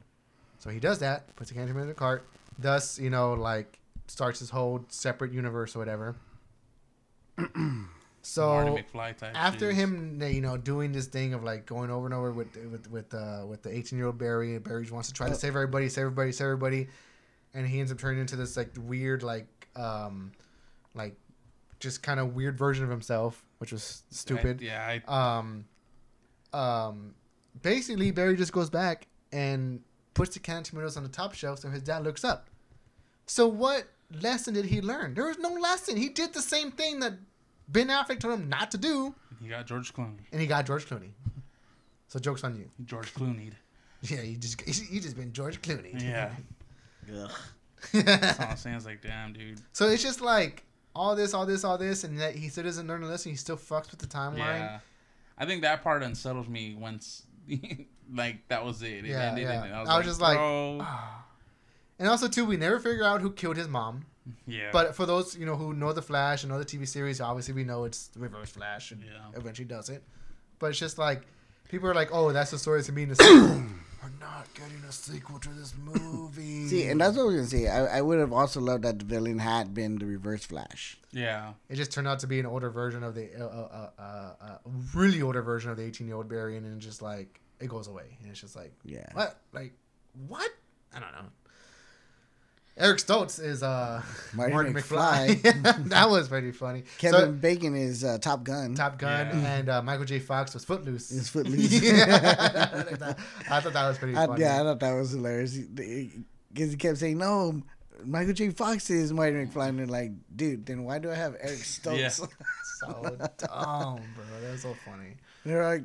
So 0.59 0.69
he 0.69 0.79
does 0.79 0.99
that, 0.99 1.35
puts 1.35 1.49
the 1.49 1.55
can 1.55 1.63
of 1.63 1.69
tomatoes 1.69 1.83
in 1.83 1.89
the 1.89 1.95
cart. 1.95 2.27
Thus, 2.59 2.99
you 2.99 3.09
know, 3.09 3.33
like 3.33 3.79
starts 4.07 4.39
his 4.39 4.49
whole 4.49 4.85
separate 4.89 5.31
universe 5.31 5.75
or 5.75 5.79
whatever. 5.79 6.15
Marty 8.35 8.83
so 8.83 8.97
McFly 8.99 9.17
type. 9.17 9.31
after 9.35 9.69
shit. 9.69 9.75
him, 9.75 10.21
you 10.21 10.41
know, 10.41 10.57
doing 10.57 10.91
this 10.91 11.07
thing 11.07 11.33
of 11.33 11.43
like 11.43 11.65
going 11.65 11.89
over 11.89 12.05
and 12.05 12.13
over 12.13 12.31
with 12.31 12.55
with 12.71 12.89
with 12.91 13.13
uh, 13.13 13.45
with 13.47 13.63
the 13.63 13.75
18 13.75 13.97
year 13.97 14.07
old 14.07 14.17
Barry, 14.17 14.55
and 14.55 14.63
Barry 14.63 14.87
wants 14.91 15.07
to 15.07 15.13
try 15.13 15.29
to 15.29 15.35
save 15.35 15.55
everybody, 15.55 15.89
save 15.89 16.03
everybody, 16.03 16.31
save 16.31 16.45
everybody, 16.45 16.87
and 17.53 17.67
he 17.67 17.79
ends 17.79 17.91
up 17.91 17.97
turning 17.97 18.19
into 18.19 18.35
this 18.35 18.57
like 18.57 18.71
weird 18.77 19.23
like 19.23 19.47
um 19.75 20.31
like 20.93 21.15
just 21.79 22.01
kind 22.01 22.19
of 22.19 22.35
weird 22.35 22.57
version 22.57 22.83
of 22.83 22.89
himself, 22.89 23.45
which 23.59 23.71
was 23.71 24.03
stupid. 24.09 24.59
I, 24.61 24.65
yeah, 24.65 24.99
I, 25.07 25.37
Um, 25.37 25.65
um, 26.53 27.13
basically 27.61 28.11
Barry 28.11 28.35
just 28.35 28.51
goes 28.51 28.69
back 28.69 29.07
and 29.31 29.81
puts 30.13 30.33
the 30.33 30.39
can 30.39 30.57
of 30.57 30.63
tomatoes 30.63 30.97
on 30.97 31.03
the 31.03 31.09
top 31.09 31.33
shelf 31.33 31.59
so 31.59 31.69
his 31.69 31.83
dad 31.83 32.03
looks 32.03 32.23
up. 32.23 32.49
So 33.27 33.47
what 33.47 33.85
lesson 34.21 34.53
did 34.53 34.65
he 34.65 34.81
learn? 34.81 35.13
There 35.13 35.27
was 35.27 35.37
no 35.37 35.49
lesson. 35.49 35.97
He 35.97 36.09
did 36.09 36.33
the 36.33 36.41
same 36.41 36.71
thing 36.71 36.99
that 37.01 37.13
Ben 37.67 37.87
Affleck 37.89 38.19
told 38.19 38.39
him 38.39 38.49
not 38.49 38.71
to 38.71 38.77
do, 38.77 39.13
he 39.41 39.47
got 39.49 39.65
George 39.67 39.93
Clooney. 39.93 40.19
and 40.31 40.39
he 40.41 40.47
got 40.47 40.65
George 40.65 40.85
Clooney. 40.87 41.11
So 42.07 42.19
jokes 42.19 42.43
on 42.43 42.55
you. 42.55 42.69
George 42.85 43.13
Clooney. 43.13 43.51
Yeah, 44.01 44.21
you 44.21 44.37
just 44.37 44.61
you 44.91 44.99
just 45.01 45.17
been 45.17 45.33
George 45.33 45.61
Clooney. 45.61 46.01
Yeah. 46.01 46.31
Ugh. 47.13 47.31
That's 47.93 48.39
all 48.39 48.47
I'm 48.51 48.57
saying. 48.57 48.75
It's 48.77 48.85
like, 48.85 49.01
damn, 49.01 49.33
dude. 49.33 49.59
so 49.73 49.87
it's 49.87 50.01
just 50.03 50.21
like 50.21 50.63
all 50.95 51.15
this, 51.15 51.33
all 51.33 51.45
this, 51.45 51.63
all 51.63 51.77
this, 51.77 52.03
and 52.03 52.19
that 52.19 52.35
he 52.35 52.49
still 52.49 52.63
doesn't 52.63 52.87
learn 52.87 53.03
a 53.03 53.07
lesson. 53.07 53.31
He 53.31 53.37
still 53.37 53.57
fucks 53.57 53.91
with 53.91 53.99
the 53.99 54.07
timeline. 54.07 54.37
Yeah. 54.59 54.79
I 55.37 55.45
think 55.45 55.61
that 55.61 55.83
part 55.83 56.01
unsettled 56.03 56.49
me 56.49 56.75
once, 56.79 57.23
like 58.13 58.47
that 58.47 58.63
was 58.65 58.81
it. 58.81 59.05
It 59.05 59.05
Yeah, 59.07 59.29
ended, 59.29 59.43
yeah. 59.43 59.63
and 59.63 59.73
I 59.73 59.79
was, 59.81 59.89
I 59.89 59.97
was 59.97 60.07
just 60.07 60.21
like, 60.21 60.37
bro. 60.37 60.85
And 61.99 62.07
also 62.07 62.27
too, 62.27 62.45
we 62.45 62.57
never 62.57 62.79
figure 62.79 63.03
out 63.03 63.21
who 63.21 63.31
killed 63.31 63.57
his 63.57 63.67
mom. 63.67 64.05
Yeah. 64.45 64.69
But 64.71 64.95
for 64.95 65.05
those 65.05 65.35
you 65.37 65.45
know 65.45 65.55
who 65.55 65.73
know 65.73 65.93
the 65.93 66.01
Flash 66.01 66.43
and 66.43 66.51
know 66.51 66.59
the 66.59 66.65
TV 66.65 66.87
series, 66.87 67.21
obviously 67.21 67.53
we 67.53 67.63
know 67.63 67.83
it's 67.85 68.07
the 68.07 68.19
Reverse 68.19 68.49
Flash, 68.49 68.91
and 68.91 69.01
Yeah. 69.03 69.09
eventually 69.39 69.67
does 69.67 69.89
it. 69.89 70.03
But 70.59 70.67
it's 70.71 70.79
just 70.79 70.97
like 70.97 71.21
people 71.69 71.87
are 71.89 71.93
like, 71.95 72.09
"Oh, 72.11 72.31
that's 72.31 72.51
the 72.51 72.59
story 72.59 72.83
to 72.83 72.91
me 72.91 73.03
in 73.03 73.09
the 73.09 73.15
sequel." 73.15 73.63
We're 74.03 74.09
not 74.21 74.47
getting 74.53 74.81
a 74.87 74.91
sequel 74.91 75.39
to 75.39 75.49
this 75.49 75.73
movie. 75.83 76.67
See, 76.69 76.87
and 76.87 77.01
that's 77.01 77.17
what 77.17 77.23
I 77.23 77.25
was 77.25 77.35
gonna 77.35 77.47
say. 77.47 77.67
I, 77.67 77.97
I 77.97 78.01
would 78.01 78.19
have 78.19 78.31
also 78.31 78.61
loved 78.61 78.83
that 78.83 78.99
the 78.99 79.05
villain 79.05 79.39
had 79.39 79.73
been 79.73 79.97
the 79.97 80.05
Reverse 80.05 80.45
Flash. 80.45 80.97
yeah. 81.11 81.53
it 81.67 81.75
just 81.75 81.91
turned 81.91 82.07
out 82.07 82.19
to 82.19 82.27
be 82.27 82.39
an 82.39 82.45
older 82.45 82.69
version 82.69 83.03
of 83.03 83.15
the 83.15 83.29
uh, 83.35 83.43
uh, 83.45 83.89
uh, 83.99 84.33
uh, 84.39 84.57
really 84.93 85.21
older 85.21 85.41
version 85.41 85.71
of 85.71 85.77
the 85.77 85.83
18 85.83 86.07
year 86.07 86.15
old 86.15 86.29
Barry, 86.29 86.55
and 86.57 86.79
just 86.79 87.01
like 87.01 87.41
it 87.59 87.67
goes 87.67 87.87
away, 87.87 88.17
and 88.21 88.29
it's 88.29 88.39
just 88.39 88.55
like 88.55 88.71
Yeah. 88.85 89.07
what, 89.13 89.39
like 89.51 89.73
what? 90.27 90.51
I 90.93 90.99
don't 90.99 91.11
know. 91.11 91.27
Eric 92.77 92.99
Stoltz 92.99 93.43
is 93.43 93.63
uh 93.63 94.01
Marty 94.33 94.53
Martin 94.53 94.73
McFly. 94.73 95.35
McFly. 95.41 95.89
that 95.89 96.09
was 96.09 96.27
pretty 96.27 96.51
funny. 96.51 96.83
Kevin 96.99 97.19
So, 97.19 97.31
Bacon 97.31 97.75
is 97.75 98.03
uh, 98.03 98.17
Top 98.19 98.43
Gun. 98.43 98.75
Top 98.75 98.99
Gun 98.99 99.27
Yeah. 99.27 99.55
and 99.57 99.69
uh, 99.69 99.81
Michael 99.81 100.05
J. 100.05 100.19
Fox 100.19 100.53
was 100.53 100.63
Footloose. 100.63 101.09
Is 101.11 101.29
Footloose. 101.29 101.81
yeah, 101.81 102.69
I 102.71 102.77
like 102.77 102.99
that. 102.99 103.19
I 103.49 103.59
thought 103.59 103.73
that 103.73 103.87
was 103.87 103.97
pretty 103.97 104.15
I, 104.15 104.27
funny. 104.27 104.41
yeah, 104.41 104.55
I 104.61 104.63
thought 104.63 104.79
that 104.79 104.93
was 104.93 105.11
hilarious. 105.11 105.57
Because 105.57 106.71
he 106.71 106.77
kept 106.77 106.97
saying, 106.99 107.17
"No, 107.17 107.61
Michael 108.05 108.33
J. 108.33 108.49
Fox 108.51 108.89
is 108.91 109.11
Marty 109.11 109.33
McFly," 109.35 109.69
and 109.69 109.79
they're 109.79 109.85
like, 109.87 110.11
"Dude, 110.35 110.65
then 110.65 110.83
why 110.83 110.99
do 110.99 111.09
I 111.11 111.15
have 111.15 111.35
Eric 111.39 111.59
Stoltz?" 111.59 111.97
Yeah. 111.99 112.09
so 112.09 112.27
dumb, 113.37 114.01
bro. 114.15 114.25
That 114.43 114.51
was 114.51 114.61
so 114.61 114.75
funny. 114.85 115.15
They're 115.45 115.63
like, 115.63 115.83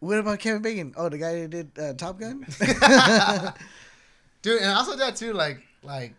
"What 0.00 0.18
about 0.18 0.38
Kevin 0.40 0.60
Bacon? 0.60 0.92
Oh, 0.98 1.08
the 1.08 1.16
guy 1.18 1.40
who 1.40 1.48
did 1.48 1.70
uh, 1.78 1.94
Top 1.94 2.20
Gun." 2.20 2.44
dude 4.42 4.60
and 4.60 4.70
also 4.70 4.96
that 4.96 5.16
too 5.16 5.32
like 5.32 5.58
like 5.82 6.10
dude, 6.10 6.14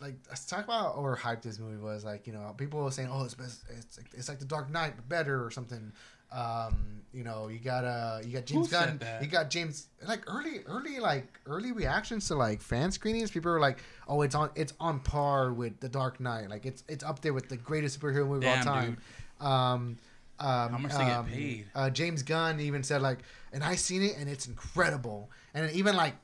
like 0.00 0.14
let's 0.28 0.44
talk 0.46 0.64
about 0.64 0.94
how 0.94 1.00
overhyped 1.00 1.42
this 1.42 1.58
movie 1.58 1.82
was 1.82 2.04
like 2.04 2.26
you 2.26 2.32
know 2.32 2.54
people 2.56 2.82
were 2.82 2.90
saying 2.90 3.08
oh 3.10 3.24
it's 3.24 3.34
best 3.34 3.64
it's 3.76 3.98
like, 3.98 4.06
it's 4.14 4.28
like 4.28 4.38
the 4.38 4.44
dark 4.44 4.70
knight 4.70 4.92
but 4.96 5.08
better 5.08 5.44
or 5.44 5.50
something 5.50 5.92
um 6.32 7.02
you 7.12 7.22
know 7.22 7.48
you 7.48 7.58
got 7.58 7.84
uh 7.84 8.18
you 8.24 8.32
got 8.32 8.46
james 8.46 8.66
Who 8.66 8.72
gunn 8.72 9.00
you 9.20 9.28
got 9.28 9.48
james 9.48 9.86
like 10.06 10.22
early 10.26 10.60
early 10.66 10.98
like 10.98 11.38
early 11.46 11.72
reactions 11.72 12.26
to 12.28 12.34
like 12.34 12.60
fan 12.60 12.90
screenings 12.90 13.30
people 13.30 13.52
were 13.52 13.60
like 13.60 13.78
oh 14.08 14.22
it's 14.22 14.34
on 14.34 14.50
it's 14.54 14.72
on 14.80 15.00
par 15.00 15.52
with 15.52 15.78
the 15.80 15.88
dark 15.88 16.18
knight 16.18 16.50
like 16.50 16.66
it's 16.66 16.82
it's 16.88 17.04
up 17.04 17.20
there 17.20 17.32
with 17.32 17.48
the 17.48 17.56
greatest 17.56 18.00
superhero 18.00 18.26
movie 18.26 18.46
of 18.46 18.58
all 18.58 18.64
Damn, 18.64 18.64
time 18.64 18.98
um 19.40 19.96
um, 20.38 20.72
How 20.72 20.78
much 20.78 20.92
they 20.92 20.98
get 20.98 21.16
um, 21.16 21.26
paid? 21.26 21.66
Uh, 21.74 21.90
James 21.90 22.22
Gunn 22.22 22.60
even 22.60 22.82
said 22.82 23.00
like, 23.00 23.20
and 23.52 23.64
I 23.64 23.74
seen 23.74 24.02
it 24.02 24.16
and 24.18 24.28
it's 24.28 24.46
incredible. 24.46 25.30
And 25.54 25.70
even 25.72 25.96
like 25.96 26.14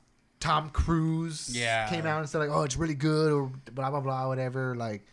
Tom 0.43 0.69
Cruise 0.71 1.55
Yeah. 1.55 1.87
came 1.87 2.05
out 2.05 2.19
and 2.19 2.27
said 2.29 2.39
like, 2.39 2.49
oh, 2.49 2.63
it's 2.63 2.75
really 2.75 2.95
good 2.95 3.31
or 3.31 3.49
blah 3.73 3.89
blah 3.89 4.01
blah 4.01 4.27
whatever. 4.27 4.75
Like 4.75 5.03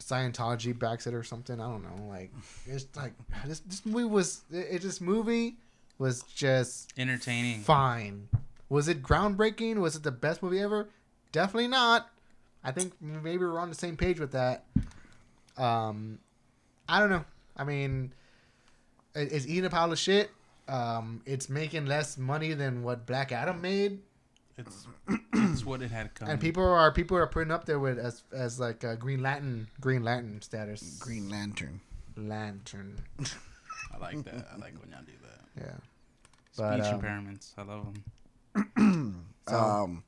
Scientology 0.00 0.76
backs 0.76 1.06
it 1.06 1.14
or 1.14 1.22
something. 1.22 1.60
I 1.60 1.64
don't 1.70 1.82
know. 1.82 2.08
Like 2.08 2.32
it's 2.66 2.86
like 2.96 3.12
this 3.46 3.60
this 3.60 3.86
movie 3.86 4.04
was 4.08 4.42
it, 4.50 4.82
this 4.82 5.00
movie 5.00 5.56
was 5.98 6.22
just 6.34 6.92
Entertaining. 6.98 7.60
fine. 7.60 8.28
Was 8.68 8.88
it 8.88 9.02
groundbreaking? 9.02 9.76
Was 9.76 9.94
it 9.96 10.02
the 10.02 10.10
best 10.12 10.42
movie 10.42 10.60
ever? 10.60 10.88
Definitely 11.32 11.68
not. 11.68 12.08
I 12.64 12.72
think 12.72 12.92
maybe 13.00 13.38
we're 13.38 13.58
on 13.58 13.68
the 13.68 13.74
same 13.74 13.96
page 13.96 14.18
with 14.20 14.32
that. 14.32 14.64
Um, 15.56 16.18
I 16.88 16.98
don't 17.00 17.10
know. 17.10 17.24
I 17.56 17.64
mean, 17.64 18.12
it- 19.14 19.32
it's 19.32 19.46
eating 19.46 19.64
a 19.64 19.70
pile 19.70 19.92
of 19.92 19.98
shit. 19.98 20.30
Um, 20.68 21.22
it's 21.24 21.48
making 21.48 21.86
less 21.86 22.18
money 22.18 22.52
than 22.52 22.82
what 22.82 23.06
Black 23.06 23.32
Adam 23.32 23.60
made, 23.62 24.00
It's 24.58 24.86
it's 25.32 25.64
what 25.64 25.80
it 25.82 25.90
had 25.90 26.14
come. 26.14 26.28
and 26.28 26.40
people 26.40 26.62
are 26.64 26.92
people 26.92 27.16
are 27.16 27.26
putting 27.26 27.50
up 27.52 27.64
there 27.64 27.78
with 27.78 27.98
as 27.98 28.24
as 28.32 28.58
like 28.60 28.82
uh, 28.84 28.96
Green 28.96 29.22
Lantern 29.22 29.68
Green 29.80 30.02
Lantern 30.02 30.42
status. 30.42 30.98
Green 30.98 31.28
Lantern. 31.30 31.80
Lantern. 32.16 32.98
I 33.94 33.98
like 33.98 34.24
that. 34.24 34.48
I 34.52 34.56
like 34.58 34.74
when 34.80 34.90
y'all 34.90 35.00
do 35.06 35.12
that. 35.22 35.64
Yeah. 35.64 35.76
Speech 36.50 36.82
But, 36.82 36.92
um, 36.92 37.00
impairments. 37.00 37.52
I 37.56 37.62
love 37.62 37.86
them. 38.74 39.24
So- 39.48 39.56
Um, 39.56 40.04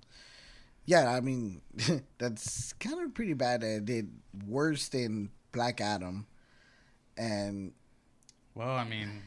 yeah, 0.85 1.09
I 1.11 1.21
mean, 1.21 1.63
that's 2.19 2.73
kind 2.75 3.01
of 3.01 3.15
pretty 3.15 3.33
bad. 3.35 3.61
that 3.63 3.77
It 3.77 3.85
did 3.87 4.11
worse 4.47 4.89
than 4.89 5.31
Black 5.53 5.81
Adam, 5.81 6.27
and 7.17 7.73
Well, 8.55 8.69
I 8.71 8.85
mean, 8.85 9.23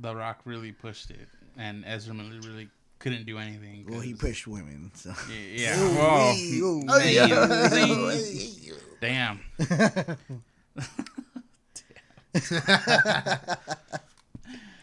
The 0.00 0.14
Rock 0.14 0.40
really 0.44 0.72
pushed 0.72 1.10
it, 1.10 1.28
and 1.58 1.84
Ezra 1.84 2.14
Miller 2.14 2.40
really 2.40 2.68
couldn't 3.04 3.26
do 3.26 3.36
anything. 3.38 3.84
well, 3.88 4.00
he 4.00 4.14
pushed 4.14 4.46
women. 4.48 4.90
So 4.94 5.12
Yeah. 5.30 5.76
yeah. 5.76 5.76
Well, 5.94 6.34
Ooh, 6.34 6.82
Oh, 6.88 6.98
wee, 6.98 7.14
yeah. 7.14 8.08
wee. 8.08 8.72
damn. 9.00 9.40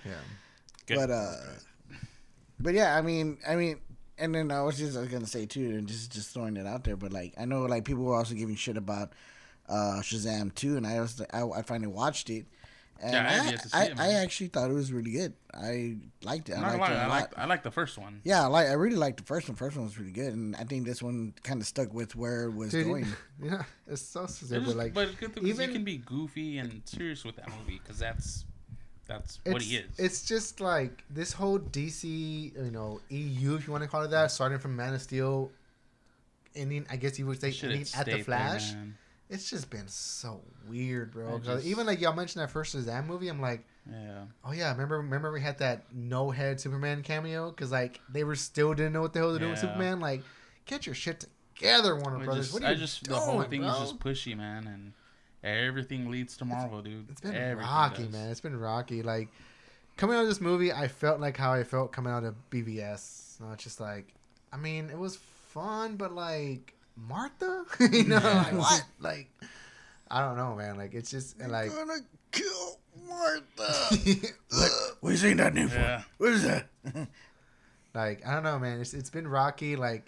Yeah. 0.06 0.14
Good. 0.88 0.96
but 0.98 1.12
uh, 1.12 1.36
but 2.60 2.74
yeah, 2.74 2.96
I 2.96 3.02
mean, 3.02 3.38
I 3.48 3.56
mean, 3.56 3.80
and 4.18 4.34
then 4.34 4.52
I 4.52 4.62
was 4.64 4.78
just 4.78 4.98
I 4.98 5.02
was 5.02 5.10
gonna 5.10 5.28
say 5.28 5.46
too, 5.46 5.70
and 5.78 5.88
just 5.88 6.12
just 6.12 6.34
throwing 6.34 6.58
it 6.58 6.66
out 6.66 6.84
there, 6.84 6.96
but 6.96 7.14
like 7.14 7.34
I 7.40 7.46
know 7.46 7.62
like 7.64 7.86
people 7.86 8.04
were 8.04 8.16
also 8.16 8.34
giving 8.34 8.56
shit 8.56 8.78
about 8.78 9.14
uh 9.70 10.00
Shazam 10.02 10.54
too, 10.56 10.78
and 10.78 10.88
I 10.88 11.00
was 11.00 11.22
I, 11.34 11.44
I 11.44 11.62
finally 11.62 11.88
watched 11.92 12.30
it. 12.30 12.46
And 13.04 13.14
Yeah, 13.14 13.20
I 13.20 13.32
have 13.34 13.48
I, 13.48 13.50
yet 13.50 13.62
to 13.64 13.70
see 13.70 13.78
I, 13.78 13.84
it, 13.86 14.00
I 14.00 14.08
actually 14.14 14.48
thought 14.48 14.70
it 14.70 14.74
was 14.74 14.94
really 14.94 15.12
good. 15.12 15.34
I 15.54 15.98
liked 16.24 16.50
it. 16.50 16.54
I 16.54 16.56
I'm 16.58 16.62
not 16.62 16.68
liked 16.78 16.80
gonna 16.80 16.94
it 16.94 16.98
lie, 16.98 17.02
a 17.02 17.04
I 17.04 17.08
lot. 17.08 17.10
like 17.32 17.38
I 17.40 17.46
like 17.46 17.64
the 17.64 17.72
first 17.72 17.98
one. 17.98 18.22
Yeah, 18.24 18.44
I 18.44 18.48
like 18.48 18.68
I 18.68 18.74
really 18.74 18.96
liked 18.96 19.18
the 19.18 19.24
first 19.24 19.50
one. 19.50 19.56
First 19.56 19.76
one 19.76 19.86
was 19.86 19.98
really 19.98 20.12
good, 20.12 20.34
and 20.34 20.56
I 20.56 20.64
think 20.66 20.86
this 20.86 21.02
one 21.02 21.34
kind 21.44 21.60
of 21.62 21.66
stuck 21.68 21.94
with 21.94 22.16
where 22.16 22.44
it 22.44 22.52
was 22.54 22.70
Dude, 22.72 22.86
going. 22.86 23.08
yeah, 23.44 23.64
it's 23.88 24.02
so 24.02 24.24
It's 24.26 24.36
stupid. 24.36 24.66
just- 24.66 24.78
Like, 24.78 24.94
but 24.94 25.18
good 25.20 25.34
because 25.34 25.50
even- 25.50 25.68
you 25.70 25.74
can 25.74 25.84
be 25.84 25.98
goofy 25.98 26.60
and 26.60 26.82
serious 26.86 27.24
with 27.26 27.38
that 27.38 27.50
movie 27.50 27.80
because 27.84 27.98
that's 28.00 28.46
that's 29.08 29.40
what 29.46 29.62
he 29.64 29.78
is. 29.78 29.90
It's 29.98 30.24
just 30.26 30.62
like 30.62 31.04
this 31.10 31.34
whole 31.34 31.58
DC, 31.60 32.06
you 32.56 32.72
know, 32.72 33.02
EU, 33.10 33.56
if 33.56 33.66
you 33.68 33.72
want 33.74 33.84
to 33.84 33.90
call 33.90 34.04
it 34.04 34.12
that, 34.12 34.32
starting 34.32 34.60
from 34.60 34.76
Man 34.76 34.94
of 34.94 35.02
Steel, 35.02 35.52
ending, 36.56 36.86
I 36.90 36.96
guess 36.98 37.18
you 37.20 37.26
would 37.28 37.42
say, 37.42 37.52
Should've 37.52 37.72
ending 37.76 37.88
at 37.96 38.06
the 38.06 38.12
stayed 38.12 38.16
there, 38.18 38.24
Flash. 38.24 38.74
man. 38.74 38.98
It's 39.32 39.50
just 39.50 39.70
been 39.72 39.88
so 39.88 40.42
weird, 40.70 41.12
bro. 41.12 41.40
Just- 41.40 41.66
even 41.66 41.88
like 41.88 42.00
y'all 42.02 42.14
mentioned 42.14 42.44
that 42.44 42.52
first 42.52 42.76
Shazam 42.76 43.08
movie, 43.08 43.28
I'm 43.30 43.42
like, 43.42 43.64
Yeah. 43.90 44.26
oh 44.46 44.52
yeah, 44.52 44.72
remember, 44.72 44.98
remember 44.98 45.32
we 45.32 45.42
had 45.42 45.58
that 45.60 45.86
no 45.94 46.30
head 46.30 46.60
Superman 46.62 47.02
cameo 47.02 47.50
because 47.50 47.72
like 47.72 48.00
they 48.10 48.24
were 48.24 48.36
still 48.36 48.74
didn't 48.76 48.94
know 48.94 49.02
what 49.02 49.14
the 49.14 49.20
hell 49.20 49.34
to 49.34 49.40
do 49.40 49.50
with 49.50 49.58
Superman. 49.60 50.00
Like, 50.00 50.22
get 50.66 50.86
your 50.86 50.94
shit 50.96 51.26
together, 51.56 51.96
Warner 51.96 52.18
I 52.20 52.26
Brothers. 52.26 52.46
just, 52.48 52.54
what 52.54 52.64
are 52.64 52.72
you 52.72 52.78
I 52.78 52.80
just 52.80 53.04
doing, 53.04 53.20
the 53.20 53.26
whole 53.26 53.42
thing 53.44 53.62
bro? 53.62 53.70
is 53.72 53.80
just 53.80 54.00
pushy, 54.00 54.36
man, 54.38 54.68
and 54.68 54.94
everything 55.44 56.10
leads 56.12 56.38
to 56.38 56.46
Marvel, 56.46 56.82
dude. 56.82 57.10
It's 57.10 57.22
been 57.22 57.34
Everything 57.36 57.58
rocky, 57.72 58.04
does. 58.04 58.12
man. 58.12 58.30
It's 58.30 58.42
been 58.42 58.60
rocky. 58.60 59.02
Like 59.02 59.30
coming 59.98 60.16
out 60.18 60.24
of 60.24 60.28
this 60.28 60.42
movie, 60.42 60.72
I 60.74 60.88
felt 60.88 61.20
like 61.20 61.38
how 61.38 61.54
I 61.54 61.64
felt 61.64 61.92
coming 61.92 62.12
out 62.14 62.24
of 62.24 62.36
BVS. 62.52 63.38
So 63.38 63.46
it's 63.54 63.64
just 63.64 63.80
like, 63.80 64.14
I 64.54 64.58
mean, 64.58 64.90
it 64.90 64.98
was 64.98 65.16
fun, 65.16 65.96
but 65.96 66.14
like 66.14 66.74
Martha, 67.08 67.66
you 67.92 68.06
know, 68.06 68.20
Yeah. 68.20 68.38
like 68.44 68.54
what? 68.54 68.84
Like, 69.00 69.30
I 70.10 70.22
don't 70.22 70.38
know, 70.38 70.56
man. 70.56 70.78
Like 70.78 70.94
it's 70.94 71.10
just 71.12 71.40
and, 71.40 71.52
like, 71.52 71.72
gonna 71.74 72.00
kill 72.32 72.80
Martha. 73.08 73.96
what? 74.52 74.72
What 75.02 75.14
is 75.14 75.22
that 75.22 75.54
name 75.54 75.70
Yeah. 75.70 76.02
for? 76.02 76.06
What 76.18 76.34
is 76.34 76.44
that? 76.44 76.68
like 77.94 78.26
I 78.26 78.34
don't 78.34 78.44
know, 78.44 78.60
man. 78.60 78.80
It's 78.82 78.94
it's 78.94 79.10
been 79.10 79.28
rocky. 79.28 79.76
Like 79.76 80.06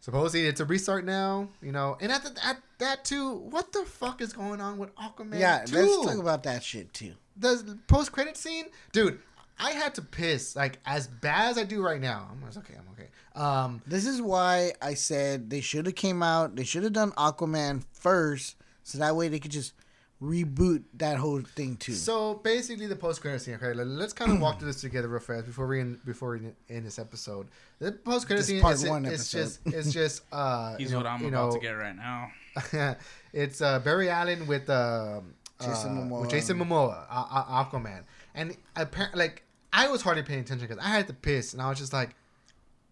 supposedly 0.00 0.46
it's 0.46 0.60
a 0.60 0.64
restart 0.64 1.04
now, 1.04 1.48
you 1.62 1.72
know. 1.72 1.96
And 2.00 2.12
at 2.12 2.22
the, 2.22 2.30
at 2.46 2.58
that 2.78 3.04
too, 3.04 3.34
what 3.34 3.72
the 3.72 3.84
fuck 3.84 4.20
is 4.20 4.32
going 4.32 4.60
on 4.60 4.78
with 4.78 4.94
Aquaman? 4.96 5.38
yeah, 5.38 5.64
2? 5.64 5.76
let's 5.76 6.06
talk 6.06 6.18
about 6.18 6.42
that 6.44 6.62
shit 6.62 6.92
too. 6.92 7.14
the 7.36 7.78
post 7.88 8.12
credit 8.12 8.36
scene, 8.36 8.66
dude. 8.92 9.18
I 9.58 9.72
had 9.72 9.94
to 9.96 10.02
piss 10.02 10.54
like 10.56 10.78
as 10.84 11.06
bad 11.06 11.50
as 11.50 11.58
I 11.58 11.64
do 11.64 11.82
right 11.82 12.00
now. 12.00 12.28
I'm 12.30 12.40
just 12.46 12.58
okay. 12.58 12.74
I'm 12.78 12.86
okay. 12.92 13.08
Um, 13.34 13.82
This 13.86 14.06
is 14.06 14.20
why 14.22 14.72
I 14.82 14.94
said 14.94 15.50
they 15.50 15.60
should 15.60 15.86
have 15.86 15.94
came 15.94 16.22
out. 16.22 16.56
They 16.56 16.64
should 16.64 16.82
have 16.84 16.92
done 16.92 17.12
Aquaman 17.12 17.84
first, 17.92 18.56
so 18.82 18.98
that 18.98 19.14
way 19.16 19.28
they 19.28 19.38
could 19.38 19.50
just 19.50 19.72
reboot 20.22 20.82
that 20.94 21.18
whole 21.18 21.42
thing 21.42 21.76
too. 21.76 21.92
so 21.92 22.34
basically, 22.34 22.86
the 22.86 22.96
post 22.96 23.20
credit 23.20 23.40
scene. 23.40 23.54
Okay, 23.56 23.74
let- 23.74 23.86
let's 23.86 24.12
kind 24.14 24.32
of 24.32 24.40
walk 24.44 24.58
through 24.58 24.68
this 24.68 24.80
together 24.80 25.08
real 25.08 25.20
fast 25.20 25.44
before 25.46 25.66
we 25.66 25.80
in, 25.80 26.00
before 26.06 26.30
we 26.38 26.40
end 26.74 26.86
this 26.86 26.98
episode. 26.98 27.48
The 27.78 27.92
post 27.92 28.26
credit 28.26 28.44
scene 28.44 28.62
part 28.62 28.74
is 28.76 28.86
one 28.88 29.04
it's 29.04 29.34
episode. 29.34 29.38
just 29.38 29.60
it's 29.66 29.92
just 30.00 30.22
uh, 30.32 30.76
He's 30.76 30.88
you 30.88 30.92
know, 30.92 30.98
what 31.02 31.06
I'm 31.06 31.20
you 31.22 31.28
about 31.28 31.48
know, 31.48 31.52
to 31.56 31.60
get 31.60 31.72
right 31.72 31.94
now. 31.96 32.30
it's 33.34 33.60
uh, 33.60 33.78
Barry 33.80 34.08
Allen 34.08 34.46
with 34.46 34.68
uh, 34.70 35.20
Jason 35.60 35.98
uh, 35.98 36.00
Momoa. 36.00 36.20
with 36.22 36.30
Jason 36.30 36.58
Momoa, 36.58 37.06
Aquaman, 37.10 38.04
and 38.34 38.56
apparently, 38.74 39.18
like 39.18 39.42
I 39.76 39.88
was 39.88 40.00
hardly 40.00 40.22
paying 40.22 40.40
attention 40.40 40.66
because 40.66 40.82
I 40.82 40.88
had 40.88 41.06
to 41.08 41.12
piss, 41.12 41.52
and 41.52 41.60
I 41.60 41.68
was 41.68 41.78
just 41.78 41.92
like, 41.92 42.16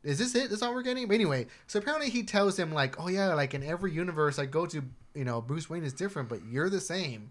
"Is 0.03 0.18
this 0.18 0.35
it? 0.35 0.51
This 0.51 0.61
all 0.61 0.74
we're 0.74 0.82
getting?" 0.82 1.09
But 1.09 1.14
anyway, 1.14 1.47
so 1.66 1.78
apparently 1.78 2.11
he 2.11 2.22
tells 2.22 2.59
him 2.59 2.72
like, 2.72 3.01
"Oh 3.01 3.09
yeah, 3.09 3.32
like 3.32 3.55
in 3.55 3.62
every 3.62 3.91
universe 3.91 4.39
I 4.39 4.45
go 4.45 4.66
to, 4.66 4.85
you 5.14 5.24
know, 5.24 5.41
Bruce 5.41 5.70
Wayne 5.70 5.82
is 5.82 5.95
different, 5.95 6.28
but 6.28 6.45
you're 6.45 6.68
the 6.68 6.82
same." 6.82 7.30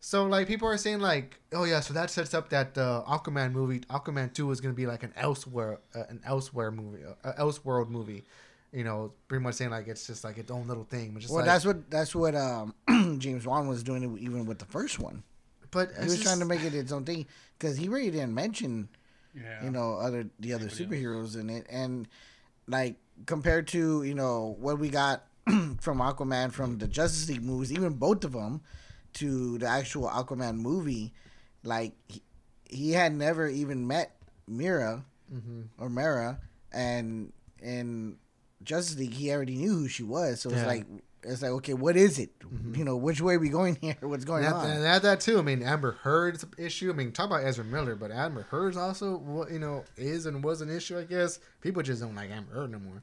So 0.00 0.26
like 0.26 0.48
people 0.48 0.66
are 0.66 0.76
saying 0.76 1.00
like, 1.00 1.40
oh 1.52 1.64
yeah, 1.64 1.80
so 1.80 1.94
that 1.94 2.10
sets 2.10 2.34
up 2.34 2.50
that 2.50 2.74
the 2.74 3.02
Aquaman 3.06 3.52
movie, 3.52 3.80
Aquaman 3.80 4.32
two, 4.32 4.50
is 4.50 4.60
gonna 4.60 4.74
be 4.74 4.86
like 4.86 5.04
an 5.04 5.12
elsewhere, 5.16 5.78
uh, 5.94 6.04
an 6.08 6.20
elsewhere 6.24 6.72
movie, 6.72 7.02
uh, 7.24 7.32
elseworld 7.34 7.88
movie. 7.88 8.24
You 8.72 8.84
know, 8.84 9.12
pretty 9.28 9.42
much 9.42 9.54
saying 9.54 9.70
like 9.70 9.86
it's 9.86 10.06
just 10.06 10.24
like 10.24 10.36
its 10.36 10.50
own 10.50 10.66
little 10.66 10.84
thing. 10.84 11.14
Well, 11.28 11.38
like, 11.38 11.46
that's 11.46 11.64
what 11.64 11.90
that's 11.90 12.14
what 12.14 12.34
um, 12.34 12.74
James 13.18 13.46
Wan 13.46 13.68
was 13.68 13.84
doing 13.84 14.18
even 14.18 14.46
with 14.46 14.58
the 14.58 14.66
first 14.66 14.98
one. 14.98 15.22
But 15.70 15.90
He 15.98 16.04
was 16.04 16.20
trying 16.22 16.38
to 16.40 16.44
make 16.44 16.62
it 16.62 16.74
its 16.74 16.92
own 16.92 17.04
thing 17.04 17.26
because 17.58 17.76
he 17.76 17.88
really 17.88 18.10
didn't 18.10 18.34
mention 18.34 18.88
Yeah. 19.34 19.64
you 19.64 19.70
know 19.70 19.94
other 19.94 20.28
the 20.40 20.54
other 20.54 20.66
Everybody 20.66 21.02
superheroes 21.02 21.38
in 21.38 21.50
it 21.50 21.66
and 21.70 22.08
like 22.66 22.96
compared 23.26 23.66
to 23.68 24.02
you 24.02 24.14
know 24.14 24.56
what 24.58 24.78
we 24.78 24.88
got 24.88 25.24
from 25.80 25.98
aquaman 25.98 26.52
from 26.52 26.78
the 26.78 26.86
justice 26.88 27.28
league 27.28 27.42
movies 27.42 27.72
even 27.72 27.94
both 27.94 28.24
of 28.24 28.32
them 28.32 28.60
to 29.14 29.58
the 29.58 29.66
actual 29.66 30.08
aquaman 30.08 30.56
movie 30.56 31.12
like 31.62 31.92
he, 32.08 32.22
he 32.68 32.92
had 32.92 33.12
never 33.14 33.48
even 33.48 33.86
met 33.86 34.16
mira 34.46 35.04
hmm 35.30 35.62
or 35.78 35.88
mara 35.88 36.38
and 36.72 37.32
in 37.62 38.16
justice 38.62 38.96
league 38.98 39.12
he 39.14 39.30
already 39.32 39.56
knew 39.56 39.74
who 39.74 39.88
she 39.88 40.02
was 40.02 40.40
so 40.40 40.50
it's 40.50 40.58
Yeah. 40.60 40.66
like 40.66 40.86
it's 41.28 41.42
like 41.42 41.50
okay 41.52 41.74
what 41.74 41.96
is 41.96 42.18
it 42.18 42.30
you 42.72 42.84
know 42.84 42.96
which 42.96 43.20
way 43.20 43.34
are 43.34 43.38
we 43.38 43.48
going 43.48 43.76
here 43.80 43.96
what's 44.02 44.24
going 44.24 44.44
And, 44.44 44.54
on 44.54 44.70
and 44.70 44.84
add 44.86 45.02
that 45.02 45.20
too. 45.20 45.38
I 45.38 45.42
mean, 45.42 45.62
Amber 45.62 45.98
Heard's 46.02 46.44
issue. 46.56 46.90
I 46.90 46.94
mean, 46.94 47.12
talk 47.12 47.26
about 47.26 47.44
Ezra 47.44 47.64
Miller, 47.64 47.94
but 47.94 48.10
Amber 48.10 48.46
Heard's 48.50 48.76
also 48.76 49.16
what 49.18 49.50
you 49.50 49.58
know 49.58 49.84
is 49.96 50.26
and 50.26 50.42
was 50.42 50.60
an 50.60 50.70
issue. 50.74 50.98
I 50.98 51.04
guess 51.04 51.38
people 51.60 51.82
just 51.82 52.00
don't 52.00 52.14
like 52.14 52.30
Amber 52.30 52.54
Heard 52.54 52.70
no 52.72 52.78
more. 52.78 53.02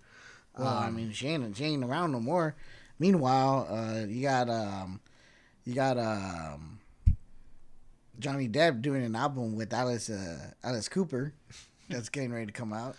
Well, 0.58 0.68
I 0.68 0.90
mean, 0.90 1.12
she 1.12 1.28
ain't, 1.28 1.56
she 1.58 1.66
ain't 1.66 1.84
around 1.84 2.12
no 2.14 2.20
more. 2.22 2.56
Meanwhile, 2.98 3.68
uh, 3.70 4.06
you 4.08 4.22
got 4.22 4.50
um, 4.50 5.02
you 5.66 5.74
got 5.76 5.98
um, 5.98 6.80
Johnny 8.20 8.48
Depp 8.48 8.82
doing 8.82 9.04
an 9.04 9.16
album 9.16 9.56
with 9.56 9.74
Alice 9.74 10.10
uh, 10.10 10.52
Alice 10.64 10.88
Cooper 10.88 11.34
that's 11.90 12.10
getting 12.10 12.32
ready 12.32 12.46
to 12.48 12.52
come 12.54 12.72
out. 12.74 12.96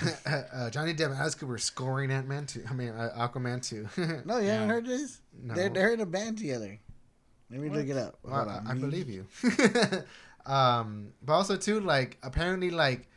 uh, 0.52 0.70
Johnny 0.70 0.94
Depp 0.94 1.06
and 1.06 1.14
Alice 1.14 1.34
Cooper 1.34 1.58
scoring 1.58 2.10
Ant 2.10 2.28
Man 2.28 2.46
two. 2.46 2.64
I 2.68 2.72
mean, 2.72 2.90
uh, 2.90 3.10
Aquaman 3.16 3.66
two. 3.66 3.88
No, 4.24 4.38
you 4.38 4.48
haven't 4.48 4.68
heard 4.68 4.86
this? 4.86 5.20
No. 5.42 5.54
They're 5.54 5.68
they're 5.68 5.94
in 5.94 6.00
a 6.00 6.06
band 6.06 6.38
together. 6.38 6.78
Let 7.50 7.60
me 7.60 7.68
look 7.68 7.88
it 7.88 7.96
up. 7.96 8.18
Well, 8.22 8.48
I. 8.48 8.70
I 8.70 8.74
believe 8.74 9.08
you. 9.08 9.26
um, 10.46 11.08
but 11.22 11.32
also 11.32 11.56
too, 11.56 11.80
like 11.80 12.18
apparently, 12.22 12.70
like 12.70 13.08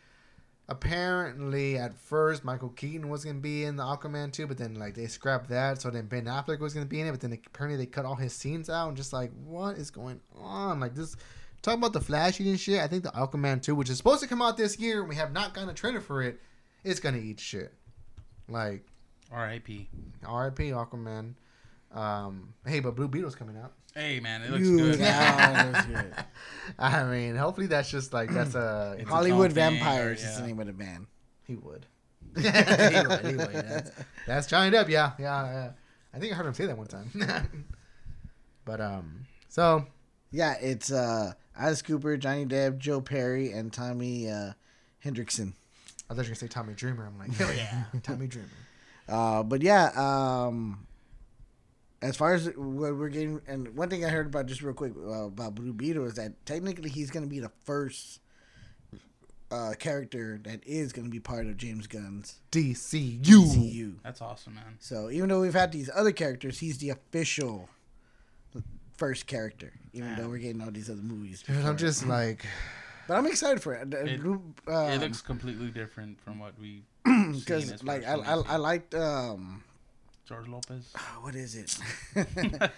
apparently 0.70 1.78
at 1.78 1.94
first 1.94 2.44
Michael 2.44 2.70
Keaton 2.70 3.10
was 3.10 3.24
gonna 3.24 3.40
be 3.40 3.64
in 3.64 3.76
the 3.76 3.84
Aquaman 3.84 4.32
2, 4.32 4.48
but 4.48 4.58
then 4.58 4.76
like 4.76 4.96
they 4.96 5.08
scrapped 5.08 5.50
that. 5.50 5.82
So 5.82 5.90
then 5.90 6.08
Ben 6.08 6.26
Affleck 6.26 6.60
was 6.60 6.74
gonna 6.74 6.86
be 6.86 7.00
in 7.00 7.08
it, 7.08 7.12
but 7.12 7.22
then 7.22 7.38
apparently 7.48 7.78
they 7.78 7.90
cut 7.90 8.06
all 8.06 8.16
his 8.16 8.34
scenes 8.34 8.70
out 8.70 8.88
and 8.88 8.98
just 8.98 9.14
like 9.14 9.32
what 9.46 9.78
is 9.78 9.92
going 9.92 10.20
on? 10.36 10.80
Like 10.80 10.96
this. 10.96 11.16
Talking 11.62 11.80
about 11.80 11.94
the 11.94 12.02
Flashy 12.02 12.50
and 12.50 12.60
shit, 12.60 12.82
I 12.82 12.88
think 12.88 13.04
the 13.04 13.12
Aquaman 13.12 13.62
2, 13.62 13.74
which 13.74 13.90
is 13.90 13.96
supposed 13.96 14.22
to 14.22 14.28
come 14.28 14.42
out 14.42 14.58
this 14.58 14.78
year, 14.80 15.00
and 15.00 15.08
we 15.08 15.16
have 15.16 15.32
not 15.32 15.54
gotten 15.54 15.70
a 15.70 15.74
trailer 15.74 16.02
for 16.02 16.22
it, 16.22 16.42
it's 16.84 17.00
gonna 17.00 17.18
eat 17.18 17.40
shit. 17.40 17.74
Like, 18.50 18.84
R.I.P. 19.32 19.90
R.I.P. 20.26 20.70
Aquaman. 20.70 21.34
Um, 21.94 22.54
hey, 22.66 22.80
but 22.80 22.96
Blue 22.96 23.08
Beetle's 23.08 23.36
coming 23.36 23.56
out. 23.58 23.74
Hey 23.96 24.20
man, 24.20 24.42
it 24.42 24.50
looks 24.50 24.66
You 24.68 24.78
good. 24.78 25.00
now, 25.00 25.72
that's 25.72 25.86
good. 25.88 26.14
I 26.80 27.04
mean, 27.04 27.36
hopefully 27.36 27.68
that's 27.68 27.92
just 27.92 28.12
like 28.12 28.32
that's 28.34 28.56
a 28.56 28.96
It's 29.00 29.08
Hollywood 29.10 29.52
its 29.52 29.60
own 29.60 29.74
thing, 29.74 29.80
Vampires 29.84 30.24
or- 30.24 30.28
is 30.28 30.38
the 30.38 30.48
name 30.48 30.60
of 30.60 30.66
the 30.68 30.74
band. 30.74 31.06
he 31.46 31.56
would. 31.56 31.86
he 32.36 32.42
would. 32.42 33.26
He 33.26 33.36
would. 33.36 33.54
That's, 33.54 33.92
that's 34.26 34.48
Johnny 34.48 34.76
Depp. 34.76 34.90
Yeah, 34.90 35.12
yeah, 35.20 35.46
yeah. 35.54 35.72
I 36.14 36.18
think 36.20 36.34
I 36.34 36.36
heard 36.36 36.48
him 36.48 36.54
say 36.56 36.66
that 36.66 36.76
one 36.78 36.88
time. 36.88 37.66
but 38.66 38.82
um, 38.82 39.28
so 39.50 39.86
Yeah, 40.32 40.56
it's 40.60 40.92
uh, 40.92 41.34
Alice 41.56 41.84
Cooper, 41.84 42.18
Johnny 42.18 42.48
Depp, 42.48 42.80
Joe 42.80 43.00
Perry, 43.02 43.52
and 43.52 43.72
Tommy 43.72 44.28
uh, 44.32 44.54
Henriksen. 45.00 45.54
I 46.10 46.14
thought 46.14 46.18
you 46.18 46.24
were 46.24 46.24
gonna 46.30 46.36
say 46.36 46.48
Tommy 46.48 46.74
Dreamer. 46.74 47.06
I'm 47.06 47.18
like, 47.18 47.34
hell 47.34 47.54
yeah, 47.56 47.84
Tommy 48.04 48.28
Dreamer. 48.28 48.48
Uh, 49.08 49.44
but 49.44 49.62
yeah, 49.62 49.92
um, 49.96 50.86
as 52.02 52.16
far 52.16 52.34
as 52.34 52.48
what 52.56 52.96
we're 52.96 53.10
getting, 53.10 53.42
and 53.48 53.76
one 53.76 53.90
thing 53.90 54.06
I 54.06 54.10
heard 54.10 54.28
about 54.28 54.46
just 54.46 54.62
real 54.62 54.74
quick 54.74 54.94
uh, 54.98 55.26
about 55.26 55.56
Blue 55.56 55.74
Beetle 55.74 56.06
is 56.06 56.16
that 56.16 56.46
technically 56.46 56.90
he's 56.90 57.10
going 57.10 57.24
to 57.24 57.30
be 57.30 57.40
the 57.40 57.52
first 57.64 58.20
uh, 59.52 59.74
character 59.78 60.40
that 60.44 60.66
is 60.66 60.92
going 60.92 61.06
to 61.06 61.12
be 61.12 61.20
part 61.20 61.46
of 61.46 61.58
James 61.58 61.88
Gunn's 61.88 62.42
DCU. 62.52 63.22
DCU. 63.22 63.96
That's 64.04 64.22
awesome, 64.22 64.56
man. 64.56 64.78
So 64.80 65.10
even 65.12 65.30
though 65.30 65.42
we've 65.42 65.54
had 65.54 65.72
these 65.72 65.90
other 65.94 66.12
characters, 66.12 66.60
he's 66.60 66.80
the 66.80 66.90
official 66.90 67.70
first 68.98 69.28
character. 69.28 69.74
Even 69.94 70.16
though 70.16 70.28
we're 70.28 70.40
getting 70.40 70.62
all 70.62 70.72
these 70.72 70.90
other 70.90 71.02
movies, 71.02 71.44
Dude, 71.44 71.64
I'm 71.64 71.78
just 71.78 72.08
like, 72.08 72.46
but 73.08 73.18
I'm 73.18 73.26
excited 73.28 73.62
for 73.62 73.74
it. 73.74 73.94
It- 73.94 74.22
Blue, 74.22 74.42
it 74.68 74.72
um, 74.72 75.00
looks 75.00 75.22
completely 75.22 75.70
different 75.70 76.20
from 76.22 76.40
what 76.40 76.54
we 76.60 76.84
because 77.04 77.84
like 77.84 78.06
I, 78.06 78.14
I 78.16 78.34
I 78.36 78.56
liked 78.58 78.94
um 78.96 79.64
George 80.28 80.48
Lopez. 80.48 80.92
what 81.22 81.36
is 81.36 81.56
it? 81.56 81.78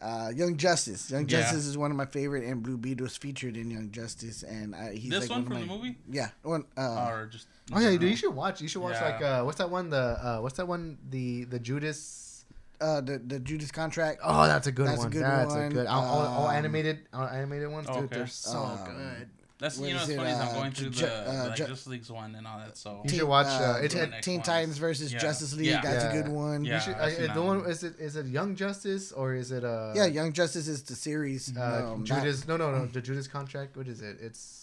uh, 0.00 0.30
Young 0.34 0.56
Justice. 0.56 1.10
Young 1.10 1.22
Yeah. 1.28 1.40
Justice 1.42 1.66
is 1.66 1.76
one 1.78 1.90
of 1.90 1.96
my 1.96 2.06
favorite, 2.06 2.44
and 2.44 2.62
Blue 2.62 2.76
Beetle's 2.76 3.16
featured 3.16 3.56
in 3.56 3.70
Young 3.70 3.90
Justice, 3.90 4.42
and 4.42 4.74
I, 4.74 4.94
he's 4.94 5.10
This 5.10 5.20
like 5.22 5.30
one 5.30 5.40
of 5.40 5.46
from 5.48 5.60
the 5.60 5.66
movie, 5.66 5.96
Yeah, 6.10 6.28
one. 6.42 6.64
Uh, 6.76 7.08
or 7.10 7.26
just 7.26 7.46
oh 7.72 7.80
yeah, 7.80 7.90
dude, 7.90 8.02
you 8.02 8.16
should 8.16 8.34
watch. 8.34 8.60
You 8.60 8.68
should 8.68 8.82
watch 8.82 8.94
Yeah. 8.94 9.04
like 9.10 9.22
uh, 9.22 9.42
what's 9.44 9.58
that 9.58 9.70
one? 9.70 9.90
The 9.90 10.18
uh, 10.22 10.38
what's 10.40 10.56
that 10.56 10.66
one? 10.68 10.98
The 11.10 11.44
the 11.44 11.58
Judas. 11.58 12.44
uh, 12.80 13.00
the 13.00 13.18
the 13.18 13.40
Judas 13.40 13.70
contract. 13.72 14.20
Oh, 14.22 14.46
that's 14.46 14.66
a 14.66 14.72
good 14.72 14.86
That's 14.86 14.98
a 15.00 15.02
one. 15.02 15.10
good 15.10 15.22
that's 15.22 15.54
one. 15.54 15.64
a 15.64 15.68
good. 15.70 15.86
All, 15.86 16.04
all, 16.04 16.26
all 16.26 16.46
Um, 16.48 16.54
animated, 16.56 17.08
all 17.12 17.26
animated 17.26 17.68
ones, 17.70 17.86
dude. 17.88 18.10
They're 18.10 18.26
so 18.26 18.58
Um, 18.58 18.84
good. 18.84 19.28
That's 19.58 19.78
What 19.78 19.88
you 19.88 19.94
know 19.94 20.02
is 20.02 20.08
what's 20.08 20.12
it, 20.12 20.16
funny 20.18 20.30
is 20.32 20.38
I'm 20.38 20.48
uh, 20.48 20.52
going 20.52 20.72
through 20.72 20.90
Ju- 20.90 21.06
the, 21.06 21.30
uh, 21.30 21.44
like 21.48 21.56
Ju- 21.56 21.66
Justice 21.66 21.86
League's 21.86 22.12
one 22.12 22.34
and 22.34 22.46
all 22.46 22.58
that. 22.58 22.76
So 22.76 23.00
You 23.04 23.10
should 23.10 23.22
watch, 23.28 23.46
uh, 23.46 23.78
it's- 23.82 23.92
Teen, 23.94 24.10
Next 24.10 24.24
Teen 24.26 24.34
ones. 24.36 24.46
Titans 24.46 24.78
versus 24.78 25.12
Yeah. 25.14 25.18
Justice 25.18 25.54
League. 25.54 25.66
Yeah. 25.68 25.80
That's 25.80 26.04
a 26.04 26.12
good 26.22 26.28
one. 26.30 26.64
Yeah. 26.64 26.74
You 26.74 26.80
should, 26.82 26.94
I've 26.94 27.00
uh, 27.00 27.10
seen 27.16 27.22
the 27.22 27.26
that 27.28 27.42
one 27.42 27.60
one. 27.62 27.70
is 27.70 27.82
it 27.82 27.98
is 27.98 28.16
it 28.16 28.26
Young 28.26 28.54
Justice 28.54 29.12
or 29.12 29.34
is 29.34 29.52
it 29.52 29.64
uh 29.64 29.92
Yeah, 29.96 30.04
Young 30.06 30.32
Justice 30.34 30.68
is 30.68 30.82
the 30.82 30.94
series. 30.94 31.56
uh, 31.56 31.92
um, 31.94 32.04
Judas? 32.04 32.46
No, 32.46 32.58
no, 32.58 32.70
no. 32.70 32.84
The 32.86 33.00
Judas 33.00 33.28
contract. 33.28 33.76
What 33.78 33.88
is 33.88 34.02
it? 34.02 34.18
It's 34.20 34.22
not- 34.22 34.62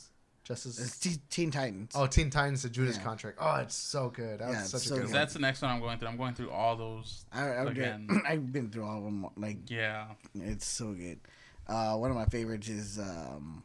it's 0.55 0.61
Justice. 0.63 0.99
Teen, 0.99 1.21
Teen 1.29 1.51
Titans. 1.51 1.93
Oh, 1.95 2.05
Teen 2.05 2.29
Titans, 2.29 2.61
the 2.61 2.69
Judas 2.69 2.97
Yeah. 2.97 3.03
contract. 3.03 3.37
Oh, 3.41 3.55
it's 3.55 3.73
so 3.75 4.09
good. 4.09 4.39
That 4.39 4.49
Yeah, 4.49 4.49
was 4.49 4.59
it's 4.61 4.71
such 4.71 4.81
so 4.89 4.95
a 4.95 4.97
good 4.99 5.05
good. 5.05 5.11
one. 5.13 5.19
that's 5.21 5.33
the 5.33 5.39
next 5.39 5.61
one 5.63 5.71
I'm 5.71 5.79
going 5.79 5.97
through. 5.97 6.09
I'm 6.09 6.17
going 6.17 6.33
through 6.35 6.51
all 6.51 6.75
those. 6.75 7.25
I, 7.33 7.47
I, 7.47 7.63
Again. 7.63 8.07
I've 8.27 8.51
been 8.53 8.69
through 8.69 8.83
all 8.85 8.97
of 8.99 9.03
them. 9.05 9.25
Like 9.37 9.71
Yeah, 9.71 10.05
It's 10.35 10.67
so 10.67 10.91
good. 10.93 11.19
Uh, 11.65 11.95
one 11.95 12.11
of 12.11 12.17
my 12.17 12.25
favorites 12.25 12.67
is 12.67 12.99
um, 12.99 13.63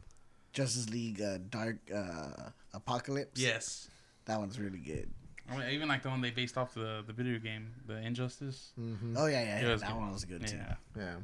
Justice 0.59 0.89
League 0.89 1.21
uh, 1.21 1.37
Dark 1.49 1.77
uh, 1.93 2.49
Apocalypse. 2.73 3.39
yes. 3.39 3.89
That 4.25 4.39
one's 4.39 4.59
really 4.59 4.77
good. 4.79 5.09
I 5.51 5.57
mean, 5.57 5.69
even 5.71 5.87
like 5.87 6.03
the 6.03 6.09
one 6.09 6.21
they 6.21 6.29
based 6.29 6.57
off 6.57 6.73
the 6.75 7.03
the 7.07 7.13
video 7.13 7.39
game, 7.39 7.71
the 7.87 7.97
Injustice. 7.97 8.71
Mhm. 8.79 9.15
Oh 9.17 9.25
yeah, 9.25 9.41
yeah, 9.41 9.61
yeah. 9.61 9.75
that 9.75 9.87
good. 9.87 9.95
one 9.97 10.13
was 10.13 10.23
good 10.25 10.45
too. 10.45 10.57
Yeah, 10.57 10.75
Yeah. 10.95 11.15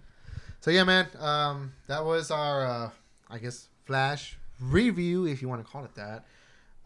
So 0.61 0.71
yeah, 0.71 0.83
man. 0.83 1.05
Um, 1.19 1.73
that 1.85 2.03
was 2.03 2.31
our, 2.31 2.65
uh, 2.65 2.89
I 3.29 3.37
guess, 3.37 3.67
Flash 3.85 4.37
review, 4.59 5.27
if 5.27 5.41
you 5.43 5.47
want 5.49 5.63
to 5.63 5.71
call 5.71 5.85
it 5.85 5.93
that. 5.95 6.25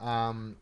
Um, 0.04 0.58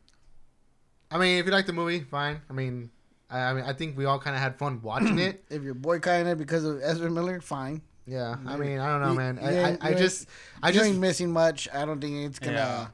I 1.10 1.18
mean, 1.18 1.40
if 1.40 1.46
you 1.48 1.52
like 1.52 1.66
the 1.66 1.74
movie, 1.74 2.02
fine. 2.02 2.42
I 2.50 2.54
mean, 2.54 2.92
I, 3.30 3.40
I 3.40 3.54
mean, 3.54 3.64
I 3.64 3.74
think 3.74 3.98
we 3.98 4.06
all 4.06 4.20
kind 4.20 4.36
of 4.36 4.42
had 4.42 4.60
fun 4.60 4.82
watching 4.84 5.18
it. 5.28 5.44
If 5.50 5.64
you're 5.64 5.74
boycotting 5.74 6.28
it 6.28 6.38
because 6.38 6.64
of 6.64 6.80
Ezra 6.84 7.10
Miller, 7.10 7.42
fine. 7.42 7.82
Yeah. 8.08 8.38
I 8.46 8.56
mean, 8.58 8.80
I 8.80 8.88
don't 8.98 9.02
know, 9.02 9.14
man. 9.14 9.36
you 9.42 9.48
I, 9.48 9.52
ain't- 9.72 9.84
I, 9.84 9.90
I 9.90 9.94
just, 9.94 10.28
I 10.64 10.70
you 10.70 10.76
just, 10.76 10.86
ain't 10.88 10.98
missing 11.00 11.32
much. 11.32 11.68
I 11.74 11.86
don't 11.86 12.00
think 12.00 12.26
it's 12.26 12.40
gonna 12.40 12.56
Yeah. 12.56 12.88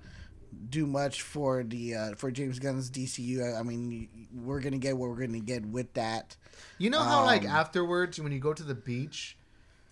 do 0.69 0.85
much 0.87 1.21
for 1.21 1.63
the 1.63 1.95
uh, 1.95 2.15
for 2.15 2.31
James 2.31 2.57
Gunn's 2.59 2.89
DCU. 2.89 3.55
I, 3.55 3.59
I 3.59 3.63
mean, 3.63 4.09
we're 4.33 4.59
gonna 4.59 4.77
get 4.79 4.97
what 4.97 5.09
we're 5.09 5.25
gonna 5.25 5.39
get 5.39 5.65
with 5.65 5.93
that. 5.93 6.35
You 6.79 6.89
know 6.89 7.01
how 7.01 7.25
like 7.25 7.43
Um, 7.43 7.49
afterwards 7.51 8.19
when 8.19 8.31
you 8.31 8.39
go 8.39 8.53
to 8.53 8.63
the 8.63 8.73
beach, 8.75 9.37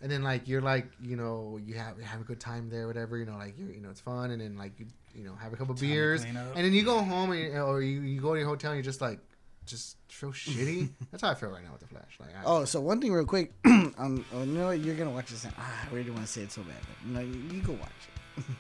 and 0.02 0.12
then 0.12 0.24
like 0.24 0.48
you're 0.48 0.62
like 0.62 0.92
you 1.02 1.16
know 1.16 1.60
you 1.64 1.76
have 1.76 1.98
you 2.00 2.04
have 2.04 2.22
a 2.22 2.24
good 2.24 2.40
time 2.40 2.70
there, 2.70 2.88
whatever. 2.88 3.18
You 3.18 3.26
know 3.26 3.38
like 3.38 3.58
you 3.60 3.68
you 3.68 3.80
know 3.82 3.90
it's 3.92 4.02
fun, 4.02 4.32
and 4.32 4.42
then 4.42 4.58
like 4.58 4.80
you 4.80 4.88
you 5.14 5.24
know 5.24 5.36
have 5.36 5.54
a 5.54 5.56
couple 5.56 5.76
beers, 5.76 6.24
and 6.24 6.36
then 6.56 6.74
you 6.74 6.84
go 6.84 7.00
home 7.04 7.32
and, 7.32 7.56
or 7.60 7.82
you, 7.84 8.02
you 8.02 8.20
go 8.22 8.34
to 8.34 8.40
your 8.40 8.48
hotel 8.50 8.72
and 8.72 8.78
you're 8.78 8.84
just 8.84 9.02
like 9.02 9.20
just 9.66 9.98
feel 10.10 10.32
shitty. 10.32 10.90
That's 11.12 11.24
how 11.24 11.30
I 11.30 11.36
feel 11.36 11.50
right 11.50 11.64
now 11.64 11.72
with 11.72 11.82
the 11.82 11.88
Flash. 11.88 12.18
Like 12.20 12.30
I, 12.36 12.44
Oh, 12.46 12.66
so 12.66 12.80
one 12.82 13.00
thing 13.02 13.14
real 13.14 13.26
quick. 13.26 13.54
um, 13.66 14.26
oh, 14.34 14.40
you 14.44 14.46
know 14.48 14.68
what? 14.68 14.80
You're 14.80 14.96
gonna 14.96 15.12
watch 15.12 15.30
this. 15.30 15.44
and- 15.46 15.54
Ah, 15.58 15.88
I 15.90 15.94
really 15.96 16.12
want 16.12 16.26
to 16.26 16.32
say 16.32 16.42
it 16.42 16.52
so 16.52 16.62
bad. 16.64 16.76
But 16.82 17.10
no, 17.12 17.20
you, 17.22 17.42
you 17.54 17.62
go 17.62 17.74
watch 17.74 17.90
it. 18.38 18.44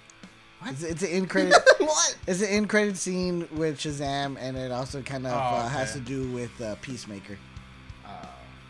It's, 0.64 0.84
it's 0.84 1.02
an 1.02 1.10
end 1.10 1.28
credit. 1.32 1.56
what? 1.80 2.16
It's 2.28 2.40
an 2.44 2.48
end 2.50 2.70
credit 2.70 2.96
scene 2.96 3.48
with 3.54 3.80
Shazam, 3.80 4.38
and 4.40 4.56
it 4.56 4.72
also 4.72 5.02
kind 5.02 5.26
of 5.26 5.34
Oh, 5.34 5.36
uh, 5.36 5.68
has 5.68 5.94
to 5.94 6.00
do 6.00 6.30
with 6.32 6.52
uh, 6.62 6.76
Peacemaker. 6.84 7.36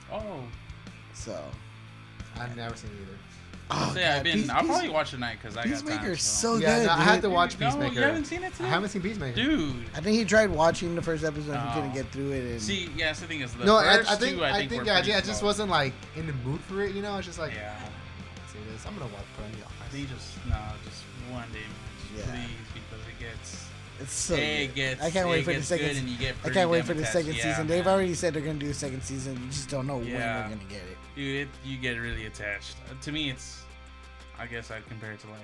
Oh, 0.10 0.44
So 1.14 1.38
I've 2.38 2.56
never 2.56 2.76
seen 2.78 2.92
it 2.92 3.02
either. 3.02 3.18
Oh, 3.74 3.92
so 3.94 4.00
yeah, 4.00 4.10
I've 4.10 4.16
God, 4.18 4.24
been. 4.24 4.34
Peace- 4.42 4.50
I'll 4.50 4.64
probably 4.66 4.90
watch 4.90 5.12
tonight 5.12 5.38
because 5.42 5.56
I 5.58 5.64
got 5.64 5.70
time. 5.70 5.72
Peacemaker 5.88 6.12
is 6.12 6.22
so. 6.22 6.56
so 6.56 6.62
yeah, 6.62 6.80
good. 6.80 6.86
no, 6.88 6.92
I 6.94 7.02
had 7.04 7.22
to 7.22 7.30
watch 7.30 7.60
No, 7.60 7.66
Peacemaker. 7.68 7.94
you 7.96 8.02
haven't 8.02 8.26
seen 8.26 8.44
it 8.44 8.52
today? 8.54 8.66
I 8.66 8.68
too? 8.68 8.74
haven't 8.74 8.90
seen 8.90 9.02
Peacemaker. 9.02 9.36
dude. 9.36 9.76
I 9.96 10.02
think 10.02 10.18
he 10.18 10.26
tried 10.26 10.50
watching 10.50 10.96
the 10.96 11.02
first 11.02 11.24
episode. 11.24 11.58
He 11.58 11.74
couldn't 11.74 11.94
get 11.94 12.08
through 12.12 12.32
it. 12.32 12.44
And 12.52 12.62
See, 12.62 12.90
yeah, 12.98 13.06
that's 13.08 13.22
the 13.22 13.28
thing 13.28 13.42
is 13.42 13.54
the 13.54 13.66
no, 13.66 13.78
I, 13.78 13.98
first 13.98 14.12
I 14.12 14.16
think 14.16 14.38
two, 14.38 14.44
I 14.44 14.50
I 14.50 14.54
think, 14.58 14.70
think 14.72 14.82
were 14.82 14.88
yeah, 14.88 14.96
I 14.96 15.18
I 15.18 15.22
just 15.22 15.44
wasn't 15.44 15.70
like 15.70 15.94
in 16.16 16.28
the 16.28 16.34
mood 16.46 16.60
for 16.62 16.82
it. 16.82 16.94
You 16.96 17.02
know, 17.02 17.18
it's 17.18 17.28
just 17.28 17.40
like 17.40 17.54
Yeah. 17.54 17.78
see 18.52 18.60
this. 18.72 18.86
I'm 18.86 18.94
gonna 18.98 19.06
watch 19.12 19.24
put 19.38 19.46
on 19.46 19.52
the 19.52 19.98
They 19.98 20.04
just 20.04 20.38
no, 20.50 20.58
just 20.86 21.04
one 21.32 21.48
day 21.54 21.60
match, 21.60 22.26
Yeah. 22.28 22.32
please, 22.34 22.68
because 22.74 23.08
it 23.08 23.20
gets 23.20 23.66
It's 24.00 24.14
so 24.14 24.34
it 24.36 24.68
good. 24.68 24.76
gets. 24.76 25.02
I 25.04 25.12
can't 25.12 25.30
wait 25.30 25.40
it 25.40 25.46
for 25.46 25.54
the 25.54 25.62
second. 25.64 25.88
Good 25.88 25.98
and 25.98 26.10
you 26.10 26.18
get 26.18 26.36
I 26.44 26.50
can't 26.50 26.70
wait 26.70 26.86
for 26.86 26.94
the 26.94 27.06
second 27.06 27.36
Yeah, 27.36 27.44
season. 27.44 27.68
They've 27.68 27.86
man. 27.86 27.94
already 27.94 28.14
said 28.16 28.34
they're 28.34 28.42
gonna 28.42 28.60
do 28.60 28.70
a 28.70 28.74
second 28.74 29.02
season. 29.04 29.36
You 29.44 29.48
just 29.50 29.70
don't 29.70 29.86
know 29.88 29.98
when 29.98 30.08
Yeah. 30.08 30.44
we're 30.50 30.56
gonna 30.56 30.70
get 30.70 30.82
it. 30.84 30.98
Dude, 31.16 31.42
it, 31.42 31.48
you 31.66 31.78
get 31.78 31.98
really 32.00 32.26
attached. 32.26 32.78
Uh, 32.90 32.94
to 33.02 33.12
me, 33.12 33.30
it's. 33.30 33.61
I 34.42 34.48
guess 34.48 34.72
I'd 34.72 34.86
compare 34.88 35.12
it 35.12 35.20
to 35.22 35.28
like, 35.28 35.40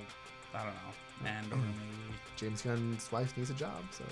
I 0.54 0.64
don't 0.64 0.74
know, 0.74 1.30
Andor 1.30 1.56
Mm. 1.56 1.62
maybe. 1.62 2.16
James 2.36 2.62
Gunn's 2.62 3.12
wife 3.12 3.36
needs 3.38 3.50
a 3.50 3.54
job, 3.54 3.84
so 3.92 4.04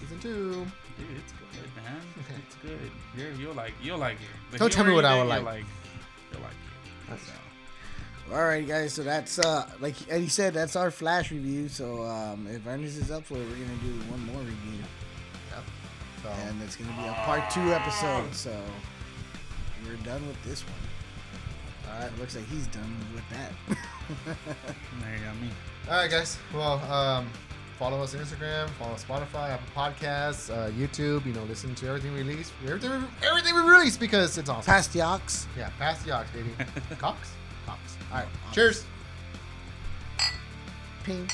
season 0.00 0.18
two. 0.20 0.66
Dude, 0.98 1.16
it's 1.16 1.32
good, 1.32 1.70
man. 1.84 2.00
It's 2.46 2.56
good. 2.56 2.90
You're, 3.16 3.32
you'll 3.32 3.54
like, 3.54 3.72
you'll 3.82 3.98
like 3.98 4.14
it. 4.16 4.52
The 4.52 4.58
Don't 4.58 4.72
tell 4.72 4.84
me 4.84 4.92
what 4.92 5.04
I 5.04 5.16
you 5.16 5.22
will 5.24 5.28
get, 5.30 5.44
like. 5.44 5.64
You'll 6.32 6.40
like, 6.42 6.42
you'll 6.42 6.42
like 6.42 6.50
it. 6.52 7.10
Nice. 7.10 7.20
So, 8.28 8.34
All 8.34 8.42
right, 8.44 8.66
guys. 8.66 8.92
So 8.94 9.02
that's 9.02 9.38
uh, 9.38 9.68
like 9.80 9.94
Eddie 10.10 10.28
said, 10.28 10.54
that's 10.54 10.74
our 10.76 10.90
Flash 10.90 11.30
review. 11.30 11.68
So 11.68 12.02
um, 12.04 12.46
if 12.50 12.66
Ernest 12.66 12.98
is 12.98 13.10
up 13.10 13.24
for 13.24 13.34
it, 13.34 13.46
we're 13.48 13.64
gonna 13.64 13.78
do 13.82 13.92
one 14.10 14.24
more 14.26 14.40
review, 14.40 14.82
Yep. 15.50 15.64
So 16.22 16.28
and 16.48 16.62
it's 16.62 16.74
gonna 16.76 16.96
be 17.00 17.06
a 17.08 17.12
part 17.24 17.48
two 17.50 17.72
episode. 17.72 18.34
So 18.34 18.56
we're 19.86 19.96
done 20.04 20.26
with 20.26 20.42
this 20.44 20.62
one. 20.62 20.74
All 21.92 22.00
right, 22.00 22.18
looks 22.18 22.34
like 22.36 22.46
he's 22.48 22.66
done 22.68 22.96
with 23.14 23.24
that. 23.30 23.52
there 25.00 25.16
you 25.16 25.24
got 25.24 25.36
me. 25.40 25.48
all 25.88 25.94
right, 25.96 26.10
guys. 26.10 26.38
Well, 26.54 26.80
um, 26.90 27.28
follow 27.78 28.02
us 28.02 28.14
on 28.14 28.20
Instagram, 28.22 28.68
follow 28.70 28.94
us 28.94 29.04
Spotify, 29.04 29.50
Apple 29.50 29.66
Podcasts, 29.76 30.50
uh, 30.50 30.70
YouTube. 30.70 31.26
You 31.26 31.32
know, 31.34 31.42
listen 31.44 31.74
to 31.76 31.88
everything 31.88 32.12
we 32.14 32.22
release, 32.22 32.50
everything, 32.64 32.90
we- 32.90 33.26
everything 33.28 33.54
we 33.54 33.60
release 33.62 33.96
because 33.96 34.38
it's 34.38 34.48
awesome. 34.48 34.72
Past 34.72 34.92
Yoks. 34.94 35.46
Yeah, 35.56 35.70
pass 35.78 36.02
the 36.02 36.12
ox, 36.12 36.30
baby. 36.30 36.50
Cox, 36.98 37.32
Cox. 37.66 37.96
All 38.10 38.18
right. 38.18 38.28
Cheers. 38.52 38.84
Ping. 41.04 41.28